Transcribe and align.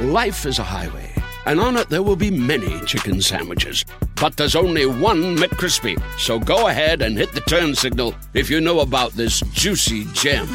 Life 0.00 0.46
is 0.46 0.58
a 0.58 0.64
highway, 0.64 1.12
and 1.44 1.60
on 1.60 1.76
it 1.76 1.90
there 1.90 2.02
will 2.02 2.16
be 2.16 2.30
many 2.30 2.80
chicken 2.86 3.20
sandwiches. 3.20 3.84
But 4.18 4.34
there's 4.34 4.56
only 4.56 4.86
one 4.86 5.36
McCrispy. 5.36 6.02
So 6.18 6.38
go 6.38 6.68
ahead 6.68 7.02
and 7.02 7.18
hit 7.18 7.32
the 7.32 7.42
turn 7.42 7.74
signal 7.74 8.14
if 8.32 8.48
you 8.48 8.62
know 8.62 8.80
about 8.80 9.12
this 9.12 9.40
juicy 9.52 10.06
gem 10.14 10.48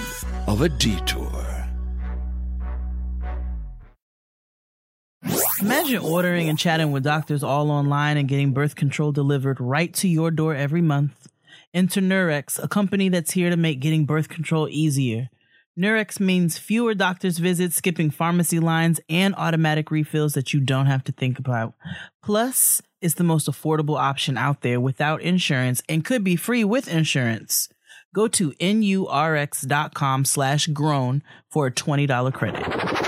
of 0.47 0.61
a 0.61 0.69
detour. 0.69 1.45
Imagine 5.61 5.99
ordering 6.01 6.49
and 6.49 6.57
chatting 6.57 6.91
with 6.91 7.03
doctors 7.03 7.43
all 7.43 7.69
online 7.69 8.17
and 8.17 8.27
getting 8.27 8.51
birth 8.51 8.75
control 8.75 9.11
delivered 9.11 9.61
right 9.61 9.93
to 9.93 10.07
your 10.07 10.31
door 10.31 10.55
every 10.55 10.81
month. 10.81 11.27
Enter 11.71 12.01
Nurx, 12.01 12.57
a 12.63 12.67
company 12.67 13.09
that's 13.09 13.33
here 13.33 13.51
to 13.51 13.57
make 13.57 13.79
getting 13.79 14.05
birth 14.05 14.27
control 14.27 14.67
easier. 14.71 15.29
Nurx 15.77 16.21
means 16.21 16.57
fewer 16.57 16.93
doctor's 16.93 17.37
visits, 17.37 17.75
skipping 17.75 18.09
pharmacy 18.09 18.59
lines, 18.59 19.01
and 19.09 19.35
automatic 19.35 19.91
refills 19.91 20.33
that 20.33 20.53
you 20.53 20.61
don't 20.61 20.85
have 20.85 21.03
to 21.03 21.11
think 21.11 21.37
about. 21.37 21.73
Plus, 22.23 22.81
it's 23.01 23.15
the 23.15 23.25
most 23.25 23.47
affordable 23.47 23.99
option 23.99 24.37
out 24.37 24.61
there 24.61 24.79
without 24.79 25.21
insurance 25.21 25.83
and 25.89 26.05
could 26.05 26.23
be 26.23 26.37
free 26.37 26.63
with 26.63 26.87
insurance. 26.87 27.67
Go 28.13 28.29
to 28.29 28.51
nurx.com 28.51 30.23
slash 30.23 30.67
grown 30.67 31.21
for 31.49 31.67
a 31.67 31.71
$20 31.71 32.33
credit. 32.33 33.04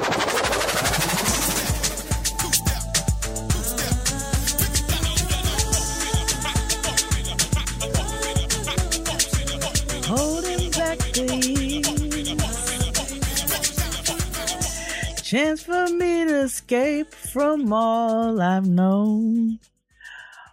Chance 15.27 15.61
for 15.63 15.87
me 15.89 16.23
to 16.23 16.43
escape 16.43 17.13
from 17.13 17.73
all 17.73 18.39
I've 18.39 18.65
known. 18.65 19.59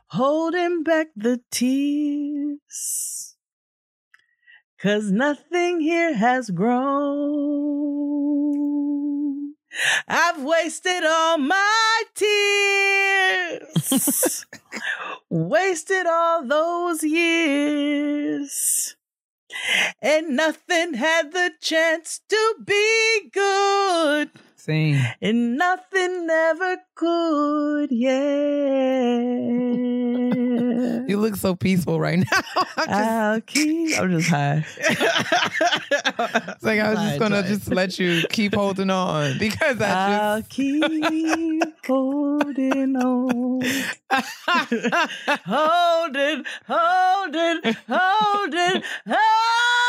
Holding 0.08 0.82
back 0.82 1.06
the 1.14 1.40
tears. 1.52 3.36
Cause 4.80 5.12
nothing 5.12 5.78
here 5.78 6.14
has 6.16 6.50
grown. 6.50 6.74
I've 10.08 10.42
wasted 10.42 11.04
all 11.04 11.38
my 11.38 12.02
tears. 13.62 14.44
wasted 15.30 16.06
all 16.06 16.44
those 16.44 17.04
years. 17.04 18.96
And 20.02 20.30
nothing 20.30 20.94
had 20.94 21.32
the 21.32 21.52
chance 21.60 22.20
to 22.28 22.54
be 22.66 23.30
good. 23.32 24.32
Sing. 24.64 24.98
And 25.20 25.58
nothing 25.58 26.26
ever 26.30 26.78
could, 26.94 27.92
yeah. 27.92 29.18
You 31.06 31.18
look 31.18 31.36
so 31.36 31.54
peaceful 31.54 32.00
right 32.00 32.20
now. 32.20 32.40
I'm, 32.78 32.88
I'll 32.88 33.40
keep, 33.42 34.00
I'm 34.00 34.10
just 34.10 34.30
high. 34.30 34.64
it's 34.78 36.62
like 36.62 36.80
I 36.80 36.94
was 36.94 36.98
just 36.98 37.18
gonna 37.18 37.42
fine. 37.42 37.52
just 37.52 37.68
let 37.68 37.98
you 37.98 38.22
keep 38.30 38.54
holding 38.54 38.88
on 38.88 39.36
because 39.38 39.82
I 39.82 40.36
I'll 40.36 40.42
keep 40.44 40.82
holding 41.86 42.96
on. 42.96 43.60
holding, 45.44 46.44
holding, 46.66 47.60
holding, 47.86 48.82
I 49.06 49.83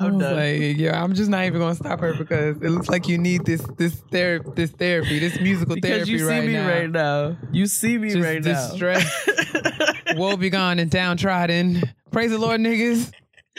I'm 0.00 0.14
was 0.14 0.22
done. 0.22 0.36
like, 0.36 0.76
yeah, 0.78 1.02
I'm 1.02 1.12
just 1.14 1.28
not 1.30 1.44
even 1.44 1.60
gonna 1.60 1.74
stop 1.74 2.00
her 2.00 2.14
because 2.14 2.56
it 2.58 2.70
looks 2.70 2.88
like 2.88 3.08
you 3.08 3.18
need 3.18 3.44
this 3.44 3.60
this 3.76 3.94
therapy, 4.12 4.50
this 4.54 4.70
therapy, 4.70 5.18
this 5.18 5.40
musical 5.40 5.74
because 5.74 5.90
therapy 5.90 6.10
you 6.12 6.18
see 6.18 6.24
right 6.24 6.46
me 6.46 6.52
now. 6.52 6.68
right 6.68 6.90
now. 6.90 7.36
You 7.52 7.66
see 7.66 7.98
me 7.98 8.10
Just 8.12 8.24
right 8.24 8.42
now. 8.42 8.68
distressed, 8.70 9.30
woe 10.16 10.36
begone 10.36 10.78
and 10.78 10.90
downtrodden. 10.90 11.82
Praise 12.12 12.30
the 12.30 12.38
Lord, 12.38 12.60
niggas. 12.60 13.12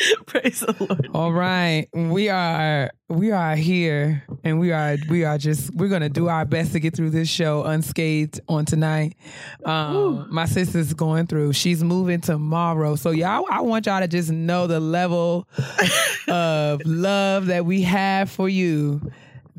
Praise 0.26 0.62
the 0.62 0.76
Lord. 0.80 1.10
All 1.14 1.32
right, 1.32 1.88
we 1.94 2.30
are 2.30 2.92
we 3.10 3.32
are 3.32 3.56
here, 3.56 4.24
and 4.44 4.60
we 4.60 4.72
are 4.72 4.98
we 5.10 5.24
are 5.24 5.38
just 5.38 5.74
we're 5.76 5.90
gonna 5.90 6.10
do 6.10 6.30
our 6.30 6.46
best 6.46 6.72
to 6.74 6.80
get 6.80 6.96
through 6.96 7.10
this 7.10 7.28
show 7.30 7.64
unscathed 7.64 8.40
on 8.48 8.66
tonight. 8.66 9.16
Um, 9.66 10.28
my 10.32 10.46
sister's 10.46 10.94
going 10.94 11.28
through; 11.28 11.54
she's 11.54 11.84
moving 11.84 12.22
tomorrow, 12.22 12.96
so 12.96 13.12
y'all, 13.12 13.46
I 13.50 13.62
want 13.62 13.88
y'all 13.88 14.00
to 14.00 14.08
just 14.08 14.32
know 14.32 14.68
the 14.68 14.80
level 14.80 15.48
of 16.28 16.82
love 16.86 17.48
that 17.48 17.66
we 17.66 17.82
have 17.82 18.30
for 18.30 18.48
you. 18.48 19.02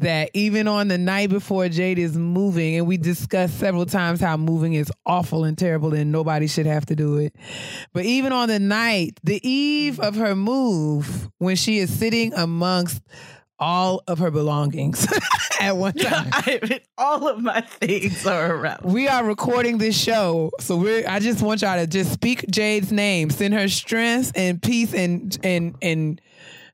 That 0.01 0.31
even 0.35 0.67
on 0.67 0.89
the 0.89 0.99
night 0.99 1.31
before 1.31 1.69
Jade 1.69 1.99
is 1.99 2.17
moving, 2.17 2.77
and 2.77 2.87
we 2.87 2.97
discussed 2.97 3.59
several 3.59 3.87
times 3.87 4.21
how 4.21 4.37
moving 4.37 4.73
is 4.73 4.91
awful 5.05 5.45
and 5.45 5.57
terrible, 5.57 5.95
and 5.95 6.11
nobody 6.11 6.47
should 6.47 6.67
have 6.67 6.87
to 6.87 6.97
do 6.97 7.19
it. 7.19 7.37
But 7.93 8.05
even 8.05 8.33
on 8.33 8.49
the 8.49 8.59
night, 8.59 9.19
the 9.23 9.47
eve 9.47 10.01
of 10.01 10.17
her 10.17 10.35
move, 10.35 11.29
when 11.39 11.57
she 11.57 11.79
is 11.79 11.97
sitting 11.97 12.33
amongst 12.35 13.03
all 13.61 14.03
of 14.09 14.19
her 14.19 14.31
belongings 14.31 15.07
at 15.61 15.77
one 15.77 15.93
time. 15.93 16.29
I 16.33 16.81
all 16.97 17.29
of 17.29 17.41
my 17.41 17.61
things 17.61 18.27
are 18.27 18.55
around. 18.55 18.85
We 18.85 19.07
are 19.07 19.23
recording 19.23 19.79
this 19.79 20.01
show, 20.01 20.51
so 20.59 20.77
we're. 20.77 21.07
I 21.07 21.21
just 21.21 21.43
want 21.43 21.63
y'all 21.63 21.77
to 21.77 21.87
just 21.87 22.13
speak 22.13 22.47
Jade's 22.51 22.91
name, 22.91 23.31
send 23.31 23.55
her 23.55 23.69
strength 23.69 24.33
and 24.35 24.61
peace, 24.61 24.95
and 24.95 25.39
and 25.45 25.77
and 25.83 26.21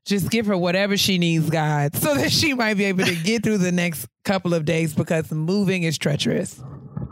just 0.07 0.29
give 0.31 0.45
her 0.47 0.57
whatever 0.57 0.97
she 0.97 1.17
needs, 1.17 1.49
God, 1.49 1.95
so 1.95 2.15
that 2.15 2.31
she 2.31 2.53
might 2.53 2.75
be 2.75 2.85
able 2.85 3.05
to 3.05 3.15
get 3.15 3.43
through 3.43 3.59
the 3.59 3.71
next 3.71 4.07
couple 4.25 4.53
of 4.53 4.65
days 4.65 4.93
because 4.95 5.31
moving 5.31 5.83
is 5.83 5.97
treacherous. 5.97 6.61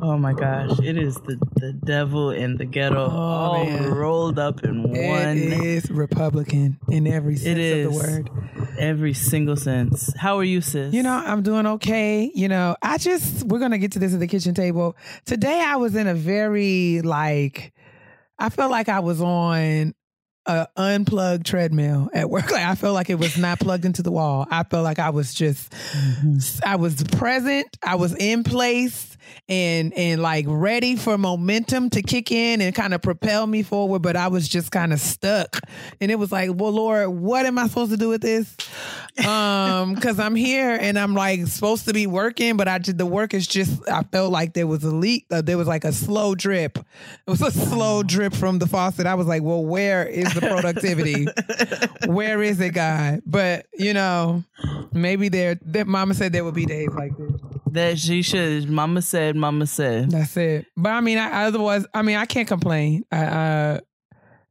Oh 0.02 0.18
my 0.18 0.34
gosh, 0.34 0.78
it 0.80 0.98
is 0.98 1.16
the, 1.16 1.40
the 1.56 1.72
devil 1.72 2.30
in 2.30 2.58
the 2.58 2.66
ghetto 2.66 3.06
oh, 3.06 3.10
all 3.10 3.56
Oh, 3.62 3.66
man. 3.66 3.92
rolled 3.94 4.38
up 4.38 4.64
in 4.64 4.84
one. 4.84 5.38
It 5.38 5.54
is 5.64 5.90
Republican 5.90 6.78
in 6.90 7.08
every 7.08 7.38
sense 7.38 7.48
It 7.48 7.58
is. 7.60 7.86
of 7.88 7.94
the 7.94 7.98
word. 8.00 8.30
Every 8.78 9.14
single 9.14 9.56
sense. 9.56 10.14
How 10.18 10.38
are 10.38 10.44
you, 10.44 10.60
sis? 10.60 10.94
You 10.94 11.02
know, 11.02 11.14
I'm 11.14 11.44
doing 11.44 11.66
okay. 11.66 12.30
You 12.36 12.50
know, 12.50 12.76
I 12.82 12.98
just, 12.98 13.44
we're 13.46 13.60
going 13.60 13.72
to 13.72 13.78
get 13.78 13.94
to 13.94 14.00
this 14.00 14.14
at 14.14 14.20
the 14.20 14.28
kitchen 14.28 14.54
table. 14.54 14.98
Today, 15.26 15.62
I 15.66 15.78
was 15.78 15.96
in 15.96 16.08
a 16.08 16.14
very, 16.16 17.02
like, 17.02 17.74
I 18.38 18.50
felt 18.50 18.72
like 18.72 18.90
I 18.90 19.00
was 19.00 19.22
on 19.22 19.94
a 20.46 20.68
unplugged 20.78 21.46
treadmill 21.46 22.10
at 22.14 22.30
work. 22.30 22.46
Like, 22.56 22.66
I 22.66 22.76
felt 22.76 22.94
like 22.94 23.10
it 23.10 23.20
was 23.20 23.38
not 23.38 23.60
plugged 23.60 23.84
into 23.84 24.02
the 24.02 24.12
wall. 24.12 24.48
I 24.50 24.64
felt 24.64 24.84
like 24.86 24.98
I 25.00 25.10
was 25.10 25.34
just, 25.34 25.74
I 26.66 26.78
was 26.78 27.04
present, 27.04 27.78
I 27.84 27.96
was 27.96 28.16
in 28.16 28.44
place. 28.44 29.12
And 29.50 29.92
and 29.96 30.22
like 30.22 30.46
ready 30.48 30.96
for 30.96 31.18
momentum 31.18 31.90
to 31.92 32.04
kick 32.04 32.32
in 32.32 32.62
and 32.62 32.76
kind 32.76 32.94
of 32.94 33.02
propel 33.02 33.48
me 33.48 33.64
forward, 33.64 34.04
but 34.04 34.16
I 34.16 34.28
was 34.28 34.48
just 34.48 34.72
kind 34.72 34.94
of 34.94 35.00
stuck. 35.00 35.60
And 36.00 36.12
it 36.12 36.16
was 36.16 36.32
like, 36.32 36.52
well, 36.54 36.72
Lord, 36.72 37.10
what 37.10 37.48
am 37.48 37.58
I 37.58 37.68
supposed 37.68 37.92
to 37.92 37.98
do 37.98 38.10
with 38.10 38.22
this? 38.22 38.56
um 39.26 39.94
because 39.94 40.20
i'm 40.20 40.36
here 40.36 40.78
and 40.82 41.00
i'm 41.00 41.14
like 41.14 41.48
supposed 41.48 41.86
to 41.86 41.94
be 41.94 42.06
working 42.06 42.58
but 42.58 42.68
i 42.68 42.78
did 42.78 42.98
the 42.98 43.06
work 43.06 43.34
is 43.34 43.48
just 43.48 43.88
i 43.88 44.04
felt 44.04 44.30
like 44.30 44.54
there 44.54 44.68
was 44.68 44.84
a 44.84 44.92
leak 44.94 45.26
uh, 45.32 45.42
there 45.42 45.58
was 45.58 45.70
like 45.70 45.86
a 45.86 45.94
slow 45.94 46.36
drip 46.36 46.78
it 46.78 46.86
was 47.26 47.42
a 47.42 47.50
slow 47.50 48.04
drip 48.04 48.34
from 48.34 48.60
the 48.60 48.68
faucet 48.68 49.08
i 49.08 49.16
was 49.16 49.26
like 49.26 49.42
well 49.42 49.64
where 49.64 50.06
is 50.06 50.35
the 50.36 50.42
productivity 50.42 51.26
where 52.12 52.42
is 52.44 52.60
it 52.62 52.70
god 52.72 53.22
but 53.26 53.66
you 53.74 53.94
know 53.94 54.44
maybe 54.94 55.30
there 55.30 55.56
that 55.64 55.88
mama 55.88 56.14
said 56.14 56.32
there 56.32 56.44
would 56.44 56.54
be 56.56 56.66
days 56.66 56.90
like 56.96 57.16
this 57.18 57.32
that 57.72 58.00
she 58.00 58.22
should. 58.22 58.70
Mama 58.70 59.02
said, 59.02 59.36
Mama 59.36 59.68
said. 59.68 60.10
that's 60.12 60.38
it 60.38 60.66
but 60.78 60.92
i 60.92 61.02
mean 61.02 61.18
I, 61.18 61.46
otherwise 61.48 61.86
i 61.94 62.02
mean 62.04 62.16
i 62.16 62.26
can't 62.26 62.48
complain 62.48 63.04
I, 63.12 63.26
uh 63.26 63.80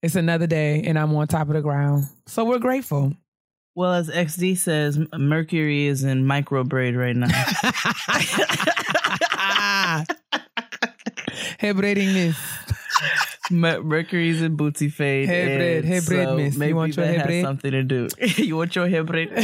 it's 0.02 0.14
another 0.14 0.46
day 0.46 0.82
and 0.84 0.98
i'm 0.98 1.14
on 1.16 1.26
top 1.26 1.48
of 1.48 1.54
the 1.54 1.62
ground 1.62 2.04
so 2.26 2.44
we're 2.44 2.58
grateful 2.58 3.14
Well, 3.76 3.92
as 3.94 4.08
XD 4.08 4.58
says, 4.58 4.98
Mercury 5.18 5.86
is 5.86 6.04
in 6.04 6.24
micro 6.26 6.62
braid 6.64 6.94
right 6.94 7.16
now. 7.16 7.26
Hebrating 11.58 12.12
this. 12.12 12.36
Mer- 13.50 13.82
Mercury's 13.82 14.40
in 14.42 14.56
booty 14.56 14.88
Fade. 14.88 15.28
Hair 15.28 15.58
braid, 15.58 15.76
and 15.78 15.86
hair 15.86 16.00
so 16.00 16.36
miss. 16.36 16.54
You 16.54 16.58
Maybe 16.60 16.72
want 16.72 16.96
your 16.96 17.06
that 17.06 17.16
hair 17.16 17.26
has 17.26 17.42
something 17.42 17.70
to 17.70 17.82
do. 17.82 18.08
you 18.36 18.56
want 18.56 18.74
your 18.74 18.88
hair 18.88 19.04
braid? 19.04 19.30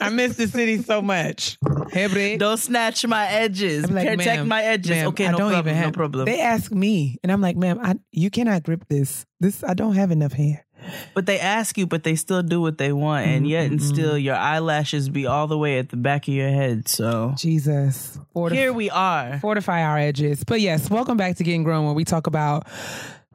I 0.00 0.10
miss 0.10 0.36
the 0.36 0.48
city 0.48 0.82
so 0.82 1.00
much. 1.02 1.58
Hair 1.92 2.08
braid. 2.08 2.40
Don't 2.40 2.56
snatch 2.58 3.06
my 3.06 3.26
edges. 3.26 3.84
I'm 3.84 3.94
like, 3.94 4.08
Protect 4.08 4.44
my 4.46 4.62
edges. 4.62 5.04
okay, 5.06 5.26
I 5.26 5.32
no 5.32 5.38
don't 5.38 5.50
problem. 5.52 5.68
even 5.74 5.74
have, 5.76 5.86
no 5.86 5.92
problem. 5.92 6.24
They 6.26 6.40
ask 6.40 6.72
me, 6.72 7.18
and 7.22 7.30
I'm 7.30 7.40
like, 7.40 7.56
ma'am, 7.56 7.78
I, 7.82 7.94
you 8.10 8.30
cannot 8.30 8.62
grip 8.62 8.84
this. 8.88 9.26
This 9.40 9.62
I 9.64 9.74
don't 9.74 9.94
have 9.94 10.10
enough 10.10 10.32
hair. 10.32 10.63
But 11.14 11.26
they 11.26 11.38
ask 11.40 11.76
you, 11.78 11.86
but 11.86 12.02
they 12.04 12.14
still 12.16 12.42
do 12.42 12.60
what 12.60 12.78
they 12.78 12.92
want, 12.92 13.26
and 13.26 13.46
yet 13.46 13.70
and 13.70 13.82
still 13.82 14.16
your 14.18 14.34
eyelashes 14.36 15.08
be 15.08 15.26
all 15.26 15.46
the 15.46 15.58
way 15.58 15.78
at 15.78 15.88
the 15.90 15.96
back 15.96 16.28
of 16.28 16.34
your 16.34 16.48
head. 16.48 16.88
So 16.88 17.34
Jesus. 17.36 18.18
Fortif- 18.34 18.52
here 18.52 18.72
we 18.72 18.90
are. 18.90 19.38
fortify 19.40 19.82
our 19.82 19.98
edges. 19.98 20.44
But 20.44 20.60
yes, 20.60 20.90
welcome 20.90 21.16
back 21.16 21.36
to 21.36 21.44
Getting 21.44 21.62
Grown, 21.64 21.84
where 21.84 21.94
we 21.94 22.04
talk 22.04 22.26
about 22.26 22.66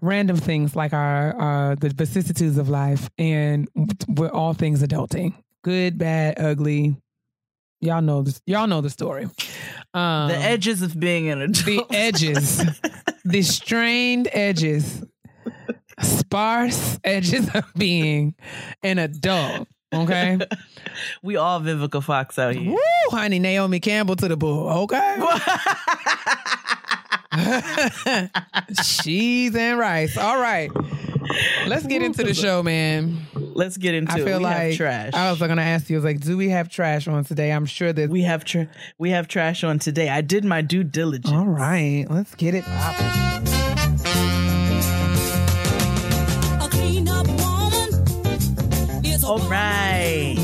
random 0.01 0.37
things 0.37 0.75
like 0.75 0.93
our, 0.93 1.33
our 1.35 1.75
the 1.75 1.89
vicissitudes 1.89 2.57
of 2.57 2.69
life 2.69 3.09
and 3.17 3.67
we're 4.07 4.29
all 4.31 4.53
things 4.53 4.81
adulting, 4.81 5.33
good, 5.63 5.97
bad, 5.97 6.39
ugly. 6.39 6.95
Y'all 7.81 8.01
know 8.01 8.21
this. 8.23 8.41
Y'all 8.45 8.67
know 8.67 8.81
the 8.81 8.89
story. 8.89 9.23
Um, 9.93 10.27
The 10.27 10.35
edges 10.37 10.81
of 10.81 10.99
being 10.99 11.29
an 11.29 11.41
adult. 11.41 11.65
the 11.65 11.85
edges, 11.95 12.61
the 13.25 13.41
strained 13.41 14.27
edges, 14.33 15.01
sparse 16.01 16.99
edges 17.03 17.49
of 17.53 17.65
being 17.75 18.35
an 18.83 18.99
adult. 18.99 19.67
Okay. 19.93 20.39
we 21.23 21.35
all 21.35 21.59
Vivica 21.61 22.03
Fox 22.03 22.37
out 22.37 22.55
here. 22.55 22.71
Woo, 22.71 22.77
honey, 23.09 23.39
Naomi 23.39 23.79
Campbell 23.79 24.15
to 24.17 24.27
the 24.27 24.37
bull. 24.37 24.69
Okay. 24.83 25.17
Cheese 28.83 29.55
and 29.55 29.79
rice. 29.79 30.17
All 30.17 30.39
right. 30.39 30.69
Let's 31.67 31.85
get 31.85 32.01
into 32.01 32.23
the 32.23 32.33
show, 32.33 32.63
man. 32.63 33.17
Let's 33.35 33.77
get 33.77 33.93
into 33.93 34.13
I 34.13 34.19
it. 34.19 34.25
feel 34.25 34.37
we 34.39 34.43
like 34.43 34.57
have 34.57 34.75
trash. 34.77 35.13
I 35.13 35.29
was 35.31 35.39
gonna 35.39 35.61
ask 35.61 35.89
you, 35.89 35.97
I 35.97 35.99
was 35.99 36.05
like, 36.05 36.21
do 36.21 36.37
we 36.37 36.49
have 36.49 36.69
trash 36.69 37.07
on 37.07 37.23
today? 37.23 37.51
I'm 37.51 37.65
sure 37.65 37.91
that 37.93 38.09
we 38.09 38.21
have 38.23 38.45
tra- 38.45 38.69
we 38.97 39.09
have 39.11 39.27
trash 39.27 39.63
on 39.63 39.79
today. 39.79 40.09
I 40.09 40.21
did 40.21 40.43
my 40.45 40.61
due 40.61 40.83
diligence. 40.83 41.31
All 41.33 41.45
right, 41.45 42.05
let's 42.09 42.35
get 42.35 42.53
it 42.55 42.63
poppin'. 42.63 43.58
All 49.29 49.37
right. 49.47 50.35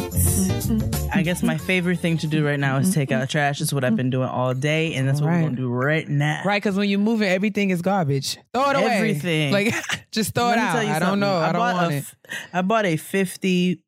I 1.14 1.22
guess 1.24 1.42
my 1.42 1.58
favorite 1.58 1.98
thing 2.00 2.18
to 2.20 2.28
do 2.28 2.46
right 2.46 2.60
now 2.60 2.78
is 2.78 2.94
take 2.94 3.12
out 3.12 3.28
trash. 3.30 3.60
It's 3.62 3.74
what 3.74 3.84
I've 3.84 3.96
been 3.96 4.10
doing 4.12 4.28
all 4.30 4.54
day, 4.54 4.94
and 4.94 5.08
that's 5.08 5.22
what 5.22 5.30
Right. 5.30 5.38
we're 5.42 5.50
gonna 5.50 5.56
do 5.56 5.70
right 5.70 6.08
now. 6.08 6.42
Right, 6.46 6.62
because 6.62 6.76
when 6.78 6.88
you're 6.90 7.00
moving, 7.00 7.28
everything 7.30 7.72
is 7.72 7.82
garbage. 7.82 8.38
Throw 8.54 8.70
it 8.70 8.76
away. 8.76 8.92
Everything. 8.98 9.52
Like, 9.52 9.74
just 10.12 10.36
throw 10.36 10.46
Let 10.46 10.58
it 10.58 10.62
me 10.62 10.68
out. 10.68 10.72
tell 10.74 10.84
you 10.84 10.90
I 10.90 11.00
don't 11.00 11.02
something. 11.08 11.20
know. 11.22 11.36
I, 11.38 11.52
don't 11.52 11.60
bought 11.62 11.76
want 11.76 11.94
a 11.94 11.96
it. 11.96 12.00
f- 12.00 12.16
I 12.54 12.62
bought 12.62 12.86
a 12.86 12.98
fifty 12.98 13.82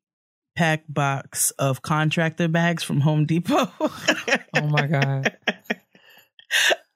pack 0.56 0.82
box 0.88 1.52
of 1.52 1.82
contractor 1.82 2.48
bags 2.48 2.82
from 2.82 3.00
Home 3.00 3.24
Depot. 3.26 3.70
Oh 3.80 4.66
my 4.68 4.86
god. 4.88 5.36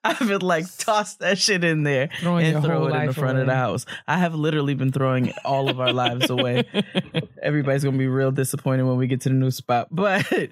I've 0.05 0.19
been 0.19 0.41
like 0.41 0.67
toss 0.79 1.15
that 1.17 1.39
shit 1.39 1.63
in 1.63 1.85
there 1.85 2.09
Throwing 2.21 2.47
and 2.47 2.65
throw 2.65 2.87
it 2.87 2.95
in 2.95 3.07
the 3.07 3.15
front 3.15 3.39
of 3.39 3.47
the 3.47 3.55
house. 3.55 3.87
I 4.09 4.19
have 4.19 4.35
literally 4.35 4.75
been 4.75 4.91
throwing 4.91 5.33
all 5.45 5.69
of 5.69 5.81
our 5.81 5.93
lives 5.93 6.29
away. 6.29 6.65
Everybody's 7.43 7.85
gonna 7.85 7.97
be 7.99 8.09
real 8.09 8.33
disappointed 8.33 8.83
when 8.85 8.97
we 8.97 9.07
get 9.07 9.21
to 9.23 9.29
the 9.29 9.35
new 9.35 9.51
spot. 9.51 9.89
But 10.03 10.51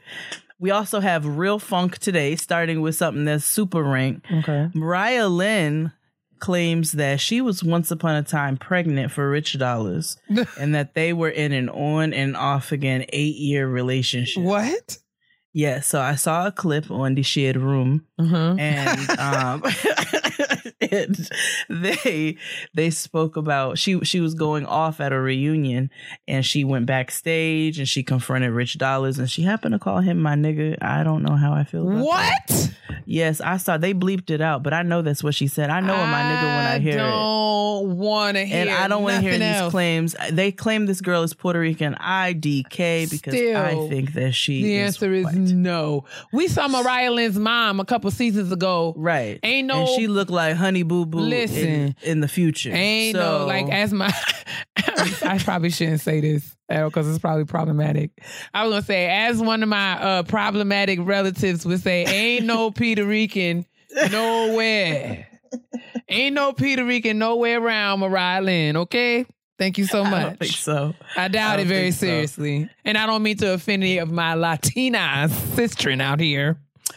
we 0.60 0.70
also 0.70 1.00
have 1.00 1.26
real 1.26 1.58
funk 1.58 1.98
today, 1.98 2.36
starting 2.36 2.80
with 2.80 2.94
something 2.94 3.24
that's 3.24 3.44
super 3.44 3.82
rank. 3.82 4.24
Okay. 4.30 4.68
Mariah 4.74 5.28
Lynn 5.28 5.92
claims 6.38 6.92
that 6.92 7.20
she 7.20 7.40
was 7.40 7.64
once 7.64 7.90
upon 7.90 8.14
a 8.16 8.22
time 8.22 8.56
pregnant 8.56 9.10
for 9.10 9.28
Rich 9.28 9.58
Dollaz 9.58 10.16
and 10.58 10.74
that 10.74 10.94
they 10.94 11.12
were 11.12 11.28
in 11.28 11.52
an 11.52 11.68
on 11.68 12.12
and 12.12 12.36
off 12.36 12.72
again 12.72 13.04
eight 13.10 13.36
year 13.36 13.66
relationship. 13.68 14.42
What? 14.42 14.98
Yeah, 15.52 15.80
so 15.80 16.00
I 16.00 16.14
saw 16.14 16.46
a 16.46 16.52
clip 16.52 16.90
on 16.90 17.14
the 17.14 17.22
Shade 17.22 17.56
Room 17.56 18.06
Uh-huh. 18.20 18.54
and 18.58 19.10
um 19.18 19.62
and 20.80 21.30
they 21.68 22.36
they 22.74 22.90
spoke 22.90 23.36
about 23.36 23.78
she 23.78 24.00
she 24.00 24.20
was 24.20 24.34
going 24.34 24.66
off 24.66 25.00
at 25.00 25.12
a 25.12 25.20
reunion 25.20 25.90
and 26.28 26.44
she 26.44 26.64
went 26.64 26.86
backstage 26.86 27.78
and 27.78 27.88
she 27.88 28.02
confronted 28.02 28.52
Rich 28.52 28.78
Dollaz 28.78 29.18
and 29.18 29.30
she 29.30 29.42
happened 29.42 29.72
to 29.72 29.78
call 29.78 30.00
him 30.00 30.20
my 30.20 30.34
nigga. 30.34 30.76
I 30.82 31.02
don't 31.02 31.22
know 31.22 31.36
how 31.36 31.52
I 31.52 31.64
feel 31.64 31.88
about 31.88 31.98
that. 31.98 32.04
What? 32.48 32.70
Yes, 33.06 33.40
I 33.40 33.56
saw 33.56 33.76
they 33.76 33.94
bleeped 33.94 34.30
it 34.30 34.40
out, 34.40 34.62
but 34.62 34.72
I 34.72 34.82
know 34.82 35.02
that's 35.02 35.24
what 35.24 35.34
she 35.34 35.46
said. 35.48 35.70
I 35.70 35.80
know 35.80 35.96
what 35.96 36.06
my 36.06 36.22
nigga 36.22 36.42
when 36.42 36.66
I 36.66 36.78
hear 36.78 36.98
it. 36.98 37.02
I 37.02 37.10
don't 37.10 37.96
want 37.96 38.36
to 38.36 38.44
hear 38.44 38.56
And 38.60 38.70
I 38.70 38.88
don't 38.88 39.02
want 39.02 39.16
to 39.16 39.20
hear 39.22 39.38
nothing 39.38 39.62
these 39.64 39.70
claims. 39.70 40.16
They 40.30 40.52
claim 40.52 40.86
this 40.86 41.00
girl 41.00 41.22
is 41.22 41.34
Puerto 41.34 41.58
Rican. 41.58 41.94
IDK 41.94 43.10
because 43.10 43.34
I 43.34 43.88
think 43.88 44.12
that 44.14 44.32
she 44.32 44.62
The 44.62 44.76
is 44.76 44.86
answer 44.96 45.12
is 45.12 45.24
white. 45.24 45.34
no. 45.36 46.04
We 46.32 46.46
saw 46.48 46.68
Mariah 46.68 47.10
Lynn's 47.10 47.38
mom 47.38 47.80
a 47.80 47.84
couple 47.84 48.09
seasons 48.10 48.52
ago. 48.52 48.94
Right. 48.96 49.38
Ain't 49.42 49.66
no- 49.68 49.80
And 49.80 49.88
she 49.90 50.06
looked 50.06 50.30
like 50.30 50.56
Honey 50.56 50.82
Boo 50.82 51.06
Boo 51.06 51.18
Listen. 51.20 51.66
in, 51.68 51.96
in 52.02 52.20
the 52.20 52.28
future. 52.28 52.70
Ain't 52.72 53.16
so, 53.16 53.40
no 53.40 53.46
like 53.46 53.68
as 53.70 53.92
my. 53.92 54.12
I 54.76 55.38
probably 55.42 55.70
shouldn't 55.70 56.00
say 56.00 56.20
this 56.20 56.56
because 56.68 57.08
it's 57.08 57.18
probably 57.18 57.44
problematic. 57.44 58.10
I 58.54 58.64
was 58.64 58.72
gonna 58.72 58.82
say 58.82 59.08
as 59.08 59.40
one 59.40 59.62
of 59.62 59.68
my 59.68 59.92
uh, 60.02 60.22
problematic 60.24 60.98
relatives 61.02 61.64
would 61.66 61.80
say, 61.80 62.04
"Ain't 62.04 62.46
no 62.46 62.70
Puerto 62.72 63.04
Rican 63.04 63.66
nowhere. 64.10 65.26
Ain't 66.08 66.34
no 66.34 66.52
Puerto 66.52 66.84
Rican 66.84 67.18
nowhere 67.18 67.60
around 67.60 68.00
Mariah 68.00 68.42
Lynn." 68.42 68.76
Okay. 68.76 69.26
Thank 69.58 69.76
you 69.76 69.84
so 69.84 70.02
I 70.04 70.10
much. 70.10 70.22
don't 70.26 70.38
think 70.38 70.52
so. 70.56 70.94
I 71.18 71.28
doubt 71.28 71.58
I 71.58 71.62
it 71.62 71.66
very 71.66 71.82
think 71.90 71.94
so. 71.94 72.06
seriously. 72.06 72.70
And 72.84 72.96
I 72.96 73.04
don't 73.04 73.22
mean 73.22 73.36
to 73.38 73.52
offend 73.52 73.82
any 73.82 73.98
of 73.98 74.10
my 74.10 74.32
Latina 74.32 75.26
sistren 75.28 76.00
out 76.00 76.18
here. 76.18 76.56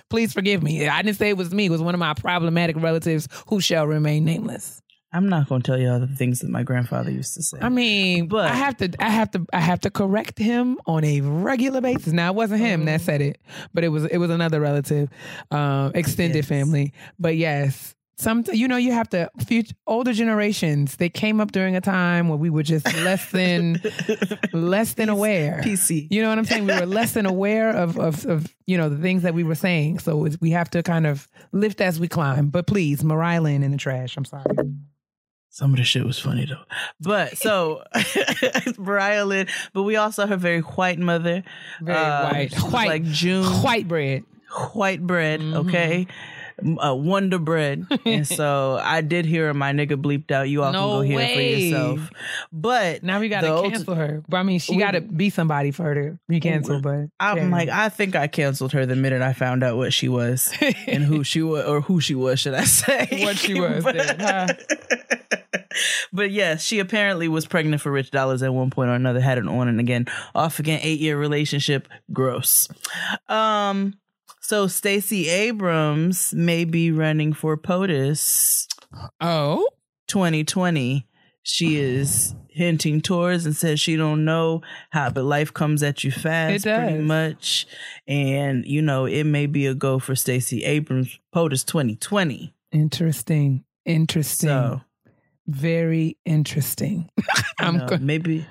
Please 0.09 0.33
forgive 0.33 0.61
me. 0.63 0.87
I 0.87 1.01
didn't 1.01 1.17
say 1.17 1.29
it 1.29 1.37
was 1.37 1.53
me. 1.53 1.65
It 1.65 1.71
was 1.71 1.81
one 1.81 1.93
of 1.95 1.99
my 1.99 2.13
problematic 2.13 2.75
relatives 2.77 3.27
who 3.47 3.61
shall 3.61 3.87
remain 3.87 4.25
nameless. 4.25 4.81
I'm 5.15 5.29
not 5.29 5.47
going 5.47 5.61
to 5.61 5.65
tell 5.71 5.79
you 5.79 5.89
all 5.91 5.99
the 5.99 6.07
things 6.07 6.39
that 6.39 6.49
my 6.49 6.63
grandfather 6.63 7.11
used 7.11 7.35
to 7.35 7.43
say. 7.43 7.59
I 7.61 7.69
mean, 7.69 8.27
But- 8.27 8.49
I 8.51 8.55
have 8.55 8.75
to, 8.77 8.89
I 8.99 9.09
have 9.09 9.29
to, 9.31 9.45
I 9.53 9.59
have 9.59 9.79
to 9.81 9.91
correct 9.91 10.39
him 10.39 10.79
on 10.87 11.03
a 11.03 11.21
regular 11.21 11.81
basis. 11.81 12.13
Now, 12.13 12.31
it 12.31 12.35
wasn't 12.35 12.61
him 12.61 12.85
that 12.85 12.99
said 13.01 13.21
it, 13.21 13.37
but 13.75 13.83
it 13.83 13.89
was, 13.89 14.05
it 14.05 14.17
was 14.17 14.31
another 14.31 14.59
relative, 14.59 15.09
um, 15.51 15.91
extended 15.93 16.37
Yes. 16.37 16.47
family. 16.47 16.93
But 17.19 17.37
yes, 17.37 17.93
some, 18.15 18.43
you 18.53 18.67
know, 18.67 18.77
you 18.77 18.91
have 18.91 19.09
to. 19.09 19.29
Future, 19.45 19.73
older 19.87 20.13
generations, 20.13 20.97
they 20.97 21.09
came 21.09 21.41
up 21.41 21.51
during 21.51 21.75
a 21.75 21.81
time 21.81 22.29
where 22.29 22.37
we 22.37 22.49
were 22.49 22.63
just 22.63 22.85
less 23.03 23.31
than, 23.31 23.81
less 24.53 24.93
than 24.93 25.09
aware. 25.09 25.61
PC. 25.63 26.07
You 26.11 26.21
know 26.21 26.29
what 26.29 26.37
I'm 26.37 26.45
saying? 26.45 26.67
We 26.67 26.73
were 26.79 26.85
less 26.85 27.13
than 27.13 27.25
aware 27.25 27.69
of, 27.71 27.97
of, 27.99 28.25
of 28.25 28.47
you 28.67 28.77
know, 28.77 28.89
the 28.89 28.97
things 28.97 29.23
that 29.23 29.33
we 29.33 29.43
were 29.43 29.55
saying. 29.55 29.99
So 29.99 30.27
we 30.41 30.51
have 30.51 30.69
to 30.71 30.83
kind 30.83 31.07
of 31.07 31.27
lift 31.51 31.81
as 31.81 31.99
we 31.99 32.07
climb. 32.07 32.49
But 32.49 32.67
please, 32.67 33.03
Mariah 33.03 33.41
Lynn 33.41 33.63
in 33.63 33.71
the 33.71 33.77
trash. 33.77 34.15
I'm 34.15 34.25
sorry. 34.25 34.43
Some 35.49 35.71
of 35.71 35.77
the 35.77 35.83
shit 35.83 36.03
was 36.05 36.17
funny 36.17 36.47
though. 36.47 36.63
But 36.99 37.37
so 37.37 37.83
Mariah 38.77 39.25
Lynn, 39.25 39.47
but 39.73 39.83
we 39.83 39.95
also 39.97 40.25
her 40.25 40.37
very 40.37 40.61
white 40.61 40.97
mother. 40.99 41.43
Very 41.81 41.97
Um, 41.97 42.31
white. 42.31 42.53
White. 42.71 42.87
Like 42.87 43.03
June. 43.03 43.45
White 43.61 43.87
bread. 43.87 44.23
white 44.73 45.05
bread, 45.05 45.41
Mm-hmm. 45.41 45.67
okay? 45.69 46.07
Uh, 46.63 46.93
Wonder 46.95 47.39
bread, 47.39 47.85
and 48.05 48.27
so 48.27 48.79
I 48.83 49.01
did 49.01 49.25
hear 49.25 49.53
my 49.53 49.71
nigga 49.73 50.01
bleeped 50.01 50.31
out. 50.31 50.49
You 50.49 50.63
all 50.63 50.71
No 50.71 50.79
can 50.79 50.89
go 50.89 51.01
hear 51.01 51.19
it 51.19 51.33
for 51.35 51.41
yourself. 51.41 52.09
But 52.51 53.03
Now 53.03 53.19
we 53.19 53.29
gotta 53.29 53.69
cancel 53.69 53.95
her. 53.95 54.23
But 54.27 54.37
I 54.37 54.43
mean, 54.43 54.59
she 54.59 54.73
We- 54.75 54.79
got 54.81 54.91
to 54.91 55.01
be 55.01 55.29
somebody 55.29 55.71
for 55.71 55.83
her 55.83 55.95
to 55.95 56.19
be 56.27 56.39
canceled. 56.39 56.83
But 56.83 57.07
I'm 57.19 57.37
yeah. 57.37 57.47
like, 57.49 57.69
I 57.69 57.89
think 57.89 58.15
I 58.15 58.27
canceled 58.27 58.71
her 58.73 58.85
the 58.85 58.95
minute 58.95 59.21
I 59.21 59.33
found 59.33 59.63
out 59.63 59.77
what 59.77 59.93
she 59.93 60.07
was 60.09 60.53
and 60.87 61.03
who 61.03 61.23
she 61.23 61.41
was, 61.41 61.65
or 61.65 61.81
who 61.81 61.99
she 61.99 62.15
was, 62.15 62.39
should 62.39 62.53
I 62.53 62.63
say? 62.63 63.07
What 63.23 63.37
she 63.37 63.59
was 63.59 63.83
But- 63.83 63.95
then, 63.95 64.19
huh? 64.19 64.47
but 66.11 66.29
yes, 66.31 66.61
she 66.63 66.79
apparently 66.79 67.27
was 67.27 67.45
pregnant 67.47 67.81
for 67.81 67.91
Rich 67.91 68.11
Dollaz 68.11 68.43
at 68.43 68.53
one 68.53 68.69
point 68.69 68.89
or 68.89 68.93
another. 68.93 69.19
Had 69.19 69.37
an 69.39 69.47
on 69.47 69.67
and 69.67 69.79
again, 69.79 70.05
off 70.35 70.59
again, 70.59 70.79
eight 70.83 70.99
year 70.99 71.17
relationship. 71.17 71.87
Gross. 72.11 72.67
Um. 73.27 73.95
So 74.43 74.67
Stacey 74.67 75.29
Abrams 75.29 76.33
may 76.33 76.65
be 76.65 76.91
running 76.91 77.31
for 77.31 77.55
POTUS 77.55 78.67
oh, 79.21 79.65
2020. 80.07 81.07
She 81.43 81.77
is 81.77 82.35
hinting 82.49 82.99
towards 82.99 83.45
and 83.45 83.55
says 83.55 83.79
she 83.79 83.95
don't 83.95 84.25
know 84.25 84.61
how, 84.91 85.09
but 85.11 85.23
life 85.23 85.53
comes 85.53 85.81
at 85.81 86.03
you 86.03 86.11
fast, 86.11 86.65
pretty 86.65 86.99
much. 86.99 87.65
And 88.05 88.65
you 88.65 88.81
know, 88.81 89.05
it 89.05 89.23
may 89.23 89.45
be 89.45 89.65
a 89.65 89.73
go 89.73 89.97
for 89.97 90.13
Stacey 90.13 90.65
Abrams 90.65 91.17
POTUS 91.33 91.65
2020. 91.65 92.53
interesting. 92.73 93.63
Interesting. 93.85 94.49
So 94.49 94.81
Very 95.47 96.17
interesting. 96.25 97.09
I'm 97.59 97.77
know, 97.77 97.87
go- 97.87 97.97
maybe, 97.97 98.45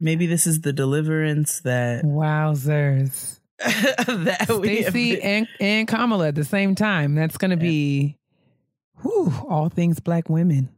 maybe 0.00 0.24
this 0.24 0.46
is 0.46 0.62
the 0.62 0.72
deliverance 0.72 1.60
that 1.60 2.04
Wowzers. 2.04 3.40
that 3.58 4.46
Stacey 4.48 5.20
and, 5.22 5.48
and 5.60 5.88
Kamala 5.88 6.28
at 6.28 6.34
the 6.34 6.44
same 6.44 6.74
time. 6.74 7.14
That's 7.14 7.38
going 7.38 7.52
to 7.52 7.56
be 7.56 8.18
Whew, 9.02 9.32
all 9.48 9.68
things 9.68 10.00
black 10.00 10.28
women. 10.28 10.70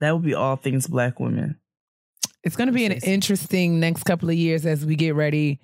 That 0.00 0.12
would 0.12 0.24
be 0.24 0.34
all 0.34 0.56
things 0.56 0.86
black 0.86 1.20
women. 1.20 1.56
It's 2.42 2.56
going 2.56 2.68
to 2.68 2.72
be 2.72 2.86
an 2.86 2.92
interesting 2.92 3.80
next 3.80 4.04
couple 4.04 4.30
of 4.30 4.34
years 4.34 4.64
as 4.64 4.86
we 4.86 4.96
get 4.96 5.14
ready 5.14 5.60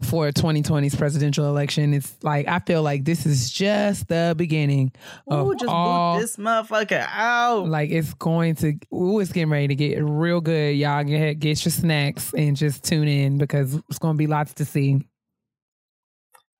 for 0.00 0.30
2020's 0.30 0.94
presidential 0.94 1.44
election. 1.46 1.92
It's 1.92 2.14
like 2.22 2.46
I 2.46 2.60
feel 2.60 2.84
like 2.84 3.04
this 3.04 3.26
is 3.26 3.50
just 3.50 4.06
the 4.06 4.34
beginning 4.36 4.92
of 5.26 5.48
Ooh, 5.48 5.54
just 5.56 5.68
all. 5.68 6.20
this 6.20 6.36
motherfucker 6.36 7.04
out. 7.10 7.68
like 7.68 7.90
it's 7.90 8.14
going 8.14 8.54
to. 8.56 8.74
Ooh, 8.94 9.18
it's 9.18 9.32
getting 9.32 9.50
ready 9.50 9.66
to 9.68 9.74
get 9.74 10.04
real 10.04 10.40
good. 10.40 10.76
Y'all 10.76 11.02
get 11.02 11.40
get 11.40 11.64
your 11.64 11.72
snacks 11.72 12.32
and 12.32 12.56
just 12.56 12.84
tune 12.84 13.08
in 13.08 13.38
because 13.38 13.74
it's 13.88 13.98
going 13.98 14.14
to 14.14 14.18
be 14.18 14.28
lots 14.28 14.54
to 14.54 14.64
see. 14.64 15.04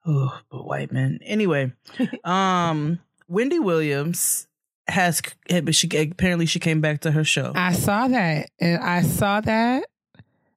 Oh, 0.06 0.38
but 0.50 0.66
white 0.66 0.92
men. 0.92 1.20
Anyway, 1.22 1.72
um, 2.24 2.98
Wendy 3.28 3.58
Williams 3.58 4.46
has 4.88 5.22
but 5.48 5.74
she 5.74 5.88
apparently 5.96 6.46
she 6.46 6.58
came 6.58 6.80
back 6.80 7.02
to 7.02 7.10
her 7.12 7.24
show. 7.24 7.52
I 7.54 7.72
saw 7.72 8.08
that, 8.08 8.50
and 8.58 8.82
I 8.82 9.02
saw 9.02 9.40
that, 9.40 9.84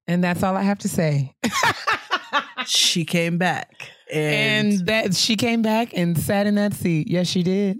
and 0.07 0.23
that's 0.23 0.43
all 0.43 0.55
I 0.55 0.63
have 0.63 0.79
to 0.79 0.89
say. 0.89 1.35
she 2.65 3.05
came 3.05 3.37
back 3.37 3.89
and, 4.13 4.73
and 4.73 4.87
that 4.87 5.15
she 5.15 5.35
came 5.35 5.61
back 5.61 5.95
and 5.95 6.17
sat 6.17 6.47
in 6.47 6.55
that 6.55 6.73
seat. 6.73 7.07
Yes, 7.09 7.27
she 7.27 7.43
did. 7.43 7.79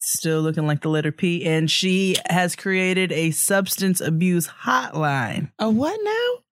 still 0.00 0.40
looking 0.40 0.66
like 0.66 0.82
the 0.82 0.88
letter 0.88 1.12
P. 1.12 1.44
And 1.44 1.70
she 1.70 2.16
has 2.28 2.54
created 2.54 3.12
a 3.12 3.32
substance 3.32 4.00
abuse 4.00 4.48
hotline. 4.64 5.50
A 5.58 5.68
what 5.68 5.98
now? 6.02 6.42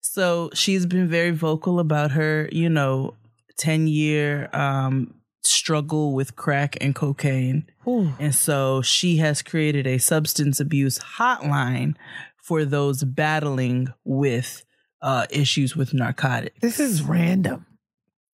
So 0.00 0.50
she's 0.54 0.86
been 0.86 1.08
very 1.08 1.30
vocal 1.30 1.78
about 1.80 2.10
her, 2.12 2.48
you 2.52 2.68
know, 2.68 3.14
10 3.58 3.86
year 3.86 4.48
um, 4.52 5.14
struggle 5.42 6.14
with 6.14 6.36
crack 6.36 6.76
and 6.80 6.94
cocaine. 6.94 7.66
And 7.86 8.34
so 8.34 8.80
she 8.82 9.18
has 9.18 9.42
created 9.42 9.86
a 9.86 9.98
substance 9.98 10.58
abuse 10.60 10.98
hotline 10.98 11.94
for 12.42 12.64
those 12.64 13.04
battling 13.04 13.88
with 14.04 14.64
uh, 15.02 15.26
issues 15.30 15.76
with 15.76 15.92
narcotics. 15.92 16.58
This 16.60 16.80
is 16.80 17.02
random. 17.02 17.66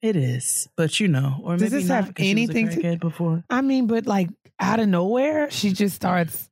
It 0.03 0.17
is, 0.17 0.67
but 0.77 0.99
you 0.99 1.09
know, 1.09 1.41
or 1.43 1.57
Does 1.57 1.63
maybe 1.71 1.81
this 1.83 1.89
not, 1.89 2.05
have 2.07 2.15
'cause 2.15 2.25
she 2.25 2.35
was 2.35 2.49
a 2.49 2.53
anything 2.59 2.83
to- 2.83 2.97
before? 2.97 3.45
I 3.51 3.61
mean, 3.61 3.87
but 3.87 4.07
like 4.07 4.31
out 4.59 4.81
of 4.81 4.89
nowhere, 4.89 5.51
she 5.51 5.73
just 5.75 5.95
starts 5.97 6.49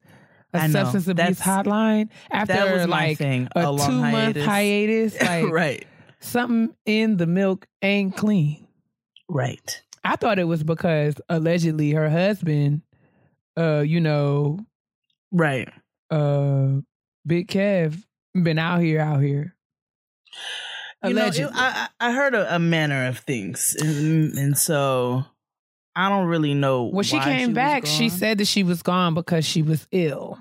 a 0.53 0.59
I 0.59 0.67
know. 0.67 0.73
substance 0.85 1.09
abuse 1.09 1.39
That's- 1.39 1.67
hotline 1.67 2.09
after 2.31 2.53
that 2.55 2.75
was 2.75 2.87
my 2.89 3.09
like 3.09 3.19
thing, 3.19 3.49
a, 3.57 3.61
a 3.61 3.79
two 3.87 3.93
month 3.93 4.37
hiatus. 4.37 5.17
hiatus. 5.17 5.23
Like 5.23 5.53
right, 5.53 5.87
something 6.21 6.75
in 6.87 7.17
the 7.17 7.27
milk 7.27 7.67
ain't 7.83 8.17
clean. 8.17 8.67
right. 9.29 9.83
I 10.05 10.17
thought 10.17 10.39
it 10.39 10.45
was 10.45 10.63
because 10.63 11.17
allegedly 11.29 11.91
her 11.93 12.09
husband, 12.09 12.83
uh, 13.59 13.81
you 13.81 14.01
know, 14.01 14.61
Right. 15.33 15.69
uh, 16.11 16.81
Big 17.27 17.49
Kev, 17.49 18.03
been 18.35 18.59
out 18.59 18.81
here, 18.81 19.01
out 19.01 19.21
here. 19.21 19.55
You 21.05 21.15
know, 21.15 21.23
Allegedly. 21.23 21.53
it- 21.53 21.57
I, 21.61 21.89
I 22.01 22.09
I 22.09 22.13
heard 22.13 22.35
a, 22.35 22.55
a 22.55 22.59
manner 22.59 23.07
of 23.07 23.19
things, 23.19 23.77
and, 23.79 24.33
and 24.39 24.57
so 24.59 25.25
I 25.95 26.09
don't 26.09 26.27
really 26.27 26.55
know. 26.55 26.85
When 26.85 27.05
she 27.05 27.19
came 27.21 27.49
was 27.51 27.55
back, 27.57 27.85
she 27.87 28.09
said 28.09 28.39
that 28.39 28.47
she 28.47 28.63
was 28.63 28.83
gone 28.83 29.15
because 29.15 29.45
she 29.45 29.63
was 29.63 29.87
ill. 29.93 30.39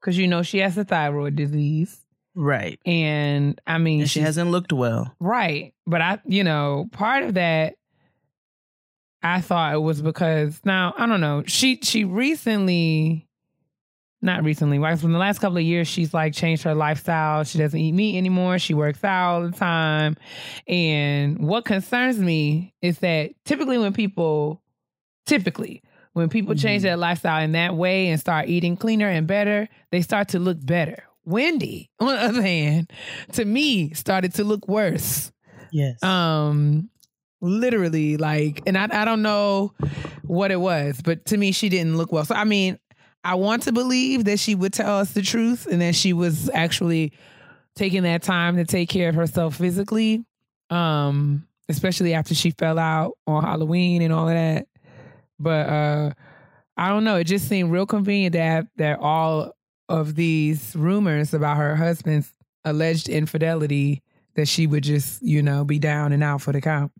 Because 0.00 0.16
you 0.18 0.28
know 0.28 0.42
she 0.42 0.58
has 0.58 0.76
a 0.78 0.84
thyroid 0.84 1.36
disease, 1.36 2.00
right, 2.34 2.78
and 2.86 3.60
I 3.66 3.78
mean 3.78 4.02
and 4.02 4.10
she 4.10 4.20
hasn't 4.20 4.50
looked 4.50 4.72
well. 4.72 5.14
right. 5.20 5.72
But 5.86 6.00
I, 6.00 6.18
you 6.26 6.44
know, 6.44 6.88
part 6.92 7.22
of 7.24 7.34
that, 7.34 7.74
I 9.22 9.40
thought 9.40 9.74
it 9.74 9.78
was 9.78 10.02
because 10.02 10.60
now 10.64 10.94
I 10.96 11.06
don't 11.06 11.20
know. 11.20 11.44
She 11.46 11.78
she 11.82 12.04
recently, 12.04 13.26
not 14.20 14.44
recently, 14.44 14.78
like 14.78 14.98
from 14.98 15.12
the 15.12 15.18
last 15.18 15.38
couple 15.40 15.56
of 15.58 15.62
years, 15.64 15.88
she's 15.88 16.12
like 16.12 16.34
changed 16.34 16.62
her 16.64 16.74
lifestyle. 16.74 17.44
She 17.44 17.58
doesn't 17.58 17.78
eat 17.78 17.92
meat 17.92 18.16
anymore. 18.18 18.58
She 18.58 18.74
works 18.74 19.02
out 19.04 19.34
all 19.34 19.42
the 19.48 19.56
time, 19.56 20.16
and 20.66 21.38
what 21.38 21.64
concerns 21.64 22.18
me 22.18 22.74
is 22.82 22.98
that 23.00 23.32
typically 23.44 23.78
when 23.78 23.92
people, 23.94 24.60
typically 25.26 25.82
when 26.12 26.28
people 26.28 26.54
change 26.54 26.80
Mhm. 26.82 26.84
their 26.84 26.96
lifestyle 26.96 27.42
in 27.42 27.52
that 27.52 27.74
way 27.74 28.08
and 28.08 28.20
start 28.20 28.48
eating 28.48 28.76
cleaner 28.76 29.08
and 29.08 29.26
better, 29.26 29.68
they 29.90 30.00
start 30.00 30.28
to 30.28 30.38
look 30.38 30.64
better. 30.64 31.02
Wendy, 31.24 31.90
on 32.00 32.08
the 32.08 32.20
other 32.20 32.42
hand, 32.42 32.92
to 33.32 33.44
me, 33.44 33.92
started 33.94 34.34
to 34.34 34.44
look 34.44 34.68
worse. 34.68 35.32
Yes. 35.72 36.02
Um, 36.02 36.90
literally, 37.40 38.16
like, 38.16 38.62
and 38.66 38.76
I, 38.78 38.88
I 38.90 39.04
don't 39.04 39.22
know 39.22 39.72
what 40.22 40.50
it 40.50 40.60
was, 40.60 41.00
but 41.02 41.26
to 41.26 41.36
me, 41.36 41.52
she 41.52 41.68
didn't 41.68 41.96
look 41.96 42.12
well. 42.12 42.24
So, 42.24 42.34
I 42.34 42.44
mean, 42.44 42.78
I 43.24 43.34
want 43.34 43.62
to 43.64 43.72
believe 43.72 44.24
that 44.24 44.38
she 44.38 44.54
would 44.54 44.72
tell 44.72 44.98
us 44.98 45.12
the 45.12 45.22
truth 45.22 45.66
and 45.66 45.80
that 45.80 45.94
she 45.94 46.12
was 46.12 46.50
actually 46.52 47.12
taking 47.74 48.02
that 48.02 48.22
time 48.22 48.56
to 48.56 48.64
take 48.64 48.88
care 48.88 49.08
of 49.08 49.14
herself 49.14 49.56
physically. 49.56 50.24
Um, 50.70 51.46
especially 51.68 52.14
after 52.14 52.34
she 52.34 52.50
fell 52.50 52.78
out 52.78 53.16
on 53.26 53.42
Halloween 53.42 54.02
and 54.02 54.12
all 54.12 54.28
of 54.28 54.34
that. 54.34 54.66
But 55.38 55.68
uh 55.68 56.10
I 56.76 56.88
don't 56.88 57.04
know. 57.04 57.16
It 57.16 57.24
just 57.24 57.48
seemed 57.48 57.70
real 57.70 57.86
convenient 57.86 58.32
that 58.34 58.66
that 58.76 58.98
all 58.98 59.52
of 59.88 60.14
these 60.14 60.74
rumors 60.76 61.34
about 61.34 61.56
her 61.56 61.76
husband's 61.76 62.32
alleged 62.64 63.08
infidelity 63.08 64.02
that 64.34 64.48
she 64.48 64.66
would 64.66 64.82
just, 64.82 65.22
you 65.22 65.42
know, 65.42 65.64
be 65.64 65.78
down 65.78 66.12
and 66.12 66.22
out 66.24 66.40
for 66.42 66.52
the 66.52 66.60
count. 66.60 66.90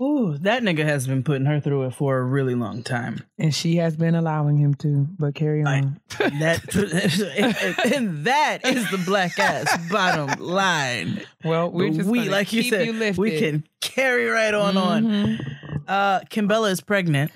Ooh, 0.00 0.36
that 0.38 0.62
nigga 0.62 0.84
has 0.84 1.06
been 1.06 1.22
putting 1.22 1.46
her 1.46 1.60
through 1.60 1.84
it 1.84 1.94
for 1.94 2.18
a 2.18 2.24
really 2.24 2.56
long 2.56 2.82
time. 2.82 3.22
And 3.38 3.54
she 3.54 3.76
has 3.76 3.94
been 3.94 4.16
allowing 4.16 4.56
him 4.58 4.74
to, 4.76 5.06
but 5.18 5.34
carry 5.34 5.62
I- 5.64 5.78
on. 5.78 6.00
That 6.18 6.74
and, 7.36 7.92
and 7.94 8.24
that 8.24 8.66
is 8.66 8.90
the 8.90 8.98
black 8.98 9.38
ass 9.38 9.76
bottom 9.90 10.40
line. 10.44 11.22
well, 11.44 11.70
we, 11.70 11.90
gonna 11.90 12.30
like 12.30 12.52
you 12.52 12.62
said, 12.64 12.86
you 12.88 13.12
we 13.16 13.38
can 13.38 13.64
carry 13.80 14.26
right 14.26 14.54
on 14.54 14.76
on. 14.76 15.04
Mhm. 15.04 15.56
Uh, 15.86 16.20
Kimbella 16.30 16.70
is 16.70 16.80
pregnant. 16.80 17.30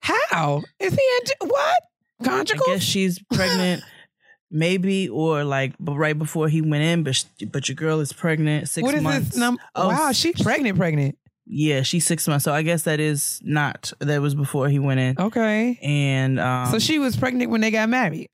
How? 0.00 0.62
Is 0.78 0.94
he 0.94 1.00
in 1.42 1.48
what? 1.48 1.78
I 2.20 2.24
Conjugal? 2.24 2.66
guess 2.66 2.82
she's 2.82 3.18
pregnant, 3.32 3.82
maybe, 4.50 5.08
or 5.08 5.44
like 5.44 5.74
but 5.80 5.94
right 5.96 6.18
before 6.18 6.48
he 6.48 6.60
went 6.60 6.82
in. 6.84 7.02
But 7.02 7.16
sh- 7.16 7.24
but 7.50 7.68
your 7.68 7.76
girl 7.76 8.00
is 8.00 8.12
pregnant, 8.12 8.68
six 8.68 8.84
what 8.84 8.94
is 8.94 9.02
months. 9.02 9.28
this 9.30 9.36
number? 9.38 9.60
Oh, 9.74 9.88
wow, 9.88 10.12
she's 10.12 10.40
pregnant, 10.42 10.76
pregnant. 10.78 11.18
Yeah, 11.46 11.82
she's 11.82 12.06
six 12.06 12.26
months. 12.26 12.44
So 12.44 12.54
I 12.54 12.62
guess 12.62 12.84
that 12.84 13.00
is 13.00 13.38
not 13.42 13.92
that 14.00 14.22
was 14.22 14.34
before 14.34 14.68
he 14.68 14.78
went 14.78 15.00
in. 15.00 15.16
Okay. 15.18 15.78
And 15.82 16.40
um, 16.40 16.70
so 16.70 16.78
she 16.78 16.98
was 16.98 17.16
pregnant 17.16 17.50
when 17.50 17.60
they 17.60 17.70
got 17.70 17.88
married. 17.90 18.30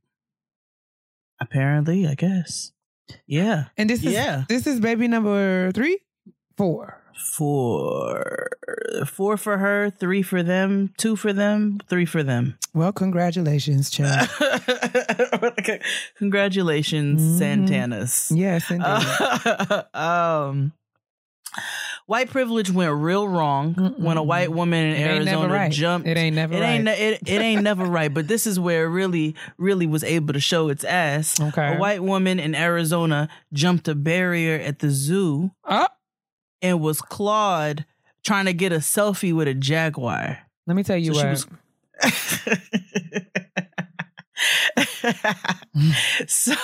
apparently, 1.40 2.06
I 2.06 2.14
guess, 2.14 2.72
yeah, 3.26 3.66
And 3.76 3.90
this 3.90 4.04
is 4.04 4.12
Yeah. 4.12 4.44
this 4.48 4.66
is 4.66 4.78
baby 4.78 5.08
number 5.08 5.72
three? 5.72 5.98
Four. 6.56 6.99
Four, 7.20 8.48
four 9.06 9.36
for 9.36 9.58
her, 9.58 9.90
three 9.90 10.22
for 10.22 10.42
them, 10.42 10.92
two 10.96 11.16
for 11.16 11.32
them, 11.32 11.78
three 11.88 12.06
for 12.06 12.22
them. 12.22 12.58
Well, 12.74 12.92
congratulations, 12.92 13.90
child. 13.90 14.28
Congratulations, 16.18 17.20
Mhm. 17.20 17.38
Santanas. 17.68 18.32
yes. 18.36 18.70
Uh, 18.70 19.82
um, 19.94 20.72
white 22.06 22.30
privilege 22.30 22.70
went 22.70 22.92
real 22.92 23.26
wrong 23.28 23.74
when 23.98 24.16
a 24.16 24.22
white 24.22 24.50
woman 24.52 24.86
in 24.94 25.02
Arizona 25.02 25.52
right. 25.52 25.72
jumped. 25.72 26.06
It 26.08 26.16
ain't 26.16 26.36
never 26.36 26.54
it 26.54 26.58
ain't 26.62 26.86
right. 26.86 26.98
ne- 26.98 27.08
it, 27.12 27.20
it 27.26 27.40
ain't 27.40 27.62
never 27.62 27.84
right. 27.98 28.12
But 28.12 28.28
this 28.28 28.46
is 28.46 28.58
where 28.60 28.84
it 28.84 28.88
really, 28.90 29.34
really 29.58 29.86
was 29.86 30.04
able 30.04 30.34
to 30.34 30.40
show 30.40 30.68
its 30.68 30.84
ass. 30.84 31.40
Okay. 31.40 31.74
A 31.74 31.78
white 31.78 32.02
woman 32.02 32.38
in 32.38 32.54
Arizona 32.54 33.28
jumped 33.52 33.88
a 33.88 33.94
barrier 33.94 34.58
at 34.60 34.78
the 34.80 34.90
zoo 34.90 35.50
oh, 35.64 35.86
and 36.62 36.80
was 36.80 37.00
clawed 37.00 37.84
trying 38.22 38.44
to 38.46 38.52
get 38.52 38.72
a 38.72 38.76
selfie 38.76 39.34
with 39.34 39.48
a 39.48 39.54
jaguar. 39.54 40.38
let 40.66 40.76
me 40.76 40.82
tell 40.82 40.96
you 40.96 41.14
So 41.14 41.28
was- 41.28 41.46
so 46.26 46.54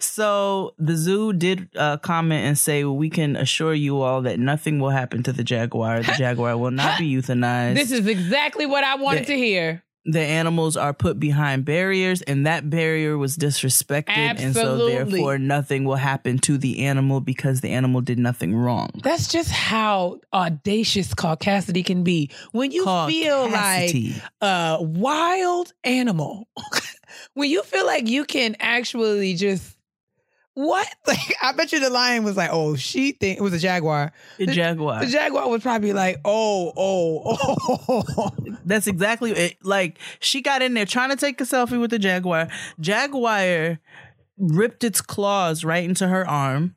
so 0.00 0.74
the 0.78 0.96
zoo 0.96 1.32
did 1.32 1.68
uh, 1.76 1.96
comment 1.98 2.44
and 2.46 2.58
say 2.58 2.84
well, 2.84 2.96
we 2.96 3.10
can 3.10 3.36
assure 3.36 3.74
you 3.74 4.00
all 4.00 4.22
that 4.22 4.38
nothing 4.38 4.80
will 4.80 4.90
happen 4.90 5.22
to 5.22 5.32
the 5.32 5.44
jaguar 5.44 6.02
the 6.02 6.12
jaguar 6.12 6.56
will 6.56 6.70
not 6.70 6.98
be 6.98 7.12
euthanized 7.14 7.74
this 7.74 7.92
is 7.92 8.06
exactly 8.06 8.66
what 8.66 8.84
I 8.84 8.96
wanted 8.96 9.26
to 9.26 9.36
hear. 9.36 9.82
The 10.06 10.20
animals 10.20 10.76
are 10.76 10.94
put 10.94 11.18
behind 11.18 11.64
barriers 11.64 12.22
and 12.22 12.46
that 12.46 12.70
barrier 12.70 13.18
was 13.18 13.36
disrespected 13.36 14.08
and 14.08 14.54
so 14.54 14.86
therefore 14.86 15.36
nothing 15.36 15.84
will 15.84 15.96
happen 15.96 16.38
to 16.38 16.56
the 16.56 16.84
animal 16.84 17.20
because 17.20 17.60
the 17.60 17.70
animal 17.70 18.00
did 18.00 18.18
nothing 18.18 18.54
wrong. 18.54 18.90
That's 19.02 19.28
just 19.28 19.50
how 19.50 20.20
audacious 20.32 21.12
caucasity 21.12 21.84
can 21.84 22.04
be. 22.04 22.30
When 22.52 22.70
you 22.70 22.84
feel 22.84 23.50
like 23.50 23.94
a 24.40 24.78
wild 24.80 25.72
animal, 25.82 26.48
when 27.34 27.50
you 27.50 27.62
feel 27.64 27.84
like 27.84 28.08
you 28.08 28.24
can 28.24 28.56
actually 28.60 29.34
just 29.34 29.75
What? 30.56 30.88
Like, 31.06 31.36
I 31.40 31.52
bet 31.52 31.70
you 31.70 31.78
the 31.78 31.88
lion 31.90 32.24
was 32.24 32.36
like, 32.36 32.50
"Oh, 32.52 32.74
she 32.74 33.12
think 33.12 33.38
it 33.38 33.42
was 33.42 33.52
a 33.52 33.58
jaguar." 33.60 34.12
The 34.38 34.46
jaguar. 34.46 35.04
The 35.04 35.06
jaguar 35.06 35.48
was 35.48 35.62
probably 35.62 35.92
like, 35.92 36.18
"Oh, 36.24 36.72
oh, 36.76 37.36
oh." 38.18 38.30
That's 38.64 38.88
exactly 38.88 39.30
it. 39.30 39.56
Like 39.62 39.98
she 40.18 40.40
got 40.42 40.62
in 40.62 40.74
there 40.74 40.84
trying 40.84 41.10
to 41.10 41.16
take 41.16 41.40
a 41.40 41.44
selfie 41.44 41.80
with 41.80 41.90
the 41.90 42.00
jaguar. 42.00 42.48
Jaguar 42.80 43.78
ripped 44.38 44.82
its 44.82 45.00
claws 45.00 45.62
right 45.62 45.84
into 45.84 46.08
her 46.08 46.28
arm. 46.28 46.74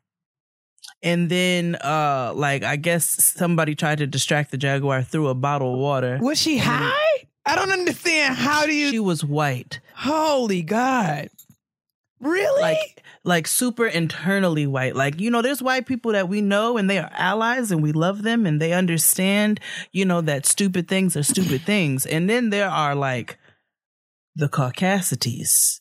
And 1.02 1.28
then 1.28 1.76
uh 1.76 2.32
like 2.36 2.62
I 2.62 2.76
guess 2.76 3.06
somebody 3.06 3.74
tried 3.74 3.98
to 3.98 4.06
distract 4.06 4.52
the 4.52 4.58
jaguar 4.58 5.02
through 5.02 5.28
a 5.28 5.34
bottle 5.34 5.74
of 5.74 5.80
water. 5.80 6.18
Was 6.20 6.40
she 6.40 6.58
high? 6.58 7.26
I 7.46 7.56
don't 7.56 7.72
understand. 7.72 8.36
How 8.36 8.66
do 8.66 8.72
you? 8.72 8.90
She 8.90 9.00
was 9.00 9.24
white. 9.24 9.80
Holy 9.94 10.62
God! 10.62 11.30
Really? 12.20 12.60
Like 12.60 12.99
like 13.24 13.46
super 13.46 13.86
internally 13.86 14.66
white. 14.66 14.96
Like, 14.96 15.20
you 15.20 15.30
know, 15.30 15.42
there's 15.42 15.62
white 15.62 15.86
people 15.86 16.12
that 16.12 16.28
we 16.28 16.40
know 16.40 16.76
and 16.76 16.88
they 16.88 16.98
are 16.98 17.10
allies 17.12 17.70
and 17.70 17.82
we 17.82 17.92
love 17.92 18.22
them 18.22 18.46
and 18.46 18.60
they 18.60 18.72
understand, 18.72 19.60
you 19.92 20.04
know, 20.04 20.20
that 20.22 20.46
stupid 20.46 20.88
things 20.88 21.16
are 21.16 21.22
stupid 21.22 21.62
things. 21.62 22.06
And 22.06 22.30
then 22.30 22.50
there 22.50 22.68
are 22.68 22.94
like 22.94 23.38
the 24.36 24.48
caucasities 24.48 25.80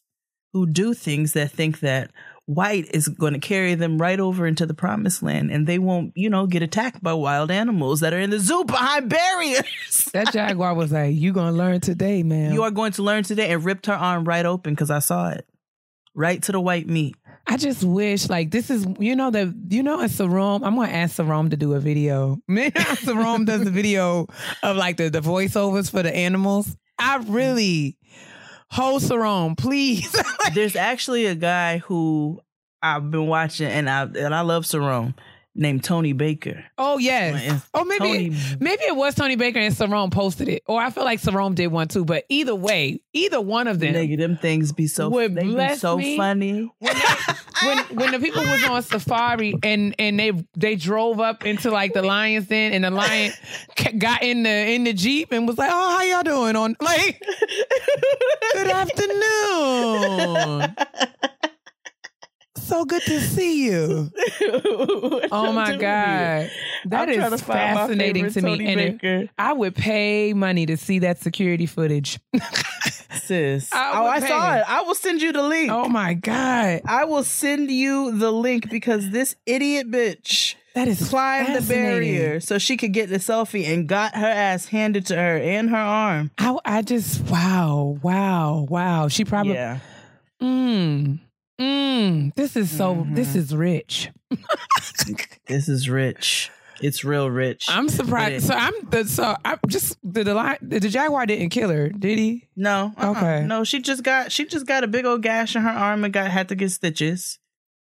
who 0.53 0.65
do 0.65 0.93
things 0.93 1.34
that 1.34 1.51
think 1.51 1.79
that 1.79 2.12
white 2.46 2.88
is 2.96 3.08
going 3.08 3.34
to 3.34 3.39
carry 3.39 3.75
them 3.75 4.00
right 4.00 4.19
over 4.19 4.48
into 4.48 4.65
the 4.65 4.74
promised 4.74 5.22
land 5.22 5.51
and 5.51 5.67
they 5.67 5.77
won't, 5.77 6.12
you 6.15 6.29
know, 6.29 6.48
get 6.48 6.63
attacked 6.63 7.01
by 7.01 7.13
wild 7.13 7.51
animals 7.51 8.00
that 8.00 8.12
are 8.12 8.19
in 8.19 8.31
the 8.31 8.39
zoo 8.39 8.65
behind 8.65 9.08
barriers. 9.08 10.10
that 10.13 10.34
jaguar 10.34 10.74
was 10.74 10.91
like, 10.91 11.15
"You 11.15 11.31
gonna 11.31 11.55
learn 11.55 11.79
today, 11.79 12.24
man." 12.24 12.51
you 12.51 12.63
are 12.63 12.72
going 12.72 12.91
to 12.93 13.03
learn 13.03 13.24
today 13.24 13.51
and 13.51 13.63
ripped 13.63 13.86
her 13.86 13.93
arm 13.93 14.25
right 14.25 14.48
open 14.48 14.74
because 14.74 14.89
I 14.89 14.98
saw 14.98 15.29
it. 15.29 15.48
Right 16.15 16.41
to 16.41 16.51
the 16.51 16.60
white 16.60 16.88
meat. 16.89 17.15
I 17.50 17.58
just 17.58 17.84
wish, 17.84 18.29
like, 18.29 18.51
this 18.51 18.70
is, 18.70 18.86
you 19.00 19.15
know, 19.15 19.32
the, 19.32 19.56
you 19.70 19.82
know, 19.82 20.01
in 20.01 20.08
Sarome, 20.08 20.63
I'm 20.63 20.75
gonna 20.75 20.91
ask 20.91 21.18
Sarome 21.18 21.50
to 21.50 21.58
do 21.58 21.74
a 21.74 21.79
video. 21.79 22.38
Man, 22.48 22.70
Sarome 22.72 23.48
does 23.48 23.65
a 23.65 23.72
video 23.72 24.27
of 24.62 24.77
like 24.77 24.98
the, 24.98 25.10
the 25.10 25.22
voiceovers 25.22 25.89
for 25.89 26.03
the 26.03 26.15
animals. 26.15 26.77
I 27.00 27.18
really, 27.25 27.98
hold 28.70 29.01
Sarome, 29.01 29.58
please. 29.58 30.15
There's 30.53 30.75
actually 30.75 31.25
a 31.25 31.34
guy 31.34 31.79
who 31.79 32.39
I've 32.84 33.10
been 33.10 33.25
watching 33.25 33.68
and 33.68 33.89
I 33.89 34.03
and 34.03 34.34
I 34.34 34.41
love 34.41 34.65
Sarome 34.65 35.15
named 35.56 35.84
Tony 35.84 36.13
Baker. 36.13 36.63
oh 36.77 36.98
yes. 37.00 37.68
Oh, 37.74 37.84
maybe, 37.84 38.00
Tony- 38.29 38.36
maybe 38.60 38.84
it 38.84 38.96
was 38.96 39.15
Tony 39.15 39.36
Baker 39.36 39.60
and 39.60 39.74
Sarome 39.75 40.12
posted 40.12 40.48
it, 40.48 40.63
or 40.68 40.79
I 40.82 40.89
feel 40.89 41.03
like 41.03 41.20
Sarome 41.22 41.56
did 41.56 41.68
one 41.68 41.88
too. 41.88 42.06
But 42.06 42.25
either 42.29 42.56
way, 42.56 43.01
either 43.13 43.41
one 43.41 43.68
of 43.68 43.79
them. 43.79 43.94
Nigga, 43.94 44.18
them 44.18 44.38
things 44.38 44.72
be 44.72 44.88
so 44.88 45.10
Would 45.10 45.36
they 45.36 45.44
be 45.44 45.75
so 45.75 45.98
me. 45.98 46.15
funny. 46.18 46.72
when 46.79 46.94
they, 46.96 47.68
when 47.68 47.77
when 47.98 48.12
the 48.12 48.20
people 48.20 48.44
was 48.44 48.63
on 48.63 48.82
safari 48.84 49.53
and 49.63 49.96
and 50.00 50.20
they 50.20 50.32
they 50.56 50.75
drove 50.75 51.20
up 51.20 51.46
into 51.46 51.72
like 51.72 51.94
the 51.94 52.01
lion's 52.03 52.48
den 52.48 52.74
and 52.74 52.84
the 52.86 52.91
lion 52.91 53.34
got 53.98 54.24
in 54.24 54.44
the 54.44 54.50
in 54.50 54.84
the 54.86 54.94
jeep 54.94 55.32
and 55.32 55.48
was 55.48 55.58
like, 55.58 55.72
"Oh, 55.74 55.98
how 55.98 56.03
y'all 56.03 56.24
doing?" 56.24 56.56
On 56.56 56.75
like, 56.79 57.22
"Good 58.53 58.68
afternoon." 58.68 60.75
So 62.69 62.85
good 62.85 63.01
to 63.03 63.19
see 63.19 63.65
you. 63.65 64.11
Oh 65.31 65.51
my 65.51 65.75
god, 65.75 66.49
that 66.85 67.09
I'm 67.09 67.09
is 67.09 67.31
to 67.41 67.45
fascinating 67.45 68.31
to 68.31 68.41
me. 68.41 68.51
Tony 68.57 68.67
And 68.67 69.03
it- 69.03 69.29
I 69.38 69.53
would 69.53 69.75
pay 69.75 70.33
money 70.33 70.65
to 70.65 70.77
see 70.77 70.99
that 70.99 71.19
security 71.19 71.65
footage. 71.65 72.19
Sis. 73.11 73.69
I 73.73 73.91
oh, 73.95 74.03
would 74.03 74.09
I 74.23 74.27
saw 74.27 74.55
it. 74.57 74.63
I 74.67 74.81
will 74.81 74.95
send 74.95 75.21
you 75.21 75.31
the 75.33 75.43
link. 75.43 75.71
oh 75.71 75.88
my 75.89 76.13
god, 76.13 76.81
I 76.85 77.05
will 77.05 77.23
send 77.23 77.69
you 77.71 78.17
the 78.17 78.31
link 78.31 78.69
because 78.69 79.09
this 79.09 79.35
idiot 79.45 79.89
bitch 79.91 80.55
that 80.75 80.88
is 80.88 81.09
climbed 81.09 81.55
the 81.55 81.61
barrier 81.61 82.39
so 82.39 82.57
she 82.57 82.77
could 82.77 82.93
get 82.93 83.09
the 83.09 83.17
selfie 83.17 83.65
and 83.65 83.88
got 83.88 84.15
her 84.15 84.27
ass 84.27 84.67
handed 84.67 85.05
to 85.07 85.15
her 85.15 85.38
and 85.38 85.69
her 85.69 85.77
arm. 85.77 86.31
I, 86.38 86.57
I 86.65 86.81
just 86.81 87.21
wow, 87.29 87.97
wow, 88.01 88.65
wow. 88.69 89.07
She 89.07 89.25
probably 89.25 89.53
Yeah. 89.53 89.79
mm, 90.41 91.19
mm, 91.59 92.33
this 92.35 92.55
is 92.55 92.69
so 92.75 92.95
Mm-hmm. 92.95 93.15
this 93.15 93.35
is 93.35 93.55
rich. 93.55 94.09
This 95.47 95.67
is 95.67 95.89
rich. 95.89 96.51
It's 96.81 97.03
real 97.03 97.29
rich. 97.29 97.65
I'm 97.67 97.89
surprised. 97.89 98.47
So 98.47 98.53
I'm 98.53 98.73
the 98.89 99.05
so 99.05 99.35
I'm 99.43 99.59
just 99.67 99.98
the 100.03 100.24
the, 100.24 100.57
the 100.61 100.89
Jaguar 100.89 101.25
didn't 101.25 101.50
kill 101.50 101.69
her, 101.69 101.89
did 101.89 102.17
he? 102.17 102.48
No. 102.55 102.93
uh-uh. 102.98 103.11
Okay. 103.11 103.45
No, 103.45 103.63
she 103.63 103.79
just 103.81 104.03
got 104.03 104.31
she 104.31 104.45
just 104.45 104.65
got 104.65 104.83
a 104.83 104.87
big 104.87 105.05
old 105.05 105.22
gash 105.22 105.55
in 105.55 105.61
her 105.61 105.69
arm 105.69 106.03
and 106.05 106.13
got 106.13 106.31
had 106.31 106.48
to 106.50 106.55
get 106.55 106.72
stitches. 106.72 107.39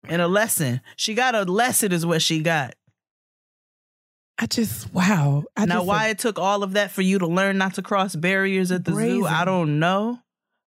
And 0.09 0.22
a 0.22 0.29
lesson. 0.29 0.83
She 0.94 1.14
got 1.14 1.35
a 1.35 1.42
lesson 1.42 1.90
is 1.90 2.07
what 2.07 2.22
she 2.22 2.40
got. 2.40 2.74
I 4.38 4.46
just 4.46 4.92
wow. 4.94 5.44
I 5.57 5.64
now 5.64 5.76
just, 5.76 5.87
why 5.87 6.09
it 6.09 6.18
took 6.18 6.38
all 6.38 6.62
of 6.62 6.74
that 6.74 6.90
for 6.92 7.02
you 7.02 7.18
to 7.18 7.26
learn 7.26 7.59
not 7.59 7.74
to 7.74 7.83
cross 7.83 8.14
barriers 8.14 8.70
at 8.70 8.85
the 8.85 8.92
zoo, 8.92 9.26
I 9.26 9.44
don't 9.44 9.81
know. 9.81 10.20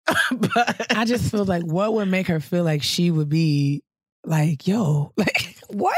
but 0.32 0.92
I 0.98 1.06
just 1.06 1.32
feel 1.32 1.46
like 1.46 1.64
what 1.64 1.94
would 1.94 2.10
make 2.10 2.28
her 2.28 2.40
feel 2.40 2.64
like 2.64 2.84
she 2.84 3.10
would 3.12 3.30
be 3.30 3.84
like, 4.26 4.68
yo, 4.68 5.14
like 5.18 5.56
what? 5.70 5.96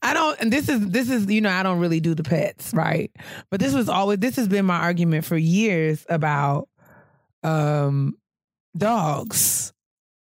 I 0.00 0.14
don't 0.14 0.40
and 0.40 0.52
this 0.52 0.68
is 0.68 0.88
this 0.88 1.10
is 1.10 1.26
you 1.30 1.40
know 1.42 1.50
I 1.50 1.62
don't 1.62 1.78
really 1.78 2.00
do 2.00 2.14
the 2.14 2.22
pets, 2.22 2.72
right? 2.72 3.10
But 3.50 3.60
this 3.60 3.74
was 3.74 3.88
always 3.88 4.18
this 4.18 4.36
has 4.36 4.48
been 4.48 4.64
my 4.64 4.78
argument 4.78 5.24
for 5.26 5.36
years 5.36 6.06
about 6.08 6.68
um 7.44 8.14
dogs 8.76 9.72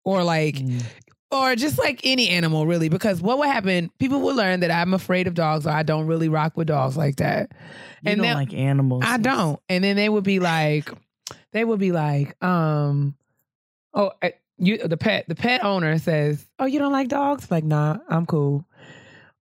or 0.04 0.24
like 0.24 0.56
Mm. 0.56 0.82
or 1.30 1.54
just 1.54 1.78
like 1.78 2.00
any 2.02 2.28
animal 2.30 2.66
really 2.66 2.88
because 2.88 3.20
what 3.22 3.38
would 3.38 3.48
happen 3.48 3.90
people 4.00 4.20
will 4.20 4.34
learn 4.34 4.60
that 4.60 4.70
I'm 4.72 4.94
afraid 4.94 5.28
of 5.28 5.34
dogs 5.34 5.66
or 5.66 5.70
I 5.70 5.84
don't 5.84 6.06
really 6.06 6.28
rock 6.28 6.56
with 6.56 6.66
dogs 6.66 6.96
like 6.96 7.16
that. 7.16 7.52
you 8.02 8.10
and 8.10 8.16
don't 8.18 8.26
they'll- 8.26 8.34
like 8.36 8.52
animals. 8.54 9.04
I 9.06 9.18
don't. 9.18 9.60
And 9.68 9.84
then 9.84 9.94
they 9.96 10.08
would 10.08 10.24
be 10.24 10.40
like, 10.40 10.90
they 11.52 11.64
would 11.64 11.78
be 11.80 11.92
like, 11.92 12.42
um, 12.42 13.14
oh, 13.94 14.12
uh, 14.22 14.30
you 14.58 14.78
the 14.78 14.96
pet 14.96 15.24
the 15.28 15.34
pet 15.34 15.64
owner 15.64 15.98
says, 15.98 16.44
oh, 16.58 16.66
you 16.66 16.78
don't 16.78 16.92
like 16.92 17.08
dogs? 17.08 17.50
Like, 17.50 17.64
nah, 17.64 17.98
I'm 18.08 18.26
cool. 18.26 18.64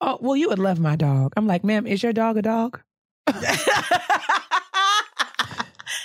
Oh, 0.01 0.18
well, 0.20 0.37
you 0.37 0.48
would 0.48 0.59
love 0.61 0.79
my 0.79 0.94
dog. 0.96 1.33
I'm 1.37 1.46
like, 1.46 1.64
ma'am, 1.64 1.87
is 1.87 2.03
your 2.03 2.12
dog 2.12 2.37
a 2.37 2.42
dog? 2.42 2.81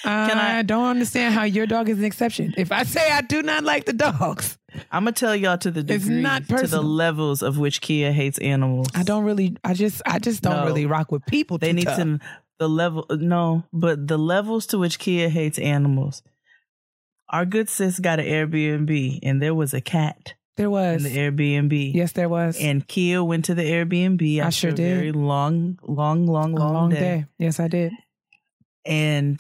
Can 0.03 0.37
I, 0.37 0.59
I- 0.59 0.61
don't 0.63 0.85
understand 0.89 1.33
how 1.33 1.43
your 1.43 1.65
dog 1.65 1.87
is 1.89 1.97
an 1.97 2.03
exception. 2.03 2.53
If 2.57 2.71
I 2.73 2.83
say 2.83 3.09
I 3.11 3.21
do 3.21 3.41
not 3.41 3.63
like 3.63 3.85
the 3.85 3.93
dogs, 3.93 4.57
I'm 4.91 5.03
gonna 5.03 5.13
tell 5.13 5.33
y'all 5.35 5.57
to 5.59 5.71
the 5.71 5.79
It's 5.81 6.03
degree, 6.05 6.21
not 6.21 6.47
to 6.49 6.67
the 6.67 6.81
levels 6.81 7.41
of 7.41 7.57
which 7.57 7.81
Keia 7.81 8.11
hates 8.11 8.37
animals. 8.39 8.87
I 8.95 9.03
don't 9.03 9.23
really. 9.23 9.55
I 9.63 9.73
just, 9.73 10.01
I 10.05 10.19
just 10.19 10.41
don't 10.41 10.57
No. 10.57 10.65
really 10.65 10.85
rock 10.85 11.11
with 11.11 11.25
people. 11.25 11.57
They 11.57 11.71
need 11.71 11.85
tough. 11.85 11.97
to 11.97 12.19
the 12.63 12.69
level. 12.69 13.05
Uh, 13.09 13.17
no, 13.19 13.63
but 13.73 14.07
the 14.07 14.17
levels 14.17 14.65
to 14.67 14.77
which 14.79 14.97
Keia 14.99 15.29
hates 15.29 15.59
animals. 15.59 16.23
Our 17.29 17.45
good 17.45 17.67
sis 17.69 17.99
got 17.99 18.19
an 18.19 18.25
Airbnb, 18.25 19.19
and 19.23 19.41
there 19.41 19.55
was 19.55 19.73
a 19.73 19.81
cat 19.81 20.33
There 20.55 20.67
in 20.67 20.71
was. 20.71 21.03
the 21.03 21.17
Airbnb. 21.17 21.93
Yes, 21.93 22.11
there 22.13 22.29
was. 22.29 22.57
And 22.59 22.87
Keia 22.87 23.25
went 23.25 23.45
to 23.45 23.55
the 23.55 23.63
Airbnb. 23.63 24.21
I 24.39 24.49
sure 24.49 24.71
a 24.71 24.73
did. 24.73 24.95
Very 24.97 25.11
long, 25.11 25.79
long, 25.87 26.25
long, 26.27 26.53
long, 26.53 26.73
long 26.73 26.89
day. 26.91 26.99
day. 26.99 27.25
Yes, 27.39 27.59
I 27.59 27.67
did. 27.67 27.91
and 28.85 29.39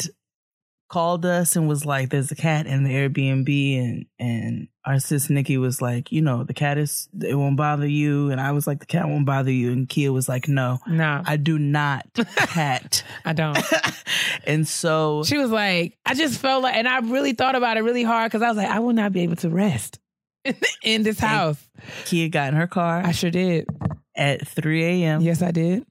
called 0.93 1.25
us 1.25 1.55
and 1.55 1.67
was 1.67 1.85
like, 1.87 2.09
"There's 2.09 2.31
a 2.31 2.35
cat 2.35 2.67
in 2.67 2.83
the 2.83 2.91
Airbnb," 2.93 3.79
and 3.79 4.05
and 4.19 4.67
our 4.85 4.99
sis 4.99 5.27
Nikki 5.29 5.57
was 5.57 5.81
like, 5.81 6.11
"You 6.11 6.21
know, 6.21 6.43
the 6.43 6.53
cat 6.53 6.77
is 6.77 7.09
it 7.19 7.33
won't 7.33 7.57
bother 7.57 7.87
you," 7.87 8.29
and 8.29 8.39
I 8.39 8.51
was 8.51 8.67
like, 8.67 8.79
"The 8.79 8.85
cat 8.85 9.07
won't 9.07 9.25
bother 9.25 9.51
you," 9.51 9.71
and 9.71 9.89
Keia 9.89 10.13
was 10.13 10.29
like, 10.29 10.47
"No, 10.47 10.79
No, 10.87 11.23
I 11.25 11.37
do 11.37 11.57
not 11.57 12.05
cat," 12.35 13.03
I 13.25 13.33
don't. 13.33 13.57
and 14.45 14.67
so 14.67 15.23
She 15.23 15.37
was 15.39 15.49
like, 15.49 15.97
I 16.05 16.13
just 16.13 16.39
felt 16.39 16.61
like, 16.61 16.75
and 16.75 16.87
I 16.87 16.99
really 16.99 17.33
thought 17.33 17.55
about 17.55 17.77
it 17.77 17.81
really 17.81 18.03
hard 18.03 18.31
because 18.31 18.43
I 18.43 18.49
was 18.49 18.57
like, 18.57 18.69
I 18.69 18.79
will 18.79 18.93
not 18.93 19.11
be 19.13 19.21
able 19.21 19.37
to 19.37 19.49
rest 19.49 19.99
in 20.83 21.01
this 21.03 21.17
house. 21.19 21.57
Keia 22.05 22.29
got 22.29 22.49
in 22.49 22.55
her 22.55 22.67
car 22.67 23.01
I 23.03 23.13
sure 23.13 23.31
did. 23.31 23.67
at 24.15 24.47
3 24.47 24.83
a.m. 25.03 25.21
Yes, 25.21 25.41
I 25.41 25.49
did. 25.51 25.85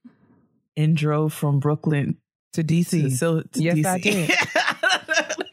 and 0.77 0.97
drove 0.97 1.33
from 1.33 1.59
Brooklyn 1.59 2.19
To 2.53 2.63
DC. 2.63 3.13
so, 3.17 3.41
to 3.41 3.63
Yes, 3.63 3.79
DC. 3.79 3.87
I 3.87 3.99
did. 3.99 4.31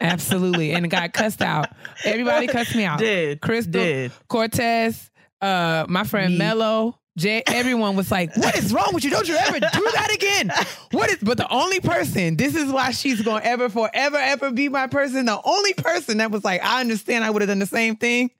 Absolutely. 0.00 0.72
And 0.72 0.90
got 0.90 1.12
cussed 1.12 1.42
out. 1.42 1.68
Everybody 2.04 2.46
cussed 2.46 2.74
me 2.74 2.84
out. 2.84 2.98
Did 2.98 3.40
Crystal, 3.40 3.72
did 3.72 4.12
Cortez, 4.28 5.10
uh, 5.40 5.86
my 5.88 6.04
friend 6.04 6.32
Me. 6.32 6.38
Mello. 6.38 6.96
Jay, 7.18 7.42
everyone 7.48 7.96
was 7.96 8.10
like, 8.10 8.34
"What 8.36 8.56
is 8.56 8.72
wrong 8.72 8.90
with 8.94 9.04
you? 9.04 9.10
Don't 9.10 9.28
you 9.28 9.36
ever 9.36 9.58
do 9.58 9.90
that 9.94 10.10
again?" 10.14 10.50
What 10.92 11.10
is? 11.10 11.18
But 11.20 11.36
the 11.36 11.48
only 11.50 11.80
person, 11.80 12.36
this 12.36 12.54
is 12.54 12.72
why 12.72 12.92
she's 12.92 13.20
gonna 13.20 13.44
ever, 13.44 13.68
forever, 13.68 14.16
ever 14.16 14.52
be 14.52 14.68
my 14.68 14.86
person. 14.86 15.26
The 15.26 15.40
only 15.44 15.74
person 15.74 16.18
that 16.18 16.30
was 16.30 16.44
like, 16.44 16.64
"I 16.64 16.80
understand. 16.80 17.24
I 17.24 17.30
would 17.30 17.42
have 17.42 17.48
done 17.48 17.58
the 17.58 17.66
same 17.66 17.96
thing." 17.96 18.30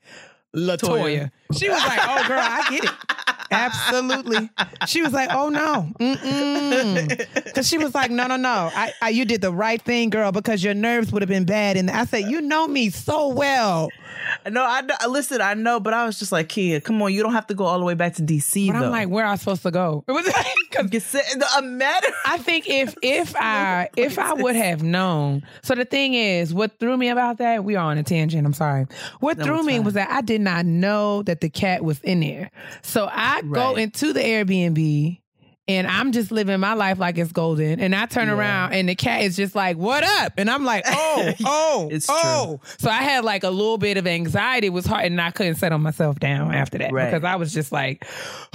Latoya. 0.54 1.30
She 1.56 1.68
was 1.68 1.82
like, 1.84 2.00
"Oh, 2.02 2.28
girl, 2.28 2.40
I 2.40 2.66
get 2.70 2.84
it. 2.84 2.90
Absolutely." 3.52 4.48
She 4.86 5.02
was 5.02 5.12
like, 5.12 5.28
"Oh 5.32 5.48
no, 5.48 5.92
because 7.44 7.68
she 7.68 7.78
was 7.78 7.94
like, 7.94 8.10
no, 8.10 8.26
no, 8.26 8.36
no. 8.36 8.70
I, 8.74 8.92
I, 9.02 9.08
you 9.10 9.24
did 9.24 9.40
the 9.40 9.52
right 9.52 9.80
thing, 9.82 10.10
girl, 10.10 10.30
because 10.32 10.62
your 10.62 10.74
nerves 10.74 11.12
would 11.12 11.22
have 11.22 11.28
been 11.28 11.44
bad." 11.44 11.76
And 11.76 11.90
I 11.90 12.04
said, 12.04 12.24
"You 12.30 12.40
know 12.40 12.66
me 12.68 12.90
so 12.90 13.28
well. 13.28 13.88
No, 14.50 14.64
I 14.64 14.80
know- 14.82 14.94
listen. 15.08 15.40
I 15.40 15.54
know, 15.54 15.80
but 15.80 15.92
I 15.94 16.06
was 16.06 16.18
just 16.18 16.32
like, 16.32 16.48
Keia, 16.48 16.82
come 16.82 17.00
on, 17.02 17.12
you 17.12 17.22
don't 17.22 17.32
have 17.32 17.46
to 17.48 17.54
go 17.54 17.64
all 17.64 17.78
the 17.78 17.84
way 17.84 17.94
back 17.94 18.14
to 18.14 18.22
DC. 18.22 18.68
But 18.72 18.78
though. 18.78 18.86
I'm 18.86 18.90
like, 18.90 19.08
where 19.08 19.24
am 19.24 19.32
I 19.32 19.36
supposed 19.36 19.62
to 19.64 19.70
go? 19.70 20.04
It 20.08 20.12
was 20.12 20.26
like, 20.26 20.90
Get 20.90 21.02
sit- 21.02 21.24
a 21.58 21.62
matter. 21.62 22.08
I 22.24 22.38
think 22.38 22.68
if 22.68 22.94
if 23.02 23.34
I 23.36 23.88
if 23.96 24.18
I 24.18 24.32
would 24.34 24.56
have 24.56 24.82
known. 24.82 25.42
So 25.62 25.74
the 25.74 25.84
thing 25.84 26.14
is, 26.14 26.54
what 26.54 26.78
threw 26.78 26.96
me 26.96 27.08
about 27.10 27.38
that? 27.38 27.64
We 27.64 27.76
are 27.76 27.84
on 27.90 27.98
a 27.98 28.02
tangent. 28.02 28.46
I'm 28.46 28.54
sorry. 28.54 28.86
What 29.20 29.36
No, 29.38 29.44
threw 29.44 29.62
me 29.62 29.74
fine. 29.74 29.84
was 29.84 29.94
that 29.94 30.10
I 30.10 30.22
did 30.22 30.40
not 30.40 30.64
know 30.64 31.22
that 31.24 31.40
the 31.42 31.50
cat 31.50 31.84
was 31.84 32.00
in 32.00 32.20
there. 32.20 32.50
So 32.82 33.08
I 33.10 33.42
go 33.42 33.74
into 33.74 34.12
the 34.12 34.20
Airbnb. 34.20 35.19
And 35.70 35.86
I'm 35.86 36.10
just 36.12 36.32
living 36.32 36.58
my 36.58 36.72
life 36.74 36.98
like 36.98 37.16
it's 37.18 37.30
golden. 37.32 37.78
And 37.80 37.94
I 37.94 38.06
turn 38.06 38.28
Yeah. 38.28 38.34
around 38.34 38.72
and 38.72 38.88
the 38.88 38.94
cat 38.94 39.22
is 39.22 39.36
just 39.36 39.54
like, 39.54 39.76
what 39.76 40.02
up? 40.04 40.32
And 40.36 40.50
I'm 40.50 40.64
like, 40.64 40.84
oh, 40.86 41.32
oh, 41.44 41.88
It's 41.92 42.06
true. 42.06 42.14
oh. 42.16 42.60
So 42.78 42.90
I 42.90 43.02
had 43.02 43.24
like 43.24 43.44
a 43.44 43.50
little 43.50 43.78
bit 43.78 43.96
of 43.96 44.06
anxiety. 44.06 44.66
It 44.66 44.70
was 44.70 44.86
hard 44.86 45.04
and 45.06 45.20
I 45.20 45.30
couldn't 45.30 45.56
settle 45.56 45.78
myself 45.78 46.18
down 46.18 46.54
after 46.54 46.78
that. 46.78 46.92
Right. 46.92 47.10
Because 47.10 47.24
I 47.24 47.36
was 47.36 47.52
just 47.52 47.70
like, 47.72 48.04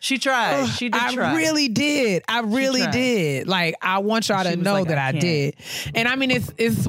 She 0.00 0.18
tried. 0.18 0.66
She 0.76 0.88
did 0.88 1.00
I 1.00 1.14
try. 1.14 1.36
really 1.36 1.68
did. 1.68 2.22
I 2.28 2.40
really 2.40 2.86
did. 2.88 3.46
Like 3.48 3.74
I 3.82 3.98
want 3.98 4.28
y'all 4.28 4.44
to 4.44 4.56
know 4.56 4.74
like, 4.74 4.88
that 4.88 4.98
I 4.98 5.08
I, 5.08 5.12
did. 5.12 5.56
And 5.94 6.08
I 6.08 6.16
mean 6.16 6.30
it's 6.30 6.50
it's 6.58 6.86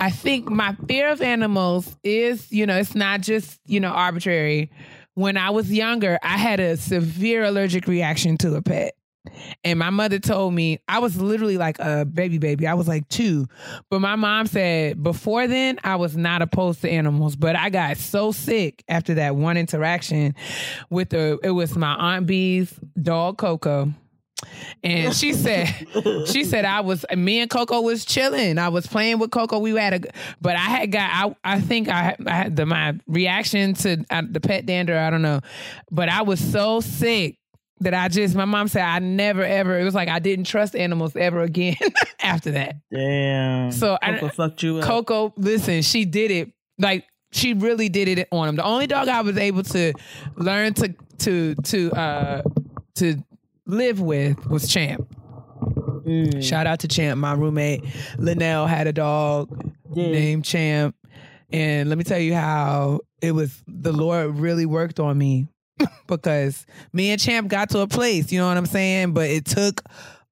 I 0.00 0.10
think 0.10 0.48
my 0.48 0.76
fear 0.86 1.10
of 1.10 1.20
animals 1.20 1.96
is, 2.04 2.50
you 2.52 2.66
know, 2.66 2.76
it's 2.78 2.94
not 2.94 3.20
just, 3.20 3.58
you 3.66 3.80
know, 3.80 3.90
arbitrary. 3.90 4.70
When 5.18 5.36
I 5.36 5.50
was 5.50 5.68
younger, 5.68 6.16
I 6.22 6.38
had 6.38 6.60
a 6.60 6.76
severe 6.76 7.42
allergic 7.42 7.88
reaction 7.88 8.36
to 8.36 8.54
a 8.54 8.62
pet. 8.62 8.94
And 9.64 9.76
my 9.76 9.90
mother 9.90 10.20
told 10.20 10.54
me 10.54 10.78
I 10.86 11.00
was 11.00 11.20
literally 11.20 11.58
like 11.58 11.80
a 11.80 12.04
baby 12.04 12.38
baby. 12.38 12.68
I 12.68 12.74
was 12.74 12.86
like 12.86 13.08
two. 13.08 13.48
But 13.90 13.98
my 13.98 14.14
mom 14.14 14.46
said 14.46 15.02
before 15.02 15.48
then 15.48 15.80
I 15.82 15.96
was 15.96 16.16
not 16.16 16.40
opposed 16.40 16.82
to 16.82 16.88
animals, 16.88 17.34
but 17.34 17.56
I 17.56 17.68
got 17.68 17.96
so 17.96 18.30
sick 18.30 18.84
after 18.86 19.14
that 19.14 19.34
one 19.34 19.56
interaction 19.56 20.36
with 20.88 21.08
the 21.08 21.40
it 21.42 21.50
was 21.50 21.74
my 21.76 21.96
aunt 21.96 22.28
B's 22.28 22.72
dog 23.02 23.38
Coco. 23.38 23.92
And 24.84 25.14
she 25.14 25.32
said, 25.32 25.66
she 26.28 26.44
said 26.44 26.64
I 26.64 26.80
was 26.80 27.04
me 27.16 27.40
and 27.40 27.50
Coco 27.50 27.80
was 27.80 28.04
chilling. 28.04 28.58
I 28.58 28.68
was 28.68 28.86
playing 28.86 29.18
with 29.18 29.30
Coco. 29.30 29.58
We 29.58 29.72
had 29.72 30.04
a, 30.04 30.08
but 30.40 30.54
I 30.56 30.60
had 30.60 30.92
got 30.92 31.10
I 31.44 31.56
I 31.56 31.60
think 31.60 31.88
I, 31.88 32.16
I 32.26 32.30
had 32.34 32.56
the 32.56 32.64
my 32.66 32.94
reaction 33.06 33.74
to 33.74 34.04
uh, 34.10 34.22
the 34.30 34.40
pet 34.40 34.66
dander. 34.66 34.96
I 34.96 35.10
don't 35.10 35.22
know, 35.22 35.40
but 35.90 36.08
I 36.08 36.22
was 36.22 36.38
so 36.40 36.80
sick 36.80 37.38
that 37.80 37.94
I 37.94 38.08
just 38.08 38.34
my 38.34 38.44
mom 38.44 38.68
said 38.68 38.82
I 38.82 38.98
never 39.00 39.42
ever. 39.42 39.78
It 39.78 39.84
was 39.84 39.94
like 39.94 40.08
I 40.08 40.18
didn't 40.20 40.44
trust 40.46 40.76
animals 40.76 41.16
ever 41.16 41.40
again 41.42 41.76
after 42.22 42.52
that. 42.52 42.76
Damn. 42.92 43.72
So 43.72 43.98
I- 44.00 44.14
Coco 44.18 44.28
fucked 44.28 44.62
you 44.62 44.78
up. 44.78 44.84
Coco, 44.84 45.32
listen, 45.36 45.82
she 45.82 46.04
did 46.04 46.30
it 46.30 46.52
like 46.78 47.04
she 47.32 47.54
really 47.54 47.88
did 47.88 48.08
it 48.08 48.28
on 48.30 48.48
him. 48.48 48.56
The 48.56 48.64
only 48.64 48.86
dog 48.86 49.08
I 49.08 49.20
was 49.22 49.36
able 49.36 49.62
to 49.64 49.92
learn 50.36 50.74
to 50.74 50.94
to 51.18 51.54
to 51.56 51.92
uh 51.92 52.42
to 52.96 53.16
live 53.68 54.00
with 54.00 54.44
was 54.46 54.66
Champ. 54.66 55.06
Mm. 56.04 56.42
Shout 56.42 56.66
out 56.66 56.80
to 56.80 56.88
Champ. 56.88 57.18
My 57.18 57.34
roommate 57.34 57.84
Linnell 58.16 58.66
had 58.66 58.86
a 58.86 58.92
dog 58.92 59.72
Did. 59.94 60.10
named 60.10 60.44
Champ. 60.44 60.96
And 61.50 61.88
let 61.88 61.96
me 61.96 62.04
tell 62.04 62.18
you 62.18 62.34
how 62.34 63.00
it 63.22 63.32
was 63.32 63.62
the 63.66 63.92
Lord 63.92 64.38
really 64.38 64.66
worked 64.66 64.98
on 64.98 65.16
me 65.16 65.48
because 66.06 66.66
me 66.92 67.10
and 67.10 67.20
Champ 67.20 67.48
got 67.48 67.70
to 67.70 67.80
a 67.80 67.86
place, 67.86 68.32
you 68.32 68.40
know 68.40 68.48
what 68.48 68.56
I'm 68.56 68.66
saying? 68.66 69.12
But 69.12 69.30
it 69.30 69.44
took 69.44 69.82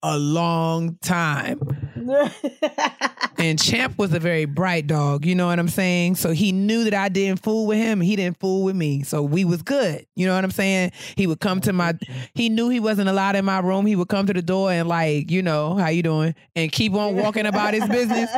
a 0.07 0.19
long 0.19 0.97
time. 1.03 1.61
And 3.38 3.59
Champ 3.59 3.99
was 3.99 4.14
a 4.14 4.19
very 4.19 4.47
bright 4.47 4.87
dog, 4.87 5.27
you 5.27 5.35
know 5.35 5.47
what 5.47 5.59
I'm 5.59 5.69
saying? 5.69 6.14
So 6.14 6.33
he 6.33 6.53
knew 6.53 6.85
that 6.85 6.95
I 6.95 7.11
didn't 7.11 7.42
fool 7.42 7.66
with 7.66 7.77
him, 7.79 8.01
he 8.01 8.16
didn't 8.16 8.40
fool 8.40 8.64
with 8.64 8.75
me. 8.75 9.03
So 9.03 9.23
we 9.23 9.45
was 9.45 9.62
good. 9.62 10.07
You 10.16 10.27
know 10.27 10.35
what 10.35 10.42
I'm 10.42 10.51
saying? 10.51 10.92
He 11.16 11.27
would 11.27 11.40
come 11.40 11.61
to 11.61 11.73
my 11.75 11.95
he 12.35 12.49
knew 12.49 12.71
he 12.71 12.81
wasn't 12.81 13.09
allowed 13.09 13.37
in 13.37 13.45
my 13.45 13.59
room. 13.59 13.85
He 13.85 13.95
would 13.95 14.09
come 14.09 14.27
to 14.27 14.33
the 14.33 14.42
door 14.42 14.73
and 14.73 14.88
like, 14.88 15.31
you 15.31 15.42
know, 15.42 15.75
how 15.75 15.88
you 15.88 16.03
doing? 16.03 16.35
And 16.55 16.73
keep 16.73 16.95
on 16.95 17.14
walking 17.16 17.45
about 17.45 17.75
his 17.75 17.87
business. 17.88 18.31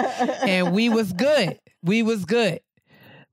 And 0.43 0.75
we 0.75 0.89
was 0.89 1.13
good. 1.13 1.59
We 1.83 2.03
was 2.03 2.25
good. 2.25 2.61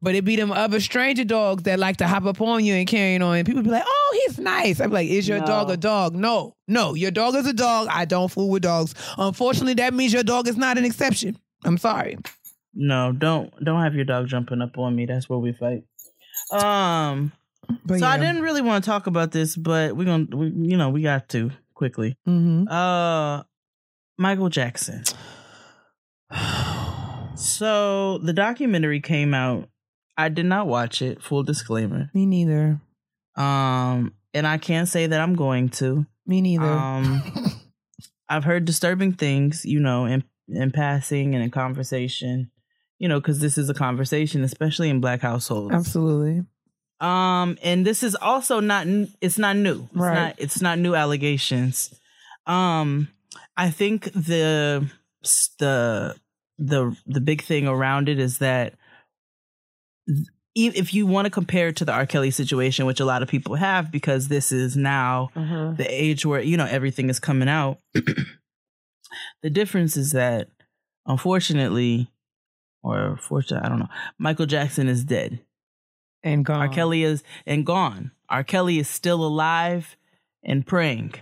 But 0.06 0.13
it 0.15 0.24
be 0.24 0.36
them 0.36 0.52
other 0.52 0.80
stranger 0.80 1.24
dogs 1.26 1.63
that 1.63 1.80
like 1.80 1.98
to 1.98 2.08
hop 2.08 2.26
up 2.26 2.39
on 2.39 2.63
you 2.63 2.76
and 2.76 2.88
carrying 2.88 3.24
on. 3.24 3.38
And 3.38 3.46
people 3.46 3.63
be 3.63 3.72
like, 3.72 3.84
oh, 3.86 4.22
he's 4.28 4.38
nice. 4.38 4.80
I'm 4.80 4.91
like, 4.91 5.10
is 5.10 5.28
your 5.28 5.39
No. 5.39 5.46
dog 5.48 5.70
a 5.72 5.78
dog? 5.78 6.13
No, 6.15 6.56
no, 6.68 6.94
your 6.94 7.10
dog 7.10 7.34
is 7.36 7.48
a 7.48 7.54
dog. 7.54 7.88
I 7.89 8.06
don't 8.06 8.30
fool 8.32 8.50
with 8.50 8.62
dogs. 8.62 8.94
Unfortunately, 9.18 9.74
that 9.74 9.96
means 9.96 10.13
your 10.13 10.22
dog 10.24 10.48
is 10.48 10.58
not 10.58 10.78
an 10.78 10.86
exception. 10.86 11.39
I'm 11.63 11.80
sorry. 11.80 12.18
no, 12.76 13.12
don't 13.13 13.52
don't 13.63 13.82
have 13.82 13.96
your 13.96 14.06
dog 14.06 14.28
jumping 14.28 14.62
up 14.62 14.78
on 14.78 14.96
me. 14.96 15.08
That's 15.08 15.28
where 15.28 15.39
we 15.39 15.54
fight. 15.54 15.84
Um. 16.52 17.32
But 17.84 17.98
so 17.98 18.06
I 18.06 18.18
didn't 18.20 18.44
really 18.44 18.62
want 18.62 18.84
to 18.84 18.88
talk 18.88 19.08
about 19.08 19.32
this, 19.32 19.56
but 19.56 19.96
we're 19.96 20.06
gonna, 20.06 20.28
we, 20.36 20.52
you 20.70 20.78
know, 20.78 20.89
we 20.89 21.02
got 21.02 21.30
to 21.30 21.50
quickly. 21.74 22.15
Mm-hmm. 22.28 22.68
Uh, 22.72 23.41
Michael 24.20 24.50
Jackson. 24.50 25.04
So 27.38 28.18
the 28.20 28.32
documentary 28.34 29.02
came 29.02 29.34
out. 29.34 29.68
I 30.17 30.30
did 30.30 30.45
not 30.45 30.67
watch 30.67 31.01
it. 31.01 31.21
Full 31.21 31.43
disclaimer. 31.43 32.10
Me 32.13 32.25
neither. 32.25 32.80
Um, 33.36 34.13
and 34.34 34.47
I 34.47 34.58
can't 34.58 34.88
say 34.88 35.08
that 35.08 35.19
I'm 35.19 35.36
going 35.36 35.69
to. 35.69 36.06
Me 36.25 36.41
neither. 36.41 36.65
Um, 36.65 37.21
I've 38.30 38.43
heard 38.43 38.65
disturbing 38.65 39.13
things, 39.13 39.65
you 39.65 39.80
know, 39.80 40.06
in 40.06 40.23
in 40.47 40.71
passing 40.71 41.36
and 41.36 41.43
in 41.43 41.51
conversation, 41.51 42.49
you 42.99 43.08
know, 43.08 43.19
because 43.19 43.39
this 43.39 43.58
is 43.58 43.69
a 43.69 43.73
conversation, 43.73 44.43
especially 44.43 44.89
in 44.89 45.01
black 45.01 45.21
households. 45.21 45.73
Absolutely. 45.73 46.45
Um, 47.01 47.58
and 47.62 47.86
this 47.86 48.01
is 48.04 48.15
also 48.15 48.60
not 48.62 48.88
it's 49.21 49.38
not 49.38 49.58
new. 49.58 49.84
It's 49.84 49.93
Right. 49.95 50.13
not 50.15 50.36
it's 50.38 50.62
not 50.62 50.80
new 50.80 50.95
allegations. 50.95 51.93
Um, 52.47 53.10
I 53.58 53.69
think 53.69 54.06
the 54.13 54.89
the 55.60 56.15
the 56.58 56.95
the 57.06 57.21
big 57.21 57.43
thing 57.43 57.67
around 57.67 58.08
it 58.10 58.17
is 58.19 58.38
that 58.39 58.73
if 60.56 60.94
you 60.94 61.06
want 61.06 61.26
to 61.26 61.32
compare 61.32 61.68
it 61.68 61.76
to 61.78 61.86
the 61.86 61.91
R. 61.91 62.06
Kelly 62.06 62.32
situation, 62.32 62.86
which 62.86 63.00
a 63.00 63.06
lot 63.06 63.22
of 63.22 63.28
people 63.28 63.56
have, 63.56 63.91
because 63.91 64.28
this 64.28 64.52
is 64.52 64.78
now 64.78 65.30
mm-hmm. 65.36 65.76
the 65.76 65.86
age 65.86 66.26
where 66.26 66.41
you 66.41 66.58
know 66.58 66.65
everything 66.65 67.10
is 67.10 67.20
coming 67.20 67.50
out. 67.50 67.80
the 69.41 69.50
difference 69.50 69.98
is 69.98 70.12
that, 70.13 70.50
unfortunately, 71.06 72.10
or 72.84 73.18
fortunately, 73.18 73.65
I 73.65 73.70
don't 73.70 73.80
know. 73.80 73.89
Michael 74.18 74.46
Jackson 74.46 74.88
is 74.88 75.04
dead. 75.04 75.39
And 76.24 76.44
gone. 76.44 76.62
R. 76.62 76.70
Kelly 76.70 77.04
is 77.04 77.24
and 77.46 77.65
gone. 77.65 78.12
R. 78.30 78.44
Kelly 78.44 78.80
is 78.80 78.89
still 78.89 79.24
alive 79.24 79.96
and 80.44 80.65
praying. 80.65 81.13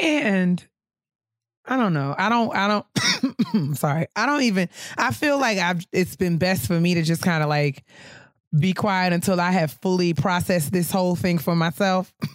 And 0.00 0.66
I 1.72 1.76
don't 1.78 1.94
know. 1.94 2.14
I 2.18 2.28
don't. 2.28 2.54
I 2.54 2.68
don't. 2.68 3.76
sorry. 3.78 4.06
I 4.14 4.26
don't 4.26 4.42
even. 4.42 4.68
I 4.98 5.10
feel 5.10 5.38
like 5.38 5.56
I've. 5.56 5.86
It's 5.90 6.16
been 6.16 6.36
best 6.36 6.66
for 6.66 6.78
me 6.78 6.92
to 6.96 7.02
just 7.02 7.22
kind 7.22 7.42
of 7.42 7.48
like 7.48 7.82
be 8.58 8.74
quiet 8.74 9.14
until 9.14 9.40
I 9.40 9.52
have 9.52 9.72
fully 9.72 10.12
processed 10.12 10.70
this 10.70 10.90
whole 10.90 11.16
thing 11.16 11.38
for 11.38 11.56
myself. 11.56 12.12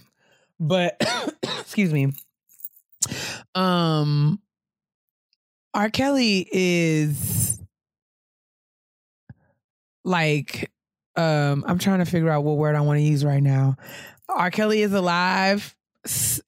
But 0.59 0.99
excuse 1.59 1.93
me. 1.93 2.11
Um, 3.53 4.41
R. 5.75 5.91
Kelly 5.91 6.49
is 6.51 7.59
like. 10.03 10.71
Um, 11.15 11.63
I'm 11.67 11.77
trying 11.77 11.99
to 11.99 12.05
figure 12.05 12.31
out 12.31 12.43
what 12.43 12.57
word 12.57 12.75
I 12.75 12.81
want 12.81 12.97
to 12.97 13.03
use 13.03 13.23
right 13.23 13.43
now. 13.43 13.75
R. 14.27 14.49
Kelly 14.49 14.81
is 14.81 14.93
alive 14.93 15.75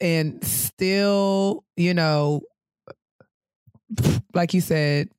and 0.02 0.44
still, 0.44 1.64
you 1.76 1.94
know, 1.94 2.42
like 4.34 4.54
you 4.54 4.62
said, 4.62 5.10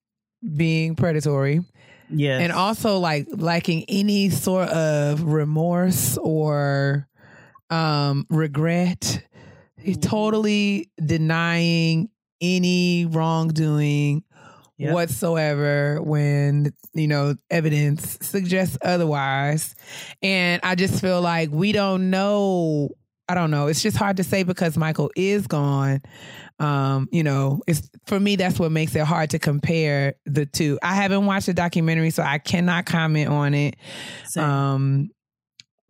being 0.57 0.95
predatory 0.97 1.61
Yes. 2.13 2.43
and 2.43 2.53
also 2.53 2.99
like 2.99 3.27
lacking 3.31 3.85
any 3.89 4.31
sort 4.31 4.69
of 4.71 5.23
remorse 5.25 6.17
or 6.19 7.07
um 7.71 8.27
regret. 8.31 9.23
He's 9.79 9.99
totally 9.99 10.91
denying 11.05 12.11
any 12.41 13.07
wrongdoing 13.07 14.25
Yep. 14.79 14.95
whatsoever 14.95 16.01
when 16.03 16.73
you 16.95 17.07
know 17.07 17.35
evidence 17.51 18.17
suggests 18.23 18.79
otherwise 18.81 19.75
and 20.23 20.59
i 20.63 20.75
just 20.75 21.03
feel 21.03 21.21
like 21.21 21.51
we 21.53 21.71
don't 21.73 22.09
know 22.09 22.89
i 23.29 23.35
don't 23.35 23.51
know 23.51 23.67
it's 23.67 23.83
just 23.83 23.99
hard 23.99 24.17
to 24.17 24.25
say 24.25 24.43
because 24.43 24.79
michael 24.79 25.11
is 25.17 25.47
gone 25.47 26.01
um 26.61 27.09
you 27.11 27.23
know 27.23 27.61
it's 27.67 27.91
for 28.07 28.21
me 28.21 28.37
that's 28.37 28.59
what 28.59 28.71
makes 28.71 28.95
it 28.95 29.05
hard 29.05 29.31
to 29.31 29.39
compare 29.39 30.15
the 30.27 30.47
two 30.47 30.79
i 30.83 30.95
haven't 30.95 31.27
watched 31.27 31.47
the 31.47 31.55
documentary 31.55 32.11
so 32.11 32.23
i 32.23 32.39
cannot 32.39 32.87
comment 32.87 33.29
on 33.29 33.55
it 33.55 33.77
Same. 34.27 34.45
um 34.45 35.11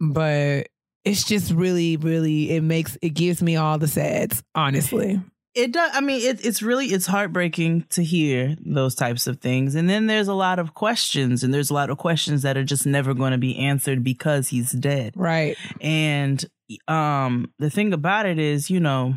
but 0.00 0.68
it's 1.04 1.24
just 1.24 1.52
really 1.52 1.96
really 1.96 2.50
it 2.50 2.62
makes 2.62 2.96
it 3.02 3.10
gives 3.10 3.42
me 3.42 3.56
all 3.56 3.78
the 3.78 3.88
sads 3.88 4.42
honestly 4.54 5.20
It 5.52 5.72
does. 5.72 5.90
I 5.92 6.00
mean, 6.00 6.20
it, 6.22 6.46
it's 6.46 6.62
really 6.62 6.86
it's 6.86 7.06
heartbreaking 7.06 7.86
to 7.90 8.04
hear 8.04 8.54
those 8.64 8.94
types 8.94 9.26
of 9.26 9.40
things, 9.40 9.74
and 9.74 9.90
then 9.90 10.06
there's 10.06 10.28
a 10.28 10.34
lot 10.34 10.60
of 10.60 10.74
questions, 10.74 11.42
and 11.42 11.52
there's 11.52 11.70
a 11.70 11.74
lot 11.74 11.90
of 11.90 11.98
questions 11.98 12.42
that 12.42 12.56
are 12.56 12.62
just 12.62 12.86
never 12.86 13.14
going 13.14 13.32
to 13.32 13.38
be 13.38 13.58
answered 13.58 14.04
because 14.04 14.46
he's 14.46 14.70
dead. 14.70 15.12
Right. 15.16 15.56
And 15.80 16.44
um, 16.86 17.50
the 17.58 17.68
thing 17.68 17.92
about 17.92 18.26
it 18.26 18.38
is, 18.38 18.70
you 18.70 18.78
know, 18.78 19.16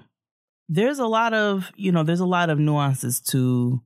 there's 0.73 0.99
a 0.99 1.07
lot 1.07 1.33
of 1.33 1.71
you 1.75 1.91
know 1.91 2.03
there's 2.03 2.19
a 2.19 2.25
lot 2.25 2.49
of 2.49 2.59
nuances 2.59 3.19
to, 3.19 3.81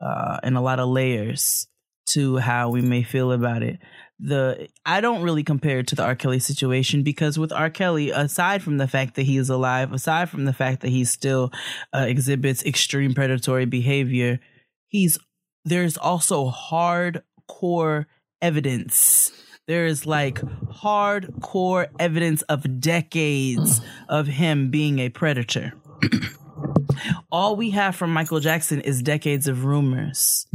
uh, 0.00 0.38
and 0.42 0.56
a 0.56 0.60
lot 0.60 0.78
of 0.78 0.88
layers 0.88 1.68
to 2.06 2.38
how 2.38 2.70
we 2.70 2.80
may 2.80 3.02
feel 3.02 3.32
about 3.32 3.62
it 3.62 3.78
the 4.22 4.68
I 4.86 5.00
don't 5.00 5.22
really 5.22 5.42
compare 5.42 5.80
it 5.80 5.88
to 5.88 5.96
the 5.96 6.04
R. 6.04 6.14
Kelly 6.14 6.38
situation 6.38 7.02
because 7.02 7.38
with 7.38 7.52
R. 7.52 7.68
Kelly, 7.68 8.10
aside 8.10 8.62
from 8.62 8.78
the 8.78 8.86
fact 8.86 9.16
that 9.16 9.24
he 9.24 9.36
is 9.36 9.50
alive, 9.50 9.92
aside 9.92 10.30
from 10.30 10.44
the 10.44 10.52
fact 10.52 10.80
that 10.82 10.88
he 10.88 11.04
still 11.04 11.52
uh, 11.92 12.06
exhibits 12.08 12.64
extreme 12.64 13.14
predatory 13.14 13.66
behavior, 13.66 14.38
he's 14.86 15.18
there's 15.64 15.96
also 15.96 16.50
hardcore 16.50 18.06
evidence. 18.40 19.32
There 19.66 19.86
is 19.86 20.06
like 20.06 20.40
hardcore 20.40 21.88
evidence 21.98 22.42
of 22.42 22.80
decades 22.80 23.80
of 24.08 24.26
him 24.28 24.70
being 24.70 25.00
a 25.00 25.08
predator. 25.08 25.72
All 27.32 27.56
we 27.56 27.70
have 27.70 27.96
from 27.96 28.12
Michael 28.12 28.40
Jackson 28.40 28.80
is 28.80 29.02
decades 29.02 29.48
of 29.48 29.64
rumors. 29.64 30.46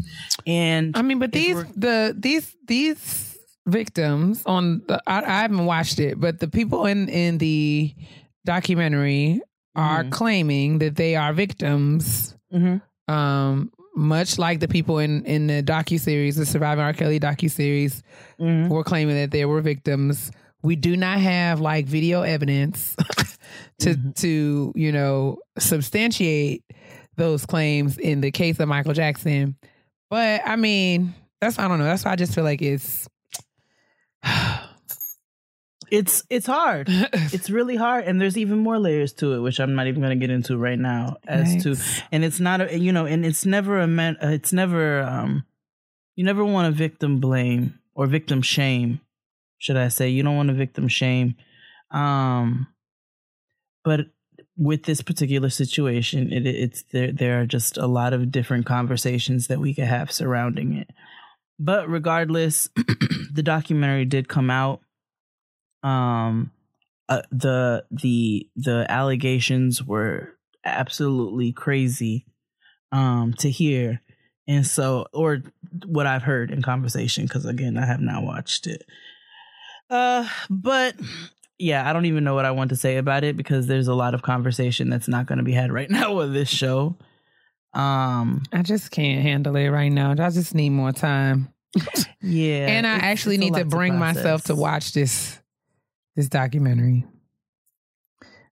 And 0.45 0.95
I 0.95 1.01
mean, 1.01 1.19
but 1.19 1.31
these 1.31 1.57
the 1.75 2.15
these 2.17 2.55
these 2.67 3.37
victims 3.65 4.43
on 4.45 4.81
the 4.87 5.01
I, 5.07 5.19
I 5.23 5.41
haven't 5.41 5.65
watched 5.65 5.99
it, 5.99 6.19
but 6.19 6.39
the 6.39 6.47
people 6.47 6.85
in 6.85 7.09
in 7.09 7.37
the 7.39 7.93
documentary 8.45 9.41
are 9.75 10.03
Mhm. 10.05 10.11
claiming 10.11 10.79
that 10.79 10.95
they 10.95 11.15
are 11.15 11.33
victims. 11.33 12.35
Mhm. 12.53 12.81
Um, 13.07 13.71
much 13.95 14.37
like 14.37 14.59
the 14.59 14.67
people 14.67 14.99
in 14.99 15.25
in 15.25 15.47
the 15.47 15.61
docu 15.63 15.99
series, 15.99 16.35
the 16.35 16.45
Surviving 16.45 16.83
R. 16.83 16.93
Kelly 16.93 17.19
docu 17.19 17.49
series, 17.51 18.03
Mhm. 18.39 18.69
were 18.69 18.83
claiming 18.83 19.15
that 19.15 19.31
they 19.31 19.45
were 19.45 19.61
victims. 19.61 20.31
We 20.63 20.75
do 20.75 20.95
not 20.97 21.19
have 21.19 21.59
like 21.61 21.85
video 21.87 22.21
evidence 22.21 22.95
to 23.79 23.89
Mm-hmm. 23.95 24.11
to 24.11 24.73
you 24.75 24.91
know 24.91 25.37
substantiate 25.57 26.63
those 27.15 27.45
claims 27.45 27.97
in 27.97 28.21
the 28.21 28.31
case 28.31 28.59
of 28.59 28.67
Michael 28.67 28.93
Jackson. 28.93 29.55
But 30.09 30.41
I 30.45 30.55
mean, 30.55 31.13
that's 31.41 31.59
I 31.59 31.67
don't 31.67 31.79
know. 31.79 31.85
That's 31.85 32.05
why 32.05 32.11
I 32.11 32.15
just 32.15 32.33
feel 32.33 32.43
like 32.43 32.61
it's 32.61 33.07
it's 35.91 36.23
it's 36.29 36.45
hard. 36.47 36.87
it's 37.13 37.49
really 37.49 37.75
hard 37.75 38.05
and 38.05 38.19
there's 38.19 38.37
even 38.37 38.59
more 38.59 38.79
layers 38.79 39.13
to 39.13 39.33
it 39.33 39.39
which 39.39 39.59
i'm 39.59 39.75
not 39.75 39.87
even 39.87 40.01
going 40.01 40.17
to 40.17 40.19
get 40.27 40.33
into 40.33 40.57
right 40.57 40.79
now 40.79 41.15
as 41.27 41.63
to 41.63 41.75
and 42.11 42.25
it's 42.25 42.39
not 42.39 42.59
a 42.61 42.77
you 42.77 42.91
know 42.91 43.05
and 43.05 43.25
it's 43.25 43.45
never 43.45 43.79
a 43.79 43.87
man 43.87 44.17
uh, 44.21 44.27
it's 44.27 44.51
never 44.51 45.01
um 45.01 45.45
you 46.15 46.25
never 46.25 46.43
want 46.43 46.65
to 46.65 46.77
victim 46.77 47.19
blame 47.19 47.79
or 47.95 48.05
victim 48.05 48.41
shame 48.41 48.99
should 49.59 49.77
i 49.77 49.87
say 49.87 50.09
you 50.09 50.23
don't 50.23 50.35
want 50.35 50.49
to 50.49 50.55
victim 50.55 50.87
shame 50.87 51.35
um 51.91 52.67
but 53.87 54.07
with 54.57 54.83
this 54.83 55.01
particular 55.01 55.49
situation 55.49 56.33
it 56.33 56.45
it's 56.45 56.83
there 56.91 57.13
there 57.13 57.39
are 57.39 57.45
just 57.45 57.77
a 57.77 57.87
lot 57.87 58.11
of 58.11 58.33
different 58.33 58.65
conversations 58.65 59.47
that 59.47 59.61
we 59.61 59.73
could 59.73 59.85
have 59.85 60.11
surrounding 60.11 60.73
it. 60.73 60.89
But 61.57 61.87
regardless 61.87 62.69
the 63.33 63.43
documentary 63.43 64.03
did 64.03 64.27
come 64.27 64.49
out. 64.49 64.81
Um 65.83 66.51
uh, 67.07 67.21
the 67.31 67.85
the 67.89 68.49
the 68.57 68.85
allegations 68.89 69.81
were 69.81 70.33
absolutely 70.65 71.53
crazy 71.53 72.25
um 72.91 73.33
to 73.39 73.49
hear. 73.49 74.01
And 74.49 74.67
so 74.67 75.05
or 75.13 75.43
what 75.85 76.07
i've 76.07 76.23
heard 76.23 76.51
in 76.51 76.61
conversation 76.61 77.23
because 77.23 77.45
again 77.45 77.77
i 77.77 77.85
have 77.85 78.01
not 78.01 78.23
watched 78.23 78.67
it. 78.67 78.83
Uh 79.89 80.27
but 80.49 80.95
yeah 81.59 81.89
i 81.89 81.93
don't 81.93 82.05
even 82.05 82.23
know 82.23 82.35
what 82.35 82.45
i 82.45 82.51
want 82.51 82.69
to 82.69 82.75
say 82.75 82.97
about 82.97 83.23
it 83.23 83.35
because 83.37 83.67
there's 83.67 83.87
a 83.87 83.93
lot 83.95 84.13
of 84.13 84.21
conversation 84.21 84.89
that's 84.89 85.07
not 85.07 85.25
going 85.25 85.37
to 85.37 85.43
be 85.43 85.53
had 85.53 85.71
right 85.71 85.89
now 85.99 86.13
with 86.15 86.33
this 86.33 86.49
show 86.49 86.95
um 87.73 88.41
I 88.51 88.61
just 88.63 88.89
can't 88.91 89.21
handle 89.21 89.55
it 89.55 89.67
right 89.69 89.91
now. 89.91 90.11
I 90.11 90.29
just 90.31 90.55
need 90.55 90.69
more 90.69 90.91
time. 90.93 91.53
yeah 92.21 92.65
and 92.67 92.87
I 92.87 92.95
it's- 92.95 93.03
actually 93.11 93.35
it's 93.35 93.43
need 93.43 93.53
to 93.55 93.65
bring 93.65 93.99
myself 93.99 94.43
to 94.45 94.55
watch 94.55 94.93
this 94.93 95.37
this 96.15 96.27
documentary. 96.29 97.05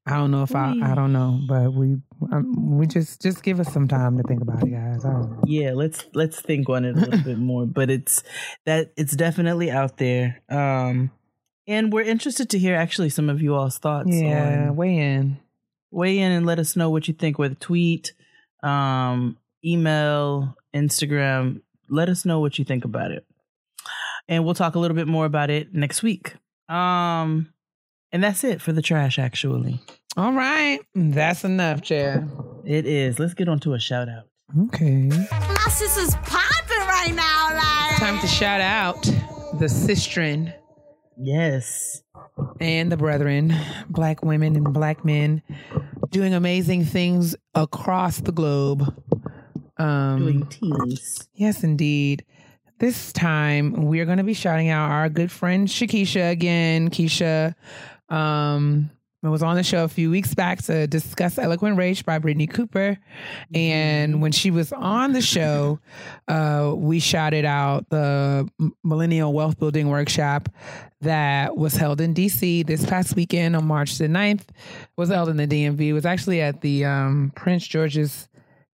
I 0.06 0.18
don't 0.18 0.30
know 0.30 0.44
if 0.44 0.54
I 0.54 0.76
I 0.84 0.94
don't 0.94 1.14
know, 1.14 1.40
but 1.48 1.74
we 1.74 1.98
um, 2.32 2.78
we 2.78 2.86
just 2.86 3.22
just 3.22 3.42
give 3.42 3.60
us 3.60 3.74
some 3.74 3.88
time 3.88 4.18
to 4.18 4.24
think 4.24 4.42
about 4.42 4.62
it, 4.62 4.70
guys. 4.70 5.04
I 5.04 5.14
don't 5.14 5.32
know. 5.32 5.42
yeah 5.48 5.72
let's 5.74 6.06
let's 6.14 6.42
think 6.42 6.70
on 6.70 6.86
it 6.86 6.96
a 6.96 7.00
little 7.00 7.24
bit 7.24 7.38
more 7.52 7.66
but 7.66 7.90
it's 7.90 8.22
that 8.66 8.92
it's 8.98 9.16
definitely 9.16 9.72
out 9.72 9.98
there 9.98 10.42
um 10.50 11.10
and 11.68 11.92
we're 11.94 12.02
interested 12.04 12.50
to 12.52 12.60
hear 12.60 12.76
actually 12.76 13.10
some 13.10 13.30
of 13.30 13.42
you 13.42 13.56
all's 13.56 13.78
thoughts 13.78 14.10
Yeah, 14.12 14.68
on 14.70 14.76
weigh 14.76 14.98
in. 14.98 15.38
weigh 15.92 16.20
in 16.20 16.32
and 16.32 16.46
let 16.46 16.60
us 16.60 16.76
know 16.76 16.90
what 16.90 17.08
you 17.08 17.14
think 17.14 17.38
with 17.40 17.60
tweet 17.60 18.14
um 18.64 19.38
email 19.64 20.56
instagram. 20.76 21.62
Let 21.90 22.10
us 22.10 22.26
know 22.26 22.40
what 22.40 22.58
you 22.60 22.66
think 22.66 22.84
about 22.86 23.12
it. 23.12 23.26
And 24.28 24.44
we'll 24.44 24.56
talk 24.56 24.76
a 24.76 24.80
little 24.80 24.96
bit 24.96 25.08
more 25.08 25.26
about 25.26 25.50
it 25.50 25.74
next 25.74 26.02
week. 26.04 26.36
Um 26.70 27.50
and 28.12 28.24
that's 28.24 28.44
it 28.44 28.62
for 28.62 28.72
the 28.74 28.82
trash 28.82 29.20
actually. 29.20 29.82
All 30.18 30.32
right, 30.32 30.80
that's 30.96 31.44
enough, 31.44 31.82
Chair. 31.82 32.26
it 32.66 32.86
is. 32.86 33.20
Let's 33.20 33.34
get 33.34 33.50
on 33.50 33.60
to 33.62 33.74
a 33.74 33.80
shout 33.80 34.08
out. 34.08 34.24
Okay, 34.68 35.10
My 35.10 35.68
sister's 35.70 36.16
popping 36.24 36.78
right 36.88 37.12
now, 37.14 37.54
like. 37.54 37.98
time 38.00 38.20
to 38.22 38.28
shout 38.28 38.62
out 38.62 39.02
the 39.60 39.66
sistren 39.66 40.54
yes 41.18 42.04
and 42.60 42.92
the 42.92 42.98
brethren, 42.98 43.54
black 43.90 44.24
women 44.24 44.56
and 44.56 44.74
black 44.74 45.06
men, 45.06 45.42
doing 46.10 46.34
amazing 46.34 46.86
things 46.86 47.36
across 47.54 48.18
the 48.18 48.32
globe. 48.32 48.84
Um, 49.78 50.20
doing 50.20 50.46
teams 50.48 51.28
Yes, 51.34 51.64
indeed. 51.64 52.26
This 52.80 53.14
time 53.14 53.86
we 53.88 54.00
are 54.00 54.06
going 54.06 54.18
to 54.18 54.24
be 54.24 54.34
shouting 54.34 54.70
out 54.70 54.92
our 54.92 55.10
good 55.10 55.32
friend 55.32 55.68
Shakisha 55.68 56.32
again. 56.32 56.90
Keisha 56.90 57.56
um, 58.10 58.90
was 59.32 59.44
on 59.44 59.56
the 59.56 59.64
show 59.64 59.84
a 59.84 59.88
few 59.88 60.10
weeks 60.10 60.34
back 60.34 60.62
to 60.64 60.88
discuss 60.88 61.38
Eloquent 61.38 61.78
Rage 61.78 62.06
by 62.06 62.20
Brittney 62.20 62.50
Cooper. 62.50 62.98
And 63.54 64.22
when 64.22 64.32
she 64.32 64.52
was 64.52 64.72
on 64.74 65.14
the 65.14 65.22
show, 65.22 65.80
uh, 66.28 66.74
we 66.76 67.00
shouted 67.00 67.46
out 67.46 67.90
the 67.90 68.50
Millennial 68.84 69.34
Wealth 69.34 69.60
Building 69.60 69.90
Workshop 69.90 70.50
that 71.02 71.56
was 71.56 71.76
held 71.76 72.02
in 72.02 72.14
DC 72.14 72.66
this 72.66 72.86
past 72.86 73.16
weekend 73.16 73.56
on 73.56 73.66
March 73.66 73.98
the 73.98 74.08
9th. 74.08 74.44
Was 74.98 75.10
held 75.10 75.30
in 75.30 75.38
the 75.38 75.48
DMV. 75.48 75.80
It 75.82 75.94
was 75.94 76.06
actually 76.06 76.42
at 76.42 76.62
the 76.62 76.86
um, 76.86 77.32
Prince 77.36 77.68
George's 77.68 78.28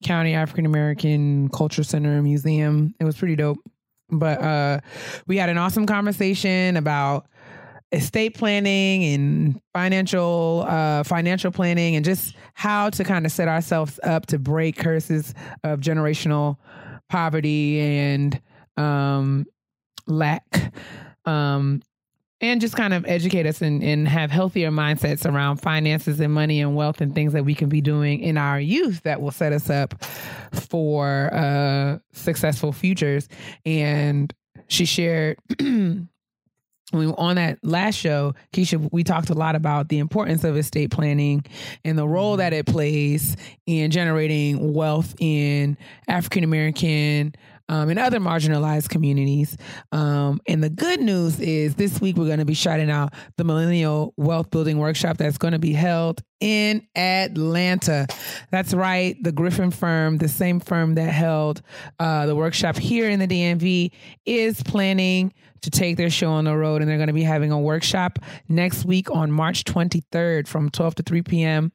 County 0.04 0.34
African 0.34 0.66
American 0.66 1.48
Culture 1.50 1.82
Center 1.84 2.22
Museum. 2.22 2.94
It 3.00 3.04
was 3.04 3.16
pretty 3.16 3.36
dope. 3.36 3.58
But 4.10 4.40
uh, 4.40 4.80
we 5.26 5.36
had 5.36 5.48
an 5.48 5.58
awesome 5.58 5.86
conversation 5.86 6.76
about 6.76 7.26
estate 7.92 8.37
planning 8.37 9.05
and 9.05 9.61
financial 9.74 10.64
uh, 10.68 11.03
financial 11.03 11.50
planning 11.50 11.96
and 11.96 12.05
just 12.05 12.35
how 12.55 12.90
to 12.90 13.05
kind 13.05 13.26
of 13.26 13.33
set 13.33 13.48
ourselves 13.48 13.98
up 14.05 14.26
to 14.26 14.38
break 14.38 14.76
curses 14.76 15.35
of 15.64 15.81
generational 15.81 16.57
poverty 17.09 17.81
and 17.81 18.40
um, 18.76 19.46
lack. 20.07 20.72
Um, 21.24 21.83
and 22.42 22.61
just 22.61 22.74
kind 22.74 22.94
of 22.94 23.05
educate 23.07 23.44
us 23.44 23.61
and, 23.61 23.83
and 23.83 24.09
have 24.09 24.31
healthier 24.31 24.70
mindsets 24.70 25.31
around 25.31 25.59
finances 25.59 26.20
and 26.20 26.33
money 26.33 26.62
and 26.62 26.74
wealth 26.74 27.03
and 27.03 27.14
things 27.14 27.35
that 27.35 27.44
we 27.44 27.55
can 27.55 27.68
be 27.68 27.83
doing 27.83 28.20
in 28.20 28.38
our 28.38 28.59
youth 28.59 29.03
that 29.03 29.20
will 29.20 29.31
set 29.31 29.53
us 29.53 29.68
up 29.68 30.03
for 30.55 31.29
uh, 31.35 31.98
successful 32.12 32.72
futures. 32.72 33.29
And 33.66 34.33
she 34.68 34.87
shared. 34.87 35.38
We 36.92 37.07
were 37.07 37.18
on 37.18 37.37
that 37.37 37.59
last 37.62 37.94
show, 37.94 38.35
Keisha, 38.53 38.88
we 38.92 39.05
talked 39.05 39.31
a 39.31 39.35
lot 39.35 39.55
about 39.55 39.88
the 39.88 39.98
importance 39.98 40.42
of 40.42 40.57
estate 40.57 40.90
planning 40.90 41.44
and 41.85 41.96
the 41.96 42.07
role 42.07 42.37
that 42.38 42.53
it 42.53 42.66
plays 42.66 43.37
in 43.66 43.90
generating 43.90 44.74
wealth 44.74 45.14
in 45.20 45.76
African 46.09 46.42
American 46.42 47.35
um, 47.70 47.88
and 47.88 48.00
other 48.00 48.18
marginalized 48.18 48.88
communities. 48.88 49.56
Um, 49.92 50.40
and 50.48 50.62
the 50.62 50.68
good 50.68 51.00
news 51.00 51.38
is 51.38 51.76
this 51.76 52.00
week 52.00 52.16
we're 52.16 52.26
going 52.26 52.40
to 52.40 52.44
be 52.44 52.52
shouting 52.52 52.90
out 52.90 53.14
the 53.37 53.44
Millennial 53.44 54.12
Wealth 54.16 54.50
Building 54.50 54.78
Workshop 54.78 55.18
that's 55.18 55.38
going 55.38 55.52
to 55.52 55.61
be 55.61 55.72
held 55.72 56.20
in 56.40 56.85
Atlanta. 56.96 58.09
That's 58.50 58.74
right, 58.74 59.16
the 59.22 59.30
Griffin 59.30 59.70
firm, 59.70 60.18
the 60.18 60.28
same 60.28 60.59
firm 60.59 60.96
that 60.96 61.12
held 61.12 61.62
uh, 62.00 62.26
the 62.26 62.35
workshop 62.35 62.76
here 62.76 63.09
in 63.09 63.20
the 63.20 63.28
DMV, 63.28 63.92
is 64.26 64.61
planning 64.64 65.33
to 65.61 65.70
take 65.70 65.96
their 65.96 66.11
show 66.11 66.30
on 66.30 66.46
the 66.46 66.56
road, 66.56 66.83
and 66.83 66.90
they're 66.90 66.96
going 66.96 67.06
to 67.06 67.12
be 67.12 67.22
having 67.22 67.52
a 67.52 67.61
workshop 67.61 68.18
next 68.48 68.85
week 68.85 69.11
on 69.12 69.30
March 69.30 69.62
23rd 69.64 70.48
from 70.48 70.70
12 70.70 70.96
to 70.96 71.02
3 71.04 71.22
p.m. 71.22 71.70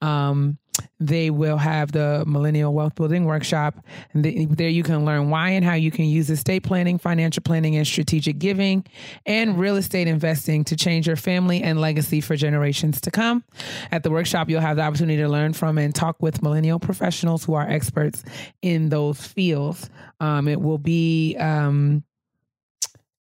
Um, 0.00 0.58
they 0.98 1.30
will 1.30 1.56
have 1.56 1.92
the 1.92 2.24
Millennial 2.26 2.72
Wealth 2.72 2.94
Building 2.94 3.24
Workshop. 3.24 3.84
And 4.12 4.24
th- 4.24 4.48
there 4.50 4.68
you 4.68 4.82
can 4.82 5.04
learn 5.04 5.30
why 5.30 5.50
and 5.50 5.64
how 5.64 5.74
you 5.74 5.90
can 5.90 6.04
use 6.04 6.30
estate 6.30 6.62
planning, 6.62 6.98
financial 6.98 7.42
planning, 7.42 7.76
and 7.76 7.86
strategic 7.86 8.38
giving 8.38 8.84
and 9.26 9.58
real 9.58 9.76
estate 9.76 10.08
investing 10.08 10.64
to 10.64 10.76
change 10.76 11.06
your 11.06 11.16
family 11.16 11.62
and 11.62 11.80
legacy 11.80 12.20
for 12.20 12.36
generations 12.36 13.00
to 13.02 13.10
come. 13.10 13.44
At 13.90 14.02
the 14.02 14.10
workshop, 14.10 14.48
you'll 14.48 14.60
have 14.60 14.76
the 14.76 14.82
opportunity 14.82 15.22
to 15.22 15.28
learn 15.28 15.52
from 15.52 15.78
and 15.78 15.94
talk 15.94 16.20
with 16.20 16.42
millennial 16.42 16.78
professionals 16.78 17.44
who 17.44 17.54
are 17.54 17.68
experts 17.68 18.24
in 18.62 18.88
those 18.88 19.26
fields. 19.26 19.88
Um, 20.20 20.48
it 20.48 20.60
will 20.60 20.78
be, 20.78 21.36
um, 21.36 22.04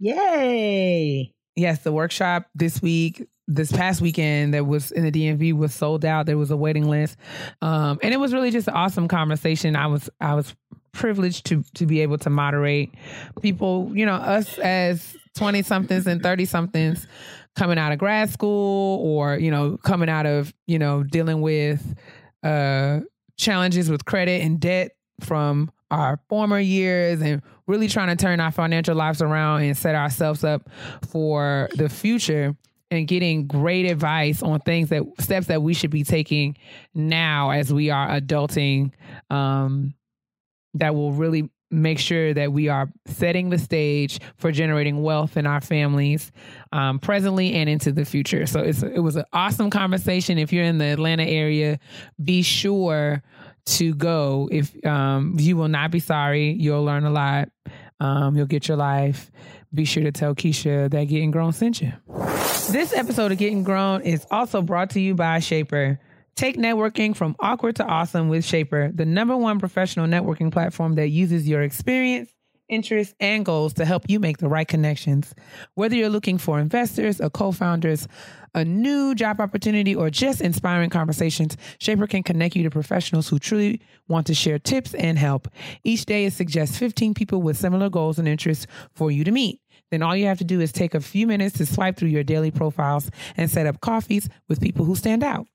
Yay! 0.00 1.32
Yes, 1.56 1.82
the 1.82 1.92
workshop 1.92 2.46
this 2.54 2.82
week, 2.82 3.26
this 3.48 3.72
past 3.72 4.00
weekend 4.00 4.54
that 4.54 4.66
was 4.66 4.92
in 4.92 5.02
the 5.02 5.10
DMV 5.10 5.54
was 5.54 5.74
sold 5.74 6.04
out. 6.04 6.26
There 6.26 6.38
was 6.38 6.50
a 6.50 6.56
waiting 6.56 6.88
list, 6.88 7.16
um, 7.62 7.98
and 8.02 8.12
it 8.12 8.18
was 8.18 8.34
really 8.34 8.50
just 8.50 8.68
an 8.68 8.74
awesome 8.74 9.08
conversation. 9.08 9.76
I 9.76 9.86
was 9.86 10.10
I 10.20 10.34
was 10.34 10.54
privileged 10.92 11.46
to 11.46 11.64
to 11.74 11.86
be 11.86 12.00
able 12.00 12.18
to 12.18 12.30
moderate 12.30 12.94
people. 13.40 13.90
You 13.94 14.04
know, 14.04 14.14
us 14.14 14.58
as 14.58 15.16
twenty 15.34 15.62
somethings 15.62 16.06
and 16.06 16.22
thirty 16.22 16.44
somethings 16.44 17.06
coming 17.56 17.78
out 17.78 17.92
of 17.92 17.98
grad 17.98 18.28
school, 18.28 18.98
or 19.04 19.36
you 19.36 19.50
know, 19.50 19.78
coming 19.78 20.10
out 20.10 20.26
of 20.26 20.52
you 20.66 20.78
know 20.78 21.02
dealing 21.02 21.40
with 21.40 21.94
uh, 22.42 23.00
challenges 23.38 23.90
with 23.90 24.04
credit 24.04 24.42
and 24.42 24.60
debt 24.60 24.92
from 25.20 25.70
our 25.90 26.18
former 26.28 26.58
years 26.58 27.20
and 27.20 27.42
really 27.66 27.88
trying 27.88 28.14
to 28.14 28.22
turn 28.22 28.40
our 28.40 28.52
financial 28.52 28.94
lives 28.94 29.22
around 29.22 29.62
and 29.62 29.76
set 29.76 29.94
ourselves 29.94 30.44
up 30.44 30.68
for 31.08 31.68
the 31.74 31.88
future 31.88 32.56
and 32.90 33.06
getting 33.06 33.46
great 33.46 33.86
advice 33.86 34.42
on 34.42 34.60
things 34.60 34.88
that 34.88 35.02
steps 35.20 35.46
that 35.46 35.62
we 35.62 35.74
should 35.74 35.90
be 35.90 36.02
taking 36.02 36.56
now 36.94 37.50
as 37.50 37.72
we 37.72 37.90
are 37.90 38.08
adulting 38.08 38.90
um, 39.30 39.94
that 40.74 40.94
will 40.94 41.12
really 41.12 41.48
make 41.70 42.00
sure 42.00 42.34
that 42.34 42.52
we 42.52 42.68
are 42.68 42.90
setting 43.06 43.50
the 43.50 43.58
stage 43.58 44.18
for 44.36 44.50
generating 44.50 45.02
wealth 45.02 45.36
in 45.36 45.46
our 45.46 45.60
families 45.60 46.32
um, 46.72 46.98
presently 46.98 47.54
and 47.54 47.68
into 47.68 47.92
the 47.92 48.04
future. 48.04 48.44
So 48.44 48.60
it's, 48.60 48.82
it 48.82 48.98
was 48.98 49.14
an 49.14 49.24
awesome 49.32 49.70
conversation. 49.70 50.36
If 50.36 50.52
you're 50.52 50.64
in 50.64 50.78
the 50.78 50.86
Atlanta 50.86 51.22
area, 51.22 51.78
be 52.22 52.42
sure 52.42 53.22
to 53.66 53.94
go. 53.94 54.48
If 54.50 54.84
um, 54.86 55.36
you 55.38 55.56
will 55.56 55.68
not 55.68 55.90
be 55.90 56.00
sorry, 56.00 56.52
you'll 56.52 56.84
learn 56.84 57.04
a 57.04 57.10
lot. 57.10 57.50
Um, 58.00 58.36
you'll 58.36 58.46
get 58.46 58.68
your 58.68 58.76
life. 58.76 59.30
Be 59.72 59.84
sure 59.84 60.02
to 60.02 60.12
tell 60.12 60.34
Keisha 60.34 60.90
that 60.90 61.04
Getting 61.04 61.30
Grown 61.30 61.52
sent 61.52 61.80
you. 61.80 61.92
This 62.70 62.92
episode 62.92 63.32
of 63.32 63.38
Getting 63.38 63.62
Grown 63.62 64.02
is 64.02 64.26
also 64.30 64.62
brought 64.62 64.90
to 64.90 65.00
you 65.00 65.14
by 65.14 65.38
Shapr. 65.38 65.98
Take 66.36 66.56
networking 66.56 67.14
from 67.14 67.36
awkward 67.38 67.76
to 67.76 67.84
awesome 67.84 68.28
with 68.28 68.44
Shapr, 68.44 68.96
the 68.96 69.04
number 69.04 69.36
one 69.36 69.58
professional 69.58 70.06
networking 70.06 70.50
platform 70.50 70.94
that 70.94 71.08
uses 71.08 71.46
your 71.46 71.62
experience, 71.62 72.30
interests, 72.70 73.14
and 73.20 73.44
goals 73.44 73.74
to 73.74 73.84
help 73.84 74.04
you 74.08 74.18
make 74.18 74.38
the 74.38 74.48
right 74.48 74.66
connections. 74.66 75.34
Whether 75.74 75.96
you're 75.96 76.08
looking 76.08 76.38
for 76.38 76.58
investors 76.58 77.20
or 77.20 77.28
co 77.28 77.52
founders, 77.52 78.08
a 78.54 78.64
new 78.64 79.14
job 79.14 79.40
opportunity, 79.40 79.94
or 79.94 80.10
just 80.10 80.40
inspiring 80.40 80.90
conversations, 80.90 81.56
Shapr 81.78 82.08
can 82.08 82.22
connect 82.22 82.56
you 82.56 82.62
to 82.62 82.70
professionals 82.70 83.28
who 83.28 83.38
truly 83.38 83.80
want 84.08 84.26
to 84.28 84.34
share 84.34 84.58
tips 84.58 84.94
and 84.94 85.18
help. 85.18 85.48
Each 85.84 86.04
day, 86.04 86.24
it 86.24 86.32
suggests 86.32 86.78
15 86.78 87.14
people 87.14 87.42
with 87.42 87.56
similar 87.56 87.90
goals 87.90 88.18
and 88.18 88.26
interests 88.26 88.66
for 88.94 89.10
you 89.10 89.24
to 89.24 89.30
meet. 89.30 89.60
Then 89.90 90.02
all 90.02 90.16
you 90.16 90.26
have 90.26 90.38
to 90.38 90.44
do 90.44 90.60
is 90.60 90.72
take 90.72 90.94
a 90.94 91.00
few 91.00 91.26
minutes 91.26 91.58
to 91.58 91.66
swipe 91.66 91.96
through 91.96 92.08
your 92.08 92.22
daily 92.22 92.50
profiles 92.50 93.10
and 93.36 93.50
set 93.50 93.66
up 93.66 93.80
coffees 93.80 94.28
with 94.48 94.60
people 94.60 94.84
who 94.84 94.94
stand 94.94 95.24
out. 95.24 95.46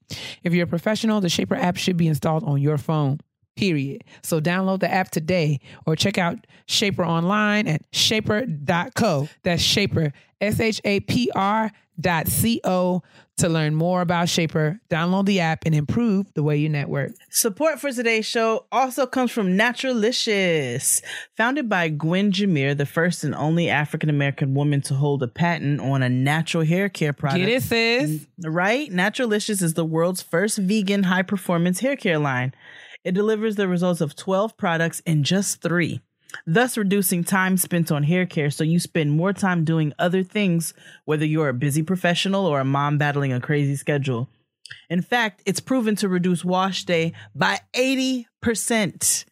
If 0.43 0.53
you're 0.53 0.65
a 0.65 0.67
professional, 0.67 1.21
the 1.21 1.29
Shapr 1.29 1.57
app 1.57 1.77
should 1.77 1.97
be 1.97 2.07
installed 2.07 2.43
on 2.43 2.61
your 2.61 2.77
phone. 2.77 3.19
Period. 3.55 4.03
So 4.21 4.41
download 4.41 4.81
the 4.81 4.91
app 4.91 5.11
today 5.11 5.59
or 5.85 5.95
check 5.95 6.17
out 6.17 6.45
Shapr 6.67 7.05
online 7.05 7.67
at 7.67 7.89
shapr.co. 7.91 9.29
That's 9.43 9.63
Shapr, 9.63 10.11
S 10.41 10.59
H 10.59 10.81
A 10.83 10.99
P 11.01 11.31
R 11.35 11.71
dot 11.99 12.27
C 12.27 12.59
O 12.63 13.01
to 13.37 13.49
learn 13.49 13.75
more 13.75 14.01
about 14.01 14.27
Shapr. 14.27 14.79
Download 14.89 15.25
the 15.25 15.39
app 15.41 15.63
and 15.65 15.75
improve 15.75 16.33
the 16.33 16.43
way 16.43 16.57
you 16.57 16.69
network. 16.69 17.11
Support 17.29 17.79
for 17.79 17.91
today's 17.91 18.25
show 18.25 18.65
also 18.71 19.05
comes 19.05 19.31
from 19.31 19.57
Naturalicious. 19.57 21.01
Founded 21.35 21.67
by 21.69 21.89
Gwen 21.89 22.31
Jimmere, 22.31 22.77
the 22.77 22.85
first 22.85 23.23
and 23.23 23.35
only 23.35 23.69
African 23.69 24.09
American 24.09 24.53
woman 24.53 24.81
to 24.81 24.93
hold 24.93 25.21
a 25.23 25.27
patent 25.27 25.81
on 25.81 26.01
a 26.01 26.09
natural 26.09 26.63
hair 26.63 26.87
care 26.89 27.13
product. 27.13 27.45
Get 27.45 27.49
it, 27.49 27.63
sis? 27.63 28.25
Right? 28.43 28.91
Naturalicious 28.91 29.61
is 29.61 29.73
the 29.73 29.85
world's 29.85 30.21
first 30.21 30.57
vegan 30.57 31.03
high 31.03 31.23
performance 31.23 31.79
hair 31.79 31.95
care 31.95 32.19
line. 32.19 32.53
It 33.05 33.13
delivers 33.13 33.55
the 33.55 33.67
results 33.67 34.01
of 34.01 34.15
12 34.15 34.57
products 34.57 34.99
in 35.05 35.23
just 35.23 35.61
three, 35.61 36.01
thus 36.47 36.75
reducing 36.75 37.23
time 37.23 37.55
spent 37.55 37.91
on 37.91 38.01
hair 38.01 38.25
care 38.25 38.49
so 38.49 38.63
you 38.63 38.79
spend 38.79 39.11
more 39.11 39.31
time 39.31 39.63
doing 39.63 39.93
other 39.99 40.23
things, 40.23 40.73
whether 41.05 41.23
you're 41.23 41.49
a 41.49 41.53
busy 41.53 41.83
professional 41.83 42.47
or 42.47 42.59
a 42.59 42.65
mom 42.65 42.97
battling 42.97 43.31
a 43.31 43.39
crazy 43.39 43.75
schedule. 43.75 44.27
In 44.89 45.03
fact, 45.03 45.43
it's 45.45 45.59
proven 45.59 45.95
to 45.97 46.09
reduce 46.09 46.43
wash 46.43 46.83
day 46.85 47.13
by 47.35 47.59
80%. 47.75 49.25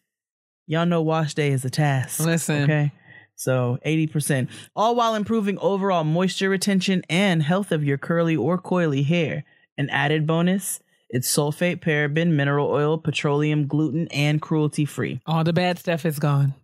Y'all 0.68 0.86
know 0.86 1.02
wash 1.02 1.34
day 1.34 1.48
is 1.48 1.64
a 1.64 1.70
task. 1.70 2.20
Listen. 2.20 2.62
Okay. 2.62 2.92
So 3.34 3.78
80%. 3.84 4.48
All 4.76 4.94
while 4.94 5.16
improving 5.16 5.58
overall 5.58 6.04
moisture 6.04 6.48
retention 6.48 7.02
and 7.10 7.42
health 7.42 7.72
of 7.72 7.82
your 7.82 7.98
curly 7.98 8.36
or 8.36 8.56
coily 8.56 9.04
hair. 9.04 9.42
An 9.76 9.90
added 9.90 10.24
bonus 10.24 10.78
it's 11.10 11.34
sulfate, 11.34 11.80
paraben, 11.80 12.32
mineral 12.32 12.68
oil, 12.70 12.98
petroleum, 12.98 13.66
gluten, 13.66 14.08
and 14.08 14.40
cruelty 14.40 14.84
free. 14.84 15.20
All 15.26 15.44
the 15.44 15.52
bad 15.52 15.78
stuff 15.78 16.04
is 16.04 16.18
gone. 16.18 16.54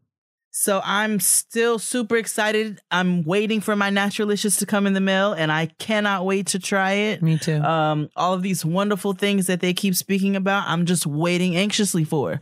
So 0.53 0.81
I'm 0.85 1.21
still 1.21 1.79
super 1.79 2.17
excited. 2.17 2.81
I'm 2.91 3.23
waiting 3.23 3.61
for 3.61 3.77
my 3.77 3.89
Naturalicious 3.91 4.59
to 4.59 4.67
come 4.67 4.87
in 4.87 4.95
the 4.95 5.01
mail, 5.01 5.33
and 5.33 5.53
I 5.53 5.67
cannot 5.67 6.27
wait 6.27 6.49
to 6.49 6.59
try 6.59 6.93
it. 6.93 7.23
Me 7.23 7.39
too. 7.39 7.61
Um, 7.63 8.11
all 8.17 8.35
of 8.35 8.43
these 8.43 8.65
wonderful 8.65 9.13
things 9.13 9.47
that 9.47 9.61
they 9.61 9.73
keep 9.73 9.95
speaking 9.95 10.35
about, 10.35 10.67
I'm 10.67 10.87
just 10.87 11.07
waiting 11.07 11.57
anxiously 11.57 12.03
for. 12.05 12.41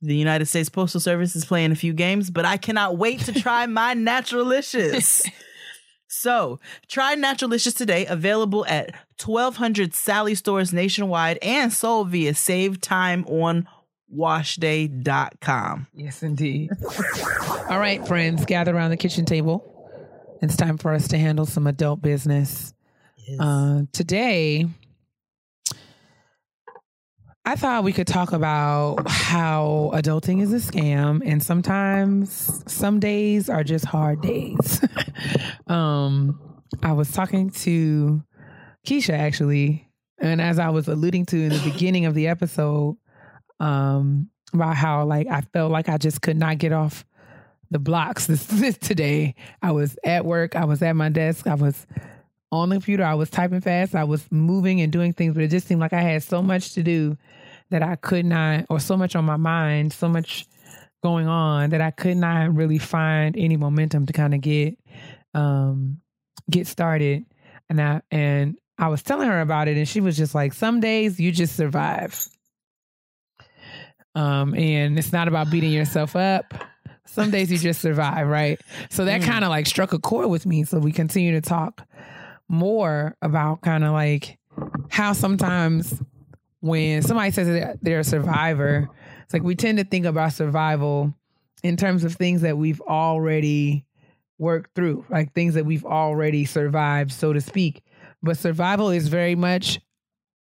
The 0.00 0.14
United 0.14 0.46
States 0.46 0.68
Postal 0.68 1.00
Service 1.00 1.34
is 1.34 1.44
playing 1.44 1.72
a 1.72 1.76
few 1.76 1.92
games, 1.92 2.30
but 2.30 2.44
I 2.44 2.56
cannot 2.56 2.96
wait 2.96 3.20
to 3.22 3.32
try 3.32 3.66
my 3.66 3.94
Naturalicious. 3.96 5.28
So 6.08 6.58
try 6.88 7.14
Naturalicious 7.14 7.74
today, 7.74 8.06
available 8.06 8.66
at 8.66 8.94
1,200 9.24 9.94
Sally 9.94 10.34
stores 10.34 10.72
nationwide 10.72 11.38
and 11.42 11.72
sold 11.72 12.08
via 12.10 12.34
Save 12.34 12.80
Time 12.80 13.24
on 13.26 13.68
washday.com. 14.14 15.86
Yes, 15.94 16.22
indeed. 16.22 16.70
All 17.68 17.78
right, 17.78 18.06
friends, 18.06 18.44
gather 18.46 18.74
around 18.74 18.90
the 18.90 18.96
kitchen 18.96 19.24
table. 19.24 19.64
It's 20.40 20.56
time 20.56 20.78
for 20.78 20.92
us 20.92 21.08
to 21.08 21.18
handle 21.18 21.46
some 21.46 21.66
adult 21.66 22.00
business. 22.00 22.72
Uh, 23.38 23.82
today, 23.92 24.66
I 27.48 27.56
thought 27.56 27.82
we 27.82 27.94
could 27.94 28.06
talk 28.06 28.32
about 28.32 29.08
how 29.08 29.90
adulting 29.94 30.42
is 30.42 30.52
a 30.52 30.56
scam, 30.56 31.22
and 31.24 31.42
sometimes 31.42 32.62
some 32.70 33.00
days 33.00 33.48
are 33.48 33.64
just 33.64 33.86
hard 33.86 34.20
days. 34.20 34.84
um, 35.66 36.38
I 36.82 36.92
was 36.92 37.10
talking 37.10 37.48
to 37.48 38.22
Keisha 38.86 39.14
actually, 39.14 39.90
and 40.20 40.42
as 40.42 40.58
I 40.58 40.68
was 40.68 40.88
alluding 40.88 41.24
to 41.24 41.38
in 41.38 41.48
the 41.48 41.62
beginning 41.64 42.04
of 42.04 42.12
the 42.12 42.28
episode, 42.28 42.98
um, 43.60 44.28
about 44.52 44.76
how 44.76 45.06
like 45.06 45.26
I 45.28 45.40
felt 45.40 45.72
like 45.72 45.88
I 45.88 45.96
just 45.96 46.20
could 46.20 46.36
not 46.36 46.58
get 46.58 46.72
off 46.72 47.06
the 47.70 47.78
blocks 47.78 48.26
this, 48.26 48.44
this 48.52 48.76
today. 48.76 49.34
I 49.62 49.72
was 49.72 49.96
at 50.04 50.26
work, 50.26 50.54
I 50.54 50.66
was 50.66 50.82
at 50.82 50.96
my 50.96 51.08
desk, 51.08 51.46
I 51.46 51.54
was 51.54 51.86
on 52.52 52.68
the 52.68 52.74
computer, 52.74 53.04
I 53.04 53.14
was 53.14 53.30
typing 53.30 53.62
fast, 53.62 53.94
I 53.94 54.04
was 54.04 54.30
moving 54.30 54.82
and 54.82 54.92
doing 54.92 55.14
things, 55.14 55.32
but 55.32 55.44
it 55.44 55.48
just 55.48 55.66
seemed 55.66 55.80
like 55.80 55.94
I 55.94 56.02
had 56.02 56.22
so 56.22 56.42
much 56.42 56.74
to 56.74 56.82
do 56.82 57.16
that 57.70 57.82
I 57.82 57.96
could 57.96 58.24
not, 58.24 58.66
or 58.70 58.80
so 58.80 58.96
much 58.96 59.16
on 59.16 59.24
my 59.24 59.36
mind, 59.36 59.92
so 59.92 60.08
much 60.08 60.46
going 61.02 61.28
on 61.28 61.70
that 61.70 61.80
I 61.80 61.90
could 61.90 62.16
not 62.16 62.54
really 62.54 62.78
find 62.78 63.36
any 63.36 63.56
momentum 63.56 64.06
to 64.06 64.12
kind 64.12 64.34
of 64.34 64.40
get 64.40 64.76
um 65.34 66.00
get 66.50 66.66
started. 66.66 67.24
And 67.68 67.80
I 67.80 68.02
and 68.10 68.58
I 68.78 68.88
was 68.88 69.02
telling 69.02 69.28
her 69.28 69.40
about 69.40 69.68
it 69.68 69.76
and 69.76 69.88
she 69.88 70.00
was 70.00 70.16
just 70.16 70.34
like, 70.34 70.52
some 70.52 70.80
days 70.80 71.18
you 71.18 71.32
just 71.32 71.56
survive. 71.56 72.28
Um, 74.14 74.54
and 74.54 74.98
it's 74.98 75.12
not 75.12 75.28
about 75.28 75.50
beating 75.50 75.72
yourself 75.72 76.16
up. 76.16 76.54
Some 77.06 77.30
days 77.30 77.50
you 77.50 77.58
just 77.58 77.80
survive, 77.80 78.26
right? 78.26 78.60
So 78.90 79.04
that 79.04 79.22
kind 79.22 79.44
of 79.44 79.50
like 79.50 79.66
struck 79.66 79.92
a 79.92 79.98
chord 79.98 80.28
with 80.28 80.46
me. 80.46 80.64
So 80.64 80.78
we 80.78 80.92
continue 80.92 81.32
to 81.32 81.40
talk 81.40 81.86
more 82.48 83.16
about 83.22 83.62
kind 83.62 83.84
of 83.84 83.92
like 83.92 84.38
how 84.90 85.12
sometimes 85.12 86.00
when 86.60 87.02
somebody 87.02 87.30
says 87.30 87.46
that 87.46 87.78
they're 87.82 88.00
a 88.00 88.04
survivor, 88.04 88.88
it's 89.22 89.32
like 89.32 89.42
we 89.42 89.54
tend 89.54 89.78
to 89.78 89.84
think 89.84 90.06
about 90.06 90.32
survival 90.32 91.14
in 91.62 91.76
terms 91.76 92.04
of 92.04 92.14
things 92.14 92.42
that 92.42 92.56
we've 92.56 92.80
already 92.80 93.84
worked 94.38 94.74
through, 94.74 95.04
like 95.10 95.32
things 95.34 95.54
that 95.54 95.66
we've 95.66 95.84
already 95.84 96.44
survived, 96.44 97.12
so 97.12 97.32
to 97.32 97.40
speak. 97.40 97.82
But 98.22 98.38
survival 98.38 98.90
is 98.90 99.08
very 99.08 99.34
much 99.34 99.80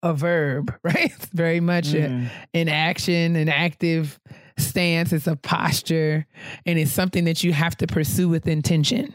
a 0.03 0.13
verb, 0.13 0.73
right? 0.83 1.11
It's 1.15 1.27
very 1.27 1.59
much 1.59 1.93
a, 1.93 2.29
an 2.53 2.69
action, 2.69 3.35
an 3.35 3.49
active 3.49 4.19
stance. 4.57 5.13
It's 5.13 5.27
a 5.27 5.35
posture, 5.35 6.25
and 6.65 6.79
it's 6.79 6.91
something 6.91 7.25
that 7.25 7.43
you 7.43 7.53
have 7.53 7.75
to 7.77 7.87
pursue 7.87 8.29
with 8.29 8.47
intention. 8.47 9.13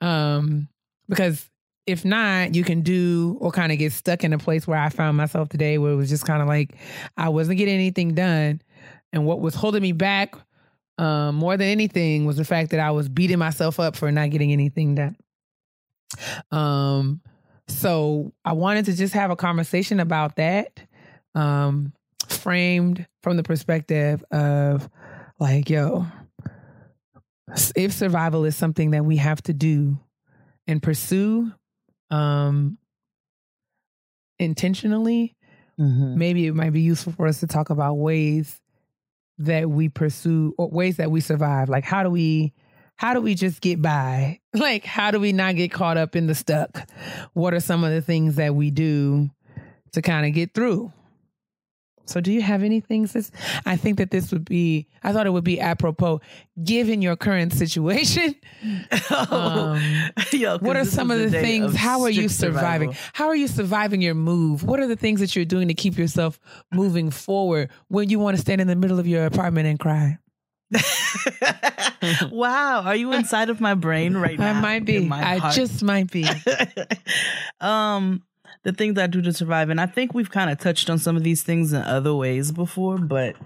Um, 0.00 0.68
because 1.08 1.48
if 1.86 2.04
not, 2.04 2.54
you 2.54 2.64
can 2.64 2.82
do 2.82 3.36
or 3.40 3.50
kind 3.50 3.72
of 3.72 3.78
get 3.78 3.92
stuck 3.92 4.24
in 4.24 4.32
a 4.32 4.38
place 4.38 4.66
where 4.66 4.78
I 4.78 4.88
found 4.88 5.16
myself 5.16 5.48
today, 5.48 5.78
where 5.78 5.92
it 5.92 5.96
was 5.96 6.08
just 6.08 6.24
kind 6.24 6.40
of 6.42 6.48
like 6.48 6.76
I 7.16 7.28
wasn't 7.28 7.58
getting 7.58 7.74
anything 7.74 8.14
done, 8.14 8.62
and 9.12 9.26
what 9.26 9.40
was 9.40 9.54
holding 9.54 9.82
me 9.82 9.92
back 9.92 10.36
um, 10.98 11.36
more 11.36 11.56
than 11.56 11.68
anything 11.68 12.26
was 12.26 12.36
the 12.36 12.44
fact 12.44 12.70
that 12.70 12.80
I 12.80 12.90
was 12.90 13.08
beating 13.08 13.38
myself 13.38 13.80
up 13.80 13.96
for 13.96 14.12
not 14.12 14.30
getting 14.30 14.52
anything 14.52 14.94
done. 14.94 15.16
Um, 16.50 17.20
so 17.68 18.32
I 18.44 18.52
wanted 18.52 18.84
to 18.86 18.92
just 18.94 19.14
have 19.14 19.30
a 19.30 19.36
conversation 19.36 19.98
about 20.00 20.36
that, 20.36 20.80
um, 21.34 21.92
framed 22.28 23.06
from 23.22 23.36
the 23.36 23.42
perspective 23.42 24.22
of 24.30 24.88
like, 25.38 25.70
yo, 25.70 26.06
if 27.74 27.92
survival 27.92 28.44
is 28.44 28.56
something 28.56 28.90
that 28.90 29.04
we 29.04 29.16
have 29.16 29.42
to 29.44 29.52
do 29.52 29.98
and 30.66 30.82
pursue 30.82 31.52
um, 32.12 32.78
intentionally, 34.38 35.34
Mhm. 35.78 36.16
maybe 36.16 36.46
it 36.46 36.54
might 36.54 36.72
be 36.72 36.80
useful 36.80 37.12
for 37.12 37.26
us 37.26 37.40
to 37.40 37.46
talk 37.46 37.70
about 37.70 37.94
ways 37.94 38.60
that 39.38 39.70
we 39.70 39.88
pursue 39.88 40.54
or 40.58 40.68
ways 40.68 40.96
that 40.98 41.10
we 41.10 41.20
survive. 41.20 41.68
Like 41.68 41.84
how 41.84 42.02
do 42.02 42.10
we 42.10 42.52
how 42.96 43.14
do 43.14 43.20
we 43.20 43.34
just 43.34 43.60
get 43.60 43.80
by? 43.82 44.38
Like 44.54 44.84
how 44.84 45.10
do 45.10 45.18
we 45.18 45.32
not 45.32 45.56
get 45.56 45.72
caught 45.72 45.96
up 45.96 46.14
in 46.14 46.26
the 46.26 46.34
stuck? 46.34 46.88
What 47.32 47.54
are 47.54 47.60
some 47.60 47.82
of 47.84 47.90
the 47.90 48.02
things 48.02 48.36
that 48.36 48.54
we 48.54 48.70
do 48.70 49.30
to 49.92 50.02
kind 50.02 50.26
of 50.26 50.34
get 50.34 50.52
through? 50.54 50.92
So 52.04 52.20
do 52.20 52.32
you 52.32 52.42
have 52.42 52.62
anything 52.62 53.06
sis? 53.06 53.30
I 53.64 53.76
think 53.76 53.98
that 53.98 54.10
this 54.10 54.32
would 54.32 54.44
be 54.44 54.86
I 55.02 55.12
thought 55.12 55.26
it 55.26 55.30
would 55.30 55.44
be 55.44 55.60
apropos 55.60 56.20
given 56.62 57.02
your 57.02 57.16
current 57.16 57.52
situation. 57.52 58.34
Um, 59.30 59.80
Yo, 60.32 60.58
what 60.58 60.76
are 60.76 60.84
some 60.84 61.10
of 61.10 61.18
the 61.18 61.30
things? 61.30 61.66
of 61.66 61.74
How 61.74 62.02
are 62.02 62.10
you 62.10 62.28
surviving? 62.28 62.92
survival. 62.92 63.10
How 63.12 63.28
are 63.28 63.36
you 63.36 63.48
surviving 63.48 64.02
your 64.02 64.14
move? 64.14 64.62
What 64.64 64.80
are 64.80 64.86
the 64.86 64.96
things 64.96 65.20
that 65.20 65.34
you're 65.36 65.44
doing 65.44 65.68
to 65.68 65.74
keep 65.74 65.96
yourself 65.96 66.38
moving 66.72 67.10
forward 67.10 67.70
when 67.88 68.10
you 68.10 68.18
want 68.18 68.36
to 68.36 68.40
stand 68.40 68.60
in 68.60 68.66
the 68.66 68.76
middle 68.76 68.98
of 68.98 69.06
your 69.06 69.26
apartment 69.26 69.66
and 69.68 69.78
cry? 69.78 70.18
wow, 72.30 72.82
are 72.82 72.96
you 72.96 73.12
inside 73.12 73.50
of 73.50 73.60
my 73.60 73.74
brain 73.74 74.16
right 74.16 74.38
now? 74.38 74.56
I 74.56 74.60
might 74.60 74.84
be. 74.84 75.08
I 75.10 75.50
just 75.52 75.82
might 75.82 76.10
be. 76.10 76.26
um 77.60 78.22
the 78.64 78.72
things 78.72 78.98
I 78.98 79.06
do 79.06 79.22
to 79.22 79.32
survive. 79.32 79.70
And 79.70 79.80
I 79.80 79.86
think 79.86 80.14
we've 80.14 80.30
kind 80.30 80.50
of 80.50 80.58
touched 80.58 80.88
on 80.88 80.98
some 80.98 81.16
of 81.16 81.24
these 81.24 81.42
things 81.42 81.72
in 81.72 81.82
other 81.82 82.14
ways 82.14 82.52
before 82.52 82.98
but 82.98 83.36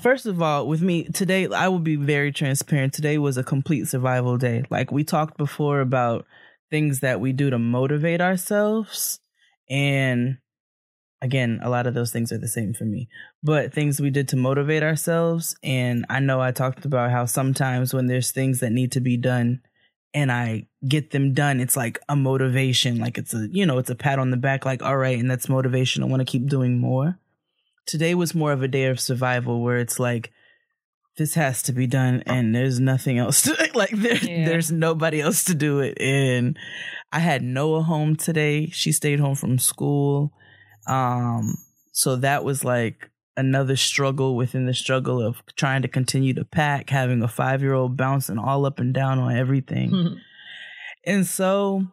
first 0.00 0.24
of 0.24 0.40
all 0.40 0.68
with 0.68 0.82
me 0.82 1.02
today 1.04 1.48
I 1.48 1.68
will 1.68 1.80
be 1.80 1.96
very 1.96 2.32
transparent. 2.32 2.92
Today 2.92 3.18
was 3.18 3.36
a 3.36 3.42
complete 3.42 3.88
survival 3.88 4.36
day. 4.36 4.64
Like 4.70 4.92
we 4.92 5.04
talked 5.04 5.36
before 5.36 5.80
about 5.80 6.26
things 6.70 7.00
that 7.00 7.20
we 7.20 7.32
do 7.32 7.50
to 7.50 7.58
motivate 7.58 8.20
ourselves. 8.20 9.20
And 9.68 10.38
again 11.22 11.60
a 11.62 11.68
lot 11.68 11.86
of 11.86 11.94
those 11.94 12.12
things 12.12 12.32
are 12.32 12.38
the 12.38 12.48
same 12.48 12.72
for 12.72 12.84
me 12.84 13.08
but 13.42 13.74
things 13.74 14.00
we 14.00 14.10
did 14.10 14.28
to 14.28 14.36
motivate 14.36 14.82
ourselves. 14.82 15.56
And 15.62 16.06
I 16.08 16.20
know 16.20 16.40
I 16.40 16.52
talked 16.52 16.84
about 16.84 17.10
how 17.10 17.26
sometimes 17.26 17.92
when 17.92 18.06
there's 18.06 18.30
things 18.30 18.60
that 18.60 18.72
need 18.72 18.92
to 18.92 19.00
be 19.00 19.16
done 19.16 19.60
and 20.14 20.30
I 20.32 20.66
get 20.86 21.10
them 21.12 21.34
done, 21.34 21.60
it's 21.60 21.76
like 21.76 21.98
a 22.08 22.16
motivation. 22.16 22.98
Like 22.98 23.18
it's 23.18 23.32
a, 23.34 23.48
you 23.50 23.64
know, 23.66 23.78
it's 23.78 23.90
a 23.90 23.94
pat 23.94 24.18
on 24.18 24.30
the 24.30 24.36
back, 24.36 24.64
like, 24.64 24.82
all 24.82 24.96
right, 24.96 25.18
and 25.18 25.30
that's 25.30 25.48
motivation. 25.48 26.02
I 26.02 26.06
want 26.06 26.20
to 26.20 26.24
keep 26.30 26.46
doing 26.48 26.78
more. 26.78 27.18
Today 27.86 28.14
was 28.14 28.34
more 28.34 28.52
of 28.52 28.62
a 28.62 28.68
day 28.68 28.86
of 28.86 29.00
survival 29.00 29.62
where 29.62 29.78
it's 29.78 29.98
like, 29.98 30.30
this 31.18 31.34
has 31.34 31.62
to 31.64 31.72
be 31.72 31.86
done 31.86 32.22
and 32.24 32.54
there's 32.54 32.80
nothing 32.80 33.18
else 33.18 33.42
to 33.42 33.70
like 33.74 33.90
there, 33.90 34.16
Yeah. 34.16 34.46
there's 34.46 34.70
nobody 34.72 35.20
else 35.20 35.44
to 35.44 35.54
do 35.54 35.80
it 35.80 36.00
and 36.00 36.56
i 37.12 37.18
had 37.18 37.42
noah 37.42 37.82
home 37.82 38.16
today 38.16 38.68
she 38.70 38.90
stayed 38.92 39.20
home 39.20 39.34
from 39.34 39.58
school 39.58 40.32
um 40.86 41.56
so 41.92 42.16
that 42.16 42.42
was 42.44 42.64
like 42.64 43.09
another 43.40 43.76
struggle 43.76 44.36
within 44.36 44.66
the 44.66 44.74
struggle 44.74 45.20
of 45.20 45.42
trying 45.56 45.82
to 45.82 45.88
continue 45.88 46.32
to 46.32 46.44
pack 46.44 46.90
having 46.90 47.22
a 47.22 47.28
five 47.28 47.62
year 47.62 47.74
old 47.74 47.96
bouncing 47.96 48.38
all 48.38 48.64
up 48.64 48.78
and 48.78 48.94
down 48.94 49.18
on 49.18 49.36
everything 49.36 49.90
mm-hmm. 49.90 50.14
and 51.04 51.26
so 51.26 51.86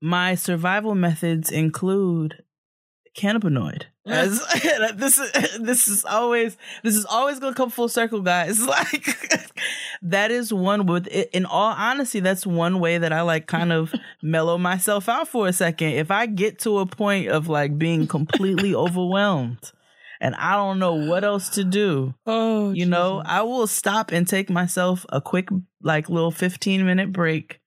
my 0.00 0.34
survival 0.34 0.94
methods 0.94 1.50
include 1.50 2.42
cannabinoid. 3.16 3.84
As 4.06 4.44
this 4.96 5.18
is 5.18 5.58
this 5.60 5.88
is 5.88 6.04
always 6.04 6.56
this 6.82 6.94
is 6.94 7.06
always 7.06 7.38
gonna 7.38 7.54
come 7.54 7.70
full 7.70 7.88
circle, 7.88 8.20
guys. 8.20 8.60
Like 8.74 9.06
that 10.02 10.30
is 10.30 10.52
one 10.52 10.84
with 10.84 11.06
in 11.06 11.46
all 11.46 11.72
honesty, 11.72 12.20
that's 12.20 12.46
one 12.46 12.80
way 12.80 12.98
that 12.98 13.12
I 13.12 13.22
like 13.22 13.46
kind 13.46 13.72
of 13.72 13.94
mellow 14.22 14.58
myself 14.58 15.08
out 15.08 15.28
for 15.28 15.48
a 15.48 15.52
second. 15.52 15.92
If 15.92 16.10
I 16.10 16.26
get 16.26 16.58
to 16.60 16.78
a 16.78 16.86
point 16.86 17.28
of 17.28 17.48
like 17.48 17.78
being 17.78 18.06
completely 18.06 18.74
overwhelmed 18.74 19.72
and 20.24 20.34
I 20.36 20.56
don't 20.56 20.78
know 20.78 20.94
what 20.94 21.22
else 21.22 21.50
to 21.50 21.64
do, 21.64 22.14
Oh, 22.24 22.72
you 22.72 22.86
know, 22.86 23.22
I 23.26 23.42
will 23.42 23.66
stop 23.66 24.10
and 24.10 24.26
take 24.26 24.48
myself 24.48 25.04
a 25.10 25.20
quick, 25.20 25.50
like, 25.82 26.08
little 26.08 26.30
15 26.30 26.86
minute 26.86 27.12
break, 27.12 27.60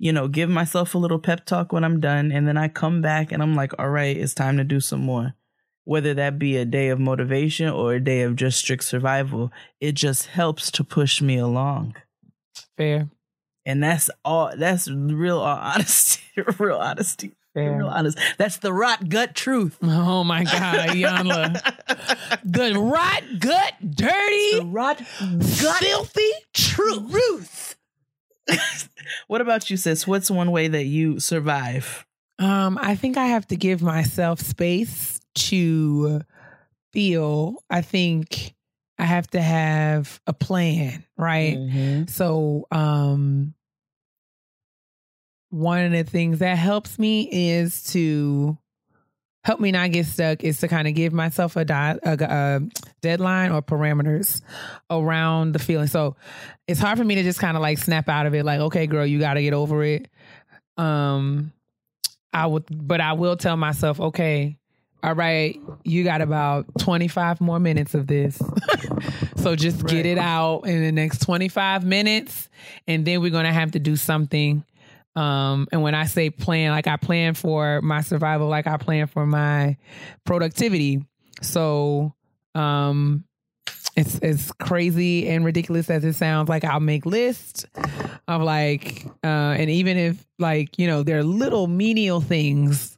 you 0.00 0.12
know, 0.12 0.26
give 0.26 0.50
myself 0.50 0.96
a 0.96 0.98
little 0.98 1.20
pep 1.20 1.46
talk 1.46 1.72
when 1.72 1.84
I'm 1.84 2.00
done. 2.00 2.32
And 2.32 2.48
then 2.48 2.56
I 2.56 2.66
come 2.66 3.00
back 3.00 3.30
and 3.30 3.40
I'm 3.40 3.54
like, 3.54 3.78
all 3.78 3.90
right, 3.90 4.16
it's 4.16 4.34
time 4.34 4.56
to 4.56 4.64
do 4.64 4.80
some 4.80 5.00
more. 5.02 5.34
Whether 5.84 6.14
that 6.14 6.36
be 6.36 6.56
a 6.56 6.64
day 6.64 6.88
of 6.88 6.98
motivation 6.98 7.68
or 7.68 7.94
a 7.94 8.00
day 8.00 8.22
of 8.22 8.34
just 8.34 8.58
strict 8.58 8.82
survival, 8.82 9.52
it 9.80 9.92
just 9.92 10.26
helps 10.26 10.72
to 10.72 10.82
push 10.84 11.22
me 11.22 11.38
along. 11.38 11.94
fair, 12.76 13.08
And 13.64 13.82
that's 13.84 14.10
all, 14.24 14.50
that's 14.56 14.90
real 14.90 15.38
honesty, 15.42 16.22
real 16.58 16.78
honesty, 16.78 17.36
fair. 17.58 17.76
real 17.78 17.86
honest. 17.88 18.18
That's 18.38 18.58
the 18.58 18.72
rot 18.72 19.08
gut 19.08 19.34
truth. 19.34 19.76
Oh 19.82 20.24
my 20.24 20.44
God, 20.44 20.88
Iyanla. 20.90 22.40
the 22.44 22.78
rot 22.78 23.22
gut, 23.38 23.74
dirty, 23.94 24.58
The 24.58 24.66
rot 24.66 24.98
filthy 25.00 26.30
truth. 26.54 27.76
What 29.26 29.40
about 29.40 29.70
you, 29.70 29.76
sis? 29.78 30.06
What's 30.06 30.30
one 30.30 30.50
way 30.50 30.68
that 30.68 30.84
you 30.84 31.18
survive? 31.18 32.04
Um, 32.38 32.78
I 32.80 32.94
think 32.94 33.16
I 33.16 33.26
have 33.26 33.46
to 33.48 33.56
give 33.56 33.80
myself 33.82 34.38
space 34.40 35.18
to 35.36 36.20
feel. 36.92 37.56
I 37.70 37.80
think 37.80 38.54
I 38.98 39.04
have 39.04 39.26
to 39.28 39.40
have 39.40 40.20
a 40.26 40.32
plan, 40.34 41.04
right? 41.16 41.56
Mhm. 41.56 42.10
So, 42.10 42.66
um, 42.70 43.54
one 45.50 45.84
of 45.84 45.92
the 45.92 46.04
things 46.04 46.40
that 46.40 46.58
helps 46.58 46.98
me 46.98 47.28
is 47.30 47.82
to 47.92 48.58
help 49.44 49.60
me 49.60 49.72
not 49.72 49.90
get 49.92 50.04
stuck 50.04 50.44
is 50.44 50.60
to 50.60 50.68
kind 50.68 50.86
of 50.86 50.94
give 50.94 51.12
myself 51.12 51.56
a, 51.56 51.64
di- 51.64 51.98
a, 52.02 52.12
a 52.20 52.60
deadline 53.00 53.50
or 53.50 53.62
parameters 53.62 54.42
around 54.90 55.52
the 55.52 55.58
feeling. 55.58 55.86
So 55.86 56.16
it's 56.66 56.80
hard 56.80 56.98
for 56.98 57.04
me 57.04 57.14
to 57.14 57.22
just 57.22 57.38
kind 57.38 57.56
of 57.56 57.62
like 57.62 57.78
snap 57.78 58.08
out 58.08 58.26
of 58.26 58.34
it, 58.34 58.44
like, 58.44 58.60
okay, 58.60 58.86
girl, 58.86 59.06
you 59.06 59.18
got 59.18 59.34
to 59.34 59.42
get 59.42 59.54
over 59.54 59.82
it. 59.82 60.08
Um, 60.76 61.52
I 62.32 62.46
would, 62.46 62.64
but 62.68 63.00
I 63.00 63.14
will 63.14 63.36
tell 63.36 63.56
myself, 63.56 63.98
okay, 64.00 64.58
all 65.02 65.14
right, 65.14 65.58
you 65.84 66.04
got 66.04 66.20
about 66.20 66.66
25 66.80 67.40
more 67.40 67.58
minutes 67.58 67.94
of 67.94 68.06
this. 68.06 68.40
so 69.36 69.54
just 69.56 69.86
get 69.86 70.04
it 70.04 70.18
out 70.18 70.62
in 70.62 70.82
the 70.82 70.92
next 70.92 71.22
25 71.22 71.84
minutes. 71.84 72.48
And 72.86 73.06
then 73.06 73.20
we're 73.20 73.30
going 73.30 73.44
to 73.44 73.52
have 73.52 73.70
to 73.72 73.78
do 73.78 73.96
something. 73.96 74.64
Um, 75.18 75.66
and 75.72 75.82
when 75.82 75.96
I 75.96 76.04
say 76.04 76.30
plan, 76.30 76.70
like 76.70 76.86
I 76.86 76.96
plan 76.96 77.34
for 77.34 77.82
my 77.82 78.02
survival, 78.02 78.46
like 78.46 78.68
I 78.68 78.76
plan 78.76 79.08
for 79.08 79.26
my 79.26 79.76
productivity. 80.24 81.04
So, 81.42 82.14
um, 82.54 83.24
it's 83.96 84.20
as 84.20 84.52
crazy 84.60 85.28
and 85.28 85.44
ridiculous 85.44 85.90
as 85.90 86.04
it 86.04 86.12
sounds. 86.12 86.48
Like 86.48 86.62
I'll 86.62 86.78
make 86.78 87.04
lists 87.04 87.66
of 88.28 88.42
like, 88.42 89.06
uh, 89.24 89.56
and 89.58 89.68
even 89.68 89.96
if 89.96 90.24
like 90.38 90.78
you 90.78 90.86
know 90.86 91.02
they're 91.02 91.24
little 91.24 91.66
menial 91.66 92.20
things, 92.20 92.96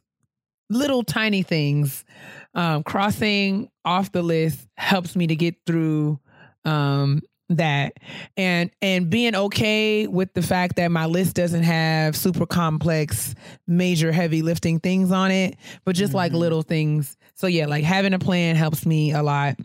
little 0.69 1.03
tiny 1.03 1.41
things, 1.41 2.05
um, 2.53 2.83
crossing 2.83 3.71
off 3.83 4.11
the 4.11 4.21
list 4.21 4.67
helps 4.77 5.15
me 5.15 5.25
to 5.25 5.35
get 5.35 5.55
through 5.65 6.19
um, 6.65 7.21
that. 7.57 7.93
And 8.37 8.71
and 8.81 9.09
being 9.09 9.35
okay 9.35 10.07
with 10.07 10.33
the 10.33 10.41
fact 10.41 10.75
that 10.77 10.91
my 10.91 11.05
list 11.05 11.35
doesn't 11.35 11.63
have 11.63 12.15
super 12.15 12.45
complex 12.45 13.35
major 13.67 14.11
heavy 14.11 14.41
lifting 14.41 14.79
things 14.79 15.11
on 15.11 15.31
it 15.31 15.57
but 15.85 15.95
just 15.95 16.13
like 16.13 16.31
little 16.33 16.61
things. 16.61 17.17
So 17.35 17.47
yeah 17.47 17.65
like 17.65 17.83
having 17.83 18.13
a 18.13 18.19
plan 18.19 18.55
helps 18.55 18.85
me 18.85 19.11
a 19.11 19.23
lot. 19.23 19.57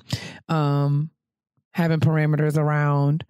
Um 0.49 1.11
having 1.73 2.01
parameters 2.01 2.57
around 2.57 3.25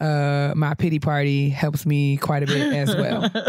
uh 0.00 0.52
my 0.56 0.74
pity 0.74 0.98
party 0.98 1.48
helps 1.48 1.86
me 1.86 2.16
quite 2.16 2.42
a 2.42 2.46
bit 2.46 2.72
as 2.72 2.94
well. 2.94 3.30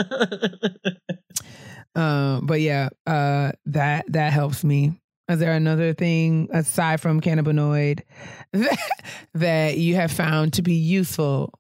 Um 1.96 2.48
but 2.48 2.60
yeah 2.60 2.90
uh 3.06 3.52
that 3.68 4.06
that 4.12 4.34
helps 4.34 4.64
me 4.64 5.00
is 5.30 5.40
there 5.40 5.54
another 5.54 5.94
thing 5.94 6.50
aside 6.52 7.00
from 7.00 7.22
cannabinoid 7.22 8.02
that, 8.54 8.92
that 9.34 9.78
you 9.78 9.96
have 9.96 10.12
found 10.12 10.54
to 10.54 10.62
be 10.62 10.76
useful 10.76 11.54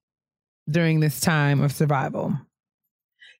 during 0.69 0.99
this 0.99 1.19
time 1.19 1.61
of 1.61 1.71
survival 1.71 2.35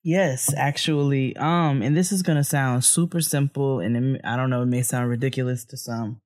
Yes, 0.03 0.53
actually. 0.57 1.36
Um, 1.38 1.82
and 1.82 1.95
this 1.95 2.11
is 2.11 2.21
gonna 2.21 2.43
sound 2.43 2.84
super 2.84 3.21
simple, 3.21 3.80
and 3.80 4.17
it, 4.17 4.21
I 4.26 4.36
don't 4.36 4.49
know, 4.49 4.61
it 4.63 4.67
may 4.67 4.82
sound 4.82 5.09
ridiculous 5.09 5.63
to 5.65 5.78
some, 5.78 6.21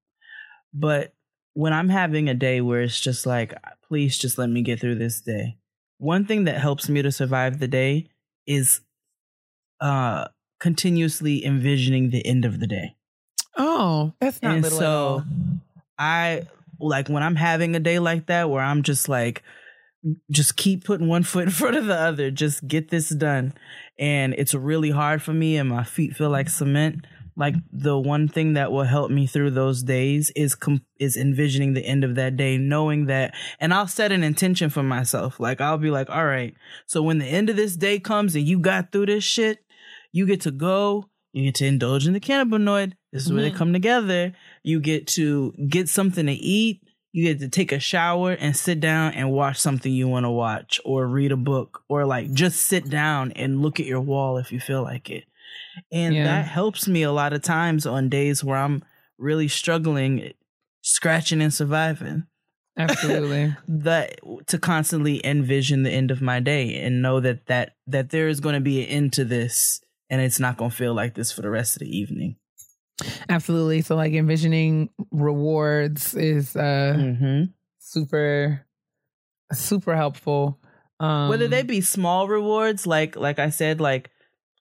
but 0.73 1.13
when 1.53 1.73
I'm 1.73 1.89
having 1.89 2.27
a 2.27 2.33
day 2.33 2.61
where 2.61 2.81
it's 2.81 2.99
just 2.99 3.25
like, 3.25 3.53
please 3.87 4.17
just 4.17 4.37
let 4.37 4.49
me 4.49 4.61
get 4.61 4.79
through 4.79 4.95
this 4.95 5.21
day. 5.21 5.57
One 5.99 6.25
thing 6.25 6.43
that 6.43 6.59
helps 6.59 6.89
me 6.89 7.01
to 7.01 7.11
survive 7.11 7.59
the 7.59 7.67
day 7.67 8.09
is 8.45 8.81
uh 9.79 10.27
continuously 10.59 11.45
envisioning 11.45 12.09
the 12.09 12.25
end 12.25 12.45
of 12.45 12.59
the 12.59 12.67
day. 12.67 12.95
Oh 13.57 14.13
that's 14.19 14.41
not 14.41 14.53
and 14.53 14.63
little 14.63 14.77
at 14.77 14.81
so 14.81 14.91
all. 14.91 15.23
I 15.97 16.43
like 16.79 17.09
when 17.09 17.23
I'm 17.23 17.35
having 17.35 17.75
a 17.75 17.79
day 17.79 17.99
like 17.99 18.27
that 18.27 18.49
where 18.49 18.61
I'm 18.61 18.83
just 18.83 19.09
like 19.09 19.43
just 20.31 20.55
keep 20.57 20.85
putting 20.85 21.07
one 21.07 21.23
foot 21.23 21.45
in 21.45 21.49
front 21.49 21.75
of 21.75 21.85
the 21.85 21.95
other, 21.95 22.31
just 22.31 22.67
get 22.67 22.89
this 22.89 23.09
done. 23.09 23.53
And 23.99 24.33
it's 24.37 24.53
really 24.53 24.91
hard 24.91 25.21
for 25.21 25.33
me 25.33 25.57
and 25.57 25.69
my 25.69 25.83
feet 25.83 26.15
feel 26.15 26.29
like 26.29 26.49
cement. 26.49 27.05
Like 27.35 27.53
the 27.71 27.99
one 27.99 28.27
thing 28.27 28.53
that 28.53 28.71
will 28.71 28.83
help 28.83 29.11
me 29.11 29.27
through 29.27 29.51
those 29.51 29.83
days 29.83 30.31
is 30.35 30.55
com- 30.55 30.85
is 30.99 31.15
envisioning 31.15 31.75
the 31.75 31.85
end 31.85 32.03
of 32.03 32.15
that 32.15 32.35
day, 32.35 32.57
knowing 32.57 33.05
that, 33.05 33.35
and 33.59 33.75
I'll 33.75 33.87
set 33.87 34.11
an 34.11 34.23
intention 34.23 34.71
for 34.71 34.81
myself. 34.81 35.39
Like 35.39 35.61
I'll 35.61 35.77
be 35.77 35.91
like, 35.91 36.09
all 36.09 36.25
right, 36.25 36.55
so 36.87 37.03
when 37.03 37.19
the 37.19 37.27
end 37.27 37.51
of 37.51 37.55
this 37.55 37.75
day 37.75 37.99
comes 37.99 38.35
and 38.35 38.47
you 38.47 38.57
got 38.57 38.91
through 38.91 39.05
this 39.05 39.23
shit, 39.23 39.59
you 40.11 40.25
get 40.25 40.41
to 40.41 40.51
go, 40.51 41.11
you 41.31 41.43
get 41.43 41.55
to 41.55 41.67
indulge 41.67 42.07
in 42.07 42.13
the 42.13 42.19
cannabinoid. 42.19 42.93
This 43.11 43.25
is 43.25 43.33
where 43.33 43.41
they 43.41 43.49
mm-hmm. 43.49 43.57
come 43.57 43.73
together. 43.73 44.33
You 44.63 44.79
get 44.79 45.07
to 45.07 45.53
get 45.69 45.89
something 45.89 46.25
to 46.25 46.33
eat. 46.33 46.81
You 47.13 47.23
get 47.23 47.39
to 47.39 47.49
take 47.49 47.71
a 47.71 47.79
shower 47.79 48.31
and 48.33 48.55
sit 48.55 48.79
down 48.79 49.13
and 49.13 49.31
watch 49.31 49.57
something 49.57 49.91
you 49.91 50.07
want 50.07 50.25
to 50.25 50.29
watch 50.29 50.79
or 50.85 51.07
read 51.07 51.31
a 51.31 51.37
book 51.37 51.83
or 51.89 52.05
like 52.05 52.31
just 52.33 52.61
sit 52.61 52.89
down 52.89 53.31
and 53.31 53.61
look 53.61 53.79
at 53.79 53.85
your 53.85 54.01
wall 54.01 54.37
if 54.37 54.51
you 54.51 54.59
feel 54.59 54.83
like 54.83 55.09
it. 55.09 55.23
And 55.91 56.13
Yeah. 56.13 56.25
that 56.25 56.45
helps 56.45 56.87
me 56.87 57.03
a 57.03 57.11
lot 57.11 57.33
of 57.33 57.41
times 57.41 57.85
on 57.85 58.09
days 58.09 58.43
where 58.43 58.57
I'm 58.57 58.83
really 59.17 59.47
struggling, 59.47 60.33
scratching 60.81 61.41
and 61.41 61.53
surviving 61.53 62.27
absolutely 62.77 63.55
that 63.67 64.19
to 64.47 64.57
constantly 64.59 65.25
envision 65.25 65.83
the 65.83 65.89
end 65.89 66.11
of 66.11 66.21
my 66.21 66.39
day 66.39 66.75
and 66.75 67.01
know 67.01 67.19
that 67.19 67.45
that 67.47 67.75
that 67.87 68.11
there 68.11 68.27
is 68.27 68.39
going 68.39 68.55
to 68.55 68.61
be 68.61 68.83
an 68.83 68.89
end 68.89 69.13
to 69.13 69.25
this 69.25 69.81
and 70.09 70.21
it's 70.21 70.39
not 70.39 70.57
going 70.57 70.71
to 70.71 70.77
feel 70.77 70.93
like 70.93 71.15
this 71.15 71.31
for 71.31 71.41
the 71.41 71.49
rest 71.49 71.75
of 71.75 71.79
the 71.79 71.97
evening. 71.97 72.35
Absolutely 73.29 73.81
so 73.81 73.95
like 73.95 74.13
envisioning 74.13 74.89
rewards 75.11 76.13
is 76.15 76.55
uh 76.55 76.95
Mm-hmm. 76.97 77.43
super 77.79 78.65
super 79.53 79.95
helpful 79.95 80.59
um 80.99 81.29
Whether 81.29 81.47
they 81.47 81.61
be 81.61 81.81
small 81.81 82.27
rewards, 82.27 82.87
like 82.87 83.15
like 83.15 83.37
I 83.37 83.51
said, 83.51 83.79
like 83.79 84.09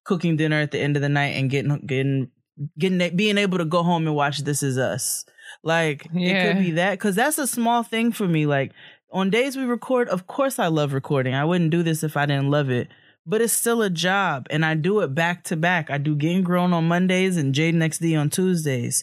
cooking 0.05 0.37
dinner 0.37 0.61
at 0.61 0.71
the 0.71 0.79
end 0.79 0.95
of 0.97 1.03
the 1.03 1.09
night 1.09 1.35
and 1.35 1.49
getting 1.51 1.79
getting 1.87 2.31
getting 2.79 3.17
being 3.17 3.39
able 3.39 3.57
to 3.59 3.65
go 3.65 3.83
home 3.83 4.07
and 4.07 4.15
watch 4.15 4.41
This 4.45 4.63
Is 4.63 4.77
Us. 4.77 5.25
Like 5.65 6.07
it 6.15 6.43
could 6.43 6.63
be 6.63 6.73
that 6.73 6.93
because 6.93 7.15
that's 7.17 7.39
a 7.39 7.47
small 7.47 7.83
thing 7.83 8.13
for 8.13 8.29
me. 8.29 8.45
Like 8.45 8.73
on 9.11 9.31
days 9.31 9.57
we 9.57 9.65
record, 9.65 10.09
of 10.11 10.27
course 10.27 10.59
I 10.59 10.67
love 10.67 10.93
recording. 10.93 11.35
I 11.35 11.45
wouldn't 11.47 11.71
do 11.71 11.83
this 11.83 12.03
if 12.05 12.17
I 12.19 12.27
didn't 12.27 12.51
love 12.51 12.69
it. 12.69 12.89
But 13.27 13.43
it's 13.43 13.53
still 13.53 13.83
a 13.83 13.91
job, 13.91 14.47
and 14.51 14.65
I 14.65 14.75
do 14.75 15.01
it 15.01 15.15
back 15.15 15.43
to 15.45 15.57
back. 15.57 15.91
I 15.91 15.99
do 15.99 16.15
Getting 16.15 16.45
Grown 16.45 16.73
on 16.73 16.87
Mondays 16.87 17.37
and 17.37 17.55
Jade 17.55 17.75
XD 17.75 18.19
on 18.19 18.31
Tuesdays, 18.31 19.03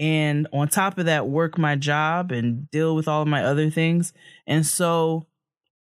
and 0.00 0.48
on 0.52 0.68
top 0.68 0.98
of 0.98 1.04
that, 1.04 1.28
work 1.28 1.58
my 1.58 1.76
job 1.76 2.32
and 2.32 2.68
deal 2.70 2.96
with 2.96 3.06
all 3.06 3.22
of 3.22 3.28
my 3.28 3.44
other 3.44 3.70
things. 3.70 4.14
And 4.46 4.66
so, 4.66 5.26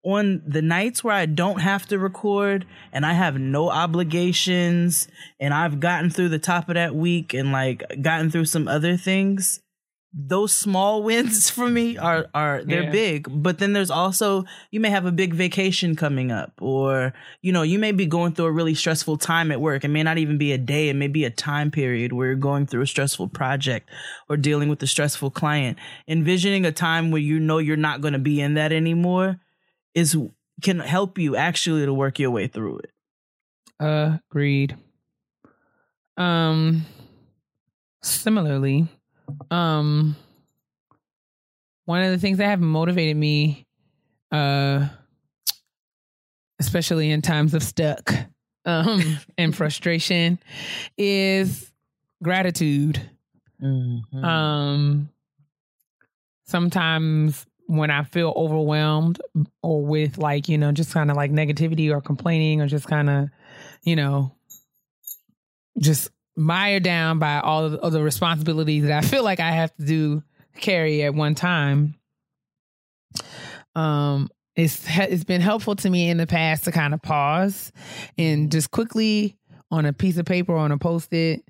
on 0.05 0.43
the 0.47 0.63
nights 0.63 1.03
where 1.03 1.15
I 1.15 1.27
don't 1.27 1.61
have 1.61 1.87
to 1.87 1.99
record 1.99 2.67
and 2.93 3.07
I 3.07 3.15
have 3.15 3.39
no 3.39 3.71
obligations 3.71 5.09
and 5.41 5.55
I've 5.55 5.81
gotten 5.81 6.11
through 6.11 6.29
the 6.29 6.39
top 6.39 6.69
of 6.69 6.75
that 6.75 6.95
week 6.95 7.35
and 7.35 7.53
like 7.53 7.85
gotten 8.03 8.31
through 8.31 8.47
some 8.47 8.69
other 8.69 8.97
things, 8.97 9.61
those 10.15 10.53
small 10.55 11.03
wins 11.03 11.49
for 11.51 11.69
me 11.69 11.97
are 11.97 12.27
are 12.35 12.63
they're 12.65 12.83
Yeah. 12.85 12.91
big. 12.91 13.27
But 13.31 13.59
then 13.59 13.73
there's 13.73 13.91
also 13.91 14.45
you 14.71 14.79
may 14.81 14.91
have 14.91 15.07
a 15.07 15.13
big 15.13 15.33
vacation 15.35 15.97
coming 15.97 16.31
up 16.31 16.53
or 16.61 17.15
you 17.41 17.53
know, 17.53 17.63
you 17.63 17.79
may 17.79 17.93
be 17.93 18.07
going 18.07 18.33
through 18.33 18.47
a 18.47 18.53
really 18.53 18.75
stressful 18.75 19.17
time 19.17 19.51
at 19.51 19.61
work. 19.61 19.85
It 19.85 19.89
may 19.89 20.03
not 20.03 20.19
even 20.19 20.37
be 20.39 20.53
a 20.53 20.59
day, 20.59 20.89
it 20.91 20.97
may 20.97 21.09
be 21.09 21.25
a 21.25 21.31
time 21.31 21.71
period 21.71 22.13
where 22.13 22.27
you're 22.29 22.37
going 22.37 22.67
through 22.67 22.83
a 22.83 22.87
stressful 22.87 23.29
project 23.29 23.89
or 24.29 24.37
dealing 24.37 24.69
with 24.69 24.83
a 24.83 24.87
stressful 24.87 25.31
client. 25.31 25.79
Envisioning 26.07 26.67
a 26.67 26.73
time 26.73 27.11
where 27.11 27.23
you 27.23 27.39
know 27.41 27.59
you're 27.59 27.77
not 27.77 28.01
going 28.03 28.13
to 28.13 28.19
be 28.19 28.41
in 28.41 28.55
that 28.55 28.73
anymore 28.73 29.41
is 29.95 30.17
can 30.63 30.79
help 30.79 31.19
you 31.19 31.37
actually 31.37 31.87
to 31.87 31.95
work 31.95 32.19
your 32.19 32.31
way 32.31 32.47
through 32.49 32.79
it. 32.81 32.91
Agreed. 33.81 34.77
Um 36.17 36.85
similarly, 38.03 38.89
um 39.51 40.17
one 41.85 42.03
of 42.03 42.11
the 42.11 42.19
things 42.19 42.39
that 42.39 42.47
have 42.47 42.61
motivated 42.61 43.17
me 43.17 43.67
uh 44.31 44.89
especially 46.61 47.11
in 47.11 47.23
times 47.23 47.55
of 47.55 47.63
stuck 47.63 48.13
um 48.65 49.19
and 49.39 49.57
frustration 49.57 50.39
is 50.97 51.71
gratitude. 52.23 53.01
Mm-hmm. 53.61 54.25
Um 54.25 55.09
sometimes 56.45 57.47
when 57.67 57.91
I 57.91 58.03
feel 58.05 58.33
overwhelmed 58.37 59.21
or 59.63 59.83
with 59.83 60.19
like, 60.19 60.49
you 60.49 60.59
know, 60.59 60.73
just 60.73 60.93
kind 60.93 61.11
of 61.11 61.17
like 61.17 61.33
negativity 61.33 61.91
or 61.91 62.01
complaining 62.01 62.61
or 62.61 62.67
just 62.67 62.87
kind 62.87 63.09
of, 63.09 63.29
you 63.83 63.97
know, 63.97 64.33
just 65.79 66.11
mired 66.37 66.83
down 66.83 67.19
by 67.19 67.41
all 67.41 67.65
of 67.65 67.73
the, 67.73 67.79
of 67.79 67.93
the 67.93 68.03
responsibilities 68.03 68.85
that 68.85 69.05
I 69.05 69.07
feel 69.07 69.23
like 69.23 69.41
I 69.41 69.51
have 69.51 69.75
to 69.77 69.85
do 69.85 70.23
carry 70.57 71.03
at 71.03 71.15
one 71.15 71.35
time. 71.35 71.95
Um 73.75 74.29
it's 74.55 74.85
it's 74.89 75.25
been 75.25 75.41
helpful 75.41 75.77
to 75.77 75.91
me 75.91 76.11
in 76.11 76.19
the 76.19 76.27
past 76.27 76.65
to 76.65 76.73
kind 76.73 76.95
of 76.95 77.03
pause 77.03 77.73
and 78.19 78.53
just 78.53 78.71
quickly 78.71 79.39
on 79.71 79.87
a 79.87 79.93
piece 79.93 80.19
of 80.19 80.27
paper 80.27 80.55
on 80.55 80.73
a 80.73 80.79
post-it 80.79 81.43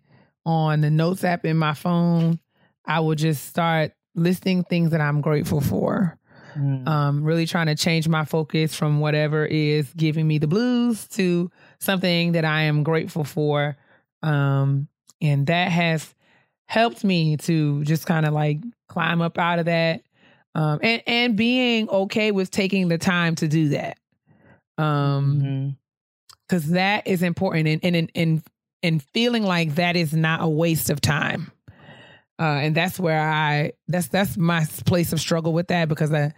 on 0.47 0.80
the 0.80 0.91
notes 0.91 1.24
app 1.24 1.45
in 1.45 1.57
my 1.57 1.74
phone 1.74 2.39
I 2.87 3.01
will 3.01 3.14
just 3.14 3.47
start 3.47 3.93
listing 4.14 4.64
things 4.64 4.91
that 4.91 5.01
I'm 5.01 5.20
grateful 5.20 5.61
for. 5.61 6.18
Mm. 6.57 6.87
Um, 6.87 7.24
really 7.24 7.47
trying 7.47 7.68
to 7.68 7.74
change 7.74 8.09
my 8.09 8.24
focus 8.24 8.74
from 8.74 9.01
whatever 9.01 9.47
is 9.47 9.91
giving 9.95 10.28
me 10.28 10.39
the 10.39 10.47
blues 10.47 11.09
to 11.09 11.51
something 11.78 12.33
that 12.33 12.45
I 12.45 12.62
am 12.62 12.83
grateful 12.83 13.24
for. 13.24 13.76
Um, 14.23 14.89
and 15.20 15.47
that 15.47 15.70
has 15.70 16.14
helped 16.66 17.05
me 17.05 17.37
to 17.39 17.85
just 17.85 18.07
kind 18.07 18.27
of 18.27 18.33
like 18.33 18.59
climb 18.89 19.20
up 19.20 19.39
out 19.39 19.59
of 19.59 19.66
that. 19.66 20.03
Um, 20.55 20.81
and, 20.83 21.03
and 21.07 21.37
being 21.37 21.89
okay 21.89 22.31
with 22.31 22.51
taking 22.51 22.89
the 22.89 22.99
time 22.99 23.35
to 23.37 23.49
do 23.49 23.70
that. 23.70 23.99
Um, 24.79 25.41
Mhm. 25.43 25.77
because 26.49 26.68
that 26.70 27.07
is 27.07 27.23
important 27.23 27.68
and 27.68 27.97
and 27.97 28.11
and 28.14 28.43
and 28.83 29.03
feeling 29.14 29.43
like 29.45 29.77
that 29.77 29.97
is 29.97 30.12
not 30.12 30.43
a 30.43 30.49
waste 30.49 30.91
of 30.91 31.01
time 31.01 31.51
Uh, 32.39 32.45
and 32.64 32.75
that's 32.75 32.99
where 32.99 33.20
I 33.20 33.73
that's 33.89 34.09
that's 34.09 34.37
my 34.37 34.64
place 34.87 35.12
of 35.12 35.20
struggle 35.20 35.53
with 35.53 35.68
that 35.68 35.89
because 35.89 36.12
I 36.12 36.33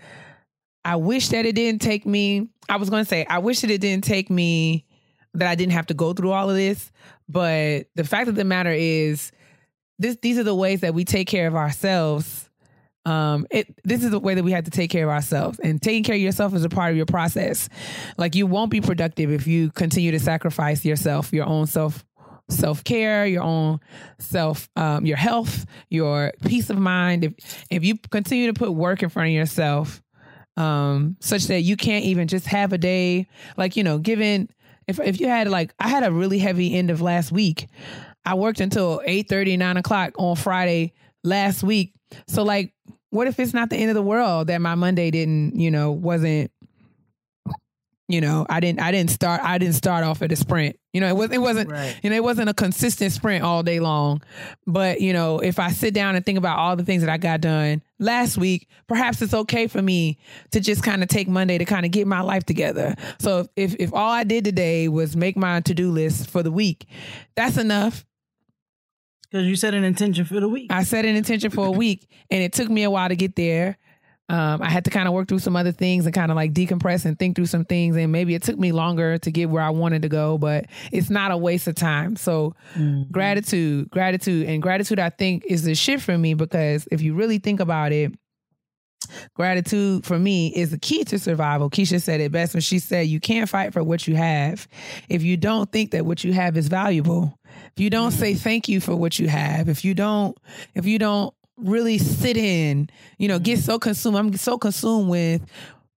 I 0.84 0.96
wish 0.96 1.28
that 1.28 1.46
it 1.46 1.54
didn't 1.54 1.80
take 1.80 2.04
me. 2.04 2.48
I 2.68 2.76
was 2.76 2.90
going 2.90 3.02
to 3.04 3.08
say 3.08 3.24
I 3.28 3.38
wish 3.38 3.60
that 3.60 3.70
it 3.70 3.80
didn't 3.80 4.04
take 4.04 4.28
me 4.30 4.84
that 5.32 5.48
I 5.48 5.54
didn't 5.54 5.72
have 5.72 5.86
to 5.86 5.94
go 5.94 6.12
through 6.12 6.32
all 6.32 6.50
of 6.50 6.56
this. 6.56 6.92
But 7.28 7.86
the 7.94 8.04
fact 8.04 8.28
of 8.28 8.34
the 8.34 8.44
matter 8.44 8.72
is, 8.72 9.32
this 9.98 10.16
these 10.22 10.38
are 10.38 10.44
the 10.44 10.54
ways 10.54 10.80
that 10.80 10.94
we 10.94 11.04
take 11.04 11.28
care 11.28 11.46
of 11.46 11.54
ourselves. 11.54 12.48
Um, 13.06 13.46
it 13.50 13.78
this 13.84 14.02
is 14.02 14.10
the 14.10 14.18
way 14.18 14.34
that 14.34 14.42
we 14.42 14.52
have 14.52 14.64
to 14.64 14.70
take 14.70 14.90
care 14.90 15.04
of 15.04 15.10
ourselves, 15.10 15.58
and 15.60 15.80
taking 15.80 16.02
care 16.02 16.16
of 16.16 16.20
yourself 16.20 16.54
is 16.54 16.64
a 16.64 16.68
part 16.68 16.90
of 16.90 16.96
your 16.96 17.06
process. 17.06 17.68
Like 18.16 18.34
you 18.34 18.46
won't 18.46 18.70
be 18.70 18.80
productive 18.80 19.30
if 19.30 19.46
you 19.46 19.70
continue 19.70 20.10
to 20.10 20.18
sacrifice 20.18 20.84
yourself, 20.84 21.32
your 21.32 21.46
own 21.46 21.66
self 21.66 22.04
self 22.48 22.84
care, 22.84 23.26
your 23.26 23.42
own 23.42 23.80
self, 24.18 24.68
um, 24.76 25.06
your 25.06 25.16
health, 25.16 25.66
your 25.90 26.32
peace 26.44 26.70
of 26.70 26.78
mind. 26.78 27.24
If 27.24 27.64
if 27.70 27.84
you 27.84 27.98
continue 28.10 28.46
to 28.46 28.54
put 28.54 28.72
work 28.72 29.02
in 29.02 29.08
front 29.08 29.28
of 29.28 29.34
yourself, 29.34 30.02
um, 30.56 31.16
such 31.20 31.44
that 31.44 31.60
you 31.60 31.76
can't 31.76 32.04
even 32.04 32.28
just 32.28 32.46
have 32.46 32.72
a 32.72 32.78
day 32.78 33.26
like 33.56 33.76
you 33.76 33.84
know, 33.84 33.98
given 33.98 34.48
if 34.86 35.00
if 35.00 35.20
you 35.20 35.28
had 35.28 35.48
like 35.48 35.74
I 35.78 35.88
had 35.88 36.04
a 36.04 36.12
really 36.12 36.38
heavy 36.38 36.74
end 36.74 36.90
of 36.90 37.00
last 37.00 37.32
week. 37.32 37.66
I 38.26 38.34
worked 38.34 38.60
until 38.60 39.02
8 39.04 39.28
30, 39.28 39.58
9 39.58 39.76
o'clock 39.76 40.14
on 40.16 40.34
Friday 40.36 40.94
last 41.24 41.62
week. 41.62 41.92
So 42.26 42.42
like 42.42 42.72
what 43.10 43.28
if 43.28 43.38
it's 43.38 43.54
not 43.54 43.70
the 43.70 43.76
end 43.76 43.90
of 43.90 43.94
the 43.94 44.02
world 44.02 44.48
that 44.48 44.60
my 44.60 44.74
Monday 44.74 45.10
didn't, 45.10 45.54
you 45.54 45.70
know, 45.70 45.92
wasn't 45.92 46.50
you 48.08 48.20
know, 48.20 48.44
I 48.50 48.60
didn't 48.60 48.80
I 48.80 48.92
didn't 48.92 49.10
start 49.10 49.40
I 49.42 49.56
didn't 49.58 49.76
start 49.76 50.04
off 50.04 50.20
at 50.20 50.30
a 50.30 50.36
sprint. 50.36 50.78
You 50.92 51.00
know, 51.00 51.08
it 51.08 51.16
was 51.16 51.30
it 51.30 51.38
wasn't 51.40 51.70
Right. 51.70 51.98
you 52.02 52.10
know, 52.10 52.16
it 52.16 52.22
wasn't 52.22 52.50
a 52.50 52.54
consistent 52.54 53.12
sprint 53.12 53.42
all 53.42 53.62
day 53.62 53.80
long. 53.80 54.22
But, 54.66 55.00
you 55.00 55.12
know, 55.12 55.38
if 55.38 55.58
I 55.58 55.70
sit 55.70 55.94
down 55.94 56.14
and 56.14 56.24
think 56.24 56.36
about 56.38 56.58
all 56.58 56.76
the 56.76 56.84
things 56.84 57.02
that 57.02 57.10
I 57.10 57.16
got 57.16 57.40
done 57.40 57.82
last 57.98 58.36
week, 58.36 58.68
perhaps 58.86 59.22
it's 59.22 59.32
okay 59.34 59.66
for 59.66 59.80
me 59.80 60.18
to 60.50 60.60
just 60.60 60.82
kind 60.82 61.02
of 61.02 61.08
take 61.08 61.28
Monday 61.28 61.56
to 61.58 61.64
kind 61.64 61.86
of 61.86 61.92
get 61.92 62.06
my 62.06 62.20
life 62.20 62.44
together. 62.44 62.94
So 63.18 63.48
if 63.56 63.74
if 63.80 63.92
all 63.94 64.10
I 64.10 64.24
did 64.24 64.44
today 64.44 64.88
was 64.88 65.16
make 65.16 65.36
my 65.36 65.60
to-do 65.60 65.90
list 65.90 66.28
for 66.28 66.42
the 66.42 66.52
week, 66.52 66.86
that's 67.36 67.56
enough. 67.56 68.04
Because 69.30 69.46
you 69.48 69.56
set 69.56 69.74
an 69.74 69.82
intention 69.82 70.24
for 70.26 70.38
the 70.38 70.48
week. 70.48 70.70
I 70.70 70.84
set 70.84 71.04
an 71.04 71.16
intention 71.16 71.50
for 71.50 71.66
a 71.66 71.70
week 71.70 72.06
and 72.30 72.40
it 72.42 72.52
took 72.52 72.68
me 72.68 72.84
a 72.84 72.90
while 72.90 73.08
to 73.08 73.16
get 73.16 73.34
there. 73.34 73.78
Um, 74.30 74.62
I 74.62 74.70
had 74.70 74.84
to 74.86 74.90
kind 74.90 75.06
of 75.06 75.12
work 75.12 75.28
through 75.28 75.40
some 75.40 75.54
other 75.54 75.72
things 75.72 76.06
and 76.06 76.14
kind 76.14 76.30
of 76.30 76.36
like 76.36 76.54
decompress 76.54 77.04
and 77.04 77.18
think 77.18 77.36
through 77.36 77.46
some 77.46 77.64
things. 77.66 77.94
And 77.96 78.10
maybe 78.10 78.34
it 78.34 78.42
took 78.42 78.58
me 78.58 78.72
longer 78.72 79.18
to 79.18 79.30
get 79.30 79.50
where 79.50 79.62
I 79.62 79.70
wanted 79.70 80.02
to 80.02 80.08
go, 80.08 80.38
but 80.38 80.66
it's 80.92 81.10
not 81.10 81.30
a 81.30 81.36
waste 81.36 81.68
of 81.68 81.74
time. 81.74 82.16
So 82.16 82.54
gratitude, 83.12 83.90
gratitude, 83.90 84.48
and 84.48 84.62
gratitude, 84.62 84.98
I 84.98 85.10
think 85.10 85.44
is 85.46 85.64
the 85.64 85.74
shift 85.74 86.04
for 86.04 86.16
me 86.16 86.32
because 86.32 86.88
if 86.90 87.02
you 87.02 87.14
really 87.14 87.38
think 87.38 87.60
about 87.60 87.92
it, 87.92 88.12
gratitude 89.34 90.06
for 90.06 90.18
me 90.18 90.48
is 90.54 90.70
the 90.70 90.78
key 90.78 91.04
to 91.04 91.18
survival. 91.18 91.68
Keisha 91.68 92.00
said 92.00 92.22
it 92.22 92.32
best 92.32 92.54
when 92.54 92.62
she 92.62 92.78
said, 92.78 93.06
You 93.06 93.20
can't 93.20 93.48
fight 93.48 93.74
for 93.74 93.82
what 93.82 94.08
you 94.08 94.16
have 94.16 94.66
if 95.10 95.22
you 95.22 95.36
don't 95.36 95.70
think 95.70 95.90
that 95.90 96.06
what 96.06 96.24
you 96.24 96.32
have 96.32 96.56
is 96.56 96.68
valuable. 96.68 97.38
If 97.76 97.82
you 97.82 97.90
don't 97.90 98.12
say 98.12 98.34
thank 98.34 98.68
you 98.68 98.80
for 98.80 98.96
what 98.96 99.18
you 99.18 99.28
have, 99.28 99.68
if 99.68 99.84
you 99.84 99.94
don't, 99.94 100.36
if 100.74 100.86
you 100.86 100.98
don't 100.98 101.34
really 101.56 101.98
sit 101.98 102.36
in, 102.36 102.88
you 103.18 103.28
know, 103.28 103.38
get 103.38 103.58
so 103.58 103.78
consumed. 103.78 104.16
I'm 104.16 104.36
so 104.36 104.58
consumed 104.58 105.08
with, 105.08 105.42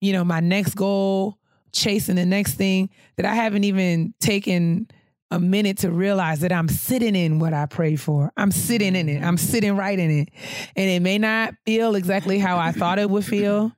you 0.00 0.12
know, 0.12 0.24
my 0.24 0.40
next 0.40 0.74
goal, 0.74 1.38
chasing 1.72 2.16
the 2.16 2.26
next 2.26 2.54
thing 2.54 2.90
that 3.16 3.26
I 3.26 3.34
haven't 3.34 3.64
even 3.64 4.14
taken 4.20 4.88
a 5.30 5.40
minute 5.40 5.78
to 5.78 5.90
realize 5.90 6.40
that 6.40 6.52
I'm 6.52 6.68
sitting 6.68 7.16
in 7.16 7.38
what 7.38 7.52
I 7.52 7.66
prayed 7.66 8.00
for. 8.00 8.32
I'm 8.36 8.52
sitting 8.52 8.94
in 8.94 9.08
it. 9.08 9.22
I'm 9.22 9.36
sitting 9.36 9.76
right 9.76 9.98
in 9.98 10.10
it. 10.10 10.28
And 10.76 10.88
it 10.90 11.00
may 11.00 11.18
not 11.18 11.54
feel 11.64 11.96
exactly 11.96 12.38
how 12.38 12.58
I 12.58 12.72
thought 12.72 12.98
it 12.98 13.10
would 13.10 13.24
feel. 13.24 13.72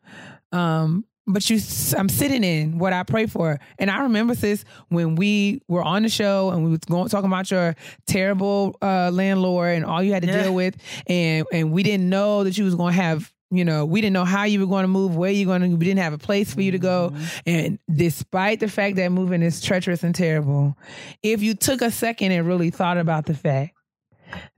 Um, 0.52 1.04
but 1.28 1.48
you 1.50 1.60
I'm 1.96 2.08
sitting 2.08 2.42
in 2.42 2.78
what 2.78 2.92
I 2.92 3.02
pray 3.02 3.26
for. 3.26 3.60
And 3.78 3.90
I 3.90 4.00
remember 4.02 4.34
sis 4.34 4.64
when 4.88 5.14
we 5.14 5.60
were 5.68 5.82
on 5.82 6.02
the 6.02 6.08
show 6.08 6.50
and 6.50 6.64
we 6.64 6.70
was 6.70 6.80
going 6.80 7.08
talking 7.08 7.28
about 7.28 7.50
your 7.50 7.76
terrible 8.06 8.76
uh, 8.82 9.10
landlord 9.12 9.76
and 9.76 9.84
all 9.84 10.02
you 10.02 10.12
had 10.12 10.22
to 10.22 10.28
Yeah. 10.28 10.42
deal 10.44 10.54
with 10.54 10.76
and 11.06 11.46
and 11.52 11.72
we 11.72 11.82
didn't 11.82 12.08
know 12.08 12.44
that 12.44 12.56
you 12.58 12.64
was 12.64 12.74
going 12.74 12.94
to 12.94 13.00
have 13.00 13.32
you 13.50 13.64
know, 13.64 13.86
we 13.86 14.02
didn't 14.02 14.12
know 14.12 14.26
how 14.26 14.44
you 14.44 14.60
were 14.60 14.66
going 14.66 14.82
to 14.84 14.88
move, 14.88 15.16
where 15.16 15.30
you're 15.30 15.46
going 15.46 15.62
to. 15.62 15.68
We 15.68 15.86
didn't 15.86 16.00
have 16.00 16.12
a 16.12 16.18
place 16.18 16.52
for 16.52 16.60
you 16.60 16.72
to 16.72 16.78
go, 16.78 17.14
and 17.46 17.78
despite 17.90 18.60
the 18.60 18.68
fact 18.68 18.96
that 18.96 19.10
moving 19.10 19.40
is 19.40 19.62
treacherous 19.62 20.02
and 20.04 20.14
terrible, 20.14 20.76
if 21.22 21.40
you 21.42 21.54
took 21.54 21.80
a 21.80 21.90
second 21.90 22.32
and 22.32 22.46
really 22.46 22.68
thought 22.68 22.98
about 22.98 23.24
the 23.24 23.32
fact 23.32 23.74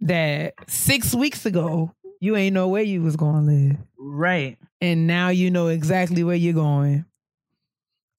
that 0.00 0.54
six 0.66 1.14
weeks 1.14 1.46
ago 1.46 1.92
you 2.20 2.36
ain't 2.36 2.54
know 2.54 2.68
where 2.68 2.82
you 2.82 3.02
was 3.02 3.16
going 3.16 3.46
to 3.46 3.52
live, 3.52 3.76
right. 3.98 4.58
and 4.80 5.06
now 5.06 5.30
you 5.30 5.50
know 5.50 5.68
exactly 5.68 6.22
where 6.22 6.36
you're 6.36 6.54
going. 6.54 7.04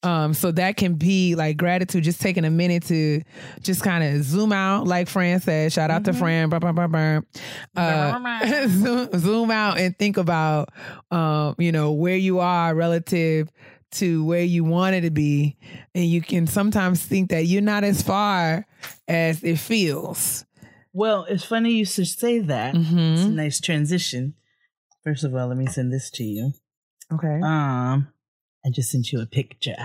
Um, 0.04 0.34
so 0.34 0.52
that 0.54 0.78
can 0.78 0.96
be 0.96 1.36
like 1.36 1.58
gratitude, 1.58 2.04
just 2.04 2.22
taking 2.22 2.44
a 2.44 2.50
minute 2.50 2.84
to 2.86 3.22
just 3.62 3.84
kind 3.84 4.04
of 4.04 4.24
zoom 4.24 4.52
out, 4.52 4.88
like 4.88 5.08
Fran 5.08 5.40
said. 5.40 5.72
Shout 5.72 5.92
out 5.92 6.06
to 6.06 6.14
Fran, 6.14 6.50
brr, 6.50 6.60
brr, 6.60 6.74
brr, 6.74 6.88
brr. 6.88 7.24
Uh, 7.76 8.68
zoom, 8.68 9.10
zoom 9.20 9.52
out 9.52 9.78
and 9.78 9.98
think 9.98 10.18
about, 10.18 10.70
um, 11.12 11.54
you 11.60 11.72
know, 11.72 11.92
where 11.92 12.16
you 12.16 12.40
are 12.40 12.74
relative 12.74 13.52
to 13.92 14.24
where 14.24 14.44
you 14.44 14.64
wanted 14.64 15.02
to 15.02 15.12
be, 15.12 15.58
and 15.94 16.06
you 16.06 16.22
can 16.22 16.48
sometimes 16.48 17.06
think 17.06 17.30
that 17.30 17.46
you're 17.46 17.62
not 17.62 17.84
as 17.84 18.02
far 18.02 18.66
as 19.08 19.44
it 19.44 19.58
feels. 19.58 20.46
Well, 20.94 21.26
it's 21.30 21.44
funny 21.46 21.72
you 21.74 21.86
should 21.86 22.08
say 22.08 22.40
that. 22.40 22.76
It's 22.76 22.88
a 22.90 22.92
Mm-hmm. 22.92 23.36
nice 23.36 23.60
transition. 23.62 24.34
First 25.04 25.24
of 25.24 25.34
all, 25.36 25.48
let 25.48 25.58
me 25.58 25.66
send 25.68 25.92
this 25.92 26.10
to 26.12 26.24
you. 26.24 26.54
Okay. 27.12 27.40
Um, 27.42 28.08
I 28.66 28.70
just 28.72 28.92
sent 28.92 29.12
you 29.12 29.22
a 29.22 29.26
picture. 29.26 29.76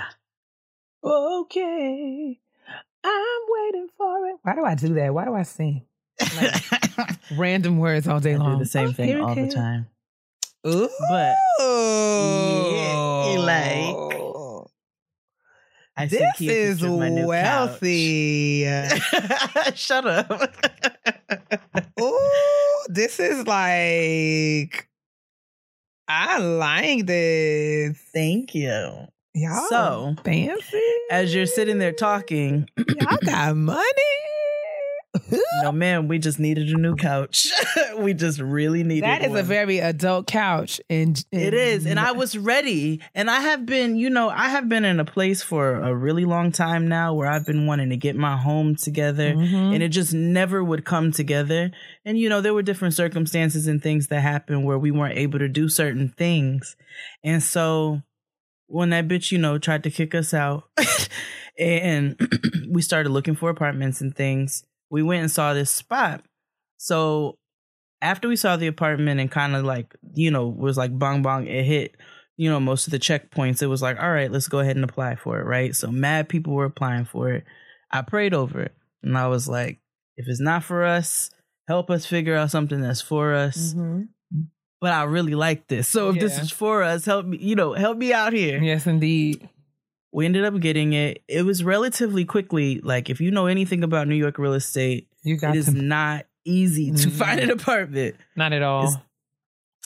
okay. 1.04 2.38
I'm 3.04 3.40
waiting 3.48 3.88
for 3.96 4.26
it. 4.28 4.36
Why 4.42 4.54
do 4.54 4.64
I 4.64 4.74
do 4.74 4.94
that? 4.94 5.14
Why 5.14 5.24
do 5.24 5.34
I 5.34 5.42
sing? 5.44 5.86
Random 7.36 7.78
words 7.78 8.08
all 8.08 8.20
day 8.20 8.34
I 8.34 8.38
long. 8.38 8.54
do 8.54 8.64
the 8.64 8.68
same 8.70 8.92
thing 8.92 9.20
all 9.20 9.34
the 9.34 9.48
time. 9.48 9.86
Ooh. 10.66 10.88
But 11.08 11.36
Yeah, 11.60 13.36
like. 13.38 13.96
I 15.98 16.06
This 16.06 16.40
is 16.40 16.80
picture 16.80 16.88
of 16.92 16.98
my 16.98 17.08
new 17.08 17.26
wealthy. 17.28 18.64
Shut 19.74 20.06
up. 20.06 20.54
Ooh, 22.00 22.84
this 22.88 23.18
is 23.20 23.46
like 23.46 24.88
I 26.08 26.38
like 26.38 27.06
this. 27.06 27.98
Thank 28.14 28.54
you. 28.54 29.06
Y'all 29.34 29.68
So, 29.68 30.16
fancy. 30.24 30.80
As 31.10 31.34
you're 31.34 31.46
sitting 31.46 31.78
there 31.78 31.92
talking, 31.92 32.68
Y'all 32.78 33.18
got 33.24 33.56
money. 33.56 33.82
no, 35.62 35.72
man, 35.72 36.08
we 36.08 36.18
just 36.18 36.38
needed 36.38 36.68
a 36.68 36.76
new 36.78 36.96
couch. 36.96 37.48
we 37.98 38.14
just 38.14 38.38
really 38.40 38.82
needed 38.84 39.04
That 39.04 39.24
is 39.24 39.34
a 39.34 39.42
very 39.42 39.78
adult 39.78 40.26
couch, 40.26 40.80
and, 40.90 41.22
It 41.32 41.54
is. 41.54 41.86
And 41.86 41.98
I 42.00 42.12
was 42.12 42.36
ready. 42.36 43.00
And 43.14 43.30
I 43.30 43.40
have 43.40 43.66
been, 43.66 43.96
you 43.96 44.10
know, 44.10 44.28
I 44.28 44.48
have 44.48 44.68
been 44.68 44.84
in 44.84 45.00
a 45.00 45.04
place 45.04 45.42
for 45.42 45.74
a 45.76 45.94
really 45.94 46.24
long 46.24 46.52
time 46.52 46.88
now 46.88 47.14
where 47.14 47.28
I've 47.30 47.46
been 47.46 47.66
wanting 47.66 47.90
to 47.90 47.96
get 47.96 48.16
my 48.16 48.36
home 48.36 48.76
together 48.76 49.32
Mhm. 49.34 49.74
and 49.74 49.82
it 49.82 49.88
just 49.88 50.12
never 50.14 50.62
would 50.62 50.84
come 50.84 51.12
together. 51.12 51.70
And, 52.04 52.18
you 52.18 52.28
know, 52.28 52.40
there 52.40 52.54
were 52.54 52.62
different 52.62 52.94
circumstances 52.94 53.66
and 53.66 53.82
things 53.82 54.08
that 54.08 54.20
happened 54.20 54.64
where 54.64 54.78
we 54.78 54.90
weren't 54.90 55.18
able 55.18 55.38
to 55.38 55.48
do 55.48 55.68
certain 55.68 56.08
things. 56.16 56.76
And 57.24 57.42
so 57.42 58.02
when 58.68 58.90
that 58.90 59.06
bitch, 59.08 59.30
you 59.32 59.38
know, 59.38 59.58
tried 59.58 59.82
to 59.84 59.90
kick 59.90 60.14
us 60.14 60.34
out 60.34 60.64
and 61.58 62.16
we 62.68 62.82
started 62.82 63.10
looking 63.10 63.34
for 63.34 63.50
apartments 63.50 64.00
and 64.00 64.14
things, 64.14 64.64
we 64.90 65.02
went 65.02 65.22
and 65.22 65.30
saw 65.30 65.52
this 65.54 65.70
spot. 65.70 66.24
So 66.78 67.38
after 68.02 68.28
we 68.28 68.36
saw 68.36 68.56
the 68.56 68.66
apartment 68.66 69.20
and 69.20 69.30
kind 69.30 69.56
of 69.56 69.64
like, 69.64 69.94
you 70.14 70.30
know, 70.30 70.46
was 70.46 70.76
like 70.76 70.96
bong 70.96 71.22
bong, 71.22 71.46
it 71.46 71.64
hit, 71.64 71.96
you 72.36 72.50
know, 72.50 72.60
most 72.60 72.86
of 72.86 72.90
the 72.90 72.98
checkpoints. 72.98 73.62
It 73.62 73.66
was 73.66 73.82
like, 73.82 73.98
all 74.00 74.10
right, 74.10 74.30
let's 74.30 74.48
go 74.48 74.60
ahead 74.60 74.76
and 74.76 74.84
apply 74.84 75.16
for 75.16 75.40
it, 75.40 75.44
right? 75.44 75.74
So 75.74 75.90
mad 75.90 76.28
people 76.28 76.52
were 76.52 76.66
applying 76.66 77.04
for 77.04 77.30
it. 77.30 77.44
I 77.90 78.02
prayed 78.02 78.34
over 78.34 78.60
it 78.62 78.74
and 79.02 79.16
I 79.16 79.28
was 79.28 79.48
like, 79.48 79.80
if 80.16 80.26
it's 80.28 80.40
not 80.40 80.64
for 80.64 80.84
us, 80.84 81.30
help 81.68 81.90
us 81.90 82.06
figure 82.06 82.36
out 82.36 82.50
something 82.50 82.80
that's 82.80 83.00
for 83.00 83.34
us. 83.34 83.74
Mhm. 83.74 84.08
But 84.80 84.92
I 84.92 85.04
really 85.04 85.34
like 85.34 85.68
this. 85.68 85.88
So 85.88 86.10
if 86.10 86.20
this 86.20 86.38
is 86.38 86.50
for 86.50 86.82
us, 86.82 87.06
help 87.06 87.24
me, 87.26 87.38
you 87.38 87.56
know, 87.56 87.72
help 87.72 87.96
me 87.96 88.12
out 88.12 88.34
here. 88.34 88.62
Yes, 88.62 88.86
indeed. 88.86 89.48
We 90.16 90.24
ended 90.24 90.46
up 90.46 90.58
getting 90.60 90.94
it. 90.94 91.22
It 91.28 91.42
was 91.42 91.62
relatively 91.62 92.24
quickly. 92.24 92.80
Like, 92.82 93.10
if 93.10 93.20
you 93.20 93.30
know 93.30 93.46
anything 93.48 93.84
about 93.84 94.08
New 94.08 94.14
York 94.14 94.38
real 94.38 94.54
estate, 94.54 95.08
You 95.22 95.36
got 95.36 95.54
it 95.54 95.58
is 95.58 95.66
to. 95.66 95.72
not 95.74 96.24
easy 96.46 96.90
to 96.90 97.08
Mhm. 97.08 97.12
find 97.12 97.38
an 97.40 97.50
apartment. 97.50 98.16
Not 98.34 98.54
at 98.54 98.62
all. 98.62 98.84
It's, 98.86 98.96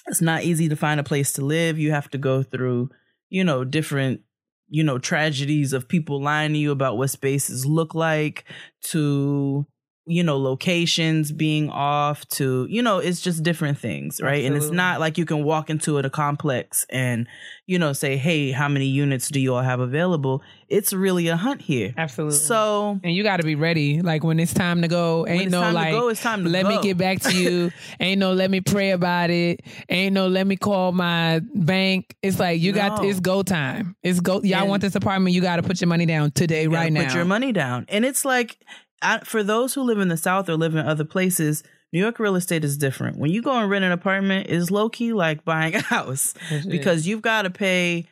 it's 0.07 0.20
not 0.20 0.45
easy 0.45 0.68
to 0.68 0.76
find 0.76 1.01
a 1.01 1.03
place 1.03 1.33
to 1.33 1.45
live. 1.45 1.81
You 1.81 1.91
have 1.91 2.09
to 2.11 2.18
go 2.18 2.45
through, 2.45 2.91
you 3.28 3.43
know, 3.43 3.64
different, 3.64 4.20
you 4.68 4.85
know, 4.85 4.99
tragedies 4.99 5.72
of 5.72 5.89
people 5.89 6.22
lying 6.22 6.53
to 6.53 6.59
you 6.61 6.70
about 6.70 6.97
what 6.97 7.11
spaces 7.11 7.66
look 7.66 7.93
like 7.97 8.45
to 8.91 9.66
you 10.11 10.23
know 10.25 10.37
locations 10.39 11.31
being 11.33 11.71
off 11.71 12.27
to 12.29 12.67
you 12.69 12.83
know 12.83 12.99
it's 12.99 13.21
just 13.21 13.43
different 13.43 13.79
things 13.79 14.21
right 14.21 14.45
and 14.45 14.57
it's 14.57 14.71
not 14.71 14.99
like 14.99 15.17
you 15.17 15.25
can 15.25 15.45
walk 15.45 15.71
into 15.71 15.99
it 15.99 16.05
a 16.05 16.11
complex 16.11 16.85
and 16.91 17.27
you 17.67 17.79
know 17.79 17.93
say 17.93 18.17
hey 18.17 18.51
how 18.51 18.69
many 18.69 18.87
units 18.87 19.29
do 19.29 19.39
you 19.39 19.55
all 19.55 19.63
have 19.63 19.79
available 19.79 20.43
it's 20.69 20.93
really 20.93 21.29
a 21.29 21.37
hunt 21.37 21.61
here 21.63 21.95
Absolutely. 21.97 22.39
so 22.39 22.99
And 23.05 23.13
you 23.15 23.23
got 23.25 23.39
to 23.39 23.43
be 23.43 23.57
ready. 23.57 24.03
Like 24.03 24.23
when 24.23 24.39
it's 24.39 24.55
time 24.55 24.83
to 24.83 24.89
go, 24.89 25.27
ain't 25.27 25.51
no 25.51 25.73
like, 25.73 25.91
go, 25.91 26.09
it's 26.09 26.23
time 26.23 26.45
to 26.45 26.49
let 26.49 26.63
go. 26.63 26.69
me 26.69 26.81
get 26.81 26.97
back 26.97 27.19
to 27.23 27.37
you. 27.37 27.73
ain't 28.01 28.21
no 28.21 28.33
let 28.35 28.53
me 28.53 28.61
pray 28.61 28.93
about 28.93 29.31
it. 29.31 29.63
Ain't 29.89 30.15
no 30.15 30.29
let 30.29 30.47
me 30.47 30.57
call 30.57 30.93
my 30.93 31.41
bank. 31.57 32.15
It's 32.23 32.39
like 32.39 32.61
you 32.61 32.71
got 32.73 33.03
No. 33.03 33.09
it's 33.09 33.19
go 33.19 33.43
time. 33.43 33.97
It's 34.05 34.21
go. 34.21 34.41
Y'all 34.43 34.61
And- 34.61 34.69
want 34.71 34.83
this 34.83 34.95
apartment? 34.95 35.35
You 35.35 35.41
got 35.41 35.57
to 35.57 35.65
put 35.65 35.81
your 35.81 35.89
money 35.89 36.07
down 36.07 36.31
today, 36.31 36.69
right 36.69 36.93
now. 36.93 37.05
put 37.07 37.15
your 37.17 37.25
money 37.25 37.51
down 37.51 37.87
and 37.89 38.05
it's 38.05 38.25
like 38.25 38.57
for 39.25 39.43
those 39.43 39.75
who 39.75 39.83
live 39.83 39.99
in 39.99 40.09
the 40.09 40.17
south 40.17 40.49
or 40.49 40.57
live 40.57 40.75
in 40.75 40.87
other 40.87 41.05
places 41.05 41.63
new 41.93 42.01
york 42.01 42.19
real 42.19 42.37
estate 42.37 42.65
is 42.65 42.77
different. 42.77 43.19
When 43.19 43.31
you 43.31 43.43
go 43.43 43.53
and 43.53 43.71
rent 43.71 43.85
an 43.85 43.93
apartment 43.93 44.49
it's 44.49 44.71
low-key 44.71 45.13
like 45.13 45.45
buying 45.45 45.75
a 45.75 45.81
house 45.97 46.35
because 46.69 47.07
you've 47.07 47.23
got 47.23 47.43
to 47.43 47.51
pay 47.51 48.07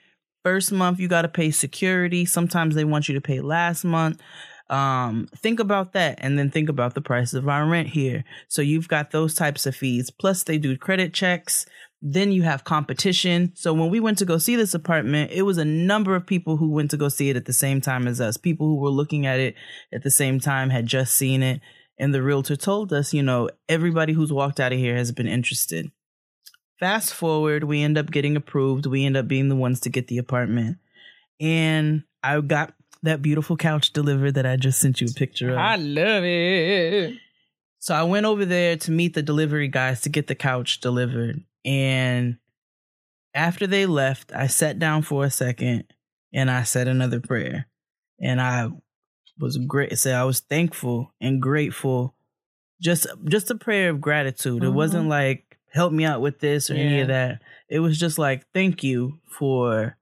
first 0.45 0.73
month 0.73 0.99
you 0.99 1.09
got 1.09 1.23
to 1.23 1.29
pay 1.29 1.51
security. 1.51 2.25
Sometimes 2.25 2.75
they 2.75 2.85
want 2.85 3.09
you 3.09 3.15
to 3.15 3.21
pay 3.21 3.41
last 3.41 3.85
month. 3.85 4.21
Um 4.71 5.29
think 5.37 5.61
about 5.61 5.93
that 5.93 6.19
and 6.21 6.39
then 6.39 6.51
think 6.51 6.69
about 6.69 6.95
the 6.95 7.01
price 7.01 7.33
of 7.33 7.49
our 7.49 7.67
rent 7.67 7.89
here. 7.89 8.25
So 8.49 8.63
you've 8.63 8.89
got 8.89 9.11
those 9.11 9.35
types 9.35 9.67
of 9.67 9.75
fees. 9.75 10.11
Plus 10.11 10.43
they 10.43 10.59
do 10.59 10.77
credit 10.77 11.15
checks 11.15 11.65
then 12.01 12.31
you 12.31 12.43
have 12.43 12.65
competition 12.65 13.53
so 13.55 13.73
when 13.73 13.91
we 13.91 13.99
went 13.99 14.19
to 14.19 14.25
go 14.25 14.39
see 14.39 14.55
this 14.57 14.75
apartment 14.75 15.31
it 15.33 15.43
was 15.43 15.59
a 15.59 15.65
number 15.65 16.15
of 16.15 16.27
people 16.27 16.57
who 16.57 16.71
went 16.71 16.91
to 16.91 16.97
go 16.97 17.09
see 17.09 17.29
it 17.29 17.37
at 17.37 17.47
the 17.47 17.53
same 17.53 17.81
time 17.81 18.07
as 18.07 18.21
us 18.21 18.37
people 18.37 18.67
who 18.67 18.77
were 18.77 18.89
looking 18.89 19.27
at 19.27 19.41
it 19.41 19.55
at 19.93 20.03
the 20.03 20.11
same 20.11 20.39
time 20.39 20.71
had 20.71 20.87
just 20.87 21.15
seen 21.15 21.43
it 21.43 21.61
and 21.99 22.15
the 22.15 22.23
realtor 22.23 22.57
told 22.57 22.93
us 22.93 23.13
you 23.13 23.23
know 23.23 23.49
everybody 23.69 24.13
who's 24.13 24.33
walked 24.33 24.61
out 24.61 24.73
of 24.73 24.79
here 24.79 24.97
has 24.97 25.11
been 25.11 25.27
interested 25.27 25.91
Fast 26.79 27.13
forward, 27.13 27.65
we 27.65 27.83
end 27.83 27.99
up 27.99 28.11
getting 28.11 28.37
approved. 28.37 28.87
We 28.87 29.05
end 29.05 29.17
up 29.17 29.27
being 29.27 29.49
the 29.49 29.57
ones 29.57 29.81
to 29.81 29.91
get 29.91 30.07
the 30.07 30.19
apartment. 30.19 30.79
And 31.41 32.05
I 32.23 32.41
got 32.41 32.75
that 33.03 33.21
beautiful 33.21 33.57
couch 33.57 33.93
delivered 33.93 34.35
that 34.35 34.47
I 34.47 34.57
just 34.57 34.81
sent 34.81 35.01
you 35.01 35.09
a 35.11 35.13
picture 35.13 35.51
of. 35.51 35.59
I 35.59 35.75
love 35.75 36.23
it. 36.25 37.15
So 37.81 37.95
I 37.95 38.05
went 38.05 38.27
over 38.27 38.45
there 38.45 38.77
to 38.77 38.91
meet 38.93 39.15
the 39.15 39.23
delivery 39.23 39.69
guys 39.69 40.03
to 40.03 40.09
get 40.09 40.29
the 40.29 40.35
couch 40.37 40.81
delivered. 40.81 41.43
And 41.65 42.39
after 43.35 43.67
they 43.67 43.87
left, 43.87 44.33
I 44.33 44.47
sat 44.47 44.79
down 44.79 45.03
for 45.03 45.25
a 45.25 45.31
second 45.31 45.85
and 46.33 46.51
I 46.51 46.63
said 46.63 46.89
another 46.89 47.21
prayer. 47.21 47.67
And 48.21 48.41
I 48.41 48.69
was 49.39 49.57
great. 49.59 49.97
Said 49.99 50.15
I 50.15 50.25
was 50.25 50.41
thankful 50.41 51.13
and 51.21 51.41
grateful. 51.41 52.15
Just 52.81 53.07
just 53.25 53.51
a 53.51 53.55
prayer 53.55 53.91
of 53.91 54.01
gratitude. 54.01 54.63
It 54.63 54.67
mm-hmm. 54.67 54.77
wasn't 54.77 55.09
like 55.09 55.59
help 55.73 55.93
me 55.93 56.05
out 56.05 56.21
with 56.21 56.41
this 56.41 56.71
or 56.71 56.75
any 56.75 57.01
of 57.01 57.09
that. 57.09 57.41
It 57.69 57.81
was 57.81 57.99
just 57.99 58.19
like 58.19 58.45
thank 58.53 58.83
you 58.83 59.21
for 59.39 59.97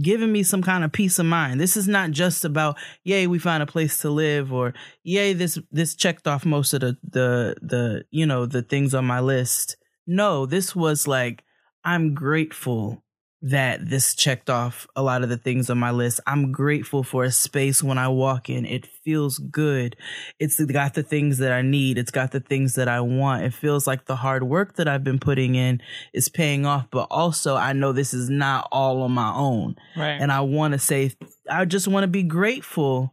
giving 0.00 0.32
me 0.32 0.42
some 0.42 0.62
kind 0.62 0.84
of 0.84 0.92
peace 0.92 1.18
of 1.18 1.26
mind. 1.26 1.60
This 1.60 1.76
is 1.76 1.86
not 1.86 2.10
just 2.10 2.44
about 2.44 2.78
yay 3.04 3.26
we 3.26 3.38
found 3.38 3.62
a 3.62 3.66
place 3.66 3.98
to 3.98 4.10
live 4.10 4.52
or 4.52 4.72
yay 5.02 5.32
this 5.32 5.58
this 5.70 5.94
checked 5.94 6.26
off 6.26 6.44
most 6.44 6.72
of 6.72 6.80
the 6.80 6.96
the 7.02 7.56
the 7.60 8.04
you 8.10 8.26
know 8.26 8.46
the 8.46 8.62
things 8.62 8.94
on 8.94 9.04
my 9.04 9.20
list. 9.20 9.76
No, 10.06 10.46
this 10.46 10.74
was 10.74 11.06
like 11.06 11.44
I'm 11.84 12.14
grateful 12.14 13.02
that 13.44 13.90
this 13.90 14.14
checked 14.14 14.48
off 14.48 14.86
a 14.94 15.02
lot 15.02 15.24
of 15.24 15.28
the 15.28 15.36
things 15.36 15.68
on 15.68 15.76
my 15.76 15.90
list. 15.90 16.20
I'm 16.28 16.52
grateful 16.52 17.02
for 17.02 17.24
a 17.24 17.32
space 17.32 17.82
when 17.82 17.98
I 17.98 18.06
walk 18.06 18.48
in. 18.48 18.64
It 18.64 18.86
feels 18.86 19.38
good. 19.38 19.96
It's 20.38 20.64
got 20.64 20.94
the 20.94 21.02
things 21.02 21.38
that 21.38 21.50
I 21.50 21.60
need. 21.60 21.98
It's 21.98 22.12
got 22.12 22.30
the 22.30 22.38
things 22.38 22.76
that 22.76 22.86
I 22.86 23.00
want. 23.00 23.42
It 23.42 23.52
feels 23.52 23.84
like 23.84 24.06
the 24.06 24.14
hard 24.14 24.44
work 24.44 24.76
that 24.76 24.86
I've 24.86 25.02
been 25.02 25.18
putting 25.18 25.56
in 25.56 25.82
is 26.14 26.28
paying 26.28 26.64
off, 26.66 26.86
but 26.92 27.08
also 27.10 27.56
I 27.56 27.72
know 27.72 27.92
this 27.92 28.14
is 28.14 28.30
not 28.30 28.68
all 28.70 29.02
on 29.02 29.10
my 29.10 29.34
own 29.34 29.74
Right. 29.96 30.20
and 30.20 30.30
I 30.30 30.42
want 30.42 30.72
to 30.72 30.78
say 30.78 31.10
I 31.50 31.64
just 31.64 31.88
want 31.88 32.04
to 32.04 32.08
be 32.08 32.22
grateful 32.22 33.12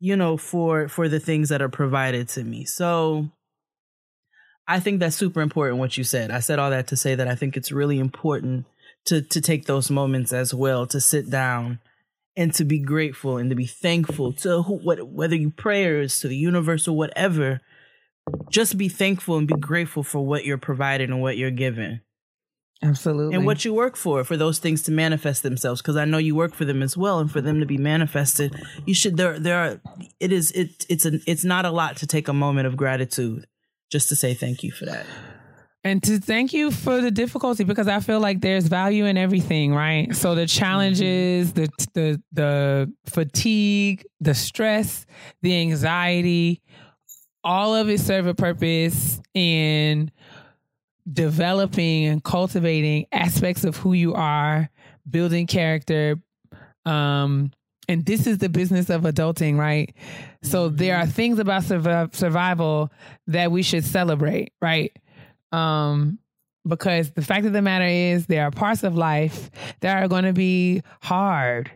you 0.00 0.16
know 0.16 0.36
for 0.36 0.88
for 0.88 1.08
the 1.08 1.20
things 1.20 1.50
that 1.50 1.60
are 1.60 1.68
provided 1.68 2.28
to 2.30 2.42
me. 2.42 2.64
So 2.64 3.30
I 4.68 4.80
think 4.80 5.00
that's 5.00 5.16
super 5.16 5.40
important 5.40 5.78
what 5.78 5.98
you 5.98 6.04
said. 6.04 6.30
I 6.30 6.40
said 6.40 6.58
all 6.58 6.70
that 6.70 6.86
to 6.88 6.96
say 6.96 7.14
that 7.14 7.28
I 7.28 7.34
think 7.34 7.56
it's 7.56 7.72
really 7.72 7.98
important 7.98 8.66
to 9.06 9.22
to 9.22 9.40
take 9.40 9.66
those 9.66 9.90
moments 9.90 10.32
as 10.32 10.54
well 10.54 10.86
to 10.86 11.00
sit 11.00 11.30
down 11.30 11.80
and 12.36 12.54
to 12.54 12.64
be 12.64 12.78
grateful 12.78 13.36
and 13.36 13.50
to 13.50 13.56
be 13.56 13.66
thankful 13.66 14.32
to 14.32 14.62
who, 14.62 14.76
what 14.76 15.08
whether 15.08 15.36
you 15.36 15.50
prayers 15.50 16.20
to 16.20 16.28
the 16.28 16.36
universe 16.36 16.86
or 16.86 16.96
whatever 16.96 17.60
just 18.50 18.78
be 18.78 18.88
thankful 18.88 19.36
and 19.36 19.48
be 19.48 19.54
grateful 19.54 20.02
for 20.02 20.24
what 20.24 20.44
you're 20.44 20.58
provided 20.58 21.10
and 21.10 21.20
what 21.20 21.36
you're 21.36 21.50
given 21.50 22.00
Absolutely. 22.84 23.34
and 23.34 23.44
what 23.44 23.64
you 23.64 23.74
work 23.74 23.96
for 23.96 24.24
for 24.24 24.36
those 24.36 24.58
things 24.58 24.82
to 24.82 24.92
manifest 24.92 25.42
themselves 25.42 25.82
because 25.82 25.96
i 25.96 26.04
know 26.04 26.18
you 26.18 26.34
work 26.34 26.54
for 26.54 26.64
them 26.64 26.82
as 26.82 26.96
well 26.96 27.18
and 27.18 27.30
for 27.30 27.40
them 27.40 27.60
to 27.60 27.66
be 27.66 27.78
manifested 27.78 28.54
you 28.86 28.94
should 28.94 29.16
there 29.16 29.38
there 29.38 29.58
are 29.58 29.80
it 30.20 30.32
is 30.32 30.50
it 30.52 30.86
it's 30.88 31.04
an 31.04 31.20
it's 31.26 31.44
not 31.44 31.64
a 31.64 31.70
lot 31.70 31.96
to 31.96 32.06
take 32.06 32.28
a 32.28 32.32
moment 32.32 32.66
of 32.66 32.76
gratitude 32.76 33.46
just 33.92 34.08
to 34.08 34.16
say 34.16 34.32
thank 34.34 34.64
you 34.64 34.72
for 34.72 34.86
that 34.86 35.06
and 35.84 36.02
to 36.04 36.18
thank 36.18 36.52
you 36.52 36.70
for 36.70 37.00
the 37.00 37.10
difficulty 37.10 37.64
because 37.64 37.88
I 37.88 38.00
feel 38.00 38.20
like 38.20 38.40
there's 38.40 38.68
value 38.68 39.04
in 39.04 39.16
everything, 39.16 39.74
right? 39.74 40.14
So 40.14 40.34
the 40.34 40.46
challenges, 40.46 41.52
the 41.52 41.68
the 41.94 42.22
the 42.32 42.92
fatigue, 43.06 44.06
the 44.20 44.34
stress, 44.34 45.06
the 45.42 45.58
anxiety, 45.60 46.62
all 47.42 47.74
of 47.74 47.88
it 47.88 48.00
serve 48.00 48.26
a 48.26 48.34
purpose 48.34 49.20
in 49.34 50.12
developing 51.12 52.06
and 52.06 52.22
cultivating 52.22 53.06
aspects 53.10 53.64
of 53.64 53.76
who 53.76 53.92
you 53.92 54.14
are, 54.14 54.70
building 55.08 55.48
character, 55.48 56.16
um 56.86 57.50
and 57.88 58.04
this 58.04 58.26
is 58.26 58.38
the 58.38 58.48
business 58.48 58.90
of 58.90 59.02
adulting, 59.02 59.58
right? 59.58 59.94
So 60.42 60.68
there 60.68 60.96
are 60.96 61.06
things 61.06 61.38
about 61.38 61.62
survi- 61.64 62.14
survival 62.14 62.90
that 63.26 63.50
we 63.50 63.62
should 63.62 63.84
celebrate, 63.84 64.52
right? 64.60 64.96
Um, 65.50 66.18
because 66.66 67.10
the 67.10 67.22
fact 67.22 67.44
of 67.44 67.52
the 67.52 67.62
matter 67.62 67.84
is, 67.84 68.26
there 68.26 68.44
are 68.44 68.50
parts 68.50 68.84
of 68.84 68.96
life 68.96 69.50
that 69.80 70.02
are 70.02 70.08
going 70.08 70.24
to 70.24 70.32
be 70.32 70.82
hard, 71.02 71.70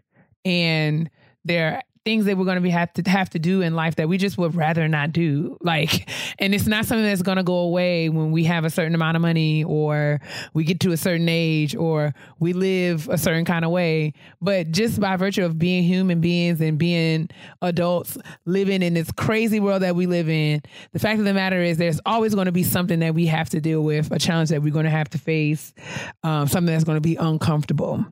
and 0.45 1.11
there 1.45 1.83
things 2.07 2.27
that 2.27 2.39
we're 2.39 2.45
going 2.45 2.55
to 2.55 2.61
be 2.61 2.71
have 2.71 2.93
to 2.93 3.03
have 3.11 3.29
to 3.29 3.41
do 3.41 3.63
in 3.63 3.75
life 3.75 3.97
that 3.97 4.09
we 4.09 4.17
just 4.17 4.39
would 4.39 4.55
rather 4.55 4.87
not 4.87 5.11
do. 5.11 5.59
Like, 5.61 6.09
and 6.39 6.55
it's 6.55 6.69
not 6.69 6.87
something 6.87 7.05
that's 7.05 7.23
going 7.23 7.39
to 7.39 7.43
go 7.43 7.57
away 7.57 8.09
when 8.09 8.31
we 8.31 8.45
have 8.45 8.65
a 8.65 8.71
certain 8.71 8.95
amount 8.95 9.17
of 9.17 9.23
money, 9.23 9.65
or 9.65 10.21
we 10.55 10.63
get 10.63 10.79
to 10.81 10.93
a 10.93 10.97
certain 10.97 11.29
age, 11.29 11.75
or 11.75 12.15
we 12.39 12.53
live 12.53 13.09
a 13.09 13.19
certain 13.19 13.45
kind 13.45 13.65
of 13.65 13.73
way. 13.73 14.13
But 14.41 14.71
just 14.71 15.01
by 15.01 15.17
virtue 15.17 15.45
of 15.45 15.59
being 15.59 15.83
human 15.83 16.21
beings 16.21 16.61
and 16.61 16.79
being 16.79 17.29
adults 17.61 18.17
living 18.45 18.83
in 18.83 18.95
this 18.95 19.11
crazy 19.11 19.59
world 19.59 19.83
that 19.83 19.97
we 19.97 20.07
live 20.07 20.29
in, 20.29 20.63
the 20.93 21.01
fact 21.01 21.19
of 21.19 21.25
the 21.25 21.35
matter 21.35 21.61
is 21.61 21.77
there's 21.77 22.01
always 22.07 22.37
going 22.37 22.47
to 22.47 22.53
be 22.53 22.63
something 22.63 23.01
that 23.01 23.17
we 23.17 23.27
have 23.27 23.51
to 23.51 23.61
deal 23.61 23.83
with, 23.83 24.13
a 24.13 24.19
challenge 24.21 24.51
that 24.51 24.63
we're 24.63 24.73
going 24.73 24.85
to 24.85 24.91
have 24.91 25.11
to 25.11 25.19
face, 25.19 25.75
um, 26.23 26.47
something 26.47 26.73
that's 26.73 26.85
going 26.85 26.99
to 26.99 27.01
be 27.01 27.17
uncomfortable. 27.17 28.07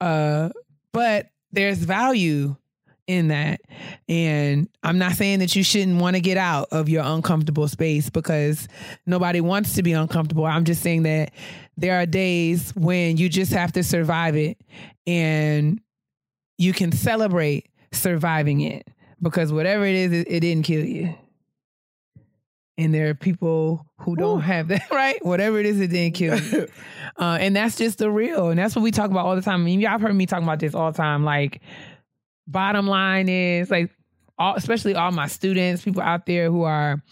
Uh, 0.00 0.48
but 0.94 1.26
there's 1.52 1.80
value 1.80 2.56
in 3.10 3.28
that. 3.28 3.60
And 4.08 4.68
I'm 4.82 4.98
not 4.98 5.12
saying 5.12 5.40
that 5.40 5.56
you 5.56 5.64
shouldn't 5.64 6.00
want 6.00 6.16
to 6.16 6.20
get 6.20 6.36
out 6.36 6.68
of 6.70 6.88
your 6.88 7.02
uncomfortable 7.04 7.66
space 7.66 8.08
because 8.08 8.68
nobody 9.04 9.40
wants 9.40 9.74
to 9.74 9.82
be 9.82 9.92
uncomfortable. 9.92 10.46
I'm 10.46 10.64
just 10.64 10.82
saying 10.82 11.02
that 11.02 11.32
there 11.76 12.00
are 12.00 12.06
days 12.06 12.72
when 12.76 13.16
you 13.16 13.28
just 13.28 13.52
have 13.52 13.72
to 13.72 13.82
survive 13.82 14.36
it 14.36 14.58
and 15.06 15.80
you 16.56 16.72
can 16.72 16.92
celebrate 16.92 17.68
surviving 17.92 18.60
it 18.60 18.86
because 19.20 19.52
whatever 19.52 19.84
it 19.84 19.94
is, 19.96 20.12
it, 20.12 20.28
it 20.30 20.40
didn't 20.40 20.64
kill 20.64 20.84
you. 20.84 21.14
And 22.78 22.94
there 22.94 23.10
are 23.10 23.14
people 23.14 23.84
who 23.98 24.16
don't 24.16 24.40
have 24.40 24.68
that, 24.68 24.88
right? 24.90 25.22
Whatever 25.24 25.58
it 25.58 25.66
is, 25.66 25.80
it 25.80 25.88
didn't 25.88 26.14
kill 26.14 26.38
you. 26.38 26.68
uh, 27.18 27.38
and 27.40 27.56
that's 27.56 27.76
just 27.76 27.98
the 27.98 28.10
real. 28.10 28.48
And 28.48 28.58
that's 28.58 28.76
what 28.76 28.82
we 28.82 28.90
talk 28.90 29.10
about 29.10 29.26
all 29.26 29.36
the 29.36 29.42
time. 29.42 29.60
I 29.60 29.64
mean, 29.64 29.80
y'all 29.80 29.90
have 29.90 30.00
heard 30.00 30.14
me 30.14 30.26
talking 30.26 30.44
about 30.44 30.60
this 30.60 30.74
all 30.74 30.92
the 30.92 30.96
time. 30.96 31.24
Like, 31.24 31.60
bottom 32.50 32.86
line 32.86 33.28
is 33.28 33.70
like 33.70 33.90
all, 34.38 34.54
especially 34.54 34.94
all 34.94 35.12
my 35.12 35.26
students 35.26 35.82
people 35.84 36.02
out 36.02 36.26
there 36.26 36.50
who 36.50 36.62
are 36.62 37.02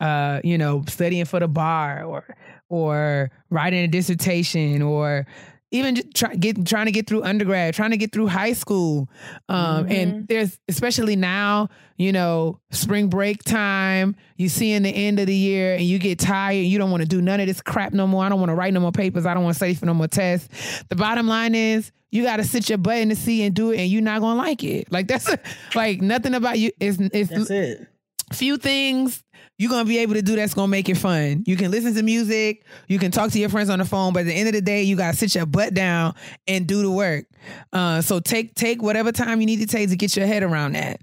uh 0.00 0.40
you 0.44 0.58
know 0.58 0.84
studying 0.88 1.24
for 1.24 1.40
the 1.40 1.48
bar 1.48 2.04
or 2.04 2.36
or 2.68 3.30
writing 3.50 3.84
a 3.84 3.88
dissertation 3.88 4.82
or 4.82 5.26
even 5.74 5.96
just 5.96 6.14
try, 6.14 6.34
get, 6.36 6.64
trying 6.66 6.86
to 6.86 6.92
get 6.92 7.06
through 7.06 7.24
undergrad, 7.24 7.74
trying 7.74 7.90
to 7.90 7.96
get 7.96 8.12
through 8.12 8.28
high 8.28 8.52
school. 8.52 9.08
Um, 9.48 9.86
And 9.88 10.28
there's, 10.28 10.58
especially 10.68 11.16
now, 11.16 11.68
you 11.96 12.12
know, 12.12 12.60
spring 12.70 13.08
break 13.08 13.42
time, 13.42 14.14
you 14.36 14.48
see 14.48 14.72
in 14.72 14.84
the 14.84 14.90
end 14.90 15.18
of 15.18 15.26
the 15.26 15.34
year 15.34 15.74
and 15.74 15.82
you 15.82 15.98
get 15.98 16.18
tired. 16.20 16.58
And 16.58 16.66
you 16.66 16.78
don't 16.78 16.90
want 16.90 17.02
to 17.02 17.08
do 17.08 17.20
none 17.20 17.40
of 17.40 17.46
this 17.46 17.60
crap 17.60 17.92
no 17.92 18.06
more. 18.06 18.24
I 18.24 18.28
don't 18.28 18.38
want 18.38 18.50
to 18.50 18.54
write 18.54 18.72
no 18.72 18.80
more 18.80 18.92
papers. 18.92 19.26
I 19.26 19.34
don't 19.34 19.42
want 19.42 19.54
to 19.54 19.58
study 19.58 19.74
for 19.74 19.86
no 19.86 19.94
more 19.94 20.08
tests. 20.08 20.84
The 20.88 20.96
bottom 20.96 21.26
line 21.26 21.54
is 21.54 21.90
you 22.10 22.22
got 22.22 22.36
to 22.36 22.44
sit 22.44 22.68
your 22.68 22.78
butt 22.78 22.98
in 22.98 23.08
the 23.08 23.16
seat 23.16 23.44
and 23.44 23.54
do 23.54 23.72
it 23.72 23.80
and 23.80 23.90
you're 23.90 24.00
not 24.02 24.20
going 24.20 24.36
to 24.36 24.42
like 24.42 24.62
it. 24.62 24.92
Like 24.92 25.08
that's 25.08 25.28
a, 25.28 25.38
like 25.74 26.00
nothing 26.00 26.34
about 26.34 26.58
you 26.58 26.70
is, 26.78 27.00
is 27.00 27.28
that's 27.28 27.50
it 27.50 27.88
few 28.32 28.56
things 28.56 29.22
you're 29.64 29.70
gonna 29.70 29.88
be 29.88 29.96
able 29.96 30.12
to 30.12 30.20
do 30.20 30.36
that's 30.36 30.52
gonna 30.52 30.68
make 30.68 30.90
it 30.90 30.98
fun. 30.98 31.42
You 31.46 31.56
can 31.56 31.70
listen 31.70 31.94
to 31.94 32.02
music, 32.02 32.66
you 32.86 32.98
can 32.98 33.10
talk 33.10 33.30
to 33.30 33.38
your 33.38 33.48
friends 33.48 33.70
on 33.70 33.78
the 33.78 33.86
phone, 33.86 34.12
but 34.12 34.20
at 34.20 34.26
the 34.26 34.34
end 34.34 34.46
of 34.46 34.52
the 34.52 34.60
day, 34.60 34.82
you 34.82 34.94
gotta 34.94 35.16
sit 35.16 35.34
your 35.34 35.46
butt 35.46 35.72
down 35.72 36.14
and 36.46 36.66
do 36.66 36.82
the 36.82 36.90
work. 36.90 37.24
Uh, 37.72 38.02
so 38.02 38.20
take 38.20 38.54
take 38.54 38.82
whatever 38.82 39.10
time 39.10 39.40
you 39.40 39.46
need 39.46 39.60
to 39.60 39.66
take 39.66 39.88
to 39.88 39.96
get 39.96 40.14
your 40.16 40.26
head 40.26 40.42
around 40.42 40.74
that. 40.74 41.00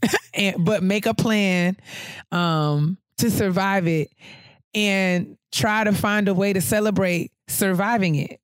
and 0.34 0.64
but 0.64 0.80
make 0.80 1.06
a 1.06 1.14
plan 1.14 1.76
um 2.30 2.96
to 3.16 3.32
survive 3.32 3.88
it 3.88 4.10
and 4.74 5.36
try 5.50 5.82
to 5.82 5.92
find 5.92 6.28
a 6.28 6.34
way 6.34 6.52
to 6.52 6.60
celebrate 6.60 7.32
surviving 7.48 8.14
it. 8.14 8.40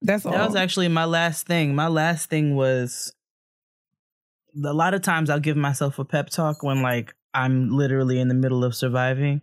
That's 0.00 0.24
all. 0.24 0.32
That 0.32 0.46
was 0.46 0.56
actually 0.56 0.88
my 0.88 1.04
last 1.04 1.46
thing. 1.46 1.74
My 1.74 1.88
last 1.88 2.30
thing 2.30 2.56
was 2.56 3.12
a 4.64 4.72
lot 4.72 4.94
of 4.94 5.02
times 5.02 5.28
I'll 5.28 5.40
give 5.40 5.58
myself 5.58 5.98
a 5.98 6.06
pep 6.06 6.30
talk 6.30 6.62
when 6.62 6.80
like 6.80 7.14
I'm 7.42 7.70
literally 7.76 8.20
in 8.20 8.28
the 8.28 8.34
middle 8.34 8.64
of 8.64 8.74
surviving 8.74 9.42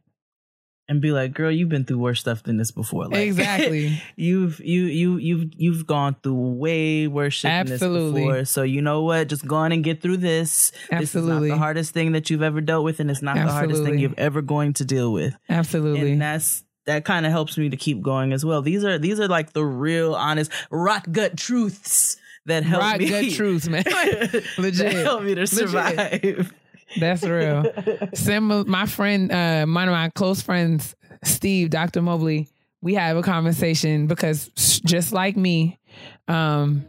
and 0.87 1.01
be 1.01 1.11
like, 1.11 1.33
"Girl, 1.33 1.49
you've 1.49 1.69
been 1.69 1.85
through 1.85 1.97
worse 1.99 2.19
stuff 2.19 2.43
than 2.43 2.57
this 2.57 2.71
before." 2.71 3.05
Like, 3.07 3.19
Exactly. 3.19 4.01
you've 4.15 4.59
you 4.59 4.83
you 4.83 5.17
you've 5.17 5.49
you've 5.55 5.87
gone 5.87 6.15
through 6.21 6.55
way 6.57 7.07
worse 7.07 7.33
shit 7.33 7.49
than 7.49 7.65
this 7.67 7.81
before. 7.81 8.45
So 8.45 8.63
you 8.63 8.81
know 8.81 9.01
what? 9.03 9.27
Just 9.29 9.47
go 9.47 9.55
on 9.55 9.71
and 9.71 9.83
get 9.83 10.01
through 10.01 10.17
this. 10.17 10.71
Absolutely. 10.91 10.99
This 10.99 11.15
is 11.15 11.25
not 11.25 11.41
the 11.41 11.57
hardest 11.57 11.93
thing 11.93 12.11
that 12.11 12.29
you've 12.29 12.43
ever 12.43 12.61
dealt 12.61 12.83
with, 12.83 12.99
and 12.99 13.09
it's 13.09 13.21
not 13.21 13.35
the 13.35 13.51
hardest 13.51 13.83
thing 13.83 13.99
you're 13.99 14.13
ever 14.17 14.41
going 14.41 14.73
to 14.73 14.85
deal 14.85 15.11
with. 15.11 15.35
Absolutely. 15.49 16.11
And 16.13 16.21
that's 16.21 16.63
that 16.85 17.03
kind 17.03 17.25
of 17.25 17.31
helps 17.31 17.57
me 17.57 17.69
to 17.69 17.77
keep 17.77 18.01
going 18.01 18.31
as 18.31 18.45
well. 18.45 18.61
These 18.61 18.83
are 18.83 18.99
these 18.99 19.19
are 19.19 19.27
like 19.27 19.53
the 19.53 19.65
real 19.65 20.13
honest 20.13 20.51
rot 20.69 21.11
gut 21.11 21.35
truths 21.35 22.17
that 22.45 22.63
help 22.63 22.83
Rot 22.83 22.99
me. 22.99 23.09
gut 23.09 23.31
truths, 23.31 23.67
man. 23.67 23.83
Legit. 24.59 24.93
that 24.93 25.03
help 25.03 25.23
me 25.23 25.33
to 25.33 25.47
survive. 25.47 26.53
That's 26.99 27.23
real. 27.23 27.65
Similar, 28.13 28.65
my 28.65 28.85
friend, 28.85 29.31
uh, 29.31 29.65
one 29.65 29.87
of 29.87 29.93
my 29.93 30.09
close 30.15 30.41
friends, 30.41 30.95
Steve, 31.23 31.69
Dr. 31.69 32.01
Mobley, 32.01 32.47
we 32.81 32.93
have 32.95 33.17
a 33.17 33.21
conversation 33.21 34.07
because 34.07 34.49
just 34.85 35.11
like 35.11 35.35
me, 35.35 35.79
um, 36.27 36.85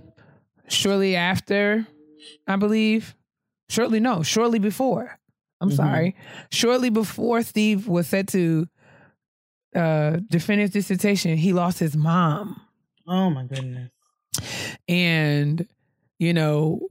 shortly 0.68 1.16
after, 1.16 1.86
I 2.46 2.56
believe, 2.56 3.14
shortly, 3.68 3.98
no, 4.00 4.22
shortly 4.22 4.58
before, 4.58 5.18
I'm 5.60 5.70
Mhm. 5.70 5.76
sorry, 5.76 6.16
shortly 6.50 6.90
before 6.90 7.42
Steve 7.42 7.88
was 7.88 8.06
set 8.08 8.28
to 8.28 8.66
uh, 9.74 10.18
defend 10.30 10.60
his 10.60 10.70
dissertation, 10.70 11.36
he 11.36 11.52
lost 11.52 11.78
his 11.78 11.96
mom. 11.96 12.60
Oh 13.06 13.30
my 13.30 13.44
goodness. 13.44 13.90
and 14.88 15.66
you 16.18 16.32
know 16.34 16.88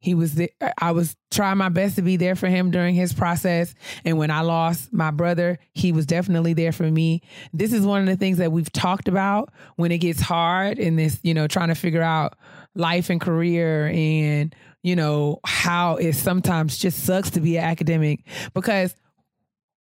he 0.00 0.14
was 0.14 0.34
there 0.34 0.48
i 0.78 0.90
was 0.90 1.16
trying 1.30 1.58
my 1.58 1.68
best 1.68 1.96
to 1.96 2.02
be 2.02 2.16
there 2.16 2.34
for 2.34 2.48
him 2.48 2.70
during 2.70 2.94
his 2.94 3.12
process. 3.12 3.74
And 4.04 4.18
when 4.18 4.30
i 4.30 4.40
lost 4.40 4.92
my 4.92 5.10
brother 5.10 5.58
he 5.72 5.92
was 5.92 6.06
definitely 6.06 6.54
there 6.54 6.72
for 6.72 6.90
me. 6.90 7.22
This 7.52 7.72
is 7.72 7.86
one 7.86 8.00
of 8.00 8.06
the 8.06 8.16
things 8.16 8.38
that 8.38 8.52
we've 8.52 8.72
talked 8.72 9.08
about 9.08 9.52
when 9.76 9.92
it 9.92 9.98
gets 9.98 10.20
hard 10.20 10.78
in 10.78 10.96
this 10.96 11.20
you 11.22 11.34
know 11.34 11.46
trying 11.46 11.68
to 11.68 11.74
figure 11.74 12.02
out 12.02 12.36
life 12.74 13.10
and 13.10 13.20
career 13.20 13.88
and 13.88 14.54
you 14.82 14.96
know 14.96 15.40
how 15.44 15.96
it 15.96 16.14
sometimes 16.14 16.78
just 16.78 17.04
sucks 17.04 17.30
to 17.30 17.40
be 17.40 17.56
an 17.56 17.64
academic. 17.64 18.24
Because 18.54 18.94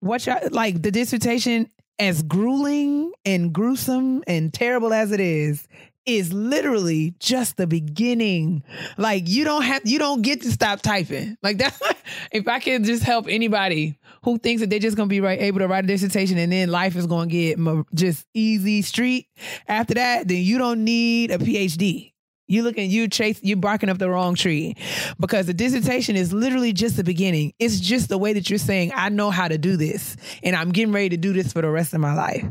what 0.00 0.26
y'all 0.26 0.48
like 0.50 0.82
the 0.82 0.90
dissertation 0.90 1.70
as 1.98 2.22
grueling 2.22 3.12
and 3.24 3.52
gruesome 3.52 4.22
and 4.26 4.52
terrible 4.54 4.92
as 4.92 5.12
it 5.12 5.20
is 5.20 5.66
is 6.08 6.32
literally 6.32 7.14
just 7.18 7.56
the 7.56 7.66
beginning. 7.66 8.62
Like 8.96 9.28
you 9.28 9.44
don't 9.44 9.62
have 9.62 9.82
you 9.84 9.98
don't 9.98 10.22
get 10.22 10.42
to 10.42 10.50
stop 10.50 10.80
typing. 10.80 11.36
Like 11.42 11.58
that's 11.58 11.80
if 12.32 12.48
i 12.48 12.58
can 12.58 12.84
just 12.84 13.02
help 13.02 13.26
anybody 13.28 13.98
who 14.24 14.38
thinks 14.38 14.60
that 14.60 14.70
they're 14.70 14.78
just 14.78 14.96
gonna 14.96 15.08
be 15.08 15.20
right 15.20 15.40
able 15.40 15.58
to 15.58 15.68
write 15.68 15.84
a 15.84 15.86
dissertation 15.86 16.38
and 16.38 16.52
then 16.52 16.70
life 16.70 16.96
is 16.96 17.06
gonna 17.06 17.26
get 17.26 17.58
just 17.94 18.26
easy 18.34 18.82
street 18.82 19.28
after 19.66 19.94
that 19.94 20.28
then 20.28 20.42
you 20.42 20.58
don't 20.58 20.84
need 20.84 21.30
a 21.30 21.38
phd 21.38 22.12
you 22.50 22.62
looking, 22.62 22.90
you 22.90 23.08
chase, 23.08 23.38
you 23.42 23.56
barking 23.56 23.90
up 23.90 23.98
the 23.98 24.08
wrong 24.08 24.34
tree, 24.34 24.74
because 25.20 25.44
the 25.44 25.52
dissertation 25.52 26.16
is 26.16 26.32
literally 26.32 26.72
just 26.72 26.96
the 26.96 27.04
beginning. 27.04 27.52
It's 27.58 27.78
just 27.78 28.08
the 28.08 28.16
way 28.16 28.32
that 28.32 28.48
you're 28.48 28.58
saying, 28.58 28.90
I 28.94 29.10
know 29.10 29.30
how 29.30 29.48
to 29.48 29.58
do 29.58 29.76
this, 29.76 30.16
and 30.42 30.56
I'm 30.56 30.72
getting 30.72 30.90
ready 30.90 31.10
to 31.10 31.18
do 31.18 31.34
this 31.34 31.52
for 31.52 31.60
the 31.60 31.68
rest 31.68 31.92
of 31.92 32.00
my 32.00 32.14
life. 32.14 32.46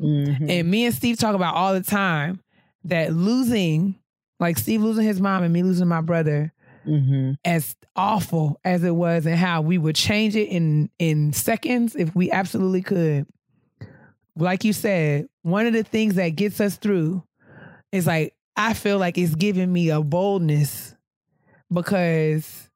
Mm-hmm. 0.00 0.48
And 0.48 0.70
me 0.70 0.86
and 0.86 0.94
Steve 0.94 1.18
talk 1.18 1.34
about 1.34 1.54
all 1.54 1.74
the 1.74 1.82
time 1.82 2.40
that 2.88 3.12
losing, 3.12 3.96
like 4.40 4.58
Steve 4.58 4.82
losing 4.82 5.04
his 5.04 5.20
mom 5.20 5.42
and 5.42 5.52
me 5.52 5.62
losing 5.62 5.88
my 5.88 6.00
brother, 6.00 6.52
Mm-hmm. 6.86 7.32
as 7.44 7.74
awful 7.96 8.60
as 8.64 8.84
it 8.84 8.94
was, 8.94 9.26
and 9.26 9.34
how 9.34 9.60
we 9.60 9.76
would 9.76 9.96
change 9.96 10.36
it 10.36 10.48
in 10.48 10.88
in 11.00 11.32
seconds 11.32 11.96
if 11.96 12.14
we 12.14 12.30
absolutely 12.30 12.82
could. 12.82 13.26
Like 14.36 14.62
you 14.62 14.72
said, 14.72 15.26
one 15.42 15.66
of 15.66 15.72
the 15.72 15.82
things 15.82 16.14
that 16.14 16.28
gets 16.36 16.60
us 16.60 16.76
through 16.76 17.24
is 17.90 18.06
like 18.06 18.34
I 18.54 18.72
feel 18.72 18.98
like 18.98 19.18
it's 19.18 19.34
giving 19.34 19.72
me 19.72 19.90
a 19.90 20.00
boldness 20.00 20.94
because 21.72 22.70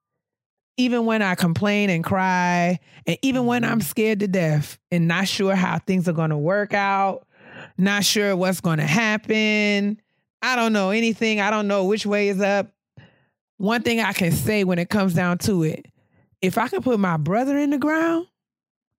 even 0.77 1.05
when 1.07 1.23
I 1.23 1.35
complain 1.35 1.91
and 1.91 2.03
cry, 2.03 2.81
and 3.07 3.19
even 3.23 3.47
when 3.47 3.65
I'm 3.65 3.81
scared 3.81 4.21
to 4.21 4.29
death 4.29 4.79
and 4.91 5.07
not 5.07 5.29
sure 5.29 5.55
how 5.55 5.79
things 5.79 6.09
are 6.09 6.13
going 6.13 6.31
to 6.31 6.39
work 6.39 6.73
out, 6.75 7.27
not 7.81 8.05
sure 8.05 8.37
what's 8.37 8.61
going 8.61 8.79
to 8.79 8.87
happen, 8.87 10.01
I 10.43 10.57
don't 10.57 10.73
know 10.73 10.91
anything, 10.91 11.41
I 11.41 11.51
don't 11.51 11.69
know 11.69 11.85
which 11.85 12.07
way 12.07 12.29
is 12.29 12.41
up. 12.41 12.73
One 13.59 13.83
thing 13.83 14.01
I 14.01 14.13
can 14.13 14.33
say 14.33 14.65
when 14.65 14.79
it 14.79 14.89
comes 14.89 15.15
down 15.15 15.39
to 15.39 15.65
it, 15.65 15.87
if 16.41 16.57
I 16.57 16.69
can 16.69 16.83
put 16.83 16.99
my 16.99 17.17
brother 17.17 17.59
in 17.59 17.71
the 17.71 17.79
ground, 17.79 18.27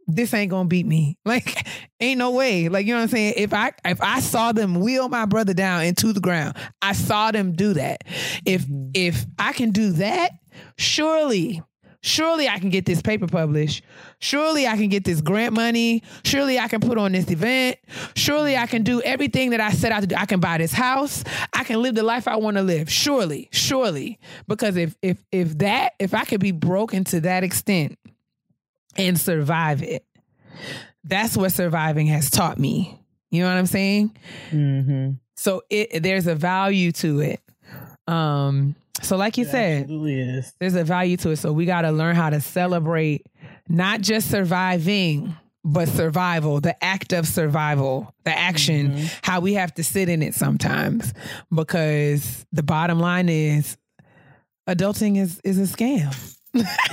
this 0.07 0.33
ain't 0.33 0.51
gonna 0.51 0.67
beat 0.67 0.85
me. 0.85 1.17
Like, 1.25 1.65
ain't 2.01 2.17
no 2.17 2.31
way. 2.31 2.67
Like, 2.67 2.85
you 2.85 2.93
know 2.93 2.99
what 2.99 3.03
I'm 3.03 3.09
saying? 3.09 3.35
If 3.37 3.53
I 3.53 3.71
if 3.85 4.01
I 4.01 4.19
saw 4.19 4.51
them 4.51 4.81
wheel 4.81 5.07
my 5.07 5.25
brother 5.25 5.53
down 5.53 5.83
into 5.83 6.11
the 6.11 6.19
ground, 6.19 6.57
I 6.81 6.91
saw 6.93 7.31
them 7.31 7.53
do 7.53 7.73
that. 7.73 8.03
If 8.45 8.63
mm-hmm. 8.63 8.91
if 8.93 9.25
I 9.39 9.53
can 9.53 9.71
do 9.71 9.91
that, 9.93 10.31
surely, 10.77 11.63
surely 12.01 12.47
I 12.47 12.59
can 12.59 12.69
get 12.69 12.85
this 12.85 13.01
paper 13.01 13.27
published. 13.27 13.83
Surely 14.19 14.67
I 14.67 14.75
can 14.75 14.89
get 14.89 15.03
this 15.03 15.21
grant 15.21 15.53
money. 15.53 16.03
Surely 16.23 16.59
I 16.59 16.67
can 16.67 16.81
put 16.81 16.97
on 16.97 17.11
this 17.13 17.29
event. 17.29 17.77
Surely 18.15 18.57
I 18.57 18.67
can 18.67 18.83
do 18.83 19.01
everything 19.01 19.51
that 19.51 19.61
I 19.61 19.71
set 19.71 19.91
out 19.91 20.01
to 20.01 20.07
do. 20.07 20.15
I 20.15 20.25
can 20.25 20.39
buy 20.39 20.57
this 20.57 20.73
house. 20.73 21.23
I 21.53 21.63
can 21.63 21.81
live 21.81 21.95
the 21.95 22.03
life 22.03 22.27
I 22.27 22.35
want 22.35 22.57
to 22.57 22.63
live. 22.63 22.91
Surely, 22.91 23.49
surely. 23.51 24.19
Because 24.47 24.75
if 24.77 24.95
if 25.01 25.23
if 25.31 25.57
that 25.59 25.93
if 25.99 26.13
I 26.13 26.25
could 26.25 26.41
be 26.41 26.51
broken 26.51 27.03
to 27.05 27.21
that 27.21 27.43
extent 27.43 27.97
and 28.97 29.19
survive 29.19 29.83
it. 29.83 30.05
That's 31.03 31.35
what 31.35 31.51
surviving 31.51 32.07
has 32.07 32.29
taught 32.29 32.59
me. 32.59 32.99
You 33.31 33.41
know 33.41 33.49
what 33.49 33.57
I'm 33.57 33.65
saying? 33.65 34.15
Mm-hmm. 34.51 35.11
So 35.35 35.63
it 35.69 36.03
there's 36.03 36.27
a 36.27 36.35
value 36.35 36.91
to 36.93 37.21
it. 37.21 37.41
Um 38.07 38.75
so 39.01 39.17
like 39.17 39.37
you 39.37 39.45
said, 39.45 39.87
is. 39.89 40.53
there's 40.59 40.75
a 40.75 40.83
value 40.83 41.17
to 41.17 41.31
it. 41.31 41.37
So 41.37 41.51
we 41.53 41.65
got 41.65 41.81
to 41.81 41.91
learn 41.91 42.15
how 42.15 42.29
to 42.29 42.41
celebrate 42.41 43.25
not 43.67 44.01
just 44.01 44.29
surviving, 44.29 45.35
but 45.63 45.87
survival, 45.87 46.59
the 46.59 46.81
act 46.83 47.13
of 47.13 47.27
survival, 47.27 48.13
the 48.25 48.37
action, 48.37 48.91
mm-hmm. 48.91 49.05
how 49.21 49.39
we 49.39 49.53
have 49.53 49.73
to 49.75 49.83
sit 49.83 50.09
in 50.09 50.21
it 50.21 50.33
sometimes. 50.33 51.13
Because 51.53 52.45
the 52.51 52.63
bottom 52.63 52.99
line 52.99 53.29
is 53.29 53.77
adulting 54.67 55.17
is 55.17 55.39
is 55.43 55.59
a 55.59 55.73
scam. 55.73 56.15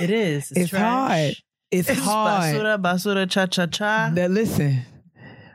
It 0.01 0.09
is. 0.09 0.51
It's, 0.51 0.59
It's 0.59 0.71
hard. 0.71 1.35
It's, 1.71 1.89
It's 1.89 1.99
hard. 1.99 2.55
basura, 2.55 2.81
basura, 2.81 3.29
cha 3.29 3.45
cha 3.45 3.65
cha. 3.67 4.11
That 4.13 4.31
listen, 4.31 4.81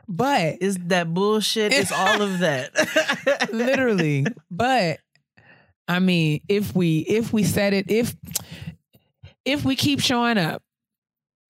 but 0.07 0.57
It's 0.61 0.77
that 0.85 1.13
bullshit. 1.13 1.73
It's 1.73 1.91
all 1.91 2.21
of 2.21 2.39
that. 2.39 3.49
literally, 3.53 4.25
but 4.51 4.99
I 5.87 5.99
mean, 5.99 6.41
if 6.47 6.75
we 6.75 6.99
if 6.99 7.31
we 7.31 7.43
set 7.43 7.73
it, 7.73 7.91
if 7.91 8.15
if 9.45 9.63
we 9.63 9.75
keep 9.75 9.99
showing 9.99 10.37
up, 10.37 10.63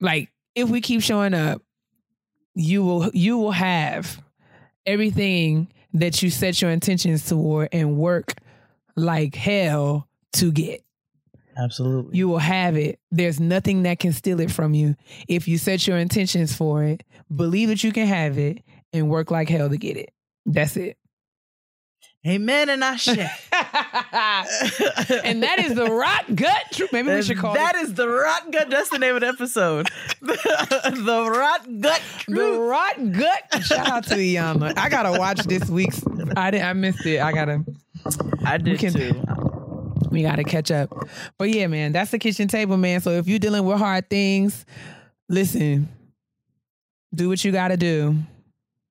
like 0.01 0.29
if 0.55 0.69
we 0.69 0.81
keep 0.81 1.01
showing 1.01 1.33
up, 1.33 1.61
you 2.53 2.83
will 2.83 3.09
you 3.13 3.37
will 3.37 3.51
have 3.51 4.21
everything 4.85 5.67
that 5.93 6.21
you 6.21 6.29
set 6.29 6.61
your 6.61 6.71
intentions 6.71 7.25
toward 7.27 7.69
and 7.71 7.97
work 7.97 8.33
like 8.95 9.35
hell 9.35 10.07
to 10.33 10.51
get. 10.51 10.81
Absolutely. 11.57 12.17
You 12.17 12.27
will 12.27 12.39
have 12.39 12.75
it. 12.75 12.99
There's 13.11 13.39
nothing 13.39 13.83
that 13.83 13.99
can 13.99 14.11
steal 14.11 14.41
it 14.41 14.51
from 14.51 14.73
you 14.73 14.95
if 15.29 15.47
you 15.47 15.57
set 15.57 15.87
your 15.87 15.97
intentions 15.97 16.53
for 16.53 16.83
it, 16.83 17.03
believe 17.33 17.69
that 17.69 17.83
you 17.83 17.93
can 17.93 18.07
have 18.07 18.37
it, 18.37 18.61
and 18.91 19.09
work 19.09 19.31
like 19.31 19.47
hell 19.47 19.69
to 19.69 19.77
get 19.77 19.95
it. 19.95 20.11
That's 20.45 20.75
it. 20.75 20.97
Amen 22.27 22.69
and 22.69 22.83
Ashe. 22.83 23.09
and 23.17 23.27
that 25.43 25.59
is 25.59 25.75
the 25.75 25.85
rot 25.91 26.35
gut 26.35 26.63
truth. 26.71 26.91
Maybe 26.91 27.09
we 27.09 27.21
should 27.21 27.37
call 27.37 27.53
that 27.53 27.75
it 27.75 27.83
is 27.83 27.93
the 27.93 28.09
rot 28.09 28.51
gut. 28.51 28.69
That's 28.71 28.89
the 28.89 28.97
name 28.97 29.13
of 29.13 29.21
the 29.21 29.27
episode. 29.27 29.89
the 30.21 31.27
rot 31.29 31.81
gut 31.81 32.01
the 32.27 32.59
rot 32.59 33.11
gut. 33.11 33.63
Shout 33.63 33.87
out 33.87 34.03
to 34.05 34.15
Iyanla. 34.15 34.75
I 34.75 34.89
gotta 34.89 35.17
watch 35.19 35.43
this 35.43 35.69
week's. 35.69 36.01
I 36.35 36.49
did. 36.49 36.61
I 36.61 36.73
missed 36.73 37.05
it. 37.05 37.21
I 37.21 37.31
gotta. 37.31 37.63
I 38.43 38.57
did 38.57 38.79
can- 38.79 38.93
too. 38.93 39.23
We 40.09 40.21
got 40.21 40.37
to 40.37 40.45
catch 40.45 40.71
up. 40.71 40.89
But 41.37 41.49
yeah, 41.49 41.67
man, 41.67 41.91
that's 41.91 42.11
the 42.11 42.19
kitchen 42.19 42.47
table, 42.47 42.77
man. 42.77 43.01
So 43.01 43.09
if 43.11 43.27
you're 43.27 43.39
dealing 43.39 43.65
with 43.65 43.77
hard 43.77 44.09
things, 44.09 44.65
listen, 45.27 45.89
do 47.13 47.27
what 47.27 47.43
you 47.43 47.51
got 47.51 47.67
to 47.69 47.77
do. 47.77 48.15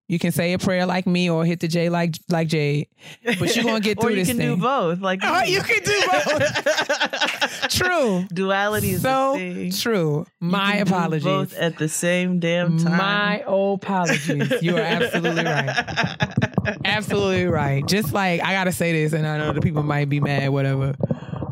You 0.06 0.18
can 0.18 0.32
say 0.32 0.52
a 0.52 0.58
prayer 0.58 0.84
like 0.84 1.06
me 1.06 1.30
or 1.30 1.46
hit 1.46 1.60
the 1.60 1.68
J 1.68 1.88
like 1.88 2.16
like 2.28 2.48
Jade. 2.48 2.88
But 3.24 3.56
you're 3.56 3.64
gonna 3.64 3.80
get 3.80 3.98
through 3.98 4.10
or 4.10 4.12
through 4.12 4.18
you 4.20 4.26
can 4.26 4.36
thing. 4.36 4.56
do 4.56 4.60
both. 4.62 5.00
Like 5.00 5.20
Oh, 5.22 5.42
you 5.44 5.60
can 5.62 5.82
do 5.82 6.02
both. 6.12 7.68
True. 7.70 8.24
duality 8.32 8.90
is 8.90 9.02
So 9.02 9.34
thing. 9.36 9.72
true. 9.72 10.26
My 10.40 10.76
apologies. 10.76 11.24
Both 11.24 11.54
at 11.54 11.78
the 11.78 11.88
same 11.88 12.38
damn 12.38 12.76
time. 12.78 12.98
My 12.98 13.44
apologies. 13.46 14.52
You 14.62 14.76
are 14.76 14.80
absolutely 14.80 15.44
right. 15.44 16.30
Absolutely 16.84 17.46
right. 17.46 17.84
Just 17.86 18.12
like 18.12 18.40
I 18.42 18.52
gotta 18.52 18.72
say 18.72 18.92
this, 18.92 19.12
and 19.12 19.26
I 19.26 19.36
know 19.38 19.52
the 19.52 19.60
people 19.60 19.82
might 19.82 20.08
be 20.08 20.20
mad, 20.20 20.48
whatever. 20.50 20.94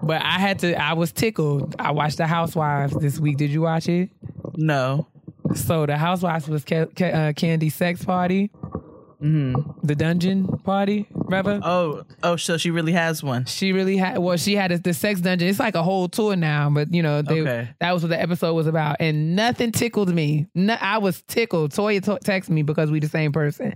But 0.03 0.23
I 0.23 0.39
had 0.39 0.59
to. 0.61 0.75
I 0.75 0.95
was 0.95 1.13
tickled. 1.13 1.77
I 1.79 1.91
watched 1.91 2.17
The 2.19 2.27
Housewives 2.27 2.95
this 2.99 3.19
week. 3.21 3.37
Did 3.37 3.51
you 3.51 3.61
watch 3.63 3.89
it? 3.89 4.11
no. 4.57 5.07
So 5.55 5.87
The 5.87 5.97
Housewives 5.97 6.49
was 6.49 6.65
Ca- 6.65 6.83
uh, 6.83 7.33
Kandi's 7.33 7.75
sex 7.75 8.05
party, 8.05 8.51
Mm-hmm. 9.23 9.87
the 9.87 9.95
dungeon 9.95 10.49
party, 10.65 11.07
rather. 11.13 11.61
Oh, 11.63 12.03
oh, 12.25 12.35
so 12.37 12.57
she 12.59 12.71
really 12.73 12.93
has 12.93 13.23
one. 13.23 13.45
She 13.45 13.73
really 13.73 13.97
had. 13.97 14.19
Well, 14.19 14.37
she 14.37 14.57
had 14.57 14.73
a, 14.73 14.79
the 14.79 14.93
sex 14.93 15.21
dungeon. 15.21 15.49
It's 15.49 15.61
like 15.61 15.77
a 15.77 15.83
whole 15.83 16.09
tour 16.09 16.35
now, 16.35 16.69
but 16.71 16.93
you 16.93 17.03
know, 17.03 17.23
they, 17.23 17.41
Okay. 17.41 17.69
that 17.81 17.93
was 17.93 18.03
what 18.03 18.09
the 18.09 18.21
episode 18.21 18.55
was 18.55 18.67
about, 18.67 18.97
and 19.01 19.37
nothing 19.37 19.71
tickled 19.71 20.13
me. 20.13 20.49
No, 20.55 20.77
I 20.81 20.99
was 20.99 21.23
tickled. 21.23 21.71
Toya 21.73 22.03
t- 22.05 22.31
texted 22.31 22.51
me 22.51 22.63
because 22.63 22.91
we 22.91 22.99
the 23.01 23.09
same 23.09 23.31
person. 23.33 23.75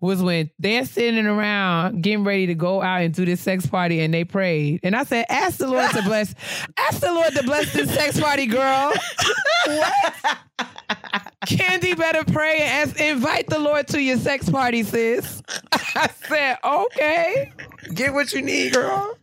Was 0.00 0.22
when 0.22 0.50
they're 0.58 0.84
sitting 0.84 1.26
around 1.26 2.02
getting 2.02 2.24
ready 2.24 2.46
to 2.48 2.54
go 2.54 2.82
out 2.82 3.00
and 3.02 3.14
do 3.14 3.24
this 3.24 3.40
sex 3.40 3.64
party, 3.66 4.00
and 4.00 4.12
they 4.12 4.24
prayed, 4.24 4.80
and 4.82 4.94
I 4.94 5.04
said, 5.04 5.24
"Ask 5.30 5.56
the 5.58 5.68
Lord 5.68 5.90
to 5.92 6.02
bless. 6.04 6.34
Ask 6.78 7.00
the 7.00 7.12
Lord 7.12 7.32
to 7.34 7.42
bless 7.44 7.72
this 7.72 7.92
sex 7.94 8.20
party, 8.20 8.46
girl." 8.46 8.92
what? 9.66 11.31
Kandi 11.46 11.96
better 11.96 12.24
pray 12.24 12.60
and 12.60 12.90
ask, 12.90 13.00
invite 13.00 13.48
the 13.48 13.58
Lord 13.58 13.88
to 13.88 14.00
your 14.00 14.16
sex 14.16 14.48
party, 14.48 14.82
sis. 14.82 15.42
I 15.72 16.08
said, 16.26 16.58
okay. 16.62 17.52
Get 17.94 18.14
what 18.14 18.32
you 18.32 18.42
need, 18.42 18.72
girl. 18.72 19.18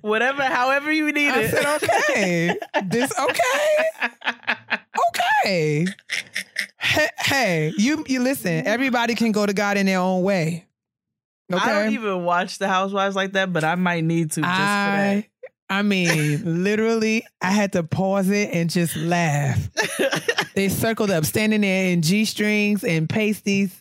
Whatever, 0.00 0.42
however 0.44 0.90
you 0.90 1.12
need 1.12 1.28
I 1.28 1.40
it. 1.40 1.54
I 1.54 1.78
said, 1.78 2.00
okay. 2.10 2.58
this 2.84 3.12
okay. 3.18 3.84
Okay. 5.10 5.86
Hey, 6.78 7.08
hey, 7.18 7.72
you 7.76 8.02
you 8.08 8.20
listen, 8.22 8.66
everybody 8.66 9.14
can 9.14 9.32
go 9.32 9.44
to 9.44 9.52
God 9.52 9.76
in 9.76 9.84
their 9.86 9.98
own 9.98 10.22
way. 10.22 10.66
Okay. 11.52 11.70
I 11.70 11.82
don't 11.82 11.92
even 11.92 12.24
watch 12.24 12.58
the 12.58 12.68
Housewives 12.68 13.14
like 13.14 13.32
that, 13.32 13.52
but 13.52 13.64
I 13.64 13.74
might 13.74 14.04
need 14.04 14.32
to 14.32 14.40
just 14.40 14.52
I 14.52 15.28
I 15.70 15.82
mean, 15.82 16.64
literally, 16.64 17.24
I 17.42 17.50
had 17.50 17.72
to 17.72 17.82
pause 17.82 18.30
it 18.30 18.50
and 18.52 18.70
just 18.70 18.96
laugh. 18.96 19.68
They 20.54 20.68
circled 20.68 21.12
up, 21.12 21.24
standing 21.24 21.60
there 21.60 21.86
in 21.92 22.02
G 22.02 22.24
strings 22.24 22.82
and 22.82 23.08
pasties 23.08 23.80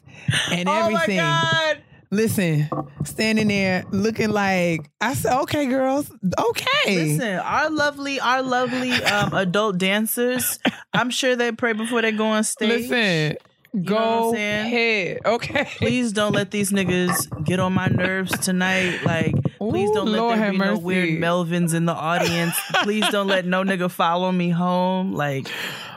and 0.51 0.69
everything. 0.69 0.69
oh 0.69 0.91
my 0.91 1.01
everything. 1.01 1.17
god! 1.17 1.77
Listen, 2.11 2.69
standing 3.03 3.47
there 3.47 3.83
looking 3.89 4.29
like 4.29 4.87
I 5.01 5.15
said, 5.15 5.41
okay, 5.41 5.65
girls, 5.65 6.11
okay. 6.39 7.15
Listen, 7.15 7.39
our 7.39 7.71
lovely, 7.71 8.19
our 8.19 8.43
lovely 8.43 8.91
um, 8.91 9.33
adult 9.33 9.79
dancers. 9.79 10.59
I'm 10.93 11.09
sure 11.09 11.35
they 11.35 11.51
pray 11.51 11.73
before 11.73 12.03
they 12.03 12.11
go 12.11 12.27
on 12.27 12.43
stage. 12.43 12.89
Listen, 12.89 13.37
know 13.73 13.83
go 13.83 13.95
what 13.95 14.27
I'm 14.27 14.33
saying? 14.35 14.65
ahead, 14.67 15.19
okay. 15.25 15.67
Please 15.77 16.13
don't 16.13 16.33
let 16.33 16.51
these 16.51 16.71
niggas 16.71 17.43
get 17.43 17.59
on 17.59 17.73
my 17.73 17.87
nerves 17.87 18.37
tonight. 18.37 18.99
Like, 19.03 19.33
please 19.57 19.89
don't 19.91 20.11
let 20.11 20.19
Lord 20.19 20.39
there 20.39 20.51
be 20.51 20.57
no 20.57 20.77
weird 20.77 21.09
Melvins 21.19 21.73
in 21.73 21.85
the 21.85 21.93
audience. 21.93 22.55
please 22.83 23.07
don't 23.09 23.27
let 23.27 23.45
no 23.45 23.63
nigga 23.63 23.89
follow 23.91 24.31
me 24.31 24.49
home. 24.49 25.13
Like, 25.13 25.47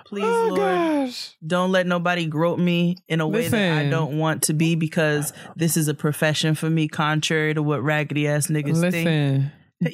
please, 0.07 0.25
oh 0.25 0.49
Lord, 0.49 0.59
gosh. 0.59 1.37
don't 1.47 1.71
let 1.73 1.87
nobody 1.87 2.27
grope 2.27 2.59
me 2.59 2.97
in 3.09 3.21
a 3.21 3.29
way 3.29 3.49
that 3.49 3.79
I 3.79 3.89
don't 3.89 4.19
want 4.19 4.43
to 4.45 4.53
be 4.55 4.75
because 4.75 5.33
this 5.57 5.77
is 5.77 5.89
a 5.89 5.95
profession 5.95 6.55
for 6.55 6.69
me, 6.71 6.89
contrary 6.89 7.55
to 7.55 7.63
what 7.63 7.83
raggedy 7.83 8.27
ass 8.29 8.49
niggas 8.49 8.91
think. 8.91 9.45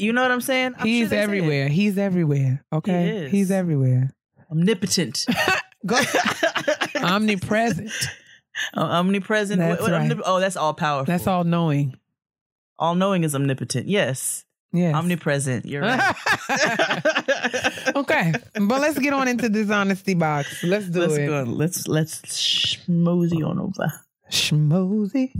You 0.01 0.13
know 0.13 0.23
what 0.23 0.33
I'm 0.33 0.41
saying? 0.41 0.75
I'm 0.79 0.87
he's 0.87 1.11
sure 1.11 1.19
everywhere. 1.19 1.69
He's 1.69 1.97
everywhere. 1.97 2.65
Okay, 2.73 3.29
He 3.31 3.39
he's 3.39 3.51
everywhere. 3.53 4.11
Omnipotent. 4.51 5.25
Omnipresent. 6.97 7.91
Uh, 8.77 8.81
omnipresent. 8.81 9.61
That's 9.61 9.81
What- 9.83 9.91
what 9.91 9.99
right. 10.01 10.11
omnip- 10.11 10.23
oh, 10.25 10.41
that's 10.41 10.57
all 10.57 10.75
powerful. 10.75 11.13
That's 11.13 11.27
all 11.27 11.45
knowing. 11.45 11.95
All 12.79 12.95
knowing 12.95 13.25
is 13.25 13.35
omnipotent. 13.35 13.89
Yes. 13.89 14.45
Yes. 14.73 14.95
Omnipresent. 14.95 15.65
You're 15.65 15.83
right. 15.83 16.15
okay, 17.97 18.33
but 18.55 18.81
let's 18.81 18.99
get 18.99 19.13
on 19.13 19.29
into 19.29 19.49
this 19.49 19.71
honesty 19.71 20.15
box. 20.15 20.63
Let's 20.63 20.89
do 20.89 21.01
let's 21.01 21.17
it. 21.17 21.27
go. 21.27 21.43
Let's 21.45 21.89
let's 21.89 22.21
schmoozy 22.23 23.47
on 23.49 23.59
over. 23.59 23.93
Schmoozy. 24.31 25.33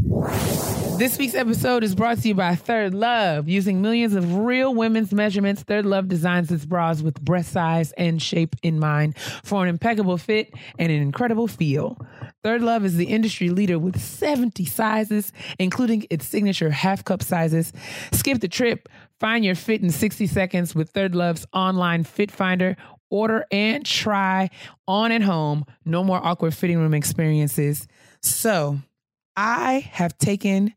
This 0.99 1.19
week's 1.19 1.35
episode 1.35 1.83
is 1.83 1.95
brought 1.95 2.19
to 2.19 2.29
you 2.29 2.35
by 2.35 2.53
ThirdLove. 2.53 3.49
Using 3.49 3.83
millions 3.83 4.15
of 4.15 4.37
real 4.37 4.75
women's 4.75 5.13
measurements, 5.13 5.65
ThirdLove 5.65 6.09
designs 6.09 6.51
its 6.51 6.65
bras 6.65 7.03
with 7.03 7.21
breast 7.21 7.53
size 7.53 7.93
and 7.93 8.23
shape 8.23 8.57
in 8.63 8.79
mind 8.79 9.19
for 9.19 9.63
an 9.63 9.69
impeccable 9.69 10.17
fit 10.17 10.55
and 10.79 10.91
an 10.91 11.03
incredible 11.03 11.49
feel. 11.49 11.99
ThirdLove 12.45 12.85
is 12.85 12.97
the 12.97 13.07
industry 13.07 13.51
leader 13.51 13.79
with 13.79 14.01
70 14.01 14.65
sizes, 14.65 15.33
including 15.59 16.07
its 16.09 16.27
signature 16.27 16.71
half 16.71 17.05
cup 17.05 17.23
sizes. 17.23 17.73
Skip 18.13 18.41
the 18.41 18.49
trip. 18.49 18.89
Find 19.19 19.45
your 19.45 19.55
fit 19.55 19.83
in 19.83 19.91
60 19.91 20.27
seconds 20.27 20.75
with 20.75 20.93
ThirdLove's 20.93 21.47
online 21.53 22.05
fit 22.05 22.31
finder. 22.31 22.77
Order 23.11 23.47
and 23.51 23.85
try 23.85 24.51
on 24.89 25.13
at 25.13 25.23
home. 25.23 25.65
No 25.85 26.03
more 26.03 26.25
awkward 26.25 26.55
fitting 26.55 26.79
room 26.79 26.95
experiences. 26.95 27.87
So, 28.27 28.79
I 29.37 29.89
have 29.93 30.17
taken 30.19 30.75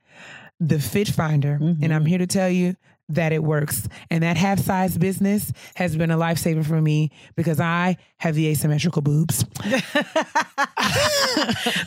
the 0.60 0.80
Fit 0.80 1.08
Finder, 1.08 1.58
and 1.82 1.94
I'm 1.94 2.06
here 2.06 2.18
to 2.18 2.28
tell 2.28 2.50
you 2.50 2.76
that 3.08 3.32
it 3.32 3.44
works. 3.44 3.88
And 4.12 4.22
that 4.24 4.38
half 4.38 4.60
size 4.60 4.98
business 4.98 5.52
has 5.76 5.96
been 5.96 6.12
a 6.12 6.18
lifesaver 6.18 6.64
for 6.66 6.80
me 6.82 7.12
because 7.36 7.60
I 7.60 7.98
have 8.18 8.36
the 8.36 8.48
asymmetrical 8.48 9.02
boobs. 9.02 9.46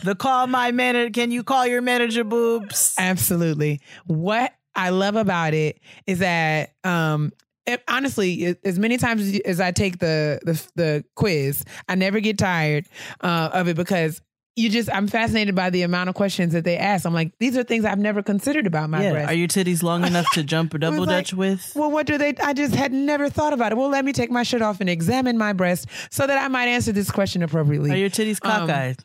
The 0.03 0.15
call 0.17 0.47
my 0.47 0.71
manager. 0.71 1.09
Can 1.11 1.31
you 1.31 1.43
call 1.43 1.65
your 1.67 1.81
manager 1.81 2.23
boobs? 2.23 2.93
Absolutely. 2.97 3.81
What 4.05 4.53
I 4.75 4.89
love 4.89 5.15
about 5.15 5.53
it 5.53 5.79
is 6.07 6.19
that 6.19 6.73
um 6.83 7.31
it, 7.65 7.81
honestly, 7.87 8.57
as 8.65 8.77
many 8.77 8.97
times 8.97 9.21
as- 9.21 9.39
as 9.45 9.61
I 9.61 9.71
take 9.71 9.99
the 9.99 10.39
the, 10.43 10.67
the 10.75 11.05
quiz, 11.15 11.63
I 11.87 11.95
never 11.95 12.19
get 12.19 12.37
tired 12.37 12.85
uh, 13.21 13.49
of 13.53 13.67
it 13.69 13.77
because 13.77 14.21
you 14.55 14.69
just 14.69 14.91
I'm 14.93 15.07
fascinated 15.07 15.55
by 15.55 15.69
the 15.69 15.81
amount 15.81 16.09
of 16.09 16.15
questions 16.15 16.53
that 16.53 16.63
they 16.63 16.77
ask. 16.77 17.05
I'm 17.05 17.13
like, 17.13 17.31
these 17.39 17.57
are 17.57 17.63
things 17.63 17.85
I've 17.85 17.99
never 17.99 18.21
considered 18.21 18.67
about 18.67 18.89
my 18.89 19.03
yeah. 19.03 19.11
breast. 19.11 19.31
Are 19.31 19.33
your 19.33 19.47
titties 19.47 19.81
long 19.81 20.03
enough 20.07 20.27
to 20.33 20.43
jump 20.43 20.73
a 20.73 20.79
double 20.79 20.99
like, 20.99 21.07
dutch 21.07 21.33
with? 21.33 21.71
Well, 21.75 21.89
what 21.91 22.05
do 22.05 22.17
they? 22.17 22.35
I 22.43 22.53
just 22.53 22.75
had 22.75 22.93
never 22.93 23.29
thought 23.29 23.53
about 23.53 23.71
it. 23.71 23.77
Well, 23.77 23.89
let 23.89 24.05
me 24.05 24.13
take 24.13 24.29
my 24.29 24.43
shirt 24.43 24.61
off 24.61 24.79
and 24.79 24.89
examine 24.89 25.37
my 25.37 25.53
breast 25.53 25.87
so 26.11 26.27
that 26.27 26.37
I 26.37 26.47
might 26.49 26.67
answer 26.67 26.91
this 26.91 27.09
question 27.09 27.41
appropriately. 27.41 27.91
Are 27.91 27.95
your 27.95 28.09
titties 28.09 28.39
Um, 28.45 28.67
cockeyed? 28.67 28.99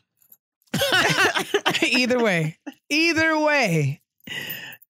either 1.91 2.23
way, 2.23 2.57
either 2.89 3.39
way, 3.39 4.01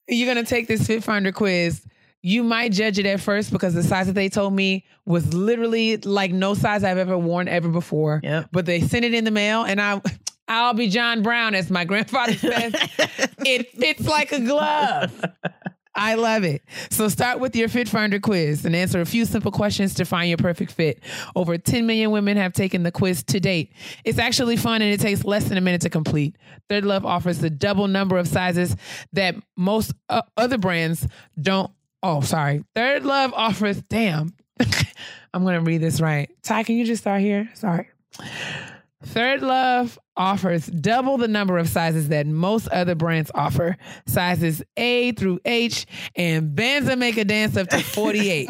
you're 0.09 0.27
gonna 0.27 0.45
take 0.45 0.67
this 0.67 0.85
Fit 0.85 1.03
Finder 1.03 1.31
quiz. 1.31 1.85
You 2.21 2.43
might 2.43 2.73
judge 2.73 2.99
it 2.99 3.05
at 3.05 3.21
first 3.21 3.49
because 3.49 3.73
the 3.73 3.83
size 3.83 4.07
that 4.07 4.13
they 4.13 4.27
told 4.27 4.53
me 4.53 4.85
was 5.05 5.33
literally 5.33 5.95
like 5.95 6.33
no 6.33 6.53
size 6.53 6.83
I've 6.83 6.97
ever 6.97 7.17
worn 7.17 7.47
ever 7.47 7.69
before. 7.69 8.19
Yep. 8.23 8.49
But 8.51 8.65
they 8.65 8.81
sent 8.81 9.05
it 9.05 9.13
in 9.13 9.23
the 9.23 9.31
mail, 9.31 9.63
and 9.63 9.79
I, 9.79 10.01
I'll 10.49 10.73
be 10.73 10.89
John 10.89 11.21
Brown, 11.21 11.53
as 11.55 11.69
my 11.69 11.85
grandfather 11.85 12.33
says. 12.37 12.73
it 13.45 13.71
fits 13.71 14.05
like 14.05 14.31
a 14.31 14.39
glove. 14.41 15.23
I 15.95 16.15
love 16.15 16.43
it. 16.43 16.61
So 16.91 17.07
start 17.09 17.39
with 17.39 17.55
your 17.55 17.67
Fit 17.67 17.89
Finder 17.89 18.19
quiz 18.19 18.63
and 18.63 18.75
answer 18.75 19.01
a 19.01 19.05
few 19.05 19.25
simple 19.25 19.51
questions 19.51 19.93
to 19.95 20.05
find 20.05 20.29
your 20.29 20.37
perfect 20.37 20.71
fit. 20.71 21.03
Over 21.35 21.57
10 21.57 21.85
million 21.85 22.11
women 22.11 22.37
have 22.37 22.53
taken 22.53 22.83
the 22.83 22.91
quiz 22.91 23.23
to 23.25 23.39
date. 23.39 23.73
It's 24.05 24.17
actually 24.17 24.55
fun 24.55 24.81
and 24.81 24.93
it 24.93 25.01
takes 25.01 25.25
less 25.25 25.45
than 25.49 25.57
a 25.57 25.61
minute 25.61 25.81
to 25.81 25.89
complete. 25.89 26.37
ThirdLove 26.69 27.03
offers 27.05 27.39
the 27.39 27.49
double 27.49 27.87
number 27.87 28.17
of 28.17 28.27
sizes 28.27 28.75
that 29.13 29.35
most 29.57 29.93
uh, 30.07 30.21
other 30.37 30.57
brands 30.57 31.05
don't. 31.41 31.71
Oh, 32.01 32.21
sorry. 32.21 32.63
ThirdLove 32.75 33.33
offers, 33.33 33.81
damn. 33.83 34.33
I'm 35.33 35.43
going 35.43 35.55
to 35.55 35.61
read 35.61 35.81
this 35.81 35.99
right. 35.99 36.29
Ty, 36.43 36.63
can 36.63 36.75
you 36.75 36.85
just 36.85 37.01
start 37.03 37.19
here? 37.21 37.49
Sorry. 37.55 37.89
ThirdLove 39.05 39.97
offers 40.19 40.67
double 40.67 41.17
the 41.17 41.27
number 41.27 41.57
of 41.57 41.67
sizes 41.67 42.09
that 42.09 42.27
most 42.27 42.67
other 42.67 42.93
brands 42.93 43.31
offer. 43.33 43.77
Sizes 44.05 44.61
A 44.77 45.13
through 45.13 45.39
H 45.45 45.87
and 46.15 46.55
Banza 46.55 46.97
make 46.97 47.17
a 47.17 47.23
dance 47.25 47.57
up 47.57 47.69
to 47.69 47.79
48. 47.83 48.49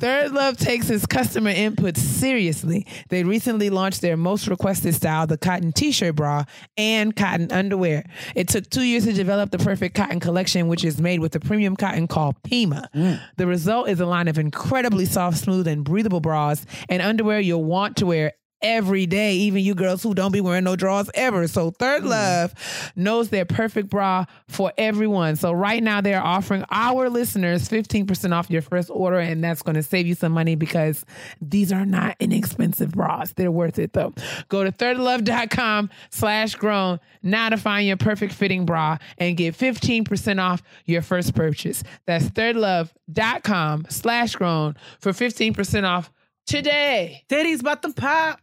ThirdLove 0.00 0.58
takes 0.58 0.90
its 0.90 1.06
customer 1.06 1.50
input 1.50 1.96
seriously. 1.96 2.86
They 3.08 3.24
recently 3.24 3.70
launched 3.70 4.00
their 4.00 4.16
most 4.16 4.48
requested 4.48 4.94
style, 4.94 5.26
the 5.26 5.38
cotton 5.38 5.72
t-shirt 5.72 6.16
bra 6.16 6.44
and 6.76 7.14
cotton 7.14 7.50
underwear. 7.52 8.04
It 8.34 8.48
took 8.48 8.68
two 8.68 8.82
years 8.82 9.04
to 9.04 9.12
develop 9.12 9.50
the 9.50 9.58
perfect 9.58 9.94
cotton 9.94 10.20
collection, 10.20 10.68
which 10.68 10.84
is 10.84 11.00
made 11.00 11.20
with 11.20 11.34
a 11.36 11.40
premium 11.40 11.76
cotton 11.76 12.08
called 12.08 12.42
Pima. 12.42 12.88
Mm. 12.94 13.20
The 13.36 13.46
result 13.46 13.88
is 13.88 14.00
a 14.00 14.06
line 14.06 14.28
of 14.28 14.38
incredibly 14.38 15.04
soft, 15.04 15.38
smooth, 15.38 15.68
and 15.68 15.84
breathable 15.84 16.20
bras 16.20 16.66
and 16.88 17.00
underwear 17.00 17.38
you'll 17.40 17.64
want 17.64 17.96
to 17.98 18.06
wear 18.06 18.32
every 18.62 19.06
day, 19.06 19.34
even 19.34 19.62
you 19.62 19.74
girls 19.74 20.02
who 20.02 20.14
don't 20.14 20.32
be 20.32 20.40
wearing 20.40 20.64
no 20.64 20.76
drawers 20.76 21.10
ever. 21.14 21.46
So 21.46 21.70
Third 21.70 22.02
mm. 22.02 22.08
Love 22.08 22.92
knows 22.96 23.28
their 23.28 23.44
perfect 23.44 23.88
bra 23.88 24.24
for 24.48 24.72
everyone. 24.76 25.36
So 25.36 25.52
right 25.52 25.82
now 25.82 26.00
they're 26.00 26.22
offering 26.22 26.64
our 26.70 27.08
listeners 27.08 27.68
15% 27.68 28.32
off 28.32 28.50
your 28.50 28.62
first 28.62 28.90
order, 28.90 29.18
and 29.18 29.42
that's 29.42 29.62
going 29.62 29.76
to 29.76 29.82
save 29.82 30.06
you 30.06 30.14
some 30.14 30.32
money 30.32 30.54
because 30.54 31.04
these 31.40 31.72
are 31.72 31.86
not 31.86 32.16
inexpensive 32.20 32.92
bras. 32.92 33.32
They're 33.32 33.50
worth 33.50 33.78
it 33.78 33.92
though. 33.92 34.12
Go 34.48 34.64
to 34.64 34.72
thirdlove.com 34.72 35.90
slash 36.10 36.54
grown 36.54 37.00
now 37.22 37.48
to 37.48 37.56
find 37.56 37.86
your 37.86 37.96
perfect 37.96 38.32
fitting 38.32 38.66
bra 38.66 38.98
and 39.18 39.36
get 39.36 39.56
15% 39.56 40.42
off 40.42 40.62
your 40.84 41.02
first 41.02 41.34
purchase. 41.34 41.82
That's 42.06 42.26
thirdlove.com 42.26 43.86
slash 43.88 44.34
grown 44.34 44.76
for 45.00 45.12
15% 45.12 45.84
off 45.84 46.10
today. 46.46 47.24
Titties 47.28 47.60
about 47.60 47.82
to 47.82 47.92
pop. 47.92 48.40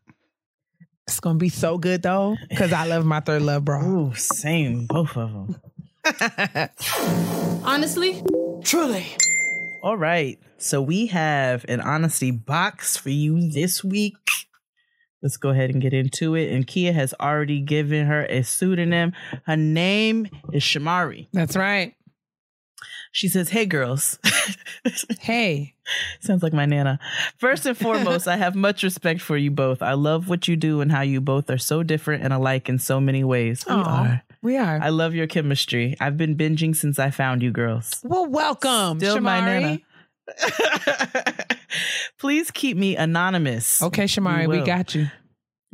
It's 1.07 1.19
gonna 1.19 1.37
be 1.37 1.49
so 1.49 1.77
good 1.77 2.01
though, 2.01 2.35
because 2.49 2.73
I 2.73 2.85
love 2.85 3.05
my 3.05 3.19
third 3.19 3.41
love 3.43 3.65
bra. 3.65 3.83
Ooh, 3.85 4.13
same. 4.15 4.87
Both 4.87 5.15
of 5.15 5.31
them. 5.31 5.61
Honestly, 7.63 8.23
Truly. 8.65 9.05
All 9.83 9.95
right. 9.95 10.39
So 10.57 10.81
we 10.81 11.05
have 11.07 11.65
an 11.67 11.81
honesty 11.81 12.31
box 12.31 12.97
for 12.97 13.11
you 13.11 13.51
this 13.51 13.83
week. 13.83 14.15
Let's 15.21 15.37
go 15.37 15.49
ahead 15.49 15.69
and 15.69 15.79
get 15.79 15.93
into 15.93 16.33
it. 16.33 16.51
And 16.51 16.65
Keia 16.65 16.91
has 16.93 17.13
already 17.19 17.61
given 17.61 18.07
her 18.07 18.25
a 18.25 18.41
pseudonym. 18.41 19.13
Her 19.45 19.55
name 19.55 20.27
is 20.51 20.63
Shamari. 20.63 21.27
That's 21.31 21.55
right. 21.55 21.93
She 23.15 23.29
says, 23.29 23.47
Hey, 23.49 23.65
girls. 23.65 24.19
Hey, 25.21 25.73
Sounds 26.19 26.43
like 26.43 26.51
my 26.53 26.65
Nana. 26.65 26.99
First 27.37 27.65
and 27.65 27.77
foremost, 27.77 28.27
I 28.27 28.35
have 28.35 28.55
much 28.55 28.83
respect 28.83 29.21
for 29.21 29.37
you 29.37 29.49
both. 29.51 29.81
I 29.81 29.93
love 29.93 30.27
what 30.27 30.47
you 30.49 30.55
do 30.57 30.81
and 30.81 30.91
how 30.91 30.99
you 31.01 31.21
both 31.21 31.49
are 31.49 31.57
so 31.57 31.81
different 31.81 32.23
and 32.23 32.33
alike 32.33 32.67
in 32.67 32.77
so 32.77 32.99
many 32.99 33.23
ways. 33.23 33.63
We 33.67 33.73
are. 33.73 34.21
we 34.41 34.57
are. 34.57 34.79
I 34.81 34.89
love 34.89 35.15
your 35.15 35.27
chemistry. 35.27 35.95
I've 36.01 36.17
been 36.17 36.35
binging 36.35 36.75
since 36.75 36.99
I 36.99 37.09
found 37.09 37.41
you 37.41 37.51
girls. 37.51 38.01
well, 38.03 38.25
welcome, 38.27 38.99
Still 38.99 39.21
my 39.21 39.39
Shamari. 39.39 39.81
Nana. 40.37 41.45
Please 42.19 42.51
keep 42.51 42.75
me 42.77 42.95
anonymous. 42.97 43.81
Okay, 43.81 44.05
Shamari, 44.05 44.47
we 44.47 44.57
will. 44.59 44.65
got 44.65 44.93
you. 44.93 45.07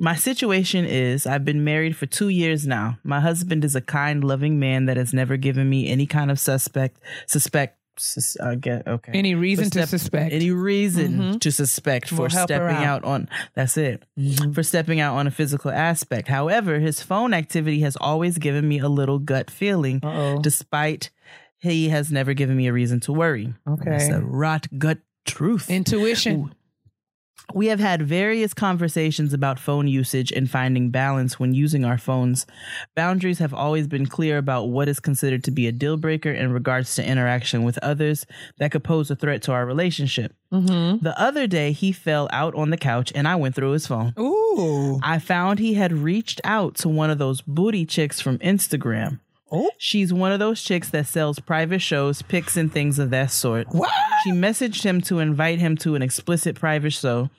My 0.04 0.16
situation 0.16 0.84
is 0.86 1.28
I've 1.28 1.46
been 1.46 1.64
married 1.64 1.96
for 1.96 2.08
two 2.08 2.30
years 2.30 2.66
now. 2.66 2.98
My 3.04 3.20
husband 3.20 3.64
is 3.64 3.76
a 3.76 3.82
kind, 3.82 4.24
loving 4.24 4.58
man 4.60 4.86
that 4.88 4.98
has 4.98 5.14
never 5.14 5.38
given 5.38 5.70
me 5.70 5.88
any 5.90 6.08
kind 6.08 6.32
of 6.32 6.40
suspect, 6.40 6.98
suspect, 7.28 7.78
sus, 8.00 8.36
I 8.40 8.56
get, 8.56 8.88
okay. 8.88 9.12
Any 9.14 9.36
reason 9.36 9.66
For 9.66 9.82
to 9.82 9.86
suspect? 9.86 10.34
Any 10.34 10.50
reason 10.50 11.20
Mhm. 11.20 11.40
to 11.42 11.52
suspect 11.52 12.10
for 12.10 12.22
We'll 12.22 12.30
stepping 12.32 12.78
out. 12.84 13.04
out. 13.04 13.04
on, 13.04 13.30
that's 13.54 13.78
it, 13.78 14.02
Mhm. 14.18 14.56
for 14.56 14.64
stepping 14.64 15.00
out 15.00 15.16
on 15.18 15.28
a 15.28 15.32
physical 15.32 15.70
aspect. 15.70 16.30
However, 16.30 16.80
his 16.80 17.04
phone 17.04 17.32
activity 17.36 17.82
has 17.82 17.96
always 18.02 18.40
given 18.40 18.68
me 18.68 18.80
a 18.80 18.90
little 18.90 19.20
gut 19.20 19.52
feeling, 19.52 20.00
Uh-oh. 20.02 20.40
despite 20.42 21.12
he 21.60 21.90
has 21.90 22.12
never 22.12 22.34
given 22.34 22.58
me 22.58 22.66
a 22.66 22.74
reason 22.74 23.00
to 23.02 23.14
worry. 23.14 23.54
Okay. 23.70 23.92
That's 23.92 24.10
a 24.10 24.20
rot 24.22 24.66
gut 24.80 24.98
truth. 25.26 25.70
Intuition. 25.70 26.56
We 27.54 27.68
have 27.68 27.80
had 27.80 28.02
various 28.02 28.54
conversations 28.54 29.34
about 29.34 29.60
phone 29.60 29.88
usage 29.88 30.32
and 30.32 30.50
finding 30.50 30.90
balance 30.90 31.40
when 31.40 31.54
using 31.54 31.86
our 31.86 31.98
phones. 31.98 32.46
Boundaries 32.96 33.40
have 33.40 33.54
always 33.54 33.88
been 33.88 34.06
clear 34.06 34.38
about 34.38 34.70
what 34.70 34.88
is 34.88 35.00
considered 35.00 35.44
to 35.46 35.52
be 35.52 35.68
a 35.68 35.72
deal 35.72 35.98
breaker 35.98 36.32
in 36.32 36.52
regards 36.52 36.96
to 36.96 37.06
interaction 37.08 37.64
with 37.64 37.78
others 37.80 38.26
that 38.58 38.72
could 38.72 38.84
pose 38.84 39.12
a 39.12 39.16
threat 39.16 39.42
to 39.44 39.52
our 39.52 39.66
relationship. 39.66 40.34
Mm-hmm. 40.52 41.04
The 41.04 41.20
other 41.20 41.48
day, 41.48 41.72
he 41.72 41.92
fell 41.92 42.28
out 42.32 42.56
on 42.56 42.70
the 42.70 42.78
couch 42.78 43.12
and 43.16 43.28
I 43.28 43.36
went 43.36 43.56
through 43.56 43.72
his 43.72 43.88
phone. 43.88 44.14
Ooh. 44.20 45.00
I 45.02 45.20
found 45.20 45.60
he 45.60 45.76
had 45.76 45.94
reached 45.94 46.42
out 46.44 46.76
to 46.76 46.90
one 46.90 47.10
of 47.10 47.18
those 47.18 47.42
booty 47.42 47.86
chicks 47.86 48.20
from 48.20 48.38
Instagram. 48.40 49.20
Oh. 49.52 49.70
She's 49.78 50.14
one 50.14 50.32
of 50.32 50.40
those 50.40 50.62
chicks 50.62 50.90
that 50.92 51.08
sells 51.08 51.40
private 51.40 51.80
shows, 51.80 52.22
pics, 52.22 52.56
and 52.56 52.72
things 52.72 53.00
of 53.00 53.10
that 53.10 53.32
sort. 53.32 53.68
What? 53.70 53.92
She 54.24 54.32
messaged 54.32 54.84
him 54.84 55.02
to 55.02 55.20
invite 55.20 55.60
him 55.60 55.76
to 55.78 55.96
an 55.96 56.02
explicit 56.02 56.56
private 56.56 56.94
show, 56.94 57.30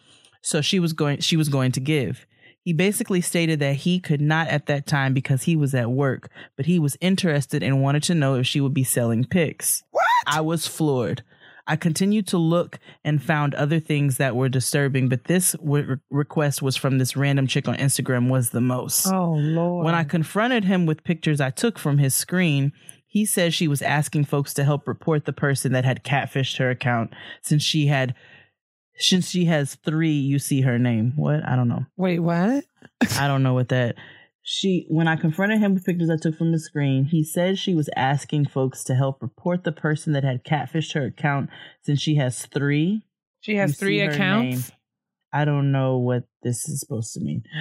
so 0.43 0.61
she 0.61 0.79
was 0.79 0.93
going 0.93 1.21
she 1.21 1.37
was 1.37 1.49
going 1.49 1.73
to 1.73 1.81
give. 1.81 2.27
He 2.65 2.73
basically 2.73 3.21
stated 3.21 3.59
that 3.59 3.77
he 3.77 3.99
could 3.99 4.21
not 4.21 4.47
at 4.49 4.67
that 4.67 4.87
time 4.87 5.15
because 5.15 5.43
he 5.43 5.57
was 5.57 5.75
at 5.75 5.91
work, 5.91 6.31
but 6.57 6.67
he 6.67 6.79
was 6.79 6.97
interested 7.01 7.63
and 7.63 7.83
wanted 7.83 8.05
to 8.05 8.15
know 8.15 8.37
if 8.37 8.47
she 8.47 8.61
would 8.61 8.75
be 8.75 8.85
selling 8.85 9.25
pics. 9.25 9.83
What? 9.91 10.05
I 10.27 10.43
was 10.43 10.67
floored. 10.67 11.25
I 11.67 11.77
continued 11.77 12.27
to 12.29 12.39
look 12.39 12.79
and 13.05 13.23
found 13.23 13.55
other 13.55 13.79
things 13.81 14.17
that 14.17 14.35
were 14.37 14.49
disturbing, 14.49 15.09
but 15.09 15.25
this 15.25 15.53
w- 15.53 15.97
request 16.11 16.61
was 16.61 16.77
from 16.77 16.99
this 16.99 17.17
random 17.17 17.47
chick 17.47 17.69
on 17.69 17.77
Instagram 17.77 18.29
was 18.29 18.51
the 18.51 18.61
most. 18.61 19.07
Oh 19.07 19.33
Lord. 19.33 19.85
When 19.85 19.95
I 19.95 20.05
confronted 20.05 20.65
him 20.65 20.87
with 20.87 21.05
pictures 21.05 21.41
I 21.41 21.51
took 21.51 21.79
from 21.79 21.99
his 21.99 22.15
screen, 22.15 22.73
he 23.07 23.25
said 23.25 23.55
she 23.55 23.69
was 23.69 23.83
asking 23.83 24.25
folks 24.25 24.55
to 24.55 24.65
help 24.65 24.89
report 24.89 25.25
the 25.25 25.33
person 25.33 25.73
that 25.73 25.85
had 25.85 26.05
catfished 26.05 26.59
her 26.59 26.71
account 26.71 27.13
since 27.43 27.63
she 27.63 27.87
had 27.87 28.15
since 28.97 29.31
she 29.31 29.47
has 29.47 29.77
three 29.77 30.13
you 30.13 30.39
see 30.39 30.63
her 30.63 30.79
name. 30.79 31.13
What? 31.17 31.47
I 31.47 31.57
don't 31.57 31.69
know. 31.69 31.87
Wait, 31.97 32.21
what? 32.21 32.65
I 33.19 33.27
don't 33.29 33.43
know 33.43 33.55
what 33.55 33.69
that 33.71 33.97
she 34.43 34.87
when 34.89 35.07
I 35.07 35.17
confronted 35.17 35.61
him 35.61 35.75
with 35.75 35.85
pictures 35.85 36.11
I 36.11 36.17
took 36.17 36.37
from 36.37 36.53
the 36.53 36.59
screen, 36.59 37.05
he 37.05 37.25
said 37.25 37.59
she 37.59 37.75
was 37.75 37.89
asking 37.97 38.47
folks 38.47 38.83
to 38.85 38.95
help 38.95 39.23
report 39.23 39.65
the 39.65 39.73
person 39.73 40.13
that 40.13 40.25
had 40.25 40.45
catfished 40.45 40.95
her 40.95 41.07
account 41.07 41.49
since 41.83 42.01
she 42.01 42.17
has 42.17 42.47
three. 42.47 43.03
She 43.41 43.57
has 43.57 43.71
You 43.71 43.75
three 43.75 44.01
accounts. 44.01 44.73
I 45.33 45.45
don't 45.45 45.73
know 45.73 45.99
what 45.99 46.25
this 46.43 46.69
is 46.69 46.81
supposed 46.81 47.15
to 47.15 47.21
mean. 47.21 47.45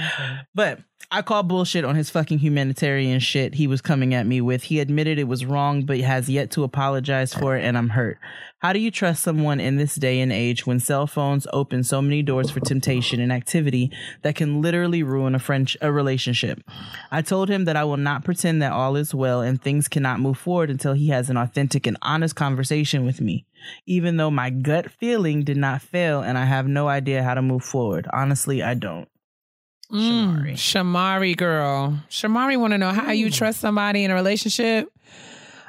But 0.53 0.79
I 1.09 1.21
call 1.21 1.43
bullshit 1.43 1.85
on 1.85 1.95
his 1.95 2.09
fucking 2.09 2.39
humanitarian 2.39 3.19
shit 3.19 3.55
he 3.55 3.67
was 3.67 3.81
coming 3.81 4.13
at 4.13 4.25
me 4.25 4.39
with. 4.41 4.63
He 4.63 4.79
admitted 4.79 5.17
it 5.17 5.27
was 5.27 5.45
wrong, 5.45 5.85
but 5.85 5.99
has 5.99 6.29
yet 6.29 6.51
to 6.51 6.63
apologize 6.63 7.33
for 7.33 7.57
it, 7.57 7.63
and 7.63 7.77
I'm 7.77 7.89
hurt. 7.89 8.17
How 8.59 8.73
do 8.73 8.79
you 8.79 8.91
trust 8.91 9.23
someone 9.23 9.59
in 9.59 9.77
this 9.77 9.95
day 9.95 10.19
and 10.19 10.31
age 10.31 10.67
when 10.67 10.79
cell 10.79 11.07
phones 11.07 11.47
open 11.51 11.83
so 11.83 12.01
many 12.01 12.21
doors 12.21 12.51
for 12.51 12.59
temptation 12.59 13.19
and 13.19 13.31
activity 13.31 13.91
that 14.21 14.35
can 14.35 14.61
literally 14.61 15.03
ruin 15.03 15.33
a 15.33 15.39
French 15.39 15.75
a 15.81 15.91
relationship? 15.91 16.61
I 17.11 17.21
told 17.21 17.49
him 17.49 17.65
that 17.65 17.75
I 17.75 17.83
will 17.83 17.97
not 17.97 18.23
pretend 18.23 18.61
that 18.61 18.71
all 18.71 18.95
is 18.95 19.15
well 19.15 19.41
and 19.41 19.61
things 19.61 19.87
cannot 19.87 20.19
move 20.19 20.37
forward 20.37 20.69
until 20.69 20.93
he 20.93 21.09
has 21.09 21.29
an 21.29 21.37
authentic 21.37 21.87
and 21.87 21.97
honest 22.01 22.35
conversation 22.35 23.05
with 23.05 23.19
me. 23.19 23.45
Even 23.85 24.17
though 24.17 24.31
my 24.31 24.49
gut 24.49 24.91
feeling 24.91 25.43
did 25.43 25.57
not 25.57 25.81
fail 25.81 26.21
and 26.21 26.37
I 26.37 26.45
have 26.45 26.67
no 26.67 26.87
idea 26.87 27.23
how 27.23 27.33
to 27.33 27.41
move 27.41 27.63
forward. 27.63 28.07
Honestly, 28.11 28.63
I 28.63 28.73
don't. 28.73 29.07
Mm, 29.91 30.53
Shamari. 30.53 30.53
Shamari 30.53 31.37
girl. 31.37 31.99
Shamari 32.09 32.57
want 32.57 32.71
to 32.71 32.77
know 32.77 32.91
how 32.91 33.11
you 33.11 33.29
trust 33.29 33.59
somebody 33.59 34.03
in 34.03 34.11
a 34.11 34.15
relationship. 34.15 34.89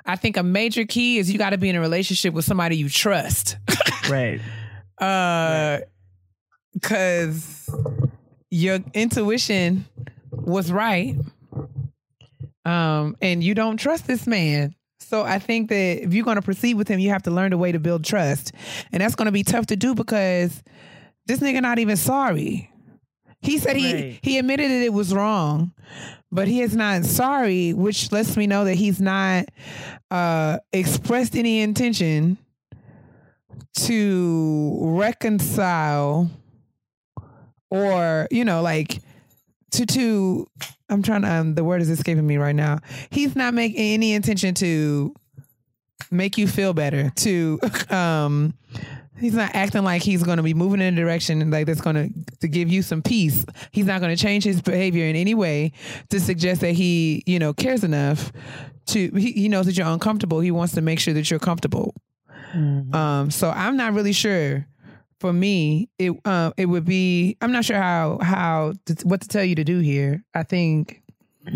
I 0.07 0.16
think 0.16 0.36
a 0.36 0.43
major 0.43 0.84
key 0.84 1.18
is 1.18 1.30
you 1.30 1.38
got 1.38 1.51
to 1.51 1.59
be 1.59 1.68
in 1.68 1.76
a 1.76 1.80
relationship 1.80 2.34
with 2.34 2.45
somebody 2.45 2.76
you 2.76 2.88
trust. 2.88 3.57
Right. 4.11 4.40
Uh, 4.99 5.78
cause 6.82 7.70
your 8.51 8.80
intuition 8.95 9.86
was 10.32 10.72
right. 10.72 11.14
Um, 12.64 13.16
and 13.22 13.45
you 13.45 13.55
don't 13.55 13.76
trust 13.76 14.08
this 14.08 14.26
man. 14.26 14.75
So 15.03 15.22
I 15.22 15.38
think 15.38 15.68
that 15.68 16.04
if 16.04 16.14
you're 16.14 16.24
going 16.24 16.37
to 16.37 16.42
proceed 16.42 16.74
with 16.74 16.88
him, 16.88 16.99
you 16.99 17.11
have 17.11 17.22
to 17.24 17.30
learn 17.30 17.50
the 17.50 17.58
way 17.58 17.72
to 17.72 17.79
build 17.79 18.04
trust. 18.04 18.53
And 18.92 19.00
that's 19.03 19.14
going 19.14 19.26
to 19.26 19.33
be 19.33 19.42
tough 19.42 19.66
to 19.66 19.76
do 19.76 19.95
because 19.95 20.62
this 21.26 21.41
nigga 21.41 21.61
not 21.62 21.79
even 21.79 21.96
sorry. 21.96 22.70
He 23.41 23.58
said 23.58 23.76
he 23.76 23.92
Right. 23.92 24.18
he 24.22 24.38
admitted 24.38 24.70
that 24.70 24.83
it 24.84 24.92
was 24.92 25.12
wrong, 25.12 25.72
but 26.30 26.46
he 26.46 26.61
is 26.62 26.76
not 26.76 27.04
sorry, 27.04 27.72
which 27.72 28.12
lets 28.12 28.37
me 28.37 28.46
know 28.46 28.64
that 28.64 28.76
he's 28.76 29.00
not 29.00 29.46
uh 30.12 30.58
expressed 30.72 31.34
any 31.34 31.61
intention 31.61 32.38
to 33.74 34.79
reconcile 34.80 36.30
or 37.70 38.29
you 38.30 38.45
know 38.45 38.62
like 38.62 38.99
to 39.72 39.87
to 39.87 40.46
i'm 40.93 41.03
trying 41.03 41.23
to 41.23 41.33
um, 41.33 41.55
the 41.55 41.64
word 41.64 41.81
is 41.81 41.91
escaping 41.91 42.27
me 42.27 42.37
right 42.37 42.57
now 42.57 42.79
he's 43.11 43.35
not 43.35 43.55
making 43.55 43.79
any 43.79 44.13
intention 44.13 44.55
to 44.55 45.14
make 46.11 46.37
you 46.37 46.47
feel 46.47 46.73
better 46.73 47.11
to 47.17 47.59
um 47.91 48.55
He's 49.23 49.35
not 49.35 49.55
acting 49.55 49.85
like 49.85 50.03
he's 50.03 50.25
going 50.25 50.39
to 50.39 50.43
be 50.43 50.53
moving 50.53 50.81
in 50.81 50.95
a 50.95 50.97
direction 50.97 51.49
like 51.49 51.67
that's 51.67 51.81
going 51.81 51.95
to 51.95 52.11
to 52.41 52.49
give 52.49 52.69
you 52.69 52.83
some 52.83 53.03
peace. 53.03 53.47
He's 53.71 53.87
not 53.87 54.01
going 54.01 54.14
to 54.14 54.21
change 54.21 54.43
his 54.43 54.61
behavior 54.61 55.07
in 55.07 55.14
any 55.14 55.33
way 55.35 55.71
to 56.11 56.19
suggest 56.19 56.61
that 56.63 56.73
he, 56.73 57.23
you 57.25 57.39
know, 57.39 57.53
cares 57.53 57.85
enough 57.85 58.33
to. 58.87 59.13
He, 59.13 59.31
he 59.31 59.49
knows 59.49 59.67
that 59.67 59.79
you're 59.79 59.87
uncomfortable. 59.87 60.41
He 60.41 60.51
wants 60.51 60.75
to 60.75 60.81
make 60.81 60.99
sure 60.99 61.14
that 61.14 61.31
you're 61.31 61.39
comfortable. 61.39 61.95
Um, 62.95 63.31
so 63.31 63.51
I'm 63.51 63.77
not 63.77 63.93
really 63.93 64.13
sure. 64.13 64.67
For 65.22 65.32
me, 65.32 65.88
it 66.00 66.12
uh, 66.24 66.50
it 66.57 66.66
would 66.66 66.84
be. 66.84 67.36
I'm 67.40 67.53
not 67.53 67.64
sure 67.64 67.80
how 67.80 68.18
how 68.20 68.74
to, 68.86 68.94
what 69.04 69.20
to 69.20 69.28
tell 69.28 69.44
you 69.44 69.54
to 69.54 69.62
do 69.62 69.78
here. 69.78 70.24
I 70.34 70.42
think 70.42 71.00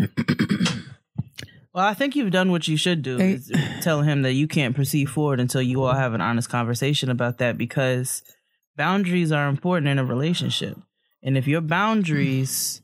Well, 1.73 1.85
I 1.85 1.93
think 1.93 2.15
you've 2.15 2.31
done 2.31 2.49
what 2.49 2.67
you 2.67 2.75
should 2.75 3.03
do. 3.03 3.19
Is 3.19 3.51
tell 3.81 4.01
him 4.01 4.23
that 4.23 4.33
you 4.33 4.47
can't 4.47 4.73
proceed 4.73 5.11
forward 5.11 5.39
until 5.39 5.61
you 5.61 5.83
all 5.83 5.93
have 5.93 6.15
an 6.15 6.21
honest 6.21 6.49
conversation 6.49 7.11
about 7.11 7.37
that 7.37 7.55
because 7.55 8.23
boundaries 8.75 9.31
are 9.31 9.47
important 9.47 9.87
in 9.87 9.99
a 9.99 10.03
relationship. 10.05 10.79
And 11.21 11.37
if 11.37 11.45
your 11.45 11.61
boundaries 11.61 12.81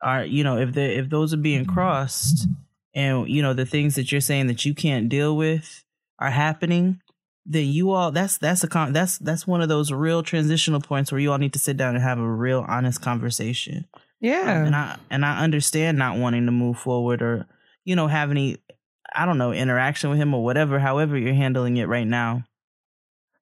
are, 0.00 0.24
you 0.24 0.44
know, 0.44 0.58
if 0.58 0.74
the 0.74 0.98
if 0.98 1.08
those 1.08 1.34
are 1.34 1.38
being 1.38 1.64
crossed 1.64 2.46
and 2.94 3.28
you 3.28 3.42
know 3.42 3.54
the 3.54 3.66
things 3.66 3.96
that 3.96 4.12
you're 4.12 4.20
saying 4.20 4.46
that 4.48 4.64
you 4.64 4.74
can't 4.74 5.08
deal 5.08 5.36
with 5.36 5.82
are 6.20 6.30
happening, 6.30 7.00
then 7.46 7.66
you 7.66 7.90
all 7.90 8.10
that's 8.10 8.38
that's 8.38 8.64
a 8.64 8.68
con- 8.68 8.92
that's 8.92 9.18
that's 9.18 9.46
one 9.46 9.60
of 9.60 9.68
those 9.68 9.92
real 9.92 10.22
transitional 10.22 10.80
points 10.80 11.12
where 11.12 11.20
you 11.20 11.30
all 11.30 11.38
need 11.38 11.52
to 11.52 11.58
sit 11.58 11.76
down 11.76 11.94
and 11.94 12.02
have 12.02 12.18
a 12.18 12.28
real 12.28 12.64
honest 12.66 13.02
conversation. 13.02 13.86
yeah. 14.20 14.60
Um, 14.60 14.66
and 14.66 14.76
I 14.76 14.98
and 15.10 15.24
I 15.24 15.42
understand 15.42 15.98
not 15.98 16.16
wanting 16.16 16.46
to 16.46 16.52
move 16.52 16.78
forward 16.78 17.22
or 17.22 17.46
you 17.84 17.96
know 17.96 18.06
have 18.06 18.30
any 18.30 18.58
I 19.14 19.26
don't 19.26 19.38
know 19.38 19.52
interaction 19.52 20.10
with 20.10 20.18
him 20.18 20.34
or 20.34 20.42
whatever. 20.42 20.78
However 20.78 21.18
you're 21.18 21.34
handling 21.34 21.76
it 21.76 21.88
right 21.88 22.06
now, 22.06 22.44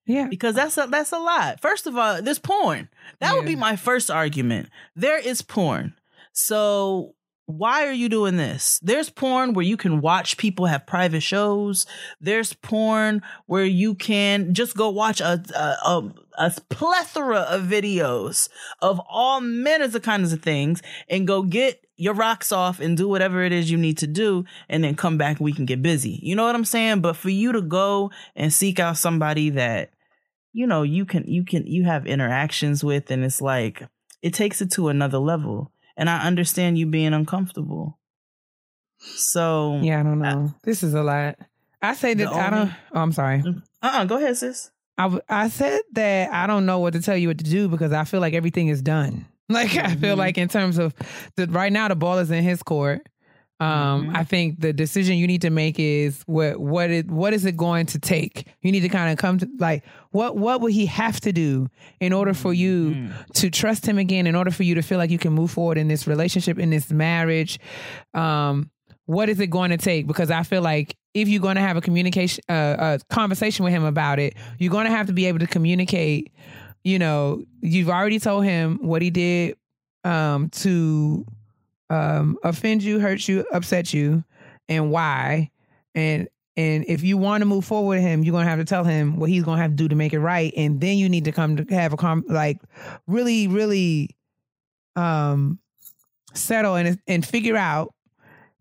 yeah. 0.07 0.27
because 0.29 0.55
that's 0.55 0.77
a, 0.77 0.87
that's 0.91 1.13
a 1.13 1.19
lot. 1.19 1.61
First 1.61 1.87
of 1.87 1.97
all, 1.97 2.21
there's 2.21 2.39
porn. 2.39 2.89
That 3.21 3.35
would 3.35 3.47
be 3.47 3.57
my 3.57 3.77
first 3.77 4.11
argument. 4.11 4.69
There 4.97 5.19
is 5.19 5.43
porn. 5.43 5.95
So 6.33 7.15
why 7.47 7.87
are 7.87 7.93
you 7.93 8.09
doing 8.09 8.37
this? 8.37 8.79
There's 8.83 9.11
porn 9.11 9.53
where 9.53 9.65
you 9.65 9.77
can 9.77 10.01
watch 10.01 10.37
people 10.37 10.67
have 10.67 10.87
private 10.87 11.23
shows. 11.23 11.87
There's 12.21 12.53
porn 12.53 13.23
where 13.47 13.65
you 13.65 13.95
can 13.95 14.55
just 14.55 14.77
go 14.77 14.91
watch 14.91 15.21
a 15.21 15.43
a, 15.55 15.89
a, 15.89 16.15
a 16.39 16.51
plethora 16.71 17.41
of 17.41 17.63
videos 17.63 18.49
of 18.81 19.01
all 19.09 19.41
manners 19.41 19.95
of 19.95 20.03
kinds 20.03 20.33
of 20.33 20.43
things 20.43 20.83
and 21.09 21.27
go 21.27 21.43
get 21.43 21.85
your 21.97 22.15
rocks 22.15 22.53
off 22.53 22.81
and 22.81 22.97
do 22.97 23.09
whatever 23.09 23.43
it 23.43 23.53
is 23.53 23.71
you 23.71 23.79
need 23.79 23.99
to 23.99 24.07
do 24.07 24.45
and 24.69 24.83
then 24.83 24.95
come 24.95 25.19
back 25.19 25.39
and 25.39 25.45
we 25.45 25.53
can 25.53 25.67
get 25.67 25.83
busy. 25.83 26.19
You 26.23 26.35
know 26.35 26.45
what 26.45 26.55
I'm 26.55 26.65
saying? 26.65 27.01
But 27.01 27.17
for 27.17 27.31
you 27.31 27.53
to 27.53 27.63
go 27.63 28.11
and 28.35 28.53
seek 28.53 28.81
out 28.81 28.97
somebody 28.97 29.51
that 29.51 29.91
you 30.53 30.67
know 30.67 30.83
you 30.83 31.05
can 31.05 31.25
you 31.25 31.45
can 31.45 31.67
you 31.67 31.85
have 31.85 32.07
interactions 32.07 32.85
with 32.85 33.11
and 33.11 33.25
it's 33.25 33.41
like 33.41 33.83
it 34.21 34.33
takes 34.33 34.63
it 34.63 34.71
to 34.73 34.89
another 34.89 35.19
level 35.19 35.73
and 36.03 36.11
i 36.11 36.27
understand 36.27 36.77
you 36.77 36.87
being 36.87 37.15
uncomfortable 37.15 37.97
so 39.17 39.81
Yeah, 39.83 40.01
I 40.01 40.03
don't 40.03 40.19
know. 40.21 40.55
this 40.63 40.83
is 40.83 40.95
a 40.95 41.03
lot. 41.03 41.37
I 41.81 41.95
say 41.95 42.15
that 42.15 42.29
The 42.31 42.35
I 42.35 42.51
don't. 42.51 42.73
Oh, 42.95 43.01
I'm 43.01 43.13
sorry. 43.13 43.43
uh-uh 43.83 44.05
go 44.05 44.17
ahead 44.17 44.37
sis 44.37 44.71
I 44.99 45.19
I 45.29 45.49
said 45.49 45.81
that 45.93 46.33
I 46.33 46.47
don't 46.47 46.67
know 46.67 46.79
what 46.79 46.93
to 46.93 47.01
tell 47.03 47.17
you 47.17 47.29
what 47.29 47.39
to 47.39 47.45
do 47.45 47.69
because 47.69 47.93
I 47.93 48.05
feel 48.05 48.21
like 48.21 48.35
everything 48.35 48.69
is 48.69 48.83
done. 48.83 49.27
Like 49.49 49.77
I 49.77 49.95
feel 49.97 50.15
Mhm. 50.15 50.19
like 50.19 50.39
in 50.39 50.49
terms 50.49 50.79
of 50.79 50.95
the 51.37 51.47
right 51.49 51.73
now 51.73 51.89
the 51.89 51.97
ball 51.97 52.19
is 52.19 52.31
in 52.31 52.43
his 52.45 52.63
court. 52.63 53.07
Um, 53.63 54.07
Mhm. 54.09 54.17
I 54.17 54.25
think 54.25 54.61
the 54.61 54.73
decision 54.73 55.17
you 55.19 55.27
need 55.27 55.43
to 55.43 55.51
make 55.51 55.79
is 55.79 56.23
what 56.27 56.59
what 56.61 56.91
it 56.91 57.11
what 57.11 57.33
is 57.33 57.45
it 57.45 57.57
going 57.57 57.87
to 57.87 57.99
take? 57.99 58.47
You 58.63 58.73
need 58.73 58.81
to 58.81 58.89
kind 58.89 59.13
of 59.13 59.19
come 59.19 59.39
to 59.39 59.49
like 59.59 59.85
what 60.11 60.37
what 60.37 60.61
would 60.61 60.73
he 60.73 60.87
have 60.87 61.21
to 61.21 61.33
do 61.33 61.69
in 62.01 62.13
order 62.13 62.35
for 62.35 62.53
you 62.53 62.95
Mhm. 62.95 63.33
to 63.35 63.51
trust 63.51 63.87
him 63.87 63.99
again? 63.99 64.27
In 64.27 64.35
order 64.35 64.51
for 64.51 64.63
you 64.65 64.75
to 64.75 64.83
feel 64.83 64.99
like 64.99 65.11
you 65.11 65.19
can 65.19 65.33
move 65.33 65.51
forward 65.51 65.79
in 65.79 65.89
this 65.89 66.07
relationship 66.07 66.59
in 66.59 66.71
this 66.71 66.91
marriage? 66.91 67.59
Um, 68.15 68.71
what 69.07 69.29
is 69.29 69.39
it 69.41 69.49
going 69.51 69.71
to 69.71 69.77
take? 69.77 70.07
Because 70.07 70.31
I 70.31 70.43
feel 70.45 70.63
like 70.63 70.97
if 71.15 71.29
you're 71.29 71.43
going 71.43 71.57
to 71.57 71.61
have 71.63 71.77
a 71.77 71.81
communication, 71.83 72.43
uh, 72.49 72.77
a 72.79 73.15
conversation 73.15 73.65
with 73.65 73.73
him 73.75 73.85
about 73.85 74.19
it, 74.19 74.35
you're 74.59 74.71
going 74.71 74.87
to 74.87 74.91
have 74.93 75.07
to 75.09 75.13
be 75.13 75.27
able 75.27 75.41
to 75.41 75.47
communicate. 75.47 76.33
You 76.85 76.99
know, 76.99 77.45
you've 77.61 77.91
already 77.91 78.19
told 78.19 78.45
him 78.45 78.79
what 78.81 79.03
he 79.03 79.11
did 79.11 79.57
um, 80.05 80.49
to 80.51 81.25
um, 81.93 82.39
offend 82.43 82.83
you, 82.83 82.99
hurt 82.99 83.27
you, 83.29 83.47
upset 83.53 83.93
you, 83.93 84.25
and 84.69 84.91
why. 84.91 85.51
And 85.95 86.29
and 86.57 86.85
if 86.87 87.03
you 87.03 87.17
want 87.17 87.43
to 87.43 87.47
move 87.47 87.65
forward 87.65 87.97
with 87.97 88.03
him, 88.03 88.25
you're 88.25 88.33
gonna 88.33 88.49
have 88.49 88.59
to 88.59 88.65
tell 88.65 88.85
him 88.85 89.17
what 89.17 89.31
he's 89.31 89.45
gonna 89.45 89.61
have 89.61 89.73
to 89.73 89.77
do 89.77 89.89
to 89.89 89.95
make 89.95 90.13
it 90.13 90.21
right, 90.21 90.53
and 90.57 90.81
then 90.81 90.97
you 90.97 91.09
need 91.09 91.25
to 91.27 91.33
come 91.33 91.57
to 91.57 91.75
have 91.75 91.93
a 91.93 91.97
com 91.97 92.25
like 92.29 92.59
really, 93.07 93.49
really 93.49 94.11
um 94.97 95.59
settle 96.35 96.77
and 96.77 96.99
and 97.07 97.25
figure 97.27 97.57
out 97.57 97.95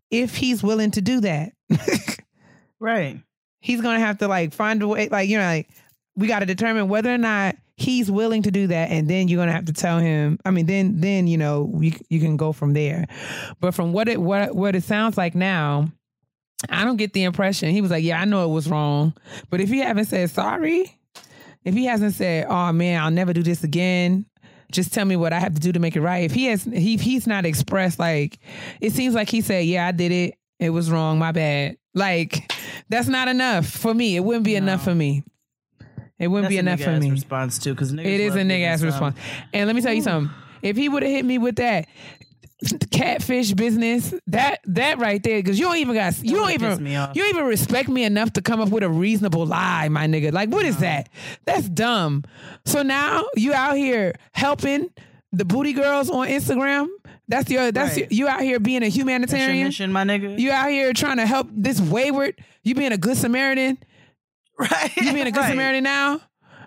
if 0.10 0.36
he's 0.36 0.62
willing 0.64 0.92
to 0.92 1.02
do 1.02 1.22
that. 1.22 1.52
right 2.80 3.22
he's 3.62 3.80
gonna 3.80 4.00
have 4.00 4.18
to 4.18 4.28
like 4.28 4.54
find 4.54 4.82
a 4.82 4.88
way 4.88 5.08
like 5.10 5.30
you 5.30 5.38
know 5.38 5.46
like 5.46 5.70
we 6.16 6.28
got 6.28 6.40
to 6.40 6.46
determine 6.46 6.90
whether 6.90 7.14
or 7.14 7.18
not 7.18 7.56
he's 7.82 8.12
willing 8.12 8.44
to 8.44 8.52
do 8.52 8.68
that 8.68 8.92
and 8.92 9.10
then 9.10 9.28
you're 9.28 9.42
gonna 9.42 9.52
have 9.52 9.66
to 9.66 9.74
tell 9.74 10.00
him 10.00 10.38
i 10.46 10.52
mean 10.52 10.66
then 10.66 11.00
then 11.00 11.28
you 11.28 11.38
know 11.38 11.64
we, 11.64 11.96
you 12.10 12.20
can 12.20 12.38
go 12.38 12.54
from 12.54 12.74
there. 12.74 13.08
But 13.60 13.74
from 13.74 13.92
what 13.94 14.08
it 14.08 14.22
what 14.22 14.56
what 14.56 14.76
it 14.76 14.84
sounds 14.84 15.18
like 15.18 15.36
now 15.36 15.92
i 16.70 16.84
don't 16.86 16.98
get 16.98 17.14
the 17.14 17.24
impression 17.24 17.70
he 17.70 17.82
was 17.82 17.92
like 17.92 18.04
yeah 18.04 18.22
i 18.22 18.26
know 18.26 18.46
it 18.46 18.54
was 18.54 18.70
wrong. 18.70 19.14
But 19.50 19.62
if 19.62 19.70
he 19.70 19.80
haven't 19.80 20.06
said 20.06 20.30
sorry 20.30 20.98
if 21.66 21.74
he 21.74 21.86
hasn't 21.86 22.14
said 22.14 22.46
oh 22.50 22.72
man 22.72 23.02
i'll 23.02 23.12
never 23.12 23.34
do 23.34 23.44
this 23.44 23.64
again 23.64 24.26
just 24.72 24.94
tell 24.94 25.06
me 25.06 25.16
what 25.16 25.34
i 25.34 25.40
have 25.40 25.54
to 25.54 25.60
do 25.60 25.72
to 25.72 25.80
make 25.80 25.96
it 25.96 26.02
right. 26.02 26.24
If 26.24 26.34
he 26.34 26.46
has 26.46 26.64
he, 26.64 26.98
he's 26.98 27.28
not 27.28 27.46
expressed 27.46 28.00
like 28.00 28.38
it 28.80 28.94
seems 28.94 29.16
like 29.16 29.30
he 29.30 29.42
said 29.42 29.66
yeah 29.66 29.88
i 29.88 29.92
did 29.92 30.12
it. 30.12 30.36
It 30.60 30.70
was 30.70 30.92
wrong. 30.92 31.18
My 31.18 31.32
bad. 31.32 31.78
Like 31.96 32.54
that's 32.88 33.08
not 33.08 33.28
enough 33.28 33.66
for 33.66 33.94
me. 33.94 34.16
It 34.16 34.20
wouldn't 34.20 34.46
be 34.46 34.56
enough 34.56 34.84
for 34.84 34.94
me 34.94 35.24
it 36.22 36.28
wouldn't 36.28 36.46
That's 36.46 36.54
be 36.54 36.58
enough 36.60 36.80
for 36.80 36.98
me 37.00 37.12
response 37.12 37.58
too 37.58 37.74
because 37.74 37.92
it 37.92 38.00
is 38.00 38.36
a 38.36 38.40
nigga 38.42 38.66
ass 38.66 38.82
um, 38.82 38.88
response. 38.88 39.18
And 39.54 39.68
let 39.68 39.76
me 39.76 39.82
tell 39.82 39.94
you 39.94 40.04
something. 40.04 40.34
If 40.62 40.78
he 40.78 40.88
would 40.88 41.02
have 41.04 41.12
hit 41.12 41.26
me 41.26 41.40
with 41.40 41.56
that 41.56 41.88
catfish 42.92 43.54
business, 43.54 44.14
that 44.28 44.60
that 44.66 45.00
right 45.00 45.22
there, 45.24 45.40
because 45.40 45.58
you 45.58 45.66
don't 45.66 45.78
even 45.78 45.96
got 45.96 46.24
you 46.24 46.36
don't 46.36 46.52
even 46.52 46.86
you 46.86 46.94
don't 46.94 47.30
even 47.30 47.46
respect 47.46 47.90
me 47.90 48.04
enough 48.04 48.34
to 48.34 48.42
come 48.42 48.62
up 48.62 48.70
with 48.70 48.84
a 48.84 48.90
reasonable 48.90 49.46
lie, 49.46 49.90
my 49.90 50.06
nigga. 50.06 50.32
Like 50.32 50.50
what 50.50 50.66
is 50.66 50.78
that? 50.78 51.10
That's 51.46 51.68
dumb. 51.68 52.24
So 52.66 52.84
now 52.84 53.26
you 53.36 53.54
out 53.54 53.78
here 53.78 54.14
helping 54.34 54.92
the 55.34 55.46
booty 55.46 55.74
girls 55.74 56.10
on 56.10 56.28
Instagram. 56.28 56.88
That's 57.28 57.50
your 57.50 57.72
that's 57.72 57.96
Right. 57.96 58.12
your, 58.12 58.28
you 58.28 58.28
out 58.28 58.42
here 58.42 58.60
being 58.60 58.84
a 58.84 58.90
humanitarian. 58.90 59.68
mission, 59.68 59.92
my 59.92 60.04
nigga. 60.04 60.38
You 60.38 60.52
out 60.52 60.70
here 60.70 60.94
trying 60.94 61.18
to 61.18 61.26
help 61.26 61.48
this 61.52 61.80
wayward. 61.82 62.36
You 62.64 62.76
being 62.76 62.92
a 62.92 62.98
good 62.98 63.18
Samaritan. 63.18 63.78
Right? 64.62 64.92
You 64.98 65.14
being 65.14 65.28
a 65.28 65.32
good 65.32 65.40
Right. 65.42 65.50
Samaritan 65.50 65.84
now. 65.84 66.22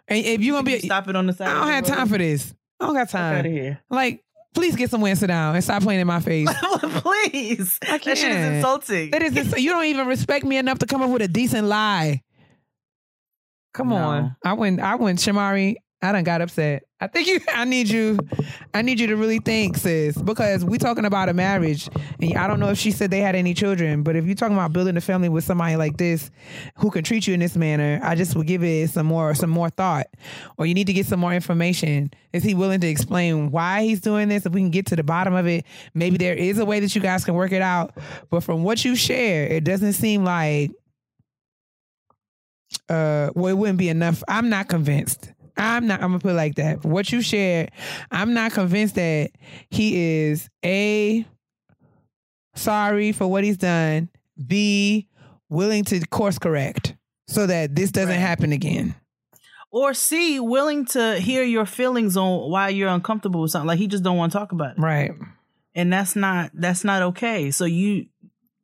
And 0.08 0.24
if 0.24 0.40
you 0.42 0.52
gonna 0.52 0.64
be, 0.64 0.78
stop 0.80 1.08
it 1.08 1.16
on 1.16 1.26
the 1.26 1.32
side. 1.32 1.48
I 1.48 1.54
don't 1.60 1.68
have 1.68 1.86
time 1.86 2.08
for 2.08 2.18
this. 2.18 2.52
I 2.80 2.86
don't 2.86 2.94
got 2.94 3.08
time. 3.08 3.38
Out 3.38 3.46
of 3.46 3.52
here, 3.52 3.80
Like, 3.88 4.22
please 4.54 4.76
get 4.76 4.90
somewhere 4.90 5.10
and 5.10 5.18
sit 5.18 5.28
down 5.28 5.54
and 5.54 5.64
stop 5.64 5.82
playing 5.82 6.00
in 6.00 6.06
my 6.06 6.20
face. 6.20 6.48
please. 6.62 7.78
I 7.82 7.98
That 7.98 8.18
shit 8.18 8.30
is 8.32 8.56
insulting. 8.56 9.10
that 9.12 9.22
is, 9.22 9.32
just, 9.32 9.58
you 9.58 9.70
don't 9.70 9.84
even 9.86 10.06
respect 10.06 10.44
me 10.44 10.56
enough 10.58 10.78
to 10.80 10.86
come 10.86 11.00
up 11.02 11.10
with 11.10 11.22
a 11.22 11.28
decent 11.28 11.66
lie. 11.68 12.22
Come 13.72 13.88
No. 13.88 13.96
on, 13.96 14.36
I 14.44 14.52
went. 14.52 14.80
I 14.80 14.94
went. 14.96 15.18
Shamari, 15.18 15.76
I 16.02 16.12
done 16.12 16.24
got 16.24 16.40
upset. 16.42 16.84
I 17.04 17.06
think 17.06 17.28
you. 17.28 17.38
I 17.52 17.66
need 17.66 17.90
you. 17.90 18.18
I 18.72 18.80
need 18.80 18.98
you 18.98 19.06
to 19.08 19.16
really 19.16 19.38
think, 19.38 19.76
sis, 19.76 20.16
because 20.16 20.64
we 20.64 20.78
talking 20.78 21.04
about 21.04 21.28
a 21.28 21.34
marriage, 21.34 21.86
and 22.18 22.34
I 22.38 22.46
don't 22.46 22.58
know 22.60 22.70
if 22.70 22.78
she 22.78 22.92
said 22.92 23.10
they 23.10 23.20
had 23.20 23.36
any 23.36 23.52
children, 23.52 24.02
but 24.02 24.16
if 24.16 24.24
you're 24.24 24.34
talking 24.34 24.56
about 24.56 24.72
building 24.72 24.96
a 24.96 25.02
family 25.02 25.28
with 25.28 25.44
somebody 25.44 25.76
like 25.76 25.98
this, 25.98 26.30
who 26.78 26.90
can 26.90 27.04
treat 27.04 27.26
you 27.26 27.34
in 27.34 27.40
this 27.40 27.56
manner, 27.56 28.00
I 28.02 28.14
just 28.14 28.34
would 28.36 28.46
give 28.46 28.64
it 28.64 28.88
some 28.88 29.04
more, 29.04 29.34
some 29.34 29.50
more 29.50 29.68
thought, 29.68 30.06
or 30.56 30.64
you 30.64 30.72
need 30.72 30.86
to 30.86 30.94
get 30.94 31.04
some 31.04 31.20
more 31.20 31.34
information. 31.34 32.10
Is 32.32 32.42
he 32.42 32.54
willing 32.54 32.80
to 32.80 32.88
explain 32.88 33.50
why 33.50 33.82
he's 33.82 34.00
doing 34.00 34.30
this? 34.30 34.46
If 34.46 34.54
we 34.54 34.62
can 34.62 34.70
get 34.70 34.86
to 34.86 34.96
the 34.96 35.04
bottom 35.04 35.34
of 35.34 35.46
it, 35.46 35.66
maybe 35.92 36.16
there 36.16 36.34
is 36.34 36.58
a 36.58 36.64
way 36.64 36.80
that 36.80 36.94
you 36.94 37.02
guys 37.02 37.22
can 37.22 37.34
work 37.34 37.52
it 37.52 37.60
out. 37.60 37.98
But 38.30 38.44
from 38.44 38.62
what 38.62 38.82
you 38.82 38.96
share, 38.96 39.46
it 39.46 39.64
doesn't 39.64 39.92
seem 39.92 40.24
like 40.24 40.70
uh 42.88 43.30
well 43.34 43.46
it 43.48 43.56
wouldn't 43.56 43.78
be 43.78 43.88
enough 43.88 44.24
i'm 44.26 44.48
not 44.48 44.68
convinced 44.68 45.33
i'm 45.56 45.86
not 45.86 46.02
i'm 46.02 46.08
gonna 46.10 46.18
put 46.18 46.30
it 46.32 46.34
like 46.34 46.54
that 46.56 46.84
what 46.84 47.10
you 47.12 47.20
shared 47.22 47.70
i'm 48.10 48.34
not 48.34 48.52
convinced 48.52 48.94
that 48.96 49.30
he 49.70 50.22
is 50.22 50.48
a 50.64 51.24
sorry 52.54 53.12
for 53.12 53.26
what 53.26 53.44
he's 53.44 53.56
done 53.56 54.08
b 54.46 55.08
willing 55.48 55.84
to 55.84 56.00
course 56.08 56.38
correct 56.38 56.96
so 57.26 57.46
that 57.46 57.74
this 57.74 57.90
doesn't 57.90 58.10
Right. 58.10 58.18
happen 58.18 58.52
again 58.52 58.94
or 59.70 59.92
C, 59.92 60.38
willing 60.38 60.84
to 60.86 61.18
hear 61.18 61.42
your 61.42 61.66
feelings 61.66 62.16
on 62.16 62.48
why 62.48 62.68
you're 62.68 62.88
uncomfortable 62.90 63.40
with 63.42 63.50
something. 63.50 63.66
Like 63.66 63.80
he 63.80 63.88
just 63.88 64.04
don't 64.04 64.16
want 64.16 64.30
to 64.30 64.38
talk 64.38 64.52
about 64.52 64.76
it. 64.76 64.80
right 64.80 65.10
And 65.74 65.92
that's 65.92 66.14
not 66.14 66.52
that's 66.54 66.84
not 66.84 67.02
okay. 67.02 67.50
So 67.50 67.64
you 67.64 68.06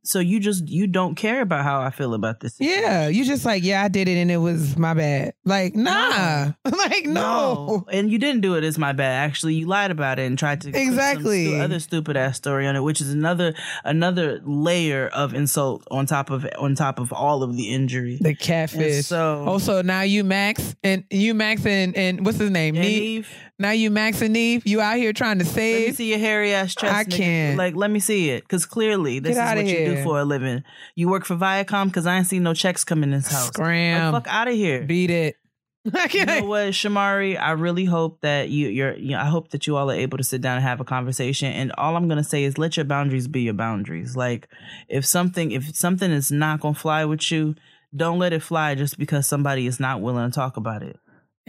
so 0.02 0.18
you 0.18 0.40
just 0.40 0.68
you 0.68 0.86
don't 0.86 1.14
care 1.14 1.42
about 1.42 1.64
how 1.64 1.80
I 1.80 1.90
feel 1.90 2.14
about 2.14 2.40
this. 2.40 2.56
Yeah, 2.58 3.08
you 3.08 3.24
just 3.24 3.44
like, 3.44 3.62
yeah, 3.62 3.82
I 3.82 3.88
did 3.88 4.08
it 4.08 4.16
and 4.16 4.30
it 4.30 4.38
was 4.38 4.76
my 4.76 4.94
bad. 4.94 5.34
Like, 5.44 5.74
nah. 5.74 6.52
like, 6.64 7.06
no. 7.06 7.84
And 7.92 8.10
you 8.10 8.18
didn't 8.18 8.40
do 8.40 8.54
it 8.54 8.64
as 8.64 8.78
my 8.78 8.92
bad. 8.92 9.28
Actually, 9.28 9.54
you 9.54 9.66
lied 9.66 9.90
about 9.90 10.18
it 10.18 10.26
and 10.26 10.38
tried 10.38 10.62
to 10.62 10.68
Exactly. 10.70 11.46
stu- 11.48 11.56
other 11.60 11.80
stupid 11.80 12.16
ass 12.16 12.36
story 12.36 12.66
on 12.66 12.76
it, 12.76 12.80
which 12.82 13.00
is 13.00 13.12
another 13.12 13.54
another 13.84 14.40
layer 14.44 15.08
of 15.08 15.34
insult 15.34 15.86
on 15.90 16.06
top 16.06 16.30
of 16.30 16.46
on 16.58 16.74
top 16.74 16.98
of 16.98 17.12
all 17.12 17.42
of 17.42 17.56
the 17.56 17.72
injury. 17.72 18.18
The 18.20 18.34
catfish. 18.34 18.94
And 18.96 19.04
so- 19.04 19.44
also 19.46 19.82
now 19.82 20.02
you 20.02 20.24
Max 20.24 20.74
and 20.82 21.04
you 21.10 21.34
Max 21.34 21.64
and 21.66 21.96
and 21.96 22.24
what's 22.24 22.38
his 22.38 22.50
name? 22.50 22.74
Nev. 22.74 23.28
Now 23.60 23.72
you 23.72 23.90
Max 23.90 24.22
and 24.22 24.32
Nev. 24.32 24.66
You 24.66 24.80
out 24.80 24.96
here 24.96 25.12
trying 25.12 25.38
to 25.38 25.44
save. 25.44 25.80
Let 25.80 25.88
me 25.88 25.94
see 25.94 26.08
your 26.08 26.18
hairy 26.18 26.54
ass 26.54 26.74
chest. 26.74 26.94
I 26.94 27.04
nigga. 27.04 27.16
can't. 27.16 27.58
Like, 27.58 27.76
let 27.76 27.90
me 27.90 28.00
see 28.00 28.30
it, 28.30 28.42
because 28.42 28.64
clearly 28.64 29.18
this 29.18 29.36
Get 29.36 29.58
is 29.58 29.64
what 29.64 29.78
you 29.78 29.84
do 29.96 30.02
for 30.02 30.18
a 30.18 30.24
living. 30.24 30.64
You 30.94 31.10
work 31.10 31.26
for 31.26 31.36
Viacom, 31.36 31.88
because 31.88 32.06
I 32.06 32.16
ain't 32.16 32.26
seen 32.26 32.42
no 32.42 32.54
checks 32.54 32.84
come 32.84 33.02
in 33.02 33.10
this 33.10 33.30
house. 33.30 33.48
Scram. 33.48 34.14
Like, 34.14 34.24
fuck 34.24 34.32
out 34.32 34.48
of 34.48 34.54
here. 34.54 34.82
Beat 34.84 35.10
it. 35.10 35.36
I 35.94 36.08
you 36.10 36.24
know 36.24 36.44
what, 36.44 36.68
Shamari? 36.68 37.38
I 37.38 37.50
really 37.50 37.84
hope 37.84 38.22
that 38.22 38.48
you, 38.48 38.68
you're. 38.68 38.96
You 38.96 39.10
know, 39.10 39.20
I 39.20 39.26
hope 39.26 39.50
that 39.50 39.66
you 39.66 39.76
all 39.76 39.90
are 39.90 39.94
able 39.94 40.16
to 40.16 40.24
sit 40.24 40.40
down 40.40 40.56
and 40.56 40.64
have 40.64 40.80
a 40.80 40.84
conversation. 40.84 41.52
And 41.52 41.70
all 41.76 41.96
I'm 41.96 42.08
gonna 42.08 42.24
say 42.24 42.44
is, 42.44 42.56
let 42.56 42.78
your 42.78 42.84
boundaries 42.84 43.28
be 43.28 43.42
your 43.42 43.54
boundaries. 43.54 44.16
Like, 44.16 44.48
if 44.88 45.04
something, 45.04 45.52
if 45.52 45.76
something 45.76 46.10
is 46.10 46.32
not 46.32 46.60
gonna 46.60 46.74
fly 46.74 47.04
with 47.04 47.30
you, 47.30 47.56
don't 47.94 48.18
let 48.18 48.32
it 48.32 48.42
fly 48.42 48.74
just 48.74 48.98
because 48.98 49.26
somebody 49.26 49.66
is 49.66 49.78
not 49.78 50.00
willing 50.00 50.30
to 50.30 50.34
talk 50.34 50.56
about 50.56 50.82
it. 50.82 50.98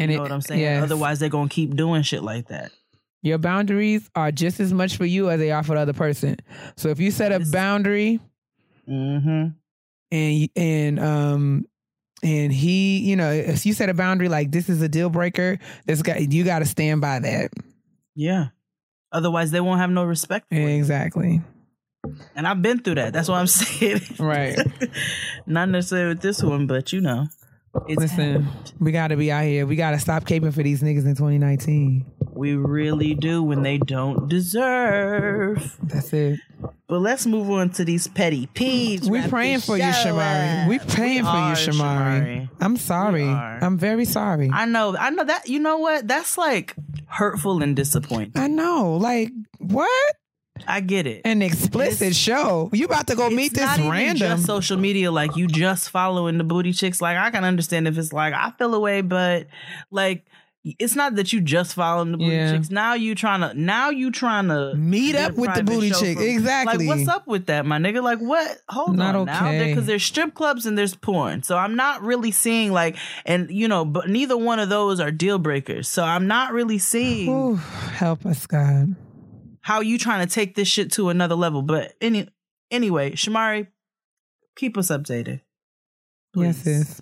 And 0.02 0.11
You 0.11 0.18
know 0.18 0.23
it- 0.23 0.26
what 0.26 0.32
I'm 0.34 0.41
saying? 0.41 0.61
yes. 0.61 0.84
Otherwise, 0.84 1.19
they're 1.19 1.30
gonna 1.30 1.49
keep 1.49 1.76
doing 1.76 2.02
shit 2.03 2.23
like 2.23 2.48
that. 2.48 2.72
Your 3.23 3.38
boundaries 3.38 4.10
are 4.15 4.32
just 4.32 4.60
as 4.60 4.73
much 4.73 4.98
for 4.98 5.06
you 5.06 5.30
as 5.30 5.40
they 5.40 5.52
are 5.52 5.61
for 5.64 5.76
the 5.76 5.82
other 5.82 5.94
person. 5.94 6.38
So 6.76 6.90
if 6.90 6.99
you 6.99 7.11
set 7.11 7.32
a 7.32 7.40
boundary 7.52 8.19
Mm-hmm. 8.90 9.48
and 10.11 10.49
and 10.56 10.99
um 10.99 11.65
and 12.23 12.52
he, 12.53 12.99
you 12.99 13.15
know, 13.15 13.32
if 13.32 13.65
you 13.65 13.73
set 13.73 13.90
a 13.90 13.94
boundary 13.94 14.30
like 14.30 14.52
this 14.52 14.69
is 14.69 14.82
a 14.82 14.90
deal 14.90 15.10
breaker, 15.10 15.57
this 15.86 16.02
guy 16.02 16.18
you 16.30 16.44
got 16.44 16.60
to 16.60 16.65
stand 16.65 17.02
by 17.02 17.19
that. 17.19 17.52
Yeah. 18.15 18.48
Otherwise, 19.11 19.52
they 19.52 19.60
won't 19.61 19.80
have 19.82 19.90
no 19.90 20.03
respect 20.03 20.48
for 20.49 20.56
you. 20.56 20.68
Exactly. 20.68 21.41
And 22.36 22.48
I've 22.48 22.61
been 22.61 22.80
through 22.80 22.95
that. 22.95 23.14
That's 23.14 23.28
what 23.30 23.36
I'm 23.38 23.48
saying. 23.48 24.02
Right. 24.19 24.57
Not 25.45 25.69
necessarily 25.69 26.10
with 26.10 26.22
this 26.22 26.41
one, 26.44 26.65
but 26.68 26.91
you 26.94 27.02
know, 27.02 27.28
it's 27.88 27.99
Listen, 28.02 28.43
happened. 28.43 28.73
we 28.80 28.91
got 28.91 29.10
to 29.10 29.18
be 29.18 29.31
out 29.31 29.43
here. 29.45 29.65
We 29.65 29.76
got 29.76 29.91
to 29.91 29.99
stop 29.99 30.26
caping 30.26 30.53
for 30.53 30.64
these 30.64 30.81
niggas 30.81 31.06
in 31.06 31.15
2019. 31.15 32.06
We 32.34 32.56
really 32.56 33.14
do 33.14 33.43
when 33.43 33.61
they 33.61 33.77
don't 33.77 34.27
deserve. 34.30 35.77
That's 35.84 36.14
it. 36.14 36.39
But 36.88 36.99
let's 36.99 37.26
move 37.26 37.49
on 37.49 37.69
to 37.72 37.85
these 37.85 38.07
petty 38.07 38.48
peeves. 38.48 39.10
We 39.10 39.19
Wrap 39.19 39.30
praying 39.30 39.60
for 39.60 39.77
you, 39.77 39.84
Shamari. 39.84 40.64
up. 40.64 40.69
We 40.69 40.80
praying 40.80 41.23
We 41.23 41.30
for 41.30 41.35
you, 41.38 41.41
are, 41.43 41.56
Shamari. 41.56 42.49
I'm 42.60 42.77
sorry. 42.77 43.27
I'm 43.30 43.77
very 43.77 44.06
sorry. 44.06 44.49
I 44.52 44.65
know. 44.65 44.95
I 44.98 45.10
know 45.10 45.23
that. 45.23 45.48
You 45.48 45.60
know 45.60 45.77
what? 45.77 46.07
That's 46.07 46.38
like 46.38 46.76
hurtful 47.07 47.61
and 47.64 47.76
disappointing. 47.76 48.34
I 48.35 48.48
know. 48.48 48.98
Like 48.98 49.30
what? 49.60 50.15
I 50.68 50.80
get 50.82 51.08
it. 51.08 51.22
An 51.26 51.42
explicit 51.42 52.02
It's- 52.02 52.16
show. 52.16 52.70
You 52.74 52.86
about 52.86 53.08
to 53.08 53.16
go 53.16 53.30
meet 53.30 53.54
this 53.54 53.78
random? 53.80 54.18
just 54.18 54.46
social 54.46 54.78
media. 54.78 55.12
Like 55.12 55.36
you 55.36 55.48
just 55.48 55.90
following 55.90 56.38
the 56.38 56.44
booty 56.44 56.74
chicks. 56.74 57.02
Like 57.02 57.18
I 57.18 57.32
can 57.32 57.44
understand 57.44 57.88
if 57.88 57.98
it's 57.98 58.14
like 58.14 58.34
I 58.34 58.52
feel 58.58 58.74
away, 58.74 59.02
but 59.02 59.48
like 59.90 60.26
it's 60.64 60.96
not 60.96 61.16
that 61.16 61.34
you 61.34 61.42
just 61.42 61.74
following 61.74 62.12
the 62.12 62.20
booty 62.20 62.36
Yeah. 62.36 62.52
chicks. 62.52 62.70
Now 62.70 62.94
you 62.94 63.16
trying 63.16 63.40
to. 63.42 63.60
Now 63.60 63.90
you 63.90 64.12
trying 64.12 64.48
to 64.50 64.76
Meet 64.76 65.16
up 65.16 65.34
with 65.34 65.52
the 65.56 65.64
booty 65.64 65.90
chick. 65.90 66.18
from- 66.20 66.28
Exactly. 66.28 66.86
Like 66.86 66.98
what's 67.00 67.10
up 67.10 67.26
with 67.28 67.48
that, 67.48 67.66
my 67.66 67.80
nigga? 67.80 68.04
Like 68.04 68.20
what? 68.20 68.58
Hold 68.70 68.96
Not 68.96 69.16
on 69.16 69.26
now, 69.26 69.50
because 69.52 69.88
there's 69.88 70.04
strip 70.04 70.36
clubs 70.36 70.68
and 70.68 70.78
there's 70.78 70.94
porn. 70.94 71.42
So 71.42 71.58
I'm 71.58 71.76
not 71.76 72.04
really 72.04 72.30
seeing 72.30 72.72
like, 72.72 72.96
and 73.26 73.50
you 73.50 73.68
know, 73.68 73.86
but 73.86 74.08
neither 74.08 74.38
one 74.38 74.60
of 74.60 74.70
those 74.70 75.00
are 75.00 75.10
deal 75.10 75.40
breakers. 75.40 75.88
So 75.88 76.04
I'm 76.04 76.28
not 76.28 76.54
really 76.54 76.78
seeing 76.78 77.28
Ooh, 77.30 77.56
help 77.56 78.24
us, 78.28 78.46
God. 78.46 78.96
How 79.62 79.80
you 79.82 79.98
trying 79.98 80.28
to 80.28 80.34
take 80.34 80.56
this 80.56 80.68
shit 80.68 80.92
to 80.94 81.10
another 81.10 81.36
level. 81.36 81.62
But 81.62 81.94
any 82.02 82.28
anyway, 82.70 83.12
Shamari, 83.12 83.68
keep 84.56 84.78
us 84.78 84.90
updated. 84.90 85.42
Yes, 86.36 86.64
Please. 86.64 86.88
sis. 86.88 87.02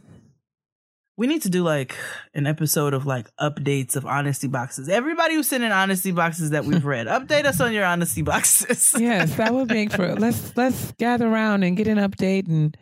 We 1.17 1.27
need 1.27 1.41
to 1.41 1.49
do 1.49 1.63
like 1.63 1.95
an 2.33 2.47
episode 2.47 2.93
of 2.93 3.05
like 3.05 3.27
updates 3.35 3.97
of 3.97 4.05
honesty 4.05 4.47
boxes. 4.47 4.87
Everybody 4.87 5.35
who's 5.35 5.49
sending 5.49 5.69
honesty 5.69 6.11
boxes 6.13 6.51
that 6.51 6.63
we've 6.63 6.85
read, 6.85 7.07
update 7.07 7.43
us 7.43 7.59
on 7.59 7.73
your 7.73 7.83
honesty 7.83 8.21
boxes. 8.21 8.95
Yes, 8.97 9.35
that 9.35 9.53
would 9.53 9.67
make 9.67 9.91
for 9.91 10.15
let's 10.15 10.55
let's 10.55 10.93
gather 10.93 11.27
around 11.27 11.63
and 11.63 11.75
get 11.75 11.87
an 11.87 11.97
update 11.97 12.47
and 12.47 12.77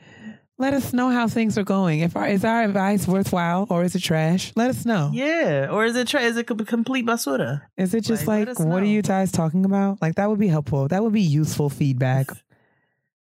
let 0.59 0.73
us 0.73 0.91
know 0.93 1.09
how 1.09 1.27
things 1.27 1.57
are 1.57 1.63
going. 1.63 1.99
If 1.99 2.15
our 2.15 2.27
is 2.27 2.43
our 2.43 2.63
advice 2.63 3.07
worthwhile 3.07 3.67
or 3.69 3.83
is 3.83 3.95
it 3.95 4.01
trash? 4.03 4.51
Let 4.55 4.69
us 4.69 4.85
know. 4.85 5.11
yeah, 5.13 5.67
or 5.71 5.85
is 5.85 5.95
it 5.95 6.07
tra- 6.07 6.21
is 6.21 6.37
it 6.37 6.45
complete 6.47 7.05
basura? 7.05 7.61
Is 7.77 7.93
it 7.93 8.01
just 8.01 8.27
Like, 8.27 8.47
like, 8.47 8.59
what 8.59 8.81
are 8.81 8.87
you 8.87 9.01
guys 9.01 9.31
talking 9.31 9.65
about? 9.65 10.01
Like 10.01 10.15
that 10.15 10.29
would 10.29 10.39
be 10.39 10.47
helpful. 10.47 10.87
That 10.87 11.03
would 11.03 11.13
be 11.13 11.21
useful 11.21 11.69
feedback. 11.69 12.29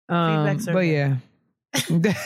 Um, 0.09 0.59
but 0.73 0.81
yeah. 0.87 1.17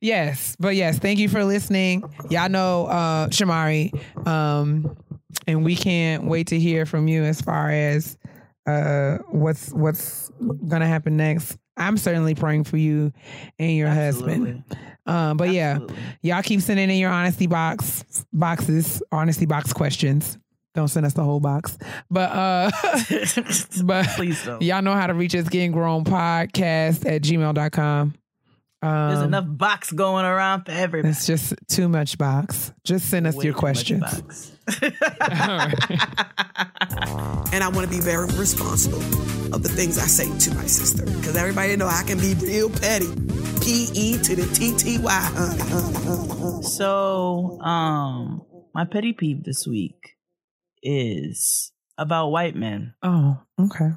yes, 0.00 0.56
but 0.60 0.76
yes, 0.76 0.98
thank 0.98 1.18
you 1.18 1.28
for 1.28 1.44
listening. 1.44 2.04
Y'all 2.28 2.48
know 2.48 2.86
uh 2.86 3.28
Shamari. 3.28 3.92
Um 4.26 4.96
and 5.46 5.64
we 5.64 5.74
can't 5.76 6.24
wait 6.24 6.48
to 6.48 6.58
hear 6.58 6.86
from 6.86 7.08
you 7.08 7.24
as 7.24 7.40
far 7.40 7.70
as 7.70 8.16
uh 8.66 9.18
what's 9.28 9.70
what's 9.72 10.30
gonna 10.68 10.86
happen 10.86 11.16
next. 11.16 11.56
I'm 11.80 11.96
certainly 11.96 12.34
praying 12.34 12.64
for 12.64 12.76
you 12.76 13.12
and 13.58 13.76
your 13.76 13.88
husband. 13.88 14.64
Um, 15.06 15.36
but 15.36 15.50
yeah, 15.50 15.78
y'all 16.22 16.42
keep 16.42 16.60
sending 16.60 16.90
in 16.90 16.96
your 16.98 17.10
honesty 17.10 17.46
box 17.46 18.04
boxes, 18.32 19.02
honesty 19.10 19.46
box 19.46 19.72
questions. 19.72 20.38
Don't 20.74 20.86
send 20.88 21.04
us 21.04 21.14
the 21.14 21.24
whole 21.24 21.40
box. 21.40 21.76
But 22.10 22.30
uh 22.30 22.70
but 23.84 24.06
Please 24.16 24.44
don't. 24.44 24.62
y'all 24.62 24.82
know 24.82 24.94
how 24.94 25.08
to 25.08 25.14
reach 25.14 25.34
us 25.34 25.48
getting 25.48 25.72
grown 25.72 26.04
podcast 26.04 27.04
at 27.10 27.22
gmail.com. 27.22 28.14
Um, 28.82 29.10
There's 29.10 29.22
enough 29.24 29.44
box 29.46 29.92
going 29.92 30.24
around 30.24 30.64
for 30.64 30.72
everybody. 30.72 31.10
It's 31.10 31.26
just 31.26 31.52
too 31.68 31.88
much 31.88 32.16
box. 32.16 32.72
Just 32.84 33.10
send 33.10 33.26
us 33.26 33.34
Way 33.36 33.44
your 33.44 33.52
too 33.52 33.56
much 33.56 33.60
questions. 33.60 34.00
box. 34.00 34.52
and 37.52 37.62
I 37.62 37.68
want 37.68 37.86
to 37.86 37.94
be 37.94 38.00
very 38.00 38.26
responsible 38.38 39.02
of 39.54 39.62
the 39.62 39.68
things 39.68 39.98
I 39.98 40.06
say 40.06 40.26
to 40.38 40.54
my 40.54 40.64
sister 40.64 41.04
because 41.04 41.36
everybody 41.36 41.76
know 41.76 41.88
I 41.88 42.02
can 42.06 42.18
be 42.18 42.34
real 42.34 42.70
petty. 42.70 43.08
P 43.60 43.88
E 43.92 44.18
to 44.18 44.34
the 44.36 44.46
T 44.54 44.74
T 44.76 44.98
Y. 44.98 46.60
So, 46.62 47.60
um, 47.60 48.42
my 48.74 48.84
petty 48.86 49.12
peeve 49.12 49.44
this 49.44 49.66
week 49.66 50.16
is 50.82 51.72
about 51.98 52.28
white 52.28 52.54
men 52.56 52.94
Oh, 53.02 53.38
okay. 53.60 53.90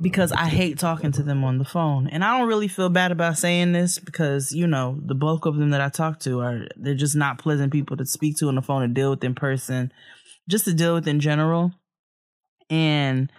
Because 0.00 0.32
I 0.32 0.46
hate 0.46 0.78
talking 0.78 1.12
to 1.12 1.22
them 1.22 1.44
on 1.44 1.58
the 1.58 1.64
phone. 1.64 2.08
And 2.08 2.24
I 2.24 2.38
don't 2.38 2.48
really 2.48 2.68
feel 2.68 2.88
bad 2.88 3.12
about 3.12 3.38
saying 3.38 3.72
this 3.72 3.98
because, 3.98 4.52
you 4.52 4.66
know, 4.66 4.98
the 5.04 5.14
bulk 5.14 5.46
of 5.46 5.56
them 5.56 5.70
that 5.70 5.80
I 5.80 5.88
talk 5.88 6.20
to 6.20 6.40
are 6.40 6.66
they're 6.76 6.94
just 6.94 7.16
not 7.16 7.38
pleasant 7.38 7.72
people 7.72 7.96
to 7.96 8.06
speak 8.06 8.36
to 8.38 8.48
on 8.48 8.54
the 8.54 8.62
phone 8.62 8.82
and 8.82 8.94
deal 8.94 9.10
with 9.10 9.24
in 9.24 9.34
person, 9.34 9.92
just 10.48 10.64
to 10.66 10.74
deal 10.74 10.94
with 10.94 11.08
in 11.08 11.20
general. 11.20 11.72
And 12.70 13.30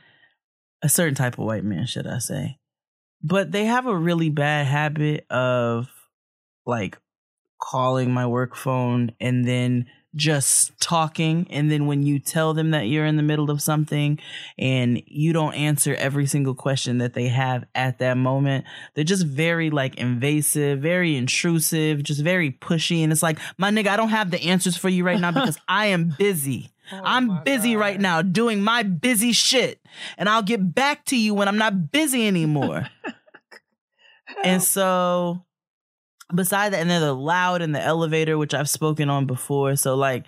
a 0.82 0.90
certain 0.90 1.16
type 1.16 1.38
of 1.38 1.46
white 1.46 1.64
man, 1.64 1.86
should 1.86 2.08
I 2.08 2.20
say. 2.20 2.60
But 3.22 3.52
they 3.52 3.66
have 3.66 3.88
a 3.88 3.96
really 3.96 4.30
bad 4.30 4.68
habit 4.68 5.26
of 5.30 5.88
like 6.66 6.98
calling 7.60 8.12
my 8.12 8.28
work 8.28 8.56
phone 8.56 9.14
and 9.20 9.48
then 9.48 9.86
just 10.16 10.78
talking 10.80 11.48
and 11.50 11.72
then 11.72 11.88
when 11.88 12.04
you 12.04 12.20
tell 12.20 12.54
them 12.54 12.72
that 12.72 12.88
you're 12.88 13.06
in 13.06 13.18
the 13.18 13.24
middle 13.24 13.50
of 13.50 13.62
something 13.62 14.20
and 14.58 15.02
you 15.08 15.34
don't 15.34 15.54
answer 15.56 15.96
every 15.96 16.26
single 16.26 16.54
question 16.54 17.00
that 17.00 17.14
they 17.14 17.28
have 17.28 17.66
at 17.74 18.00
that 18.00 18.18
moment 18.18 18.66
they're 18.94 19.04
just 19.04 19.26
very 19.26 19.70
like 19.70 19.96
invasive 19.96 20.80
very 20.80 21.16
intrusive 21.16 22.04
just 22.04 22.22
very 22.22 22.52
pushy. 22.52 23.04
And 23.04 23.12
it's 23.12 23.24
like 23.24 23.40
my 23.58 23.72
nigga 23.72 23.88
I 23.88 23.98
don't 23.98 24.10
have 24.10 24.32
the 24.32 24.42
answers 24.44 24.78
for 24.78 24.90
you 24.90 25.04
right 25.04 25.20
now 25.20 25.32
because 25.32 25.58
I 25.68 25.88
am 25.88 26.14
busy. 26.18 26.72
Oh 26.92 27.02
I'm 27.04 27.44
busy 27.44 27.76
right 27.76 28.00
now 28.00 28.22
doing 28.22 28.62
my 28.62 28.84
busy 28.84 29.32
shit 29.32 29.80
and 30.18 30.28
I'll 30.30 30.44
get 30.44 30.74
back 30.74 31.06
to 31.06 31.18
you 31.18 31.34
when 31.34 31.48
I'm 31.48 31.58
not 31.58 31.92
busy 31.92 32.28
anymore. 32.28 32.88
And 34.44 34.64
so 34.64 35.46
beside 36.34 36.74
that, 36.74 36.80
and 36.82 36.90
then 36.90 37.02
they're 37.02 37.12
loud 37.12 37.62
in 37.62 37.72
the 37.72 37.82
elevator, 37.82 38.38
which 38.38 38.54
I've 38.54 38.70
spoken 38.70 39.10
on 39.10 39.26
before. 39.26 39.76
So 39.76 39.96
like 39.96 40.26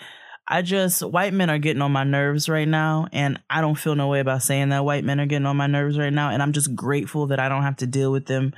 I 0.47 0.61
just 0.61 1.01
white 1.01 1.34
men 1.34 1.49
are 1.49 1.57
getting 1.57 1.81
on 1.81 1.91
my 1.91 2.03
nerves 2.03 2.47
right 2.49 2.67
now, 2.67 3.07
and 3.11 3.41
I 3.49 3.61
don't 3.61 3.76
feel 3.77 3.95
no 3.95 4.07
way 4.07 4.19
about 4.19 4.43
saying 4.43 4.69
that 4.69 4.85
white 4.85 5.03
men 5.03 5.19
are 5.19 5.26
getting 5.26 5.45
on 5.47 5.57
my 5.57 5.67
nerves 5.67 5.97
right 5.97 6.13
now, 6.13 6.30
and 6.30 6.41
I'm 6.41 6.53
just 6.53 6.76
grateful 6.76 7.27
that 7.27 7.39
I 7.39 7.49
don't 7.49 7.63
have 7.63 7.77
to 7.77 7.88
deal 7.88 8.11
with 8.11 8.26
them 8.27 8.53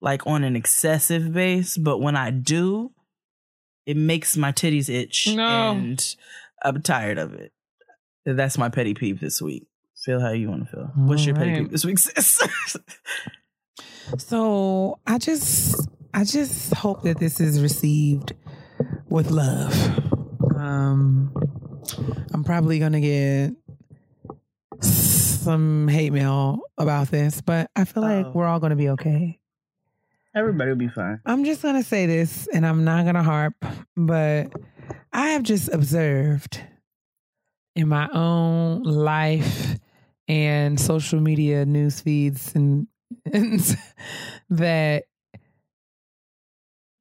like 0.00 0.26
on 0.26 0.44
an 0.44 0.56
excessive 0.56 1.32
base. 1.32 1.76
But 1.76 1.98
when 1.98 2.16
I 2.16 2.30
do, 2.30 2.92
it 3.86 3.96
makes 3.96 4.36
my 4.36 4.52
titties 4.52 4.88
itch, 4.88 5.28
No. 5.34 5.42
and 5.72 6.16
I'm 6.64 6.82
tired 6.82 7.18
of 7.18 7.34
it. 7.34 7.52
That's 8.24 8.56
my 8.56 8.68
petty 8.68 8.94
peeve 8.94 9.18
this 9.18 9.42
week. 9.42 9.66
Feel 10.04 10.20
how 10.20 10.30
you 10.30 10.48
want 10.48 10.64
to 10.66 10.70
feel. 10.70 10.92
What's 10.96 11.24
your 11.26 11.34
petty 11.34 11.56
peeve 11.56 11.70
this 11.72 11.84
week, 11.84 11.98
sis? 12.00 12.40
So 14.18 14.98
I 15.06 15.18
just 15.18 15.88
I 16.14 16.24
just 16.24 16.74
hope 16.74 17.02
that 17.02 17.18
this 17.18 17.40
is 17.40 17.60
received 17.62 18.34
with 19.08 19.30
love. 19.30 19.72
Um 20.56 21.32
I'm 22.32 22.44
probably 22.44 22.78
gonna 22.78 23.00
get 23.00 23.52
some 24.80 25.88
hate 25.88 26.12
mail 26.12 26.60
about 26.78 27.08
this, 27.10 27.40
but 27.40 27.70
I 27.76 27.84
feel 27.84 28.02
like 28.02 28.26
Oh. 28.26 28.32
we're 28.32 28.46
all 28.46 28.60
gonna 28.60 28.76
be 28.76 28.90
okay. 28.90 29.38
Everybody 30.34 30.70
will 30.70 30.78
be 30.78 30.88
fine. 30.88 31.20
I'm 31.26 31.44
just 31.44 31.62
gonna 31.62 31.82
say 31.82 32.06
this, 32.06 32.48
and 32.52 32.64
I'm 32.66 32.84
not 32.84 33.04
gonna 33.04 33.22
harp, 33.22 33.54
but 33.96 34.52
I 35.12 35.28
have 35.30 35.42
just 35.42 35.68
observed 35.72 36.60
in 37.74 37.88
my 37.88 38.08
own 38.12 38.82
life 38.82 39.76
and 40.28 40.80
social 40.80 41.20
media 41.20 41.66
news 41.66 42.00
feeds 42.00 42.54
and, 42.54 42.86
and 43.32 43.76
that 44.50 45.04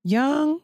young 0.03 0.59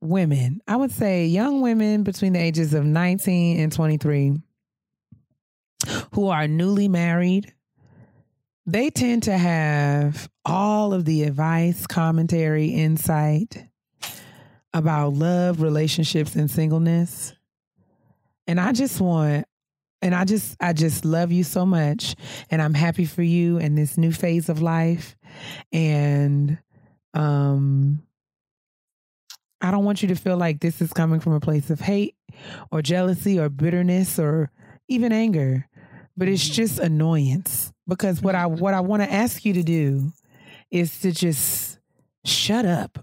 women, 0.00 0.60
I 0.66 0.76
would 0.76 0.92
say 0.92 1.26
young 1.26 1.60
women 1.60 2.02
between 2.02 2.32
the 2.32 2.40
ages 2.40 2.74
of 2.74 2.84
19 2.84 3.60
and 3.60 3.72
23 3.72 4.40
who 6.12 6.28
are 6.28 6.48
newly 6.48 6.88
married, 6.88 7.52
they 8.66 8.90
tend 8.90 9.22
to 9.24 9.36
have 9.36 10.28
all 10.44 10.92
of 10.92 11.04
the 11.04 11.22
advice, 11.22 11.86
commentary, 11.86 12.68
insight 12.68 13.64
about 14.74 15.14
love, 15.14 15.62
relationships, 15.62 16.34
and 16.34 16.50
singleness. 16.50 17.32
And 18.46 18.60
I 18.60 18.72
just 18.72 19.00
want, 19.00 19.46
and 20.02 20.14
I 20.14 20.24
just, 20.24 20.56
I 20.60 20.72
just 20.72 21.04
love 21.04 21.32
you 21.32 21.44
so 21.44 21.64
much. 21.64 22.14
And 22.50 22.60
I'm 22.60 22.74
happy 22.74 23.04
for 23.04 23.22
you 23.22 23.58
in 23.58 23.74
this 23.74 23.96
new 23.96 24.12
phase 24.12 24.48
of 24.48 24.60
life. 24.60 25.16
And, 25.72 26.58
um, 27.14 28.02
I 29.60 29.70
don't 29.70 29.84
want 29.84 30.02
you 30.02 30.08
to 30.08 30.14
feel 30.14 30.36
like 30.36 30.60
this 30.60 30.80
is 30.80 30.92
coming 30.92 31.20
from 31.20 31.32
a 31.32 31.40
place 31.40 31.70
of 31.70 31.80
hate 31.80 32.14
or 32.70 32.82
jealousy 32.82 33.38
or 33.38 33.48
bitterness 33.48 34.18
or 34.18 34.50
even 34.88 35.12
anger, 35.12 35.66
but 36.16 36.28
it's 36.28 36.44
mm-hmm. 36.44 36.54
just 36.54 36.78
annoyance. 36.78 37.72
Because 37.86 38.22
what 38.22 38.34
I 38.34 38.44
mm-hmm. 38.44 38.60
what 38.60 38.74
I 38.74 38.80
want 38.80 39.02
to 39.02 39.12
ask 39.12 39.44
you 39.44 39.54
to 39.54 39.62
do 39.62 40.12
is 40.70 41.00
to 41.00 41.12
just 41.12 41.78
shut 42.24 42.64
up. 42.64 42.98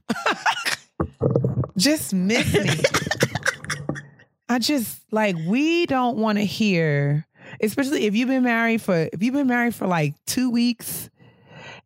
just 1.78 2.14
miss 2.14 2.54
me. 2.54 2.70
I 4.50 4.60
just 4.60 5.02
like 5.12 5.36
we 5.46 5.86
don't 5.88 6.18
want 6.18 6.38
to 6.38 6.46
hear, 6.46 7.26
especially 7.62 8.06
if 8.06 8.16
you've 8.16 8.30
been 8.30 8.44
married 8.44 8.82
for 8.82 9.10
if 9.12 9.22
you've 9.22 9.34
been 9.34 9.48
married 9.48 9.76
for 9.76 9.88
like 9.88 10.14
two 10.26 10.50
weeks 10.52 11.10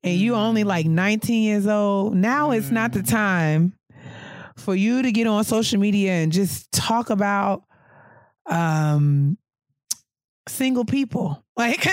and 0.03 0.15
you 0.15 0.35
only 0.35 0.63
mm. 0.63 0.67
like 0.67 0.85
19 0.85 1.43
years 1.43 1.67
old, 1.67 2.15
now 2.15 2.51
it's 2.51 2.69
not 2.69 2.91
the 2.91 2.99
mm. 2.99 3.09
time 3.09 3.73
for 4.59 4.75
you 4.75 5.01
to 5.01 5.11
get 5.11 5.27
on 5.27 5.43
social 5.43 5.79
media 5.79 6.11
and 6.13 6.31
just 6.31 6.71
talk 6.71 7.09
about 7.09 7.63
um 8.45 9.37
single 10.47 10.85
people. 10.85 11.43
Like 11.59 11.85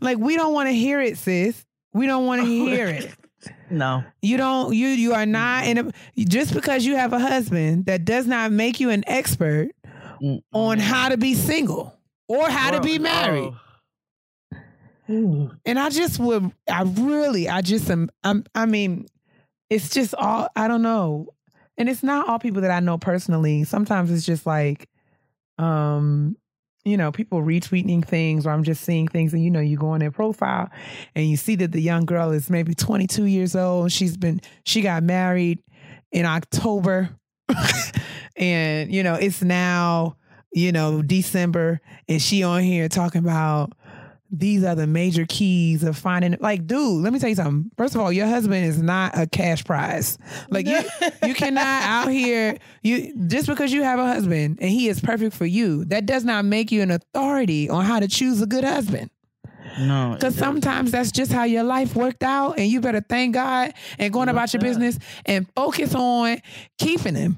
like 0.00 0.18
we 0.18 0.34
don't 0.34 0.52
want 0.52 0.68
to 0.68 0.72
hear 0.72 1.00
it, 1.00 1.18
sis. 1.18 1.64
We 1.92 2.06
don't 2.06 2.26
want 2.26 2.40
to 2.42 2.46
hear 2.48 2.88
it. 2.88 3.14
No. 3.70 4.02
You 4.22 4.36
don't 4.36 4.74
you 4.74 4.88
you 4.88 5.14
are 5.14 5.24
not 5.24 5.66
in 5.68 5.78
a 5.78 5.92
just 6.24 6.52
because 6.52 6.84
you 6.84 6.96
have 6.96 7.12
a 7.12 7.20
husband 7.20 7.86
that 7.86 8.04
does 8.04 8.26
not 8.26 8.50
make 8.50 8.80
you 8.80 8.90
an 8.90 9.04
expert 9.06 9.68
Mm. 10.20 10.42
on 10.52 10.80
how 10.80 11.10
to 11.10 11.16
be 11.16 11.34
single 11.34 11.96
or 12.26 12.50
how 12.50 12.72
to 12.72 12.80
be 12.80 12.98
married. 12.98 13.52
And 15.06 15.78
I 15.78 15.88
just 15.90 16.18
would 16.18 16.50
I 16.68 16.82
really 16.82 17.48
I 17.48 17.60
just 17.62 17.88
am 17.88 18.10
I'm 18.24 18.42
I 18.54 18.66
mean 18.66 19.06
it's 19.70 19.90
just 19.90 20.12
all 20.14 20.48
I 20.56 20.66
don't 20.68 20.82
know. 20.82 21.28
And 21.78 21.88
it's 21.88 22.02
not 22.02 22.28
all 22.28 22.38
people 22.38 22.60
that 22.62 22.70
I 22.70 22.80
know 22.80 22.98
personally. 22.98 23.64
Sometimes 23.64 24.10
it's 24.10 24.26
just 24.26 24.44
like 24.44 24.88
um 25.56 26.36
you 26.84 26.96
know, 26.96 27.12
people 27.12 27.42
retweeting 27.42 28.04
things 28.04 28.46
or 28.46 28.50
I'm 28.50 28.64
just 28.64 28.82
seeing 28.82 29.08
things 29.08 29.34
and 29.34 29.44
you 29.44 29.50
know, 29.50 29.60
you 29.60 29.76
go 29.76 29.88
on 29.88 30.00
their 30.00 30.10
profile 30.10 30.70
and 31.14 31.26
you 31.26 31.36
see 31.36 31.54
that 31.56 31.72
the 31.72 31.82
young 31.82 32.06
girl 32.06 32.30
is 32.30 32.48
maybe 32.50 32.74
22 32.74 33.24
years 33.24 33.54
old. 33.54 33.92
She's 33.92 34.16
been 34.16 34.40
she 34.64 34.80
got 34.80 35.02
married 35.02 35.62
in 36.12 36.26
October. 36.26 37.10
and 38.36 38.92
you 38.92 39.02
know, 39.02 39.14
it's 39.14 39.42
now, 39.42 40.16
you 40.52 40.72
know, 40.72 41.02
December 41.02 41.80
and 42.08 42.20
she 42.20 42.42
on 42.42 42.62
here 42.62 42.88
talking 42.88 43.20
about 43.20 43.72
these 44.30 44.62
are 44.64 44.74
the 44.74 44.86
major 44.86 45.24
keys 45.26 45.82
of 45.82 45.96
finding 45.96 46.36
like 46.40 46.66
dude 46.66 47.02
let 47.02 47.12
me 47.12 47.18
tell 47.18 47.28
you 47.28 47.34
something. 47.34 47.70
First 47.76 47.94
of 47.94 48.00
all 48.00 48.12
your 48.12 48.26
husband 48.26 48.64
is 48.64 48.80
not 48.80 49.18
a 49.18 49.26
cash 49.26 49.64
prize. 49.64 50.18
Like 50.50 50.66
you 50.66 50.80
you 51.26 51.34
cannot 51.34 51.82
out 51.82 52.08
here 52.08 52.58
you 52.82 53.14
just 53.26 53.46
because 53.46 53.72
you 53.72 53.82
have 53.82 53.98
a 53.98 54.06
husband 54.06 54.58
and 54.60 54.70
he 54.70 54.88
is 54.88 55.00
perfect 55.00 55.34
for 55.34 55.46
you 55.46 55.84
that 55.86 56.06
does 56.06 56.24
not 56.24 56.44
make 56.44 56.70
you 56.70 56.82
an 56.82 56.90
authority 56.90 57.68
on 57.70 57.84
how 57.84 58.00
to 58.00 58.08
choose 58.08 58.42
a 58.42 58.46
good 58.46 58.64
husband. 58.64 59.10
No. 59.78 60.14
because 60.14 60.34
sometimes 60.34 60.90
that's 60.90 61.12
just 61.12 61.30
how 61.30 61.44
your 61.44 61.62
life 61.62 61.94
worked 61.94 62.22
out 62.22 62.58
and 62.58 62.68
you 62.68 62.80
better 62.80 63.02
thank 63.06 63.34
god 63.34 63.74
and 63.98 64.12
going 64.12 64.28
about 64.28 64.52
your 64.52 64.60
business 64.60 64.98
and 65.26 65.46
focus 65.54 65.94
on 65.94 66.38
keeping 66.78 67.14
him 67.14 67.36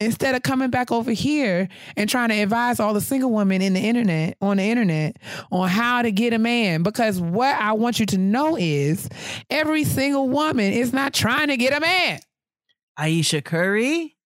instead 0.00 0.34
of 0.34 0.42
coming 0.42 0.70
back 0.70 0.92
over 0.92 1.10
here 1.10 1.68
and 1.96 2.08
trying 2.08 2.28
to 2.28 2.34
advise 2.40 2.78
all 2.78 2.94
the 2.94 3.00
single 3.00 3.32
women 3.32 3.60
in 3.60 3.74
the 3.74 3.80
internet 3.80 4.36
on 4.40 4.58
the 4.58 4.62
internet 4.62 5.16
on 5.50 5.68
how 5.68 6.02
to 6.02 6.12
get 6.12 6.32
a 6.32 6.38
man 6.38 6.82
because 6.82 7.20
what 7.20 7.56
I 7.56 7.72
want 7.72 7.98
you 7.98 8.06
to 8.06 8.18
know 8.18 8.56
is 8.56 9.08
every 9.50 9.84
single 9.84 10.28
woman 10.28 10.72
is 10.72 10.92
not 10.92 11.12
trying 11.12 11.48
to 11.48 11.56
get 11.56 11.76
a 11.76 11.80
man. 11.80 12.20
Ayesha 12.96 13.42
Curry. 13.42 14.16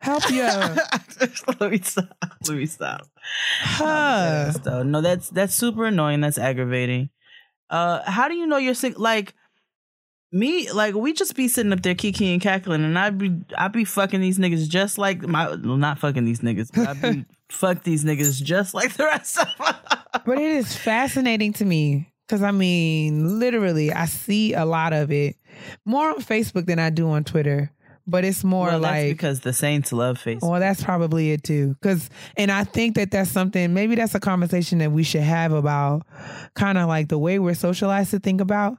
Help 0.00 0.30
you. 0.30 0.42
Let 1.60 1.70
me 1.70 1.78
stop. 1.82 2.16
Let 2.48 2.56
me 2.56 2.64
stop. 2.64 3.06
Huh. 3.60 4.52
No, 4.82 5.02
that's 5.02 5.28
that's 5.28 5.54
super 5.54 5.86
annoying. 5.86 6.22
That's 6.22 6.38
aggravating. 6.38 7.10
Uh, 7.68 8.00
how 8.10 8.28
do 8.28 8.34
you 8.34 8.46
know 8.46 8.56
you're 8.56 8.74
sick? 8.74 8.98
Like 8.98 9.34
me, 10.32 10.70
like 10.70 10.94
we 10.94 11.12
just 11.12 11.34
be 11.34 11.48
sitting 11.48 11.72
up 11.72 11.82
there 11.82 11.94
kiki 11.94 12.32
and 12.32 12.40
cackling, 12.40 12.84
and 12.84 12.98
I'd 12.98 13.18
be 13.18 13.40
I'd 13.56 13.72
be 13.72 13.84
fucking 13.84 14.20
these 14.20 14.38
niggas 14.38 14.68
just 14.68 14.98
like 14.98 15.22
my 15.22 15.48
well, 15.48 15.76
not 15.76 15.98
fucking 15.98 16.24
these 16.24 16.40
niggas, 16.40 16.70
but 16.72 16.88
I 16.88 17.12
be 17.12 17.24
fuck 17.48 17.82
these 17.82 18.04
niggas 18.04 18.42
just 18.42 18.74
like 18.74 18.94
the 18.94 19.04
rest 19.04 19.38
of 19.38 19.48
them. 19.58 19.74
But 20.26 20.38
it 20.38 20.50
is 20.50 20.76
fascinating 20.76 21.52
to 21.54 21.64
me 21.64 22.12
because 22.26 22.42
I 22.42 22.50
mean, 22.50 23.38
literally, 23.38 23.92
I 23.92 24.06
see 24.06 24.54
a 24.54 24.64
lot 24.64 24.92
of 24.92 25.12
it 25.12 25.36
more 25.84 26.10
on 26.10 26.16
Facebook 26.16 26.66
than 26.66 26.78
I 26.78 26.90
do 26.90 27.08
on 27.10 27.24
Twitter. 27.24 27.72
But 28.06 28.24
it's 28.24 28.42
more 28.42 28.66
well, 28.66 28.80
that's 28.80 28.92
like 28.92 29.12
because 29.12 29.40
the 29.40 29.52
Saints 29.52 29.92
love 29.92 30.18
Facebook. 30.18 30.50
Well, 30.50 30.58
that's 30.58 30.82
probably 30.82 31.30
it 31.30 31.44
too. 31.44 31.76
Cause, 31.80 32.10
and 32.36 32.50
I 32.50 32.64
think 32.64 32.96
that 32.96 33.12
that's 33.12 33.30
something, 33.30 33.72
maybe 33.72 33.94
that's 33.94 34.16
a 34.16 34.20
conversation 34.20 34.78
that 34.78 34.90
we 34.90 35.04
should 35.04 35.20
have 35.20 35.52
about 35.52 36.04
kind 36.54 36.76
of 36.76 36.88
like 36.88 37.08
the 37.08 37.18
way 37.18 37.38
we're 37.38 37.54
socialized 37.54 38.10
to 38.10 38.18
think 38.18 38.40
about 38.40 38.78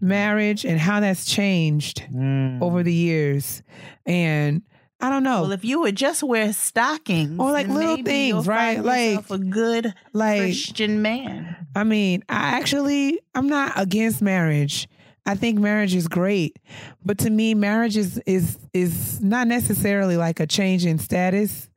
marriage 0.00 0.64
and 0.64 0.78
how 0.80 1.00
that's 1.00 1.24
changed 1.26 2.02
Mm. 2.12 2.60
over 2.62 2.82
the 2.82 2.92
years. 2.92 3.62
And 4.06 4.62
I 5.00 5.10
don't 5.10 5.22
know. 5.24 5.42
Well, 5.42 5.52
if 5.52 5.64
you 5.64 5.80
would 5.80 5.96
just 5.96 6.22
wear 6.22 6.52
stockings, 6.52 7.38
Or, 7.38 7.50
like, 7.52 7.68
little 7.68 7.96
maybe 7.96 8.02
things, 8.10 8.28
you'll 8.28 8.42
right? 8.44 8.76
find 8.76 8.86
Like- 8.86 9.08
yourself 9.10 9.30
a 9.32 9.38
good 9.38 9.94
like, 10.12 10.40
Christian 10.40 11.02
man. 11.02 11.56
I 11.74 11.84
mean, 11.84 12.22
I 12.28 12.56
actually, 12.56 13.20
I'm 13.34 13.48
not 13.48 13.72
against 13.76 14.22
marriage. 14.22 14.88
I 15.26 15.34
think 15.34 15.58
marriage 15.58 15.94
is 15.94 16.06
great, 16.06 16.58
but 17.04 17.16
to 17.18 17.30
me, 17.30 17.54
marriage 17.54 17.96
is 17.96 18.18
is 18.26 18.58
is 18.74 19.22
not 19.22 19.48
necessarily 19.48 20.18
like 20.18 20.38
a 20.38 20.46
change 20.46 20.84
in 20.84 20.98
status. 20.98 21.70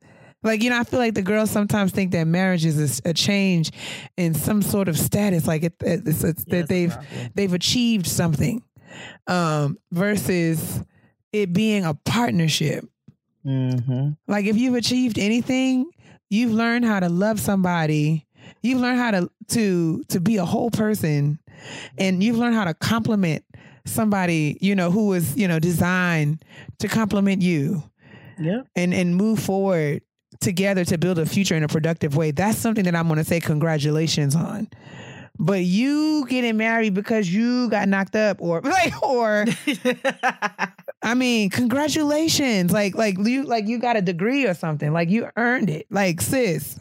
Like 0.48 0.62
you 0.62 0.70
know, 0.70 0.80
I 0.80 0.84
feel 0.84 0.98
like 0.98 1.12
the 1.12 1.22
girls 1.22 1.50
sometimes 1.50 1.92
think 1.92 2.12
that 2.12 2.26
marriage 2.26 2.64
is 2.64 3.00
a, 3.04 3.10
a 3.10 3.12
change 3.12 3.70
in 4.16 4.32
some 4.32 4.62
sort 4.62 4.88
of 4.88 4.98
status, 4.98 5.46
like 5.46 5.62
it, 5.62 5.74
it's, 5.80 6.24
it's 6.24 6.44
that 6.46 6.68
they've 6.68 6.96
they've 7.34 7.52
achieved 7.52 8.06
something, 8.06 8.62
um, 9.26 9.78
versus 9.92 10.82
it 11.34 11.52
being 11.52 11.84
a 11.84 11.92
partnership. 11.92 12.88
Mm-hmm. 13.44 14.12
Like 14.26 14.46
if 14.46 14.56
you've 14.56 14.74
achieved 14.74 15.18
anything, 15.18 15.90
you've 16.30 16.52
learned 16.52 16.86
how 16.86 17.00
to 17.00 17.10
love 17.10 17.38
somebody. 17.40 18.26
You've 18.62 18.80
learned 18.80 18.98
how 18.98 19.10
to 19.10 19.30
to 19.48 20.02
to 20.08 20.18
be 20.18 20.38
a 20.38 20.46
whole 20.46 20.70
person, 20.70 21.40
and 21.98 22.22
you've 22.22 22.38
learned 22.38 22.54
how 22.54 22.64
to 22.64 22.72
compliment 22.72 23.44
somebody. 23.84 24.56
You 24.62 24.74
know 24.74 24.90
who 24.90 25.08
was 25.08 25.36
you 25.36 25.46
know 25.46 25.58
designed 25.58 26.42
to 26.78 26.88
compliment 26.88 27.42
you, 27.42 27.82
yeah 28.38 28.62
and 28.74 28.94
and 28.94 29.14
move 29.14 29.40
forward 29.40 30.02
together 30.40 30.84
to 30.86 30.98
build 30.98 31.18
a 31.18 31.26
future 31.26 31.54
in 31.54 31.62
a 31.62 31.68
productive 31.68 32.16
way. 32.16 32.30
That's 32.30 32.58
something 32.58 32.84
that 32.84 32.94
I'm 32.94 33.06
going 33.06 33.18
to 33.18 33.24
say 33.24 33.40
congratulations 33.40 34.34
on. 34.36 34.68
But 35.40 35.62
you 35.62 36.26
getting 36.28 36.56
married 36.56 36.94
because 36.94 37.32
you 37.32 37.68
got 37.70 37.88
knocked 37.88 38.16
up, 38.16 38.38
or 38.40 38.60
like, 38.64 39.00
or 39.02 39.44
I 41.02 41.14
mean, 41.14 41.50
congratulations. 41.50 42.72
Like, 42.72 42.96
like 42.96 43.16
you, 43.18 43.44
like 43.44 43.68
you 43.68 43.78
got 43.78 43.96
a 43.96 44.02
degree 44.02 44.46
or 44.46 44.54
something. 44.54 44.92
Like 44.92 45.10
you 45.10 45.28
earned 45.36 45.70
it. 45.70 45.86
Like, 45.90 46.20
sis, 46.20 46.80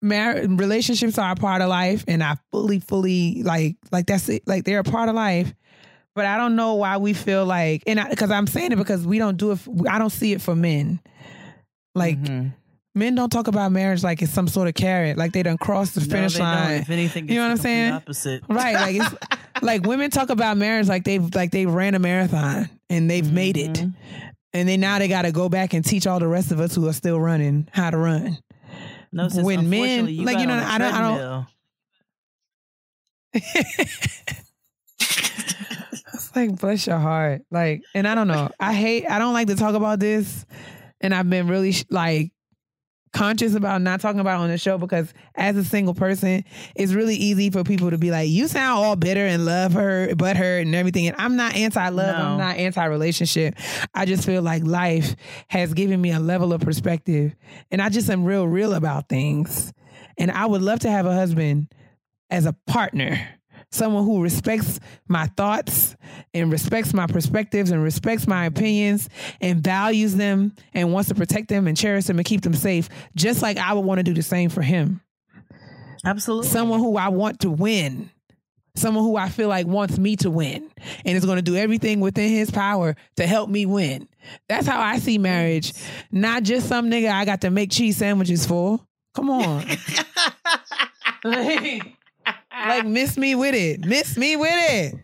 mar- 0.00 0.42
relationships 0.46 1.18
are 1.18 1.32
a 1.32 1.36
part 1.36 1.62
of 1.62 1.68
life, 1.68 2.04
and 2.06 2.22
I 2.22 2.36
fully, 2.52 2.78
fully 2.78 3.42
like 3.42 3.76
like 3.90 4.06
that's 4.06 4.28
it. 4.28 4.46
Like 4.46 4.64
they're 4.64 4.80
a 4.80 4.84
part 4.84 5.08
of 5.08 5.16
life. 5.16 5.52
But 6.14 6.26
I 6.26 6.36
don't 6.36 6.56
know 6.56 6.74
why 6.74 6.98
we 6.98 7.14
feel 7.14 7.46
like, 7.46 7.84
and 7.86 7.98
because 8.10 8.30
I'm 8.30 8.46
saying 8.46 8.72
it 8.72 8.76
because 8.76 9.06
we 9.06 9.18
don't 9.18 9.38
do 9.38 9.52
it. 9.52 9.60
I 9.88 9.98
don't 9.98 10.10
see 10.10 10.32
it 10.32 10.42
for 10.42 10.54
men. 10.54 11.00
Like 11.94 12.18
Mm-hmm. 12.18 12.48
men 12.94 13.14
don't 13.14 13.30
talk 13.30 13.48
about 13.48 13.70
marriage 13.72 14.02
like 14.02 14.22
it's 14.22 14.32
some 14.32 14.48
sort 14.48 14.68
of 14.68 14.74
carrot. 14.74 15.16
Like 15.18 15.32
they 15.32 15.42
done 15.42 15.58
crossed 15.58 15.94
the 15.94 16.00
No, 16.00 16.06
finish 16.06 16.32
they 16.34 16.38
don't. 16.40 16.48
line. 16.48 16.80
If 16.82 16.90
anything, 16.90 17.28
you 17.28 17.36
know 17.36 17.42
what 17.42 17.46
I'm 17.48 17.52
it's 17.54 17.62
the 17.62 17.68
complete 17.68 17.80
saying? 17.80 17.92
Opposite. 17.92 18.42
Right. 18.48 18.74
Like 18.74 18.96
it's 18.96 19.14
like 19.62 19.82
women 19.86 20.10
talk 20.10 20.30
about 20.30 20.56
marriage 20.56 20.88
like 20.88 21.04
they've 21.04 21.34
like 21.34 21.50
they 21.50 21.66
ran 21.66 21.94
a 21.94 21.98
marathon 21.98 22.68
and 22.90 23.10
they've 23.10 23.30
made 23.30 23.56
it. 23.56 23.72
Mm-hmm. 23.74 23.90
And 24.54 24.68
then 24.68 24.80
now 24.80 24.98
they 24.98 25.08
gotta 25.08 25.32
go 25.32 25.48
back 25.48 25.72
and 25.74 25.84
teach 25.84 26.06
all 26.06 26.18
the 26.18 26.28
rest 26.28 26.50
of 26.52 26.60
us 26.60 26.74
who 26.74 26.86
are 26.88 26.92
still 26.92 27.18
running 27.20 27.68
how 27.72 27.90
to 27.90 27.96
run. 27.96 28.38
No, 29.12 29.28
sis, 29.28 29.42
When 29.44 29.68
men- 29.70 30.08
you 30.08 30.24
like, 30.24 30.36
got 30.36 30.40
you 30.40 30.46
know, 30.46 30.54
I 30.66 30.78
don't- 30.78 30.94
I 30.94 31.00
don't-. 31.00 31.46
It's 36.14 36.36
like 36.36 36.58
bless 36.60 36.86
your 36.86 36.98
heart. 36.98 37.42
Like, 37.50 37.82
and 37.94 38.06
I 38.06 38.14
don't 38.14 38.28
know. 38.28 38.50
I 38.60 38.74
hate. 38.74 39.06
I 39.08 39.18
don't 39.18 39.32
like 39.32 39.48
to 39.48 39.54
talk 39.56 39.74
about 39.74 39.98
this, 39.98 40.44
and 41.02 41.14
I've 41.14 41.28
been 41.28 41.48
really 41.48 41.72
sh- 41.72 41.84
like 41.90 42.32
conscious 43.12 43.54
about 43.54 43.82
not 43.82 44.00
talking 44.00 44.20
about 44.20 44.40
on 44.40 44.48
the 44.48 44.56
show 44.56 44.78
because 44.78 45.12
as 45.34 45.56
a 45.56 45.64
single 45.64 45.94
person, 45.94 46.44
it's 46.74 46.94
really 46.94 47.14
easy 47.14 47.50
for 47.50 47.62
people 47.62 47.90
to 47.90 47.98
be 47.98 48.10
like, 48.10 48.28
"You 48.30 48.48
sound 48.48 48.82
all 48.82 48.96
bitter 48.96 49.26
and 49.26 49.44
love 49.44 49.74
her, 49.74 50.14
but 50.16 50.36
her 50.36 50.58
and 50.58 50.74
everything." 50.74 51.06
And 51.06 51.16
I'm 51.18 51.36
not 51.36 51.54
anti-love. 51.54 52.16
No. 52.16 52.24
I'm 52.24 52.38
not 52.38 52.56
anti-relationship. 52.56 53.54
I 53.94 54.06
just 54.06 54.24
feel 54.24 54.42
like 54.42 54.64
life 54.64 55.14
has 55.48 55.74
given 55.74 56.00
me 56.00 56.12
a 56.12 56.20
level 56.20 56.52
of 56.52 56.62
perspective, 56.62 57.34
and 57.70 57.82
I 57.82 57.88
just 57.90 58.08
am 58.08 58.24
real, 58.24 58.46
real 58.46 58.72
about 58.74 59.08
things. 59.08 59.72
And 60.18 60.30
I 60.30 60.46
would 60.46 60.62
love 60.62 60.80
to 60.80 60.90
have 60.90 61.06
a 61.06 61.14
husband 61.14 61.72
as 62.30 62.46
a 62.46 62.54
partner, 62.66 63.20
someone 63.72 64.04
who 64.04 64.22
respects 64.22 64.78
my 65.08 65.26
thoughts 65.28 65.96
and 66.32 66.52
respects 66.52 66.94
my 66.94 67.06
perspectives 67.06 67.70
and 67.70 67.82
respects 67.82 68.26
my 68.26 68.44
opinions 68.44 69.08
and 69.40 69.62
values 69.62 70.14
them 70.14 70.52
and 70.74 70.92
wants 70.92 71.08
to 71.08 71.14
protect 71.14 71.48
them 71.48 71.66
and 71.66 71.76
cherish 71.76 72.04
them 72.04 72.18
and 72.18 72.26
keep 72.26 72.42
them 72.42 72.54
safe, 72.54 72.88
just 73.16 73.42
like 73.42 73.58
I 73.58 73.72
would 73.72 73.84
want 73.84 73.98
to 73.98 74.04
do 74.04 74.14
the 74.14 74.22
same 74.22 74.50
for 74.50 74.62
him. 74.62 75.00
Absolutely. 76.04 76.48
Someone 76.48 76.80
who 76.80 76.96
I 76.96 77.08
want 77.08 77.40
to 77.40 77.50
win. 77.50 78.10
Someone 78.74 79.04
who 79.04 79.16
I 79.16 79.28
feel 79.28 79.48
like 79.48 79.66
wants 79.66 79.98
me 79.98 80.16
to 80.16 80.30
win 80.30 80.70
and 81.04 81.16
is 81.16 81.26
going 81.26 81.36
to 81.36 81.42
do 81.42 81.56
everything 81.56 82.00
within 82.00 82.30
his 82.30 82.50
power 82.50 82.96
to 83.16 83.26
help 83.26 83.50
me 83.50 83.66
win. 83.66 84.08
That's 84.48 84.66
how 84.66 84.80
I 84.80 84.98
see 84.98 85.18
marriage. 85.18 85.74
Not 86.10 86.42
just 86.42 86.68
some 86.68 86.90
nigga 86.90 87.12
I 87.12 87.26
got 87.26 87.42
to 87.42 87.50
make 87.50 87.70
cheese 87.70 87.98
sandwiches 87.98 88.46
for. 88.46 88.80
Come 89.14 89.28
on. 89.28 89.66
like, 91.24 91.82
like, 92.52 92.86
miss 92.86 93.16
me 93.16 93.34
with 93.34 93.54
it. 93.54 93.84
Miss 93.84 94.16
me 94.16 94.36
with 94.36 94.50
it. 94.54 94.94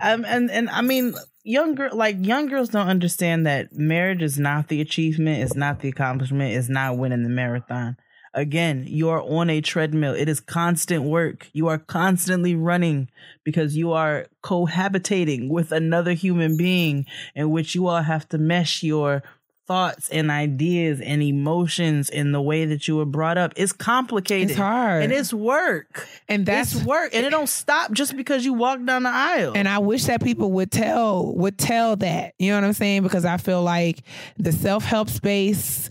Um, 0.00 0.24
and 0.26 0.50
and 0.50 0.68
I 0.70 0.82
mean, 0.82 1.14
young 1.44 1.74
girl, 1.74 1.94
like 1.94 2.16
young 2.20 2.48
girls 2.48 2.70
don't 2.70 2.88
understand 2.88 3.46
that 3.46 3.72
marriage 3.72 4.22
is 4.22 4.38
not 4.38 4.68
the 4.68 4.80
achievement, 4.80 5.42
it's 5.42 5.54
not 5.54 5.80
the 5.80 5.88
accomplishment, 5.88 6.54
it's 6.54 6.68
not 6.68 6.98
winning 6.98 7.22
the 7.22 7.28
marathon. 7.28 7.96
Again, 8.36 8.84
you 8.88 9.10
are 9.10 9.22
on 9.22 9.48
a 9.48 9.60
treadmill. 9.60 10.12
It 10.12 10.28
is 10.28 10.40
constant 10.40 11.04
work. 11.04 11.48
You 11.52 11.68
are 11.68 11.78
constantly 11.78 12.56
running 12.56 13.08
because 13.44 13.76
you 13.76 13.92
are 13.92 14.26
cohabitating 14.42 15.48
with 15.48 15.70
another 15.70 16.14
human 16.14 16.56
being 16.56 17.06
in 17.36 17.50
which 17.50 17.76
you 17.76 17.86
all 17.86 18.02
have 18.02 18.28
to 18.30 18.38
mesh 18.38 18.82
your 18.82 19.22
thoughts 19.66 20.08
and 20.10 20.30
ideas 20.30 21.00
and 21.00 21.22
emotions 21.22 22.10
in 22.10 22.32
the 22.32 22.40
way 22.40 22.64
that 22.66 22.86
you 22.86 22.96
were 22.96 23.04
brought 23.04 23.38
up. 23.38 23.52
It's 23.56 23.72
complicated. 23.72 24.50
It's 24.50 24.58
hard. 24.58 25.04
And 25.04 25.12
it's 25.12 25.32
work. 25.32 26.06
And 26.28 26.44
that's 26.44 26.74
it's 26.74 26.84
work. 26.84 27.14
And 27.14 27.24
it 27.24 27.30
don't 27.30 27.48
stop 27.48 27.92
just 27.92 28.16
because 28.16 28.44
you 28.44 28.52
walk 28.52 28.84
down 28.84 29.04
the 29.04 29.10
aisle. 29.10 29.52
And 29.54 29.68
I 29.68 29.78
wish 29.78 30.04
that 30.04 30.22
people 30.22 30.52
would 30.52 30.70
tell 30.70 31.34
would 31.34 31.58
tell 31.58 31.96
that. 31.96 32.34
You 32.38 32.50
know 32.50 32.60
what 32.60 32.66
I'm 32.66 32.72
saying? 32.72 33.02
Because 33.02 33.24
I 33.24 33.36
feel 33.36 33.62
like 33.62 34.02
the 34.38 34.52
self 34.52 34.84
help 34.84 35.08
space 35.08 35.88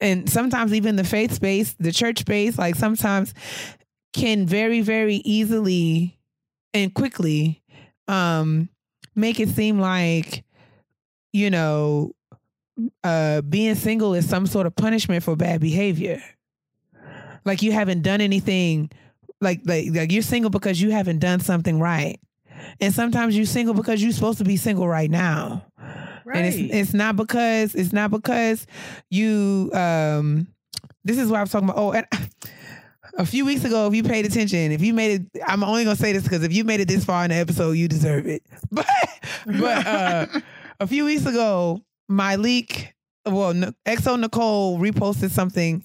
and 0.00 0.28
sometimes 0.28 0.74
even 0.74 0.96
the 0.96 1.04
faith 1.04 1.32
space, 1.32 1.74
the 1.78 1.92
church 1.92 2.20
space, 2.20 2.58
like 2.58 2.74
sometimes 2.74 3.34
can 4.12 4.46
very, 4.46 4.80
very 4.80 5.16
easily 5.16 6.18
and 6.74 6.92
quickly 6.94 7.62
um 8.08 8.68
make 9.14 9.40
it 9.40 9.48
seem 9.48 9.80
like, 9.80 10.44
you 11.32 11.50
know, 11.50 12.12
uh 13.04 13.40
being 13.42 13.74
single 13.74 14.14
is 14.14 14.28
some 14.28 14.46
sort 14.46 14.66
of 14.66 14.74
punishment 14.76 15.22
for 15.22 15.36
bad 15.36 15.60
behavior. 15.60 16.22
Like 17.44 17.62
you 17.62 17.72
haven't 17.72 18.02
done 18.02 18.20
anything 18.20 18.90
like 19.40 19.60
like 19.64 19.86
like 19.92 20.12
you're 20.12 20.22
single 20.22 20.50
because 20.50 20.80
you 20.80 20.90
haven't 20.90 21.20
done 21.20 21.40
something 21.40 21.80
right. 21.80 22.18
And 22.80 22.92
sometimes 22.92 23.36
you're 23.36 23.46
single 23.46 23.74
because 23.74 24.02
you're 24.02 24.12
supposed 24.12 24.38
to 24.38 24.44
be 24.44 24.56
single 24.56 24.88
right 24.88 25.10
now. 25.10 25.66
right. 26.24 26.36
And 26.36 26.46
it's 26.46 26.56
it's 26.56 26.94
not 26.94 27.16
because 27.16 27.74
it's 27.74 27.92
not 27.92 28.10
because 28.10 28.66
you 29.10 29.70
um 29.72 30.48
this 31.04 31.18
is 31.18 31.30
what 31.30 31.38
I 31.38 31.42
was 31.42 31.52
talking 31.52 31.68
about. 31.68 31.78
Oh, 31.78 31.92
and 31.92 32.06
a 33.18 33.24
few 33.24 33.46
weeks 33.46 33.64
ago, 33.64 33.86
if 33.86 33.94
you 33.94 34.02
paid 34.02 34.26
attention, 34.26 34.72
if 34.72 34.82
you 34.82 34.92
made 34.92 35.20
it, 35.20 35.42
I'm 35.46 35.62
only 35.62 35.84
gonna 35.84 35.96
say 35.96 36.12
this 36.12 36.24
because 36.24 36.42
if 36.42 36.52
you 36.52 36.64
made 36.64 36.80
it 36.80 36.88
this 36.88 37.04
far 37.04 37.24
in 37.24 37.30
the 37.30 37.36
episode, 37.36 37.72
you 37.72 37.88
deserve 37.88 38.26
it. 38.26 38.42
But 38.70 38.86
but 39.46 39.86
uh 39.86 40.26
a 40.80 40.86
few 40.86 41.04
weeks 41.04 41.24
ago, 41.26 41.80
my 42.08 42.36
leak, 42.36 42.94
well, 43.24 43.52
Exo 43.86 44.18
Nicole 44.18 44.78
reposted 44.78 45.30
something. 45.30 45.84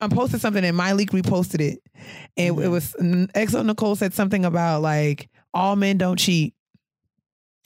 I 0.00 0.08
posted 0.08 0.40
something 0.40 0.64
and 0.64 0.76
my 0.76 0.92
leak 0.92 1.10
reposted 1.10 1.60
it. 1.60 1.80
And 2.36 2.60
it 2.60 2.68
was 2.68 2.94
Exo 3.00 3.64
Nicole 3.64 3.96
said 3.96 4.12
something 4.12 4.44
about 4.44 4.82
like 4.82 5.30
all 5.54 5.76
men 5.76 5.98
don't 5.98 6.18
cheat. 6.18 6.54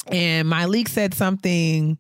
And 0.07 0.49
my 0.49 0.67
leak 0.67 0.89
said 0.89 1.13
something 1.15 1.99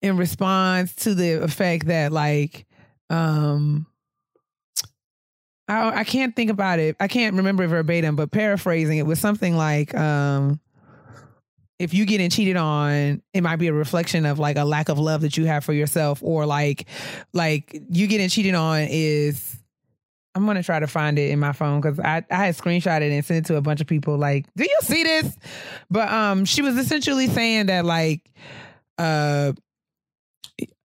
in 0.00 0.16
response 0.16 0.94
to 0.94 1.14
the 1.14 1.42
effect 1.42 1.86
that 1.86 2.12
like 2.12 2.66
um 3.10 3.86
I 5.68 6.00
I 6.00 6.04
can't 6.04 6.34
think 6.34 6.50
about 6.50 6.78
it. 6.78 6.96
I 6.98 7.08
can't 7.08 7.36
remember 7.36 7.66
verbatim, 7.66 8.16
but 8.16 8.30
paraphrasing 8.30 8.98
it 8.98 9.06
was 9.06 9.20
something 9.20 9.56
like 9.56 9.94
um 9.94 10.60
if 11.78 11.94
you 11.94 12.06
getting 12.06 12.30
cheated 12.30 12.56
on, 12.56 13.22
it 13.32 13.40
might 13.42 13.56
be 13.56 13.68
a 13.68 13.72
reflection 13.72 14.26
of 14.26 14.38
like 14.38 14.56
a 14.56 14.64
lack 14.64 14.88
of 14.88 14.98
love 14.98 15.20
that 15.20 15.36
you 15.36 15.46
have 15.46 15.64
for 15.64 15.72
yourself, 15.72 16.22
or 16.22 16.44
like 16.46 16.86
like 17.32 17.80
you 17.90 18.06
getting 18.06 18.28
cheated 18.28 18.54
on 18.54 18.86
is 18.90 19.58
I'm 20.34 20.46
gonna 20.46 20.62
try 20.62 20.80
to 20.80 20.86
find 20.86 21.18
it 21.18 21.30
in 21.30 21.38
my 21.38 21.52
phone 21.52 21.80
because 21.80 21.98
I, 22.00 22.24
I 22.30 22.46
had 22.46 22.56
screenshot 22.56 23.00
it 23.00 23.12
and 23.12 23.24
sent 23.24 23.44
it 23.44 23.48
to 23.48 23.56
a 23.56 23.60
bunch 23.60 23.80
of 23.80 23.86
people. 23.86 24.16
Like, 24.16 24.46
do 24.56 24.64
you 24.64 24.78
see 24.82 25.02
this? 25.02 25.36
But 25.90 26.10
um, 26.12 26.44
she 26.44 26.62
was 26.62 26.76
essentially 26.76 27.28
saying 27.28 27.66
that 27.66 27.84
like, 27.84 28.30
uh, 28.98 29.52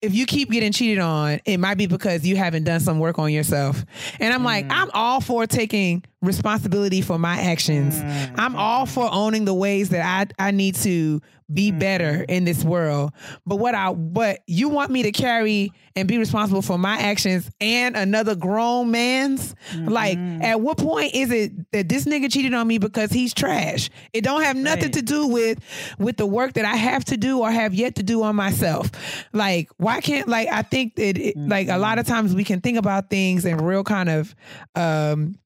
if 0.02 0.14
you 0.14 0.26
keep 0.26 0.50
getting 0.50 0.72
cheated 0.72 0.98
on, 0.98 1.40
it 1.44 1.58
might 1.58 1.76
be 1.76 1.86
because 1.86 2.24
you 2.24 2.36
haven't 2.36 2.64
done 2.64 2.80
some 2.80 2.98
work 2.98 3.18
on 3.18 3.32
yourself. 3.32 3.84
And 4.20 4.32
I'm 4.32 4.44
like, 4.44 4.66
I'm 4.70 4.90
all 4.92 5.20
for 5.20 5.46
taking 5.46 6.04
responsibility 6.26 7.00
for 7.00 7.18
my 7.18 7.40
actions. 7.40 8.00
Mm. 8.00 8.34
I'm 8.38 8.56
all 8.56 8.86
for 8.86 9.08
owning 9.12 9.44
the 9.44 9.54
ways 9.54 9.90
that 9.90 10.04
I 10.38 10.48
I 10.48 10.50
need 10.50 10.74
to 10.76 11.20
be 11.52 11.70
mm-hmm. 11.70 11.78
better 11.78 12.24
in 12.28 12.44
this 12.44 12.64
world. 12.64 13.12
But 13.46 13.56
what 13.56 13.74
I 13.74 13.90
what 13.90 14.40
you 14.46 14.68
want 14.68 14.90
me 14.90 15.04
to 15.04 15.12
carry 15.12 15.72
and 15.94 16.08
be 16.08 16.18
responsible 16.18 16.62
for 16.62 16.76
my 16.76 16.96
actions 16.96 17.50
and 17.60 17.96
another 17.96 18.34
grown 18.34 18.90
man's? 18.90 19.54
Like, 19.74 20.18
mm-hmm. 20.18 20.42
at 20.42 20.60
what 20.60 20.78
point 20.78 21.14
is 21.14 21.30
it 21.30 21.70
that 21.72 21.88
this 21.88 22.04
nigga 22.04 22.30
cheated 22.30 22.52
on 22.54 22.66
me 22.66 22.78
because 22.78 23.10
he's 23.10 23.32
trash? 23.32 23.90
It 24.12 24.22
don't 24.22 24.42
have 24.42 24.56
nothing 24.56 24.76
Right. 24.76 24.92
to 24.94 25.02
do 25.02 25.26
with 25.26 25.58
with 25.98 26.16
the 26.16 26.26
work 26.26 26.54
that 26.54 26.64
I 26.64 26.76
have 26.76 27.04
to 27.06 27.16
do 27.16 27.40
or 27.40 27.50
have 27.50 27.74
yet 27.74 27.96
to 27.96 28.02
do 28.02 28.22
on 28.22 28.36
myself. 28.36 28.90
Like, 29.32 29.70
why 29.78 30.00
can't 30.00 30.28
like 30.28 30.48
I 30.48 30.62
think 30.62 30.96
that 30.96 31.16
it, 31.16 31.36
like 31.36 31.68
a 31.68 31.72
mm-hmm. 31.72 31.80
lot 31.80 31.98
of 31.98 32.06
times 32.06 32.34
we 32.34 32.44
can 32.44 32.60
think 32.60 32.78
about 32.78 33.08
things 33.10 33.44
in 33.44 33.58
real 33.58 33.84
kind 33.84 34.08
of 34.08 34.34
um 34.74 35.38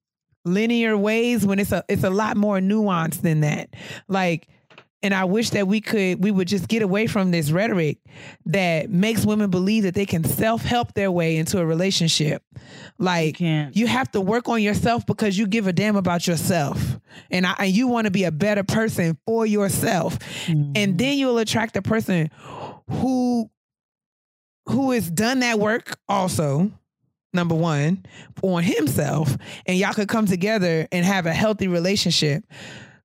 linear 0.45 0.97
ways 0.97 1.47
when 1.47 1.59
it's 1.59 1.73
a 1.73 1.85
it's 1.89 2.05
a 2.05 2.11
lot 2.11 2.37
more 2.37 2.59
nuanced 2.59 3.23
than 3.23 3.41
that. 3.41 3.75
Like 4.09 4.49
and 5.03 5.15
I 5.15 5.25
wish 5.25 5.51
that 5.51 5.67
we 5.67 5.81
could 5.81 6.23
we 6.23 6.31
would 6.31 6.49
just 6.49 6.69
get 6.69 6.83
away 6.83 7.07
from 7.07 7.31
this 7.31 7.51
rhetoric 7.51 7.99
that 8.47 8.91
makes 8.91 9.25
women 9.25 9.51
believe 9.51 9.85
that 9.85 9.95
they 9.95 10.05
can 10.05 10.25
self-help 10.25 10.95
their 10.95 11.11
way 11.11 11.37
into 11.37 11.59
a 11.59 11.65
relationship. 11.65 12.43
Like 12.99 13.37
can't. 13.37 13.75
you 13.75 13.87
have 13.87 14.11
to 14.12 14.21
work 14.21 14.49
on 14.49 14.62
yourself 14.62 15.07
because 15.07 15.39
you 15.39 15.47
give 15.47 15.67
a 15.67 15.73
damn 15.73 15.97
about 15.97 16.27
yourself. 16.27 16.99
And 17.31 17.47
I, 17.47 17.55
and 17.59 17.73
you 17.73 17.89
want 17.89 18.07
to 18.07 18.11
be 18.11 18.25
a 18.25 18.31
better 18.31 18.62
person 18.62 19.19
for 19.27 19.47
yourself. 19.47 20.19
And 20.49 20.75
mm-hmm. 20.75 20.97
then 20.97 21.19
you'll 21.19 21.39
attract 21.39 21.77
a 21.77 21.83
person 21.83 22.31
who 22.91 23.51
who 24.67 24.91
has 24.93 25.11
done 25.11 25.41
that 25.41 25.59
work 25.59 25.99
also 26.09 26.71
number 27.32 27.55
one 27.55 28.05
on 28.43 28.62
himself 28.62 29.36
and 29.66 29.78
y'all 29.78 29.93
could 29.93 30.09
come 30.09 30.27
together 30.27 30.86
and 30.90 31.05
have 31.05 31.27
a 31.27 31.32
healthy 31.32 31.69
relationship 31.69 32.44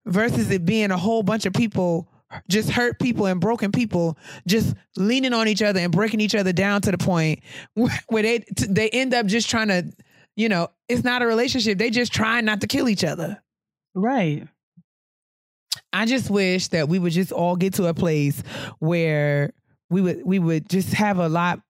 versus 0.06 0.50
it 0.50 0.66
being 0.66 0.92
a 0.92 0.98
whole 0.98 1.24
bunch 1.24 1.46
of 1.46 1.54
people 1.54 2.10
just 2.50 2.70
hurt 2.70 3.00
people 3.00 3.28
and 3.28 3.40
broken 3.40 3.72
people 3.72 4.18
just 4.48 4.76
leaning 4.98 5.32
on 5.32 5.48
each 5.48 5.62
other 5.62 5.80
and 5.80 5.92
breaking 5.92 6.20
each 6.20 6.36
other 6.36 6.52
down 6.52 6.82
to 6.82 6.92
the 6.92 6.98
point 6.98 7.40
where 7.76 8.00
where 8.08 8.24
they 8.24 8.44
they 8.68 8.90
end 8.90 9.14
up 9.14 9.26
just 9.26 9.50
trying 9.50 9.68
to 9.68 9.86
you 10.36 10.50
know, 10.50 10.68
it's 10.88 11.04
not 11.04 11.22
a 11.22 11.26
relationship. 11.26 11.78
They 11.78 11.90
just 11.90 12.14
trying 12.14 12.46
not 12.46 12.62
to 12.62 12.68
kill 12.68 12.90
each 12.90 13.04
other. 13.04 13.42
Right. 13.94 14.48
I 15.94 16.06
just 16.06 16.30
wish 16.30 16.68
that 16.70 16.90
we 16.90 17.00
would 17.00 17.14
just 17.14 17.32
all 17.32 17.56
get 17.56 17.76
to 17.76 17.88
a 17.88 17.94
place 17.94 18.44
where 18.80 19.54
we 19.90 20.02
would 20.02 20.26
we 20.26 20.40
would 20.40 20.70
just 20.70 20.94
have 20.94 21.20
a 21.20 21.30
lot 21.30 21.62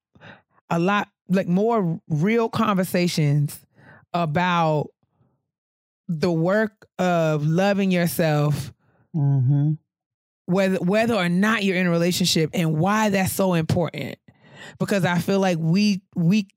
a 0.69 0.79
lot 0.79 1.09
like 1.29 1.47
more 1.47 1.99
real 2.07 2.49
conversations 2.49 3.59
about 4.13 4.87
the 6.07 6.31
work 6.31 6.87
of 6.99 7.45
loving 7.45 7.91
yourself 7.91 8.71
Mm-hmm. 9.15 9.71
whether 10.45 10.75
whether 10.77 11.13
or 11.15 11.29
not 11.29 11.63
you're 11.63 11.77
in 11.77 11.87
a 11.87 11.89
relationship 11.89 12.49
and 12.53 12.77
why 12.77 13.09
that's 13.09 13.31
so 13.31 13.53
important 13.53 14.17
because 14.79 15.05
i 15.05 15.17
feel 15.17 15.39
like 15.39 15.57
we 15.59 16.01
we 16.15 16.47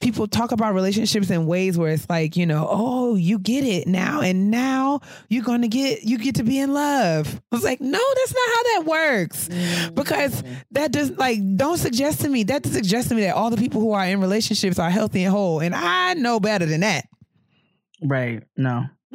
people 0.00 0.26
talk 0.26 0.52
about 0.52 0.74
relationships 0.74 1.30
in 1.30 1.46
ways 1.46 1.78
where 1.78 1.90
it's 1.90 2.08
like 2.08 2.36
you 2.36 2.46
know 2.46 2.66
oh 2.70 3.14
you 3.14 3.38
get 3.38 3.64
it 3.64 3.86
now 3.86 4.20
and 4.20 4.50
now 4.50 5.00
you're 5.28 5.44
gonna 5.44 5.68
get 5.68 6.02
you 6.04 6.18
get 6.18 6.34
to 6.34 6.42
be 6.42 6.58
in 6.58 6.72
love 6.72 7.40
i 7.52 7.54
was 7.54 7.64
like 7.64 7.80
no 7.80 8.00
that's 8.16 8.34
not 8.34 8.48
how 8.54 8.62
that 8.62 8.84
works 8.86 9.48
mm-hmm. 9.48 9.94
because 9.94 10.42
that 10.70 10.92
does 10.92 11.10
like 11.12 11.38
don't 11.56 11.78
suggest 11.78 12.20
to 12.20 12.28
me 12.28 12.42
that 12.42 12.64
suggests 12.66 13.08
to 13.08 13.14
me 13.14 13.22
that 13.22 13.34
all 13.34 13.50
the 13.50 13.56
people 13.56 13.80
who 13.80 13.92
are 13.92 14.06
in 14.06 14.20
relationships 14.20 14.78
are 14.78 14.90
healthy 14.90 15.24
and 15.24 15.32
whole 15.32 15.60
and 15.60 15.74
i 15.74 16.14
know 16.14 16.40
better 16.40 16.66
than 16.66 16.80
that 16.80 17.06
Right. 18.04 18.42
No. 18.56 18.84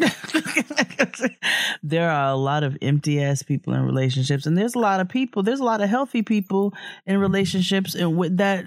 there 1.83 2.09
are 2.09 2.31
a 2.31 2.35
lot 2.35 2.63
of 2.63 2.77
empty 2.81 3.21
ass 3.21 3.43
people 3.43 3.73
in 3.73 3.83
relationships, 3.83 4.45
and 4.45 4.57
there's 4.57 4.75
a 4.75 4.79
lot 4.79 4.99
of 4.99 5.09
people. 5.09 5.43
There's 5.43 5.59
a 5.59 5.65
lot 5.65 5.81
of 5.81 5.89
healthy 5.89 6.21
people 6.21 6.73
in 7.05 7.19
relationships, 7.19 7.95
and 7.95 8.17
with 8.17 8.37
that, 8.37 8.65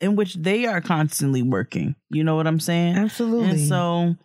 in 0.00 0.16
which 0.16 0.34
they 0.34 0.66
are 0.66 0.80
constantly 0.80 1.42
working. 1.42 1.94
You 2.10 2.24
know 2.24 2.36
what 2.36 2.46
I'm 2.46 2.60
saying? 2.60 2.96
absolutely 2.96 3.50
And 3.50 3.60
so, 3.60 4.16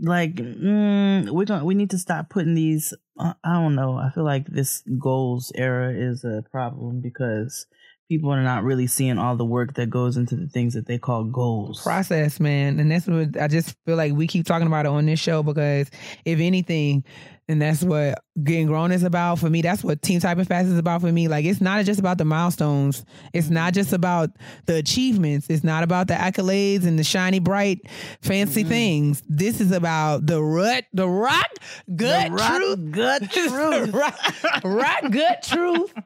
like, 0.00 0.34
mm, 0.34 1.30
we're 1.30 1.44
gonna 1.44 1.64
we 1.64 1.74
need 1.74 1.90
to 1.90 1.98
stop 1.98 2.30
putting 2.30 2.54
these. 2.54 2.94
Uh, 3.18 3.34
I 3.44 3.54
don't 3.54 3.74
know. 3.74 3.96
I 3.96 4.10
feel 4.10 4.24
like 4.24 4.46
this 4.46 4.82
goals 4.98 5.52
era 5.54 5.92
is 5.92 6.24
a 6.24 6.44
problem 6.50 7.00
because 7.00 7.66
people 8.10 8.32
are 8.32 8.42
not 8.42 8.64
really 8.64 8.88
seeing 8.88 9.18
all 9.18 9.36
the 9.36 9.44
work 9.44 9.74
that 9.74 9.88
goes 9.88 10.16
into 10.16 10.34
the 10.34 10.48
things 10.48 10.74
that 10.74 10.84
they 10.84 10.98
call 10.98 11.22
goals. 11.22 11.80
process, 11.80 12.40
man. 12.40 12.80
And 12.80 12.90
that's 12.90 13.06
what 13.06 13.40
I 13.40 13.46
just 13.46 13.76
feel 13.86 13.94
like 13.94 14.14
we 14.14 14.26
keep 14.26 14.44
talking 14.44 14.66
about 14.66 14.84
it 14.84 14.88
on 14.88 15.06
this 15.06 15.20
show 15.20 15.44
because 15.44 15.88
if 16.24 16.40
anything, 16.40 17.04
and 17.48 17.62
that's 17.62 17.84
what 17.84 18.18
getting 18.42 18.66
grown 18.66 18.90
is 18.90 19.04
about 19.04 19.38
for 19.38 19.48
me. 19.48 19.62
That's 19.62 19.84
what 19.84 20.02
Team 20.02 20.18
Type 20.18 20.30
Typing 20.30 20.44
Fast 20.44 20.68
is 20.68 20.78
about 20.78 21.02
for 21.02 21.10
me. 21.10 21.28
Like 21.28 21.44
it's 21.44 21.60
not 21.60 21.84
just 21.84 22.00
about 22.00 22.18
the 22.18 22.24
milestones. 22.24 23.04
It's 23.32 23.48
not 23.48 23.74
just 23.74 23.92
about 23.92 24.30
the 24.66 24.76
achievements. 24.76 25.46
It's 25.48 25.64
not 25.64 25.84
about 25.84 26.08
the 26.08 26.14
accolades 26.14 26.86
and 26.86 26.98
the 26.98 27.04
shiny, 27.04 27.38
bright, 27.38 27.78
fancy 28.22 28.62
mm-hmm. 28.62 28.70
things. 28.70 29.22
This 29.28 29.60
is 29.60 29.70
about 29.70 30.26
the 30.26 30.42
rut, 30.42 30.84
the 30.92 31.08
rock, 31.08 31.50
good 31.94 32.32
The 32.32 32.34
rock 32.34 32.56
truth, 32.56 32.90
gut 32.90 33.30
truth. 33.32 33.90
rock, 33.92 34.64
rock, 34.64 35.10
good 35.10 35.36
truth. 35.44 35.94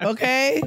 Okay. 0.00 0.62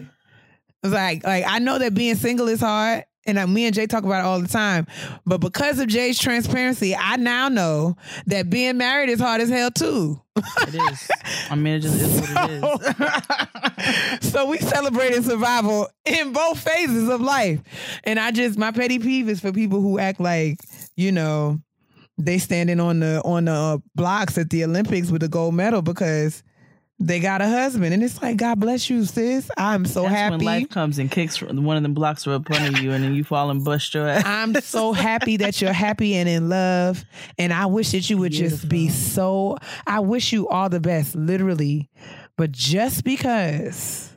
Like, 0.84 1.24
like 1.24 1.46
I 1.48 1.60
know 1.60 1.78
that 1.80 1.94
being 1.94 2.16
single 2.16 2.48
is 2.48 2.60
hard, 2.60 3.06
and 3.26 3.38
uh, 3.38 3.46
me 3.46 3.66
and 3.66 3.76
Jay 3.76 3.86
talk 3.86 4.04
about 4.04 4.22
it 4.22 4.26
all 4.26 4.42
the 4.42 4.48
time. 4.48 4.88
But 5.26 5.40
because 5.40 5.80
of 5.80 5.88
Jay's 5.88 6.18
transparency, 6.18 6.96
I 6.96 7.18
now 7.18 7.50
know 7.50 7.98
that 8.26 8.50
being 8.50 8.78
married 8.78 9.10
is 9.10 9.20
hard 9.20 9.42
as 9.42 9.50
hell 9.50 9.70
too. 9.70 10.20
It 10.36 10.76
is. 10.76 11.12
I 11.50 11.56
mean, 11.56 11.76
it 11.76 11.80
just 11.82 12.02
is 12.02 12.22
what 12.22 12.50
it 12.50 14.22
is. 14.22 14.32
so 14.32 14.48
we 14.48 14.58
celebrated 14.58 15.24
survival 15.24 15.88
in 16.06 16.34
both 16.34 16.60
phases 16.60 17.10
of 17.10 17.22
life. 17.22 17.62
And 18.04 18.20
I 18.20 18.32
just 18.32 18.58
my 18.58 18.72
petty 18.72 18.98
peeve 18.98 19.30
is 19.30 19.40
for 19.40 19.52
people 19.52 19.82
who 19.82 20.00
act 20.00 20.20
like, 20.20 20.60
you 20.96 21.12
know, 21.12 21.60
they 22.18 22.38
standing 22.38 22.80
on 22.80 23.02
the 23.02 23.22
on 23.24 23.46
the 23.46 23.52
uh, 23.52 23.78
blocks 23.96 24.38
at 24.38 24.50
the 24.50 24.64
Olympics 24.64 25.12
with 25.12 25.22
a 25.24 25.28
gold 25.28 25.54
medal 25.54 25.82
because 25.82 26.44
they 27.02 27.20
got 27.20 27.42
a 27.42 27.48
husband. 27.48 27.94
And 27.94 28.04
it's 28.04 28.22
like, 28.22 28.38
God 28.38 28.60
bless 28.60 28.90
you, 28.90 29.04
sis. 29.06 29.50
I'm 29.58 29.86
so 29.86 30.04
That's 30.04 30.16
happy. 30.16 30.38
when 30.38 30.46
life 30.46 30.70
comes 30.70 31.00
and 31.00 31.10
kicks 31.10 31.42
one 31.42 31.76
of 31.78 31.84
them 31.84 31.94
blocks 31.94 32.28
right 32.28 32.36
up 32.36 32.50
under 32.52 32.80
you, 32.80 32.92
and 32.92 33.04
then 33.04 33.14
you 33.16 33.24
fall 33.24 33.50
and 33.50 33.64
bust 33.66 33.94
your 33.94 34.08
ass. 34.08 34.24
I'm 34.26 34.54
so 34.62 34.94
happy 34.94 35.38
that 35.38 35.62
you're 35.62 35.74
happy 35.74 36.14
and 36.16 36.30
in 36.30 36.50
love. 36.50 37.04
And 37.38 37.52
I 37.52 37.66
wish 37.66 37.92
that 37.92 38.10
you 38.10 38.18
would 38.20 38.32
just 38.32 38.70
be 38.70 38.90
so, 38.90 39.58
I 39.88 40.00
wish 40.00 40.32
you 40.32 40.48
all 40.48 40.70
the 40.70 40.80
best, 40.80 41.16
literally. 41.16 41.90
But 42.38 42.52
just 42.52 43.04
because 43.04 44.10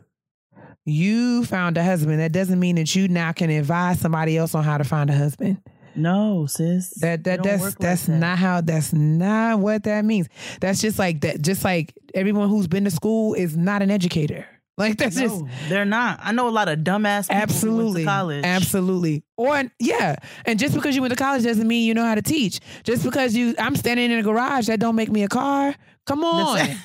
you 0.85 1.44
found 1.47 1.78
a 1.78 1.85
husband, 1.85 2.20
that 2.20 2.32
doesn't 2.32 2.61
mean 2.61 2.77
that 2.77 2.94
you 2.94 3.09
now 3.09 3.32
can 3.32 3.51
advise 3.51 4.01
somebody 4.01 4.36
else 4.36 4.55
on 4.55 4.62
how 4.62 4.78
to 4.78 4.85
find 4.85 5.09
a 5.09 5.15
husband. 5.15 5.61
No, 5.96 6.46
sis. 6.46 6.90
That 7.00 7.24
that 7.24 7.42
don't 7.42 7.46
that's 7.46 7.62
like 7.62 7.78
that's 7.78 8.06
that. 8.06 8.18
not 8.18 8.38
how 8.38 8.60
that's 8.60 8.92
not 8.92 9.60
what 9.60 9.84
that 9.84 10.04
means. 10.04 10.28
That's 10.60 10.80
just 10.80 10.98
like 10.98 11.20
that 11.22 11.42
just 11.42 11.64
like 11.64 11.94
everyone 12.14 12.48
who's 12.48 12.66
been 12.66 12.84
to 12.84 12.90
school 12.90 13.34
is 13.34 13.56
not 13.56 13.82
an 13.82 13.90
educator. 13.90 14.46
Like 14.76 14.96
that's 14.96 15.14
just 15.14 15.44
they're 15.68 15.84
not. 15.84 16.18
I 16.20 16.32
know 16.32 16.48
a 16.48 16.50
lot 16.50 16.68
of 16.68 16.80
dumbass 16.80 17.28
people 17.28 17.36
who 17.36 17.38
went 17.38 17.50
Absolutely. 17.52 18.02
to 18.02 18.08
college. 18.08 18.44
Absolutely. 18.44 19.22
Or 19.36 19.62
yeah. 19.78 20.16
And 20.46 20.58
just 20.58 20.74
because 20.74 20.96
you 20.96 21.00
went 21.00 21.12
to 21.12 21.16
college 21.16 21.44
doesn't 21.44 21.68
mean 21.68 21.86
you 21.86 21.94
know 21.94 22.04
how 22.04 22.16
to 22.16 22.22
teach. 22.22 22.58
Just 22.82 23.04
because 23.04 23.36
you 23.36 23.54
I'm 23.56 23.76
standing 23.76 24.10
in 24.10 24.18
a 24.18 24.22
garage, 24.24 24.66
that 24.66 24.80
don't 24.80 24.96
make 24.96 25.12
me 25.12 25.22
a 25.22 25.28
car. 25.28 25.76
Come 26.06 26.24
on. 26.24 26.58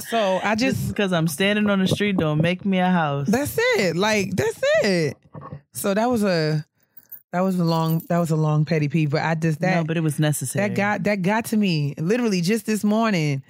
so 0.00 0.40
I 0.42 0.54
Just 0.54 0.88
because 0.88 1.12
I'm 1.12 1.28
standing 1.28 1.68
on 1.70 1.80
the 1.80 1.88
street 1.88 2.16
don't 2.16 2.40
make 2.40 2.64
me 2.64 2.78
a 2.78 2.90
house. 2.90 3.28
that's 3.28 3.56
it. 3.76 3.96
Like 3.96 4.34
that's 4.36 4.60
it. 4.82 5.16
So 5.72 5.94
that 5.94 6.08
was 6.10 6.24
a 6.24 6.64
that 7.32 7.40
was 7.40 7.58
a 7.58 7.64
long 7.64 8.02
that 8.08 8.18
was 8.18 8.30
a 8.30 8.36
long 8.36 8.64
petty 8.64 8.88
peeve. 8.88 9.10
But 9.10 9.22
I 9.22 9.34
just 9.34 9.60
that 9.60 9.76
no, 9.76 9.84
but 9.84 9.96
it 9.96 10.00
was 10.02 10.18
necessary. 10.18 10.68
that 10.68 10.74
got 10.74 11.04
that 11.04 11.22
got 11.22 11.46
to 11.46 11.56
me 11.56 11.94
literally 11.98 12.40
just 12.40 12.66
this 12.66 12.84
morning. 12.84 13.42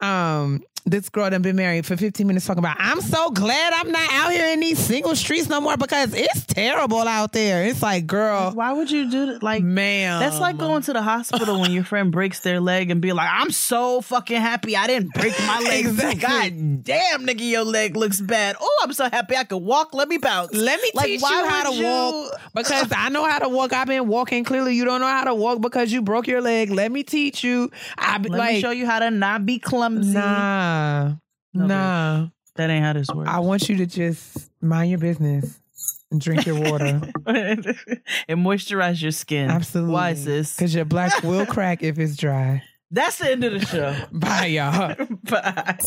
Um, 0.00 0.62
this 0.84 1.08
girl 1.08 1.30
done 1.30 1.42
been 1.42 1.54
married 1.56 1.86
for 1.86 1.96
15 1.96 2.26
minutes 2.26 2.44
talking 2.44 2.58
about 2.58 2.76
I'm 2.78 3.00
so 3.00 3.30
glad 3.30 3.72
I'm 3.74 3.90
not 3.92 4.12
out 4.12 4.32
here 4.32 4.48
in 4.52 4.60
these 4.60 4.78
single 4.78 5.14
streets 5.14 5.48
no 5.48 5.60
more 5.60 5.76
because 5.76 6.12
it's 6.12 6.44
terrible 6.46 6.98
out 7.06 7.32
there. 7.32 7.64
It's 7.64 7.80
like, 7.82 8.06
girl, 8.06 8.50
Why 8.52 8.72
would 8.72 8.90
you 8.90 9.08
do 9.10 9.26
that? 9.26 9.42
Like, 9.42 9.62
man. 9.62 10.18
that's 10.20 10.40
like 10.40 10.58
going 10.58 10.82
to 10.82 10.92
the 10.92 11.00
hospital 11.02 11.60
when 11.60 11.70
your 11.70 11.84
friend 11.84 12.10
breaks 12.10 12.40
their 12.40 12.60
leg 12.60 12.90
and 12.90 13.00
be 13.00 13.12
like, 13.12 13.28
I'm 13.30 13.50
so 13.52 14.00
fucking 14.00 14.40
happy 14.40 14.76
I 14.76 14.86
didn't 14.88 15.14
break 15.14 15.38
my 15.46 15.60
leg. 15.64 15.86
Exactly. 15.86 16.20
God 16.20 16.84
damn, 16.84 17.26
nigga, 17.26 17.48
your 17.48 17.64
leg 17.64 17.96
looks 17.96 18.20
bad. 18.20 18.56
Oh, 18.60 18.80
I'm 18.82 18.92
so 18.92 19.08
happy 19.08 19.36
I 19.36 19.44
could 19.44 19.58
walk. 19.58 19.94
Let 19.94 20.08
me 20.08 20.18
bounce. 20.18 20.52
Let 20.52 20.82
me 20.82 20.90
Like, 20.94 21.06
teach 21.06 21.20
you 21.22 21.26
how 21.46 21.70
to 21.70 21.76
you- 21.76 21.84
walk 21.84 22.40
because 22.54 22.92
I 22.94 23.08
know 23.08 23.24
how 23.24 23.38
to 23.38 23.48
walk. 23.48 23.72
I've 23.72 23.86
been 23.86 24.08
walking. 24.08 24.42
Clearly, 24.44 24.74
you 24.74 24.84
don't 24.84 25.00
know 25.00 25.06
how 25.06 25.24
to 25.24 25.34
walk 25.34 25.60
because 25.60 25.92
you 25.92 26.02
broke 26.02 26.26
your 26.26 26.40
leg. 26.40 26.70
Let 26.70 26.90
me 26.90 27.02
teach 27.04 27.44
you. 27.44 27.70
I 27.96 28.18
be 28.18 28.28
Let 28.28 28.38
like, 28.38 28.54
me 28.54 28.60
show 28.60 28.70
you 28.72 28.86
how 28.86 28.98
to 28.98 29.10
not 29.12 29.46
be 29.46 29.58
clumsy. 29.60 30.12
nah, 30.14 30.71
No, 31.54 31.66
nah. 31.66 32.28
That 32.56 32.70
ain't 32.70 32.84
how 32.84 32.92
this 32.92 33.08
works. 33.08 33.30
I 33.30 33.38
want 33.38 33.68
you 33.68 33.76
to 33.78 33.86
just 33.86 34.50
mind 34.60 34.90
your 34.90 34.98
business 34.98 35.58
and 36.10 36.20
drink 36.20 36.46
your 36.46 36.60
water. 36.60 37.00
and 37.26 38.44
moisturize 38.44 39.02
your 39.02 39.12
skin. 39.12 39.50
Absolutely. 39.50 39.92
Why, 39.92 40.14
sis? 40.14 40.54
Because 40.54 40.74
your 40.74 40.84
black 40.84 41.22
will 41.22 41.46
crack 41.46 41.82
if 41.82 41.98
it's 41.98 42.16
dry. 42.16 42.62
That's 42.90 43.16
the 43.16 43.30
end 43.30 43.42
of 43.42 43.54
the 43.54 43.64
show. 43.64 43.96
Bye, 44.12 44.46
y'all. 44.46 44.94
Bye. 45.22 45.78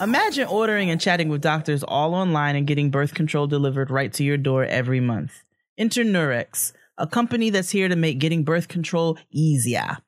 Imagine 0.00 0.46
ordering 0.46 0.88
and 0.88 1.00
chatting 1.00 1.28
with 1.28 1.40
doctors 1.40 1.82
all 1.82 2.14
online 2.14 2.54
and 2.54 2.64
getting 2.64 2.90
birth 2.90 3.12
control 3.12 3.48
delivered 3.48 3.90
right 3.90 4.12
to 4.12 4.22
your 4.22 4.36
door 4.36 4.64
every 4.64 5.00
month. 5.00 5.42
Enter 5.76 6.04
Nurx, 6.04 6.72
a 6.96 7.08
company 7.08 7.50
that's 7.50 7.70
here 7.70 7.88
to 7.88 7.96
make 7.96 8.20
getting 8.20 8.44
birth 8.44 8.68
control 8.68 9.18
easier. 9.32 9.98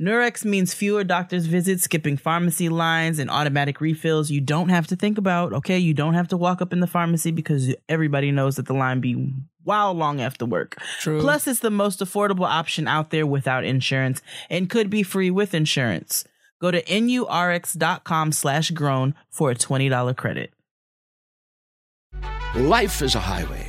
Nurx 0.00 0.44
means 0.44 0.74
fewer 0.74 1.04
doctor's 1.04 1.46
visits, 1.46 1.84
skipping 1.84 2.16
pharmacy 2.16 2.68
lines, 2.68 3.18
and 3.18 3.30
automatic 3.30 3.80
refills 3.80 4.30
you 4.30 4.40
don't 4.40 4.68
have 4.68 4.86
to 4.88 4.96
think 4.96 5.18
about. 5.18 5.52
Okay, 5.52 5.78
you 5.78 5.94
don't 5.94 6.14
have 6.14 6.28
to 6.28 6.36
walk 6.36 6.60
up 6.62 6.72
in 6.72 6.80
the 6.80 6.86
pharmacy 6.86 7.30
because 7.30 7.74
everybody 7.88 8.30
knows 8.30 8.56
that 8.56 8.66
the 8.66 8.74
line 8.74 9.00
be 9.00 9.32
wow 9.64 9.90
long 9.92 10.20
after 10.20 10.46
work. 10.46 10.76
True. 10.98 11.20
Plus, 11.20 11.46
it's 11.46 11.60
the 11.60 11.70
most 11.70 12.00
affordable 12.00 12.46
option 12.46 12.88
out 12.88 13.10
there 13.10 13.26
without 13.26 13.64
insurance 13.64 14.22
and 14.48 14.70
could 14.70 14.90
be 14.90 15.02
free 15.02 15.30
with 15.30 15.54
insurance. 15.54 16.24
Go 16.60 16.70
to 16.70 16.82
nurx.com 16.82 18.32
slash 18.32 18.70
grown 18.70 19.14
for 19.30 19.50
a 19.50 19.54
$20 19.54 20.16
credit. 20.16 20.52
Life 22.54 23.00
is 23.00 23.14
a 23.14 23.20
highway, 23.20 23.68